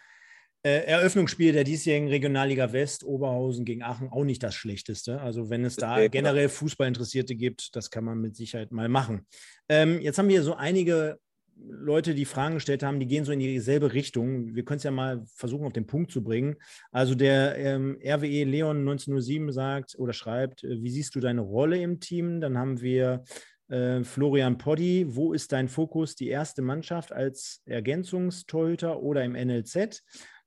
Äh, 0.65 0.85
Eröffnungsspiel 0.85 1.53
der 1.53 1.65
diesjährigen 1.65 2.09
Regionalliga 2.09 2.73
West, 2.73 3.03
Oberhausen 3.03 3.65
gegen 3.65 3.83
Aachen, 3.83 4.11
auch 4.11 4.23
nicht 4.23 4.45
das 4.45 4.55
Schlechteste. 4.55 5.21
Also 5.21 5.51
wenn 5.51 5.65
es 5.65 5.75
da 5.75 6.07
generell 6.07 6.49
Fußballinteressierte 6.49 7.35
gibt, 7.35 7.75
das 7.75 7.91
kann 7.91 8.05
man 8.05 8.21
mit 8.21 8.37
Sicherheit 8.37 8.71
mal 8.71 8.89
machen. 8.89 9.27
Ähm, 9.69 10.01
jetzt 10.01 10.19
haben 10.19 10.29
wir 10.29 10.43
so 10.45 10.55
einige 10.55 11.19
Leute, 11.57 12.15
die 12.15 12.25
Fragen 12.25 12.55
gestellt 12.55 12.83
haben, 12.83 13.01
die 13.01 13.07
gehen 13.07 13.25
so 13.25 13.33
in 13.33 13.41
dieselbe 13.41 13.93
Richtung. 13.93 14.55
Wir 14.55 14.65
können 14.65 14.79
es 14.79 14.85
ja 14.85 14.91
mal 14.91 15.25
versuchen, 15.35 15.67
auf 15.67 15.73
den 15.73 15.87
Punkt 15.87 16.13
zu 16.13 16.23
bringen. 16.23 16.57
Also 16.93 17.15
der 17.17 17.57
ähm, 17.59 17.99
RWE 18.01 18.45
Leon 18.45 18.79
1907 18.79 19.53
sagt 19.53 19.97
oder 19.99 20.13
schreibt, 20.13 20.63
äh, 20.63 20.81
wie 20.81 20.91
siehst 20.91 21.15
du 21.17 21.21
deine 21.21 21.41
Rolle 21.41 21.83
im 21.83 21.99
Team? 21.99 22.41
Dann 22.41 22.57
haben 22.57 22.81
wir 22.81 23.25
äh, 23.69 24.05
Florian 24.05 24.59
Poddy, 24.59 25.07
wo 25.09 25.33
ist 25.33 25.51
dein 25.51 25.69
Fokus? 25.69 26.15
Die 26.15 26.29
erste 26.29 26.63
Mannschaft 26.63 27.13
als 27.13 27.63
Ergänzungstorhüter 27.67 29.01
oder 29.01 29.25
im 29.25 29.33
NLZ? 29.33 30.03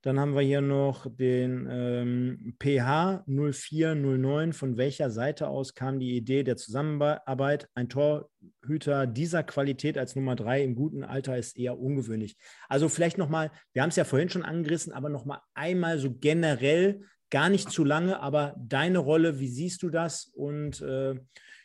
Dann 0.06 0.20
haben 0.20 0.36
wir 0.36 0.42
hier 0.44 0.62
noch 0.62 1.08
den 1.10 1.68
ähm, 1.68 2.56
PH 2.60 3.24
0409. 3.26 4.54
Von 4.54 4.78
welcher 4.78 5.10
Seite 5.10 5.48
aus 5.48 5.74
kam 5.74 6.00
die 6.00 6.16
Idee 6.16 6.44
der 6.44 6.58
Zusammenarbeit? 6.58 7.68
Ein 7.74 7.90
Torhüter 7.90 9.08
dieser 9.08 9.42
Qualität 9.42 9.98
als 9.98 10.16
Nummer 10.16 10.36
drei 10.36 10.64
im 10.64 10.76
guten 10.76 11.04
Alter 11.04 11.40
ist 11.40 11.58
eher 11.58 11.80
ungewöhnlich. 11.80 12.38
Also 12.70 12.88
vielleicht 12.88 13.18
nochmal, 13.18 13.50
wir 13.74 13.82
haben 13.82 13.90
es 13.90 13.96
ja 13.96 14.04
vorhin 14.04 14.30
schon 14.30 14.44
angerissen, 14.44 14.94
aber 14.94 15.10
nochmal 15.10 15.40
einmal 15.56 15.98
so 15.98 16.14
generell, 16.14 17.02
gar 17.32 17.50
nicht 17.50 17.72
zu 17.72 17.84
lange, 17.84 18.20
aber 18.20 18.54
deine 18.60 19.00
Rolle, 19.00 19.40
wie 19.40 19.48
siehst 19.48 19.82
du 19.82 19.90
das 19.90 20.28
und 20.36 20.82
äh, 20.82 21.16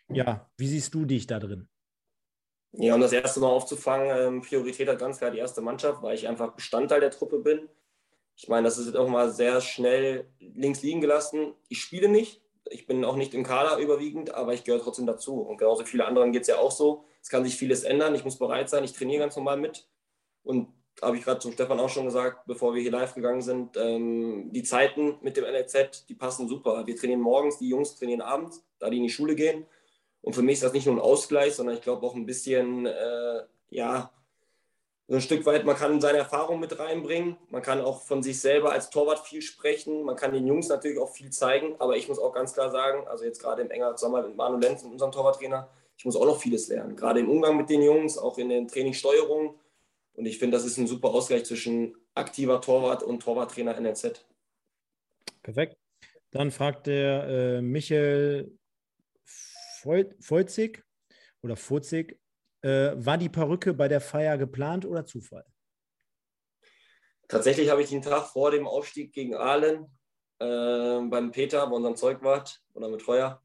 ja, 0.09 0.51
wie 0.57 0.66
siehst 0.66 0.95
du 0.95 1.05
dich 1.05 1.26
da 1.26 1.41
drin? 1.41 1.68
Ja, 2.72 2.95
um 2.95 3.03
das 3.03 3.12
erste 3.12 3.41
Mal 3.41 3.49
aufzufangen, 3.49 4.09
ähm, 4.16 4.41
Priorität 4.41 4.88
hat 4.88 4.99
ganz 4.99 5.18
klar 5.18 5.30
die 5.30 5.38
erste 5.38 5.61
Mannschaft, 5.61 6.03
weil 6.03 6.14
ich 6.14 6.26
einfach 6.26 6.55
Bestandteil 6.55 7.01
der 7.01 7.11
Truppe 7.11 7.41
bin 7.41 7.68
ich 8.43 8.49
meine, 8.49 8.64
das 8.64 8.78
ist 8.78 8.97
auch 8.97 9.07
mal 9.07 9.30
sehr 9.30 9.61
schnell 9.61 10.24
links 10.38 10.80
liegen 10.80 11.03
gelassen. 11.03 11.53
Ich 11.68 11.82
spiele 11.82 12.09
nicht. 12.09 12.41
Ich 12.70 12.86
bin 12.86 13.05
auch 13.05 13.16
nicht 13.16 13.34
im 13.34 13.45
Kader 13.45 13.76
überwiegend, 13.76 14.32
aber 14.32 14.55
ich 14.55 14.64
gehöre 14.64 14.80
trotzdem 14.80 15.05
dazu. 15.05 15.43
Und 15.43 15.59
genauso 15.59 15.84
viele 15.84 16.07
anderen 16.07 16.32
geht 16.32 16.43
es 16.43 16.49
ja 16.49 16.57
auch 16.57 16.70
so. 16.70 17.05
Es 17.20 17.28
kann 17.28 17.45
sich 17.45 17.57
vieles 17.57 17.84
ändern. 17.84 18.14
Ich 18.14 18.24
muss 18.24 18.38
bereit 18.38 18.70
sein. 18.70 18.82
Ich 18.82 18.95
trainiere 18.95 19.20
ganz 19.20 19.36
normal 19.36 19.59
mit. 19.59 19.86
Und 20.43 20.68
habe 21.03 21.18
ich 21.18 21.24
gerade 21.24 21.41
zum 21.41 21.53
Stefan 21.53 21.80
auch 21.80 21.91
schon 21.91 22.07
gesagt, 22.07 22.47
bevor 22.47 22.74
wir 22.74 22.80
hier 22.80 22.91
live 22.91 23.14
gegangen 23.14 23.43
sind, 23.43 23.76
ähm, 23.76 24.51
die 24.55 24.62
Zeiten 24.62 25.18
mit 25.20 25.36
dem 25.36 25.45
NLZ, 25.45 26.07
die 26.09 26.14
passen 26.14 26.49
super. 26.49 26.86
Wir 26.86 26.97
trainieren 26.97 27.20
morgens, 27.20 27.59
die 27.59 27.68
Jungs 27.68 27.97
trainieren 27.97 28.22
abends, 28.22 28.64
da 28.78 28.88
die 28.88 28.97
in 28.97 29.03
die 29.03 29.11
Schule 29.11 29.34
gehen. 29.34 29.66
Und 30.22 30.32
für 30.32 30.43
mich 30.43 30.55
ist 30.55 30.62
das 30.62 30.72
nicht 30.72 30.86
nur 30.86 30.95
ein 30.95 31.01
Ausgleich, 31.01 31.55
sondern 31.55 31.74
ich 31.74 31.82
glaube 31.82 32.07
auch 32.07 32.14
ein 32.14 32.24
bisschen, 32.24 32.86
äh, 32.86 33.43
ja, 33.68 34.11
so 35.11 35.16
ein 35.16 35.22
Stück 35.22 35.44
weit, 35.44 35.64
man 35.64 35.74
kann 35.74 36.00
seine 36.00 36.18
Erfahrung 36.18 36.61
mit 36.61 36.78
reinbringen, 36.78 37.36
man 37.48 37.62
kann 37.62 37.80
auch 37.80 38.02
von 38.02 38.22
sich 38.22 38.40
selber 38.40 38.70
als 38.70 38.90
Torwart 38.90 39.26
viel 39.26 39.42
sprechen, 39.42 40.04
man 40.04 40.14
kann 40.14 40.32
den 40.32 40.46
Jungs 40.46 40.68
natürlich 40.68 41.00
auch 41.00 41.11
viel 41.11 41.30
zeigen, 41.30 41.74
aber 41.80 41.96
ich 41.96 42.06
muss 42.06 42.20
auch 42.20 42.32
ganz 42.32 42.54
klar 42.54 42.70
sagen, 42.70 43.08
also 43.08 43.24
jetzt 43.24 43.42
gerade 43.42 43.62
im 43.62 43.72
enger 43.72 43.98
Sommer 43.98 44.22
mit 44.22 44.36
Manu 44.36 44.56
Lenz 44.58 44.84
und 44.84 44.92
unserem 44.92 45.11
Torwarttrainer, 45.11 45.68
ich 45.96 46.04
muss 46.04 46.14
auch 46.14 46.26
noch 46.26 46.40
vieles 46.40 46.68
lernen, 46.68 46.94
gerade 46.94 47.18
im 47.18 47.28
Umgang 47.28 47.56
mit 47.56 47.68
den 47.68 47.82
Jungs, 47.82 48.18
auch 48.18 48.38
in 48.38 48.50
den 48.50 48.68
Trainingssteuerungen. 48.68 49.56
Und 50.14 50.26
ich 50.26 50.38
finde, 50.38 50.56
das 50.56 50.64
ist 50.64 50.78
ein 50.78 50.86
super 50.86 51.08
Ausgleich 51.08 51.44
zwischen 51.44 51.96
aktiver 52.14 52.61
Torwart 52.61 53.02
und 53.02 53.20
Torwarttrainer 53.20 53.80
NLZ. 53.80 54.24
Perfekt. 55.42 55.76
Dann 56.30 56.52
fragt 56.52 56.86
der 56.86 57.26
äh, 57.26 57.62
Michael 57.62 58.56
Feuzig 60.20 60.84
oder 61.42 61.56
Fuzig, 61.56 62.16
äh, 62.62 62.92
war 62.94 63.18
die 63.18 63.28
Perücke 63.28 63.74
bei 63.74 63.88
der 63.88 64.00
Feier 64.00 64.38
geplant 64.38 64.84
oder 64.84 65.04
Zufall? 65.04 65.44
Tatsächlich 67.28 67.70
habe 67.70 67.82
ich 67.82 67.90
den 67.90 68.02
Tag 68.02 68.26
vor 68.26 68.50
dem 68.50 68.66
Aufstieg 68.66 69.12
gegen 69.12 69.34
Aalen 69.34 69.86
äh, 70.40 71.00
beim 71.08 71.30
Peter, 71.30 71.66
bei 71.66 71.76
unserem 71.76 71.96
Zeugwart 71.96 72.61
oder 72.74 72.88
mit 72.88 73.00
Treuer, 73.00 73.40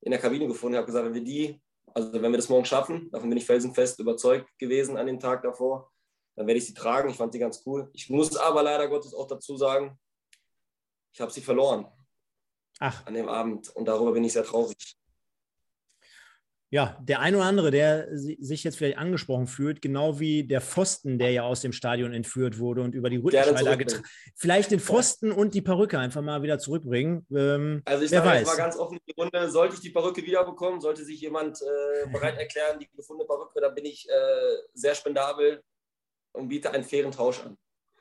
in 0.00 0.12
der 0.12 0.20
Kabine 0.20 0.46
gefunden. 0.46 0.74
Ich 0.74 0.78
habe 0.78 0.86
gesagt, 0.86 1.06
wenn 1.06 1.14
wir 1.14 1.24
die, 1.24 1.60
also 1.94 2.12
wenn 2.12 2.30
wir 2.30 2.36
das 2.36 2.48
morgen 2.48 2.64
schaffen, 2.64 3.10
davon 3.10 3.28
bin 3.28 3.38
ich 3.38 3.46
felsenfest 3.46 3.98
überzeugt 3.98 4.48
gewesen 4.58 4.96
an 4.96 5.06
dem 5.06 5.18
Tag 5.18 5.42
davor, 5.42 5.90
dann 6.36 6.46
werde 6.46 6.58
ich 6.58 6.66
sie 6.66 6.74
tragen. 6.74 7.10
Ich 7.10 7.16
fand 7.16 7.32
sie 7.32 7.38
ganz 7.38 7.62
cool. 7.66 7.90
Ich 7.92 8.08
muss 8.08 8.36
aber 8.36 8.62
leider 8.62 8.88
Gottes 8.88 9.14
auch 9.14 9.26
dazu 9.26 9.56
sagen, 9.56 9.98
ich 11.12 11.20
habe 11.20 11.32
sie 11.32 11.40
verloren. 11.40 11.86
Ach. 12.80 13.06
An 13.06 13.14
dem 13.14 13.28
Abend. 13.28 13.68
Und 13.70 13.86
darüber 13.86 14.12
bin 14.12 14.24
ich 14.24 14.32
sehr 14.32 14.44
traurig 14.44 14.96
ja, 16.74 16.98
der 17.00 17.20
ein 17.20 17.36
oder 17.36 17.44
andere, 17.44 17.70
der 17.70 18.08
sich 18.18 18.64
jetzt 18.64 18.76
vielleicht 18.76 18.98
angesprochen 18.98 19.46
fühlt, 19.46 19.80
genau 19.80 20.18
wie 20.18 20.42
der 20.42 20.60
Pfosten, 20.60 21.20
der 21.20 21.30
ja 21.30 21.44
aus 21.44 21.60
dem 21.60 21.72
Stadion 21.72 22.12
entführt 22.12 22.58
wurde 22.58 22.82
und 22.82 22.96
über 22.96 23.10
die 23.10 23.18
Rückenschalter 23.18 23.76
getragen. 23.76 24.02
Vielleicht 24.34 24.72
den 24.72 24.80
Pfosten 24.80 25.28
ja. 25.28 25.34
und 25.34 25.54
die 25.54 25.62
Perücke 25.62 26.00
einfach 26.00 26.20
mal 26.20 26.42
wieder 26.42 26.58
zurückbringen. 26.58 27.24
Ähm, 27.30 27.80
also 27.84 28.02
ich 28.02 28.10
sage 28.10 28.38
jetzt 28.38 28.48
mal 28.48 28.56
ganz 28.56 28.76
offen 28.76 28.98
die 29.06 29.12
Runde, 29.12 29.48
sollte 29.50 29.76
ich 29.76 29.82
die 29.82 29.90
Perücke 29.90 30.24
wiederbekommen, 30.24 30.80
sollte 30.80 31.04
sich 31.04 31.20
jemand 31.20 31.62
äh, 31.62 32.10
bereit 32.10 32.38
erklären, 32.38 32.80
die 32.80 32.88
gefundene 32.92 33.28
Perücke, 33.28 33.60
dann 33.60 33.72
bin 33.72 33.84
ich 33.84 34.08
äh, 34.08 34.12
sehr 34.72 34.96
spendabel 34.96 35.62
und 36.32 36.48
biete 36.48 36.72
einen 36.72 36.82
fairen 36.82 37.12
Tausch 37.12 37.40
an. 37.44 37.56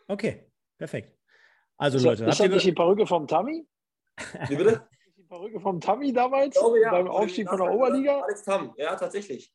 Okay, 0.07 0.49
perfekt. 0.79 1.15
Also 1.77 1.99
Leute, 1.99 2.25
ist 2.25 2.39
das 2.39 2.49
nicht 2.49 2.65
die 2.65 2.73
Perücke 2.73 3.05
vom 3.05 3.27
Tammy? 3.27 3.67
Wie 4.49 4.55
bitte? 4.55 4.87
Perücke 5.33 5.59
vom 5.59 5.81
Tammy 5.81 6.13
damals 6.13 6.55
glaube, 6.55 6.79
ja. 6.79 6.91
beim 6.91 7.07
Aufstieg 7.07 7.49
von 7.49 7.57
der 7.57 7.71
Oberliga? 7.71 8.21
Alex 8.21 8.43
Tam, 8.43 8.71
ja, 8.77 8.95
tatsächlich. 8.95 9.51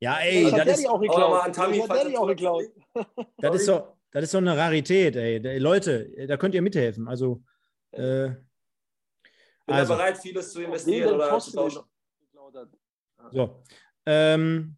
Ja, 0.00 0.16
ey, 0.20 0.50
das, 0.50 0.64
das 0.64 0.78
ist 0.78 0.88
auch 0.88 1.00
geklaut. 1.00 1.48
Das 1.48 1.58
hat 1.58 2.06
der 2.06 2.20
auch 2.20 2.26
geklaut. 2.26 2.64
Das 3.36 3.56
ist 3.56 3.66
so, 3.66 3.94
das 4.10 4.24
ist 4.24 4.30
so 4.30 4.38
eine 4.38 4.56
Rarität, 4.56 5.16
ey. 5.16 5.58
Leute, 5.58 6.26
da 6.26 6.38
könnt 6.38 6.54
ihr 6.54 6.62
mithelfen. 6.62 7.08
Also, 7.08 7.42
äh, 7.90 8.28
bin 9.66 9.76
also. 9.76 9.94
bereit, 9.94 10.16
vieles 10.16 10.50
zu 10.50 10.62
investieren 10.62 11.14
oder 11.14 11.38
zu 11.38 11.52
tauschen. 11.52 11.82
So. 13.30 13.62
Ähm, 14.06 14.76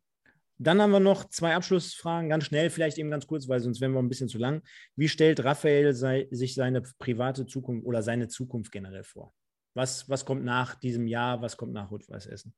dann 0.59 0.83
haben 0.83 0.91
wir 0.91 1.01
noch 1.01 1.29
zwei 1.29 1.55
Abschlussfragen, 1.55 2.29
ganz 2.29 2.45
schnell, 2.45 2.71
vielleicht 2.71 2.99
eben 2.99 3.11
ganz 3.11 3.27
kurz, 3.27 3.49
weil 3.49 3.61
sonst 3.61 3.81
wären 3.81 3.93
wir 3.93 4.01
ein 4.01 4.09
bisschen 4.09 4.29
zu 4.29 4.39
lang. 4.39 4.63
Wie 4.97 5.09
stellt 5.09 5.45
Raphael 5.45 5.95
sei, 5.95 6.27
sich 6.33 6.55
seine 6.55 6.83
private 6.99 7.47
Zukunft 7.47 7.87
oder 7.87 8.03
seine 8.03 8.27
Zukunft 8.27 8.73
generell 8.73 9.05
vor? 9.05 9.33
Was, 9.75 10.09
was 10.09 10.25
kommt 10.25 10.45
nach 10.45 10.75
diesem 10.75 11.07
Jahr? 11.07 11.41
Was 11.43 11.57
kommt 11.57 11.73
nach 11.73 11.91
Rot-Weiß 11.91 12.27
Essen? 12.27 12.55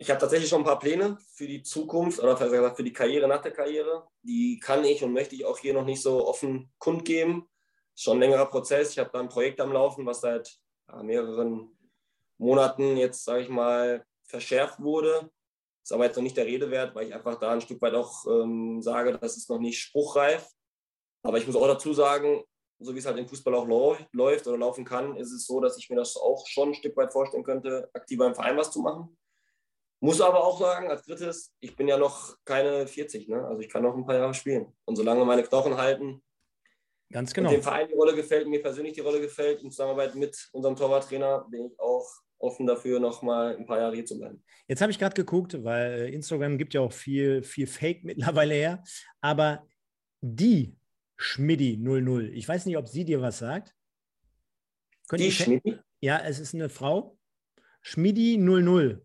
Ich 0.00 0.10
habe 0.10 0.20
tatsächlich 0.20 0.48
schon 0.48 0.60
ein 0.60 0.66
paar 0.66 0.78
Pläne 0.78 1.18
für 1.32 1.48
die 1.48 1.62
Zukunft 1.62 2.20
oder 2.20 2.36
für 2.36 2.84
die 2.84 2.92
Karriere 2.92 3.26
nach 3.26 3.42
der 3.42 3.50
Karriere. 3.50 4.06
Die 4.22 4.60
kann 4.60 4.84
ich 4.84 5.02
und 5.02 5.12
möchte 5.12 5.34
ich 5.34 5.44
auch 5.44 5.58
hier 5.58 5.74
noch 5.74 5.84
nicht 5.84 6.00
so 6.00 6.24
offen 6.24 6.72
kundgeben. 6.78 7.48
Ist 7.94 8.04
schon 8.04 8.18
ein 8.18 8.20
längerer 8.20 8.46
Prozess. 8.46 8.92
Ich 8.92 8.98
habe 9.00 9.10
da 9.12 9.18
ein 9.18 9.28
Projekt 9.28 9.60
am 9.60 9.72
Laufen, 9.72 10.06
was 10.06 10.20
seit 10.20 10.56
mehreren 11.02 11.76
Monaten 12.38 12.96
jetzt, 12.96 13.24
sage 13.24 13.42
ich 13.42 13.48
mal, 13.48 14.04
verschärft 14.22 14.80
wurde. 14.80 15.30
Ist 15.82 15.92
aber 15.92 16.04
jetzt 16.04 16.16
noch 16.16 16.22
nicht 16.22 16.36
der 16.36 16.46
Rede 16.46 16.70
wert, 16.70 16.94
weil 16.94 17.08
ich 17.08 17.14
einfach 17.14 17.36
da 17.40 17.50
ein 17.50 17.60
Stück 17.60 17.82
weit 17.82 17.94
auch 17.94 18.24
ähm, 18.26 18.80
sage, 18.80 19.18
das 19.18 19.36
ist 19.36 19.50
noch 19.50 19.58
nicht 19.58 19.80
spruchreif. 19.80 20.48
Aber 21.22 21.38
ich 21.38 21.46
muss 21.46 21.56
auch 21.56 21.66
dazu 21.66 21.92
sagen, 21.92 22.44
so 22.80 22.94
wie 22.94 22.98
es 22.98 23.06
halt 23.06 23.18
im 23.18 23.28
Fußball 23.28 23.54
auch 23.54 23.66
läuft 24.12 24.46
oder 24.46 24.58
laufen 24.58 24.84
kann, 24.84 25.16
ist 25.16 25.32
es 25.32 25.46
so, 25.46 25.60
dass 25.60 25.78
ich 25.78 25.90
mir 25.90 25.96
das 25.96 26.16
auch 26.16 26.46
schon 26.46 26.70
ein 26.70 26.74
Stück 26.74 26.96
weit 26.96 27.12
vorstellen 27.12 27.44
könnte, 27.44 27.90
aktiver 27.92 28.26
im 28.26 28.34
Verein 28.34 28.56
was 28.56 28.70
zu 28.70 28.80
machen. 28.80 29.16
Muss 30.00 30.20
aber 30.20 30.44
auch 30.44 30.60
sagen, 30.60 30.88
als 30.88 31.04
drittes, 31.04 31.52
ich 31.58 31.74
bin 31.74 31.88
ja 31.88 31.96
noch 31.96 32.36
keine 32.44 32.86
40, 32.86 33.28
ne? 33.28 33.44
also 33.44 33.60
ich 33.60 33.68
kann 33.68 33.82
noch 33.82 33.96
ein 33.96 34.06
paar 34.06 34.14
Jahre 34.14 34.32
spielen. 34.32 34.72
Und 34.84 34.94
solange 34.94 35.24
meine 35.24 35.42
Knochen 35.42 35.76
halten, 35.76 36.22
Ganz 37.10 37.32
genau. 37.32 37.48
und 37.48 37.54
dem 37.54 37.62
Verein 37.62 37.88
die 37.88 37.94
Rolle 37.94 38.14
gefällt, 38.14 38.46
mir 38.46 38.62
persönlich 38.62 38.92
die 38.92 39.00
Rolle 39.00 39.20
gefällt, 39.20 39.62
in 39.62 39.70
Zusammenarbeit 39.70 40.14
mit 40.14 40.48
unserem 40.52 40.76
Torwarttrainer, 40.76 41.46
bin 41.50 41.66
ich 41.66 41.80
auch 41.80 42.06
offen 42.38 42.66
dafür, 42.66 43.00
noch 43.00 43.22
mal 43.22 43.56
ein 43.56 43.66
paar 43.66 43.78
Jahre 43.78 43.96
hier 43.96 44.04
zu 44.04 44.18
bleiben. 44.18 44.44
Jetzt 44.68 44.80
habe 44.80 44.92
ich 44.92 44.98
gerade 44.98 45.14
geguckt, 45.14 45.64
weil 45.64 45.92
äh, 45.92 46.14
Instagram 46.14 46.58
gibt 46.58 46.74
ja 46.74 46.80
auch 46.80 46.92
viel, 46.92 47.42
viel 47.42 47.66
Fake 47.66 48.04
mittlerweile 48.04 48.54
her, 48.54 48.84
aber 49.20 49.66
die 50.20 50.77
Schmidti 51.18 51.76
00. 51.76 52.30
Ich 52.34 52.48
weiß 52.48 52.64
nicht, 52.66 52.76
ob 52.76 52.88
sie 52.88 53.04
dir 53.04 53.20
was 53.20 53.38
sagt. 53.38 53.74
Könnt 55.08 55.22
Die 55.22 55.32
Schmidti? 55.32 55.78
Ja, 56.00 56.18
es 56.18 56.38
ist 56.38 56.54
eine 56.54 56.68
Frau. 56.68 57.18
Schmidti 57.82 58.38
00. 58.38 59.04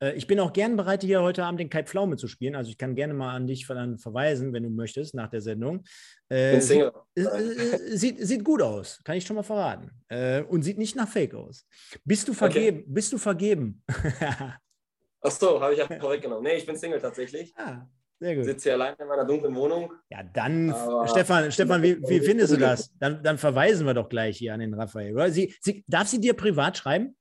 Äh, 0.00 0.14
ich 0.14 0.26
bin 0.26 0.40
auch 0.40 0.52
gern 0.52 0.76
bereit, 0.76 1.02
hier 1.02 1.22
heute 1.22 1.44
Abend 1.44 1.60
den 1.60 1.70
Kai 1.70 1.82
Pflaume 1.82 2.16
zu 2.16 2.28
spielen. 2.28 2.54
Also 2.54 2.70
ich 2.70 2.78
kann 2.78 2.94
gerne 2.94 3.14
mal 3.14 3.34
an 3.34 3.46
dich 3.46 3.66
verweisen, 3.66 4.52
wenn 4.52 4.62
du 4.62 4.70
möchtest, 4.70 5.14
nach 5.14 5.28
der 5.28 5.40
Sendung. 5.40 5.84
Äh, 6.28 6.60
sieht, 6.60 6.90
äh, 7.14 7.96
sieht, 7.96 8.26
sieht, 8.26 8.44
gut 8.44 8.62
aus, 8.62 9.00
kann 9.04 9.16
ich 9.16 9.26
schon 9.26 9.36
mal 9.36 9.42
verraten. 9.42 9.90
Äh, 10.08 10.42
und 10.42 10.62
sieht 10.62 10.78
nicht 10.78 10.96
nach 10.96 11.08
Fake 11.08 11.34
aus. 11.34 11.66
Bist 12.04 12.28
du 12.28 12.32
vergeben? 12.32 12.78
Okay. 12.78 12.86
Bist 12.88 13.12
du 13.12 13.18
vergeben? 13.18 13.82
Ach 15.20 15.30
so, 15.32 15.60
habe 15.60 15.72
ich 15.72 15.80
ja 15.80 15.86
vorweggenommen. 15.86 16.44
Nee, 16.44 16.58
ich 16.58 16.66
bin 16.66 16.76
Single 16.76 17.00
tatsächlich. 17.00 17.52
Ah, 17.56 17.86
sehr 18.20 18.34
gut. 18.34 18.44
Sitze 18.44 18.64
hier 18.64 18.72
alleine 18.74 18.96
in 18.98 19.06
meiner 19.06 19.24
dunklen 19.24 19.54
Wohnung. 19.54 19.92
Ja, 20.10 20.22
dann, 20.22 20.70
Aber 20.70 21.06
Stefan, 21.06 21.52
Stefan 21.52 21.82
wie, 21.82 22.00
wie 22.08 22.20
findest 22.20 22.52
du 22.52 22.56
das? 22.56 22.92
Dann, 22.98 23.22
dann, 23.22 23.38
verweisen 23.38 23.86
wir 23.86 23.94
doch 23.94 24.08
gleich 24.08 24.38
hier 24.38 24.54
an 24.54 24.60
den 24.60 24.74
Raphael. 24.74 25.30
Sie, 25.30 25.54
sie, 25.60 25.84
darf 25.86 26.08
sie 26.08 26.20
dir 26.20 26.34
privat 26.34 26.76
schreiben? 26.76 27.16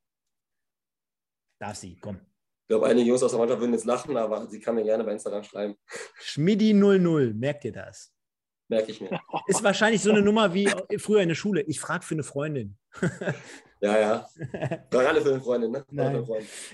Darf 1.60 1.76
sie, 1.76 1.98
komm. 2.00 2.16
Ich 2.16 2.70
glaube, 2.70 2.88
einige 2.88 3.08
Jungs 3.08 3.24
aus 3.24 3.32
der 3.32 3.40
Mannschaft 3.40 3.62
würden 3.62 3.74
jetzt 3.74 3.86
lachen, 3.86 4.18
aber 4.18 4.48
sie 4.48 4.60
kann 4.60 4.76
mir 4.76 4.84
gerne 4.84 5.04
bei 5.04 5.14
Instagram 5.14 5.44
schreiben. 5.44 5.76
Schmidi00, 6.22 7.34
merkt 7.34 7.64
ihr 7.66 7.72
das? 7.72 8.12
Merke 8.68 8.92
ich 8.92 9.00
mir. 9.00 9.10
Ist 9.48 9.64
wahrscheinlich 9.64 10.02
so 10.02 10.12
eine 10.12 10.22
Nummer 10.22 10.54
wie 10.54 10.70
früher 10.98 11.22
in 11.22 11.30
der 11.30 11.36
Schule. 11.36 11.62
Ich 11.62 11.80
frage 11.80 12.04
für 12.04 12.16
eine 12.16 12.24
Freundin. 12.24 12.78
ja, 13.82 14.00
ja. 14.00 14.30
Alle 14.92 15.22
für 15.22 15.30
eine 15.30 15.42
Freundin, 15.42 15.72
ne? 15.72 15.86
Nein. 15.90 16.26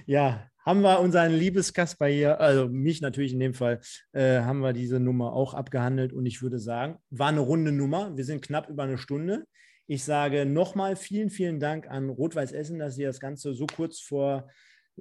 Ja, 0.07 0.49
haben 0.65 0.81
wir 0.81 0.99
unseren 0.99 1.33
Liebeskasper 1.33 2.07
hier, 2.07 2.39
also 2.39 2.67
mich 2.67 3.01
natürlich 3.01 3.33
in 3.33 3.39
dem 3.39 3.53
Fall, 3.53 3.79
äh, 4.13 4.39
haben 4.41 4.59
wir 4.59 4.73
diese 4.73 4.99
Nummer 4.99 5.33
auch 5.33 5.53
abgehandelt 5.53 6.13
und 6.13 6.25
ich 6.25 6.41
würde 6.41 6.59
sagen, 6.59 6.97
war 7.09 7.29
eine 7.29 7.41
runde 7.41 7.71
Nummer. 7.71 8.15
Wir 8.15 8.25
sind 8.25 8.41
knapp 8.41 8.69
über 8.69 8.83
eine 8.83 8.97
Stunde. 8.97 9.45
Ich 9.87 10.03
sage 10.03 10.45
nochmal 10.45 10.95
vielen, 10.95 11.29
vielen 11.29 11.59
Dank 11.59 11.89
an 11.89 12.09
Rot-Weiß 12.09 12.53
Essen, 12.53 12.79
dass 12.79 12.95
Sie 12.95 13.03
das 13.03 13.19
Ganze 13.19 13.53
so 13.53 13.65
kurz 13.65 13.99
vor 13.99 14.47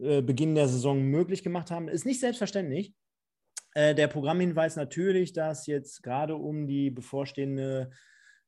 äh, 0.00 0.22
Beginn 0.22 0.54
der 0.54 0.68
Saison 0.68 1.02
möglich 1.02 1.42
gemacht 1.42 1.70
haben. 1.70 1.88
Ist 1.88 2.06
nicht 2.06 2.20
selbstverständlich. 2.20 2.92
Äh, 3.74 3.94
der 3.94 4.08
Programmhinweis 4.08 4.76
natürlich, 4.76 5.32
dass 5.32 5.66
jetzt 5.66 6.02
gerade 6.02 6.34
um 6.34 6.66
die 6.66 6.90
bevorstehende 6.90 7.90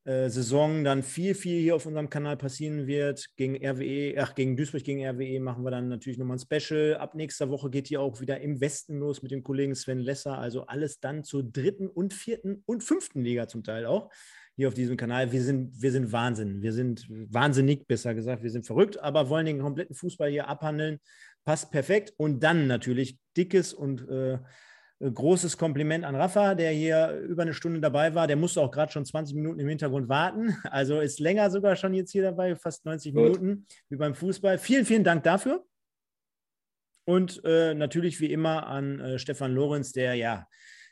äh, 0.05 0.29
Saison 0.29 0.85
dann 0.85 1.03
viel, 1.03 1.35
viel 1.35 1.61
hier 1.61 1.77
auf 1.77 1.87
unserem 1.87 2.11
Kanal 2.11 2.37
passieren 2.37 2.87
wird. 2.87 3.27
Gegen 3.37 3.57
RWE, 3.57 4.15
ach, 4.19 4.35
gegen 4.35 4.57
Duisburg, 4.57 4.85
gegen 4.85 5.05
RWE 5.05 5.41
machen 5.41 5.65
wir 5.65 5.71
dann 5.71 5.89
natürlich 5.89 6.19
nochmal 6.19 6.37
ein 6.37 6.61
Special. 6.61 6.97
Ab 6.97 7.15
nächster 7.15 7.49
Woche 7.49 7.71
geht 7.71 7.89
hier 7.89 8.03
auch 8.03 8.21
wieder 8.21 8.41
im 8.41 8.61
Westen 8.61 8.99
los 8.99 9.23
mit 9.23 9.33
dem 9.33 9.43
Kollegen 9.43 9.75
Sven 9.75 10.01
Lesser. 10.01 10.39
Also 10.39 10.67
alles 10.67 11.01
dann 11.01 11.25
zur 11.25 11.43
dritten 11.43 11.89
und 11.89 12.13
vierten 12.13 12.63
und 12.67 12.85
fünften 12.85 13.23
Liga 13.23 13.49
zum 13.49 13.65
Teil 13.65 13.87
auch 13.87 14.11
hier 14.57 14.69
auf 14.69 14.75
diesem 14.75 14.97
Kanal. 14.97 15.33
Wir 15.33 15.43
sind, 15.43 15.81
wir 15.81 15.91
sind 15.91 16.13
Wahnsinn. 16.13 16.63
Wir 16.63 16.73
sind 16.73 17.07
wahnsinnig, 17.09 17.87
besser 17.87 18.15
gesagt. 18.15 18.43
Wir 18.43 18.51
sind 18.51 18.67
verrückt, 18.67 19.01
aber 19.01 19.29
wollen 19.29 19.47
den 19.47 19.59
kompletten 19.59 19.97
Fußball 19.97 20.31
hier 20.31 20.49
abhandeln. 20.49 20.99
Passt 21.45 21.71
perfekt. 21.71 22.13
Und 22.17 22.43
dann 22.43 22.67
natürlich 22.67 23.19
dickes 23.37 23.73
und 23.73 24.09
äh, 24.09 24.39
großes 25.01 25.59
Kompliment 25.59 26.05
an 26.05 26.15
Rafa, 26.15 26.55
der 26.55 26.71
hier 26.71 27.19
über 27.29 27.43
eine 27.43 27.55
Stunde 27.55 27.81
dabei 27.81 28.15
war. 28.15 28.27
Der 28.27 28.37
musste 28.37 28.61
auch 28.61 28.71
gerade 28.71 28.93
schon 28.93 29.05
20 29.05 29.35
Minuten 29.37 29.61
im 29.61 29.69
Hintergrund 29.69 30.09
warten. 30.09 30.57
Also 30.71 31.01
ist 31.01 31.21
länger 31.21 31.51
sogar 31.51 31.77
schon 31.77 31.95
jetzt 31.95 32.13
hier 32.13 32.23
dabei, 32.23 32.57
fast 32.57 32.85
90 32.85 33.15
Gut. 33.15 33.23
Minuten 33.23 33.67
wie 33.89 33.97
beim 33.97 34.15
Fußball. 34.15 34.59
Vielen, 34.59 34.85
vielen 34.85 35.05
Dank 35.05 35.23
dafür. 35.23 35.65
Und 37.07 37.43
äh, 37.45 37.75
natürlich 37.75 38.21
wie 38.21 38.33
immer 38.33 38.67
an 38.67 38.99
äh, 39.01 39.19
Stefan 39.19 39.53
Lorenz, 39.55 39.93
der 39.93 40.15
ja 40.15 40.47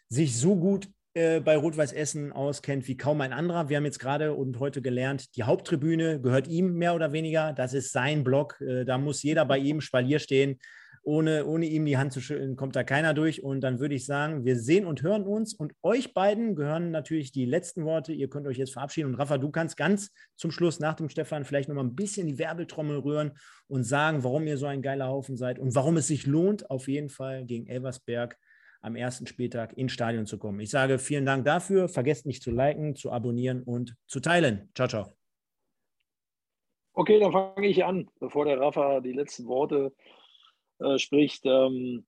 sich 0.09 0.37
so 0.37 0.57
gut 0.57 0.89
äh, 1.15 1.41
bei 1.41 1.57
Rot-Weiß 1.57 1.93
Essen 1.93 2.33
auskennt 2.33 2.87
wie 2.87 2.97
kaum 2.97 3.21
ein 3.23 3.33
anderer. 3.33 3.69
Wir 3.69 3.79
haben 3.79 3.85
jetzt 3.85 3.99
gerade 3.99 4.35
und 4.35 4.59
heute 4.61 4.83
gelernt, 4.83 5.37
die 5.37 5.45
Haupttribüne 5.45 6.21
gehört 6.21 6.49
ihm 6.49 6.75
mehr 6.75 6.95
oder 6.95 7.13
weniger. 7.13 7.53
Das 7.55 7.73
ist 7.73 7.93
sein 7.93 8.25
Block. 8.25 8.61
Äh, 8.61 8.85
da 8.85 8.99
muss 8.99 9.23
jeder 9.23 9.45
bei 9.47 9.59
ihm 9.59 9.81
Spalier 9.81 10.19
stehen 10.19 10.59
ohne, 11.03 11.47
ohne 11.47 11.67
ihm 11.67 11.85
die 11.85 11.99
Hand 11.99 12.13
zu 12.13 12.21
schütteln, 12.21 12.57
kommt 12.57 12.77
da 12.77 12.85
keiner 12.85 13.13
durch. 13.13 13.43
Und 13.43 13.61
dann 13.61 13.81
würde 13.81 13.95
ich 13.95 14.07
sagen, 14.07 14.45
wir 14.45 14.57
sehen 14.57 14.87
und 14.87 15.03
hören 15.03 15.25
uns. 15.25 15.53
Und 15.55 15.73
euch 15.83 16.15
beiden 16.15 16.55
gehören 16.55 16.91
natürlich 16.91 17.33
die 17.33 17.45
letzten 17.45 17.85
Worte. 17.85 18.13
Ihr 18.13 18.29
könnt 18.29 18.47
euch 18.47 18.59
jetzt 18.59 18.73
verabschieden. 18.73 19.09
Und 19.09 19.15
Rafa, 19.17 19.39
du 19.39 19.51
kannst 19.51 19.77
ganz 19.77 20.13
zum 20.37 20.51
Schluss 20.51 20.79
nach 20.79 20.95
dem 20.95 21.09
Stefan 21.09 21.45
vielleicht 21.45 21.69
nochmal 21.69 21.85
ein 21.85 21.97
bisschen 21.97 22.27
die 22.27 22.39
Werbeltrommel 22.39 22.99
rühren 22.99 23.33
und 23.67 23.85
sagen, 23.85 24.23
warum 24.23 24.47
ihr 24.47 24.57
so 24.57 24.67
ein 24.67 24.83
geiler 24.83 25.09
Haufen 25.09 25.37
seid 25.37 25.59
und 25.59 25.75
warum 25.75 25.97
es 25.97 26.07
sich 26.07 26.27
lohnt, 26.27 26.71
auf 26.71 26.87
jeden 26.87 27.09
Fall 27.09 27.45
gegen 27.45 27.67
Elversberg 27.67 28.39
am 28.81 28.97
ersten 28.97 29.27
Spieltag 29.27 29.77
ins 29.77 29.93
Stadion 29.93 30.27
zu 30.27 30.39
kommen. 30.39 30.61
Ich 30.61 30.71
sage 30.71 30.99
vielen 30.99 31.25
Dank 31.25 31.45
dafür. 31.45 31.89
Vergesst 31.89 32.27
nicht 32.27 32.43
zu 32.43 32.51
liken, 32.51 32.97
zu 32.97 33.11
abonnieren 33.11 33.63
und 33.63 33.97
zu 34.07 34.21
teilen. 34.21 34.71
Ciao, 34.75 34.89
ciao. 34.89 35.13
Okay, 36.95 37.19
dann 37.19 37.33
fange 37.33 37.69
ich 37.69 37.85
an, 37.85 38.11
bevor 38.21 38.45
der 38.45 38.61
Rafa 38.61 39.01
die 39.01 39.13
letzten 39.13 39.47
Worte 39.47 39.95
äh, 40.83 40.99
spricht. 40.99 41.45
Ähm, 41.47 42.05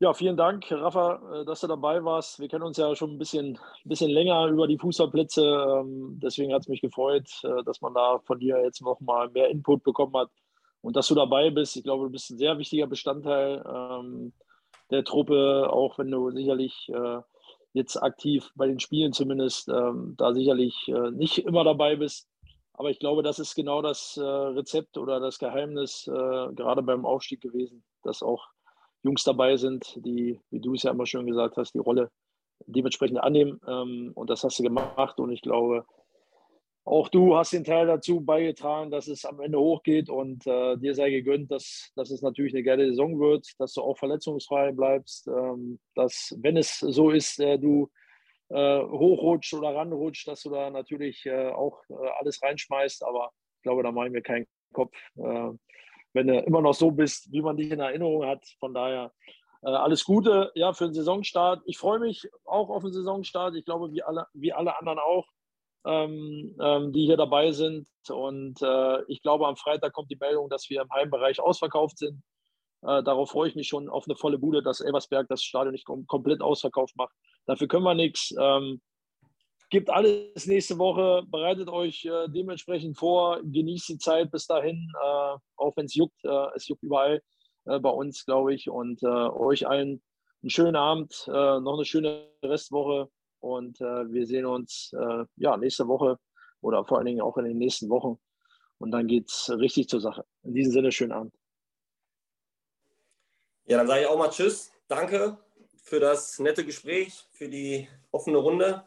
ja, 0.00 0.12
vielen 0.14 0.36
Dank, 0.36 0.70
Rafa, 0.70 1.40
äh, 1.40 1.44
dass 1.44 1.60
du 1.60 1.66
dabei 1.66 2.04
warst. 2.04 2.38
Wir 2.38 2.48
kennen 2.48 2.62
uns 2.62 2.76
ja 2.76 2.94
schon 2.94 3.10
ein 3.10 3.18
bisschen, 3.18 3.58
bisschen 3.84 4.10
länger 4.10 4.46
über 4.46 4.68
die 4.68 4.78
Fußballplätze. 4.78 5.42
Ähm, 5.42 6.20
deswegen 6.22 6.52
hat 6.52 6.62
es 6.62 6.68
mich 6.68 6.80
gefreut, 6.80 7.28
äh, 7.42 7.64
dass 7.64 7.80
man 7.80 7.94
da 7.94 8.20
von 8.20 8.38
dir 8.38 8.62
jetzt 8.62 8.80
noch 8.80 9.00
mal 9.00 9.28
mehr 9.30 9.48
Input 9.48 9.82
bekommen 9.82 10.16
hat 10.16 10.30
und 10.82 10.94
dass 10.94 11.08
du 11.08 11.16
dabei 11.16 11.50
bist. 11.50 11.76
Ich 11.76 11.82
glaube, 11.82 12.04
du 12.04 12.10
bist 12.10 12.30
ein 12.30 12.38
sehr 12.38 12.58
wichtiger 12.58 12.86
Bestandteil 12.86 13.64
ähm, 13.66 14.32
der 14.90 15.04
Truppe, 15.04 15.68
auch 15.70 15.98
wenn 15.98 16.10
du 16.10 16.30
sicherlich 16.30 16.88
äh, 16.90 17.20
jetzt 17.72 17.96
aktiv 17.96 18.50
bei 18.54 18.66
den 18.68 18.78
Spielen 18.78 19.12
zumindest 19.12 19.68
ähm, 19.68 20.14
da 20.16 20.32
sicherlich 20.32 20.88
äh, 20.88 21.10
nicht 21.10 21.38
immer 21.38 21.64
dabei 21.64 21.96
bist. 21.96 22.28
Aber 22.78 22.90
ich 22.90 23.00
glaube, 23.00 23.24
das 23.24 23.40
ist 23.40 23.56
genau 23.56 23.82
das 23.82 24.16
äh, 24.16 24.22
Rezept 24.22 24.98
oder 24.98 25.18
das 25.18 25.40
Geheimnis, 25.40 26.06
äh, 26.06 26.12
gerade 26.54 26.80
beim 26.80 27.04
Aufstieg 27.04 27.40
gewesen, 27.40 27.82
dass 28.04 28.22
auch 28.22 28.46
Jungs 29.02 29.24
dabei 29.24 29.56
sind, 29.56 29.96
die, 29.96 30.40
wie 30.50 30.60
du 30.60 30.74
es 30.74 30.84
ja 30.84 30.92
immer 30.92 31.04
schön 31.04 31.26
gesagt 31.26 31.56
hast, 31.56 31.74
die 31.74 31.80
Rolle 31.80 32.12
dementsprechend 32.66 33.18
annehmen. 33.18 33.60
Ähm, 33.66 34.12
und 34.14 34.30
das 34.30 34.44
hast 34.44 34.60
du 34.60 34.62
gemacht. 34.62 35.18
Und 35.18 35.32
ich 35.32 35.42
glaube, 35.42 35.86
auch 36.84 37.08
du 37.08 37.36
hast 37.36 37.52
den 37.52 37.64
Teil 37.64 37.88
dazu 37.88 38.20
beigetragen, 38.20 38.92
dass 38.92 39.08
es 39.08 39.24
am 39.24 39.40
Ende 39.40 39.58
hochgeht 39.58 40.08
und 40.08 40.46
äh, 40.46 40.76
dir 40.76 40.94
sei 40.94 41.10
gegönnt, 41.10 41.50
dass, 41.50 41.90
dass 41.96 42.12
es 42.12 42.22
natürlich 42.22 42.54
eine 42.54 42.62
geile 42.62 42.86
Saison 42.86 43.18
wird, 43.18 43.44
dass 43.58 43.72
du 43.72 43.82
auch 43.82 43.98
verletzungsfrei 43.98 44.70
bleibst, 44.70 45.26
ähm, 45.26 45.80
dass, 45.96 46.32
wenn 46.38 46.56
es 46.56 46.78
so 46.78 47.10
ist, 47.10 47.40
äh, 47.40 47.58
du 47.58 47.90
hochrutscht 48.54 49.54
oder 49.54 49.74
ranrutscht, 49.74 50.26
dass 50.26 50.42
du 50.42 50.50
da 50.50 50.70
natürlich 50.70 51.24
äh, 51.26 51.48
auch 51.48 51.82
äh, 51.90 51.94
alles 52.18 52.42
reinschmeißt. 52.42 53.04
Aber 53.04 53.30
ich 53.56 53.62
glaube, 53.62 53.82
da 53.82 53.92
mache 53.92 54.06
ich 54.06 54.12
mir 54.12 54.22
keinen 54.22 54.46
Kopf, 54.72 54.94
äh, 55.16 55.50
wenn 56.14 56.26
du 56.26 56.38
immer 56.40 56.62
noch 56.62 56.74
so 56.74 56.90
bist, 56.90 57.30
wie 57.30 57.42
man 57.42 57.56
dich 57.56 57.70
in 57.70 57.80
Erinnerung 57.80 58.24
hat. 58.24 58.44
Von 58.58 58.74
daher 58.74 59.12
äh, 59.62 59.70
alles 59.70 60.04
Gute 60.04 60.50
ja, 60.54 60.72
für 60.72 60.84
den 60.84 60.94
Saisonstart. 60.94 61.62
Ich 61.66 61.78
freue 61.78 61.98
mich 61.98 62.28
auch 62.44 62.70
auf 62.70 62.82
den 62.82 62.92
Saisonstart. 62.92 63.54
Ich 63.56 63.64
glaube, 63.64 63.92
wie 63.92 64.02
alle, 64.02 64.26
wie 64.32 64.52
alle 64.52 64.78
anderen 64.78 64.98
auch. 64.98 65.26
Ähm, 65.86 66.56
ähm, 66.60 66.92
die 66.92 67.06
hier 67.06 67.16
dabei 67.16 67.52
sind. 67.52 67.88
Und 68.10 68.60
äh, 68.60 69.02
ich 69.06 69.22
glaube, 69.22 69.46
am 69.46 69.56
Freitag 69.56 69.92
kommt 69.92 70.10
die 70.10 70.18
Meldung, 70.20 70.50
dass 70.50 70.68
wir 70.68 70.82
im 70.82 70.90
Heimbereich 70.90 71.40
ausverkauft 71.40 71.98
sind. 71.98 72.20
Äh, 72.82 73.02
darauf 73.02 73.30
freue 73.30 73.48
ich 73.48 73.54
mich 73.54 73.68
schon 73.68 73.88
auf 73.88 74.06
eine 74.06 74.16
volle 74.16 74.38
Bude, 74.38 74.62
dass 74.62 74.80
Elversberg 74.80 75.28
das 75.28 75.42
Stadion 75.42 75.72
nicht 75.72 75.86
kom 75.86 76.06
komplett 76.06 76.42
ausverkauft 76.42 76.96
macht. 76.96 77.14
Dafür 77.48 77.66
können 77.66 77.84
wir 77.84 77.94
nichts. 77.94 78.34
Ähm, 78.38 78.82
gibt 79.70 79.88
alles 79.88 80.46
nächste 80.46 80.78
Woche, 80.78 81.22
bereitet 81.28 81.70
euch 81.70 82.04
äh, 82.04 82.28
dementsprechend 82.28 82.98
vor, 82.98 83.40
genießt 83.42 83.88
die 83.88 83.98
Zeit 83.98 84.30
bis 84.30 84.46
dahin, 84.46 84.92
äh, 84.94 85.36
auch 85.56 85.74
wenn 85.76 85.86
es 85.86 85.94
juckt. 85.94 86.22
Äh, 86.24 86.48
es 86.54 86.68
juckt 86.68 86.82
überall 86.82 87.22
äh, 87.64 87.78
bei 87.80 87.88
uns, 87.88 88.26
glaube 88.26 88.52
ich. 88.52 88.68
Und 88.68 89.02
äh, 89.02 89.06
euch 89.06 89.66
allen 89.66 90.02
einen 90.40 90.50
schönen 90.50 90.76
Abend, 90.76 91.24
noch 91.26 91.74
eine 91.74 91.84
schöne 91.84 92.30
Restwoche 92.44 93.10
und 93.40 93.80
wir 93.80 94.24
sehen 94.24 94.46
uns 94.46 94.92
ja, 95.34 95.56
nächste 95.56 95.88
Woche 95.88 96.16
oder 96.60 96.84
vor 96.84 96.98
allen 96.98 97.06
Dingen 97.06 97.22
auch 97.22 97.36
in 97.38 97.44
den 97.44 97.58
nächsten 97.58 97.88
Wochen. 97.88 98.20
Und 98.78 98.92
dann 98.92 99.08
geht 99.08 99.28
es 99.28 99.50
richtig 99.50 99.88
zur 99.88 100.00
Sache. 100.00 100.24
In 100.44 100.54
diesem 100.54 100.72
Sinne, 100.72 100.92
schönen 100.92 101.10
Abend. 101.10 101.34
Ja, 103.66 103.78
dann 103.78 103.88
sage 103.88 104.02
ich 104.02 104.06
auch 104.06 104.16
mal 104.16 104.30
Tschüss. 104.30 104.70
Danke 104.86 105.36
für 105.88 106.00
das 106.00 106.38
nette 106.38 106.64
Gespräch, 106.64 107.26
für 107.32 107.48
die 107.48 107.88
offene 108.10 108.38
Runde. 108.38 108.84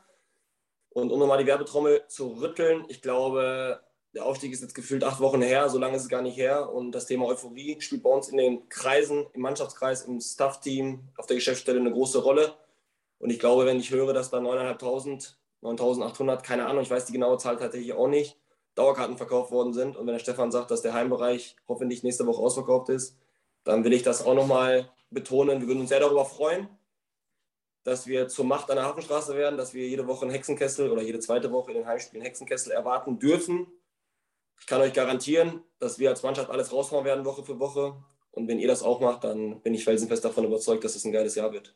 Und 0.90 1.12
um 1.12 1.20
nochmal 1.20 1.40
die 1.40 1.48
Werbetrommel 1.48 2.04
zu 2.08 2.40
rütteln, 2.42 2.86
ich 2.90 3.02
glaube, 3.02 3.82
der 4.14 4.26
Aufstieg 4.26 4.52
ist 4.52 4.62
jetzt 4.62 4.76
gefühlt 4.76 5.04
acht 5.04 5.22
Wochen 5.22 5.42
her, 5.42 5.70
so 5.70 5.80
lange 5.80 5.96
ist 5.96 6.04
es 6.04 6.10
gar 6.10 6.22
nicht 6.22 6.38
her. 6.38 6.72
Und 6.72 6.92
das 6.92 7.06
Thema 7.06 7.28
Euphorie 7.28 7.80
spielt 7.80 8.04
bei 8.04 8.10
uns 8.10 8.30
in 8.30 8.38
den 8.38 8.68
Kreisen, 8.70 9.26
im 9.34 9.42
Mannschaftskreis, 9.42 10.04
im 10.04 10.20
Staff-Team, 10.20 11.08
auf 11.18 11.28
der 11.28 11.38
Geschäftsstelle 11.38 11.80
eine 11.80 11.92
große 11.92 12.22
Rolle. 12.22 12.54
Und 13.20 13.30
ich 13.30 13.40
glaube, 13.40 13.66
wenn 13.66 13.80
ich 13.80 13.92
höre, 13.92 14.14
dass 14.14 14.30
da 14.30 14.40
9.500, 14.40 15.36
9.800, 15.62 16.42
keine 16.42 16.66
Ahnung, 16.66 16.84
ich 16.84 16.90
weiß 16.90 17.06
die 17.06 17.14
genaue 17.14 17.38
Zahl 17.38 17.58
tatsächlich 17.58 17.94
auch 17.94 18.08
nicht, 18.08 18.38
Dauerkarten 18.76 19.18
verkauft 19.18 19.52
worden 19.52 19.74
sind. 19.74 19.96
Und 19.96 20.08
wenn 20.08 20.14
der 20.14 20.20
Stefan 20.20 20.52
sagt, 20.52 20.72
dass 20.72 20.82
der 20.82 20.94
Heimbereich 20.94 21.56
hoffentlich 21.68 22.04
nächste 22.04 22.28
Woche 22.28 22.42
ausverkauft 22.42 22.90
ist, 22.90 23.18
dann 23.64 23.84
will 23.84 23.94
ich 23.94 24.04
das 24.04 24.26
auch 24.26 24.34
nochmal 24.34 24.90
betonen. 25.10 25.62
Wir 25.62 25.68
würden 25.68 25.82
uns 25.82 25.90
sehr 25.90 26.00
darüber 26.00 26.26
freuen, 26.26 26.68
dass 27.84 28.08
wir 28.08 28.28
zur 28.28 28.46
Macht 28.46 28.70
an 28.70 28.78
der 28.78 28.86
Hafenstraße 28.86 29.36
werden, 29.36 29.58
dass 29.58 29.74
wir 29.74 29.88
jede 29.88 30.08
Woche 30.08 30.24
einen 30.24 30.32
Hexenkessel 30.32 30.90
oder 30.92 31.02
jede 31.02 31.20
zweite 31.20 31.52
Woche 31.52 31.72
in 31.72 31.78
den 31.78 31.88
Heimspielen 31.88 32.24
Hexenkessel 32.24 32.72
erwarten 32.72 33.20
dürfen. 33.20 33.68
Ich 34.60 34.68
kann 34.68 34.82
euch 34.82 34.94
garantieren, 34.94 35.64
dass 35.80 35.98
wir 35.98 36.10
als 36.10 36.22
Mannschaft 36.22 36.50
alles 36.50 36.72
raushauen 36.72 37.06
werden, 37.06 37.26
Woche 37.26 37.44
für 37.44 37.60
Woche. 37.60 37.96
Und 38.32 38.48
wenn 38.48 38.60
ihr 38.60 38.68
das 38.68 38.84
auch 38.84 39.02
macht, 39.02 39.24
dann 39.24 39.62
bin 39.62 39.74
ich 39.74 39.84
felsenfest 39.84 40.24
davon 40.24 40.46
überzeugt, 40.46 40.84
dass 40.84 40.96
es 40.96 41.04
ein 41.04 41.12
geiles 41.12 41.36
Jahr 41.36 41.52
wird. 41.52 41.76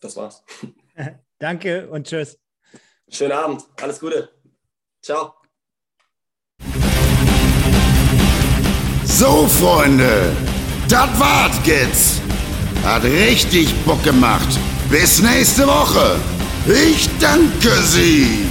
Das 0.00 0.16
war's. 0.16 0.44
Danke 1.38 1.88
und 1.88 2.06
tschüss. 2.06 2.38
Schönen 3.08 3.32
Abend. 3.32 3.66
Alles 3.80 3.98
Gute. 3.98 4.30
Ciao. 5.02 5.34
So, 9.04 9.46
Freunde, 9.48 10.34
das 10.90 11.08
war's 11.18 11.60
jetzt. 11.64 12.20
Hat 12.84 13.04
richtig 13.04 13.72
Bock 13.84 14.02
gemacht. 14.02 14.48
Bis 14.90 15.22
nächste 15.22 15.66
Woche. 15.66 16.16
Ich 16.66 17.08
danke 17.20 17.70
Sie. 17.82 18.46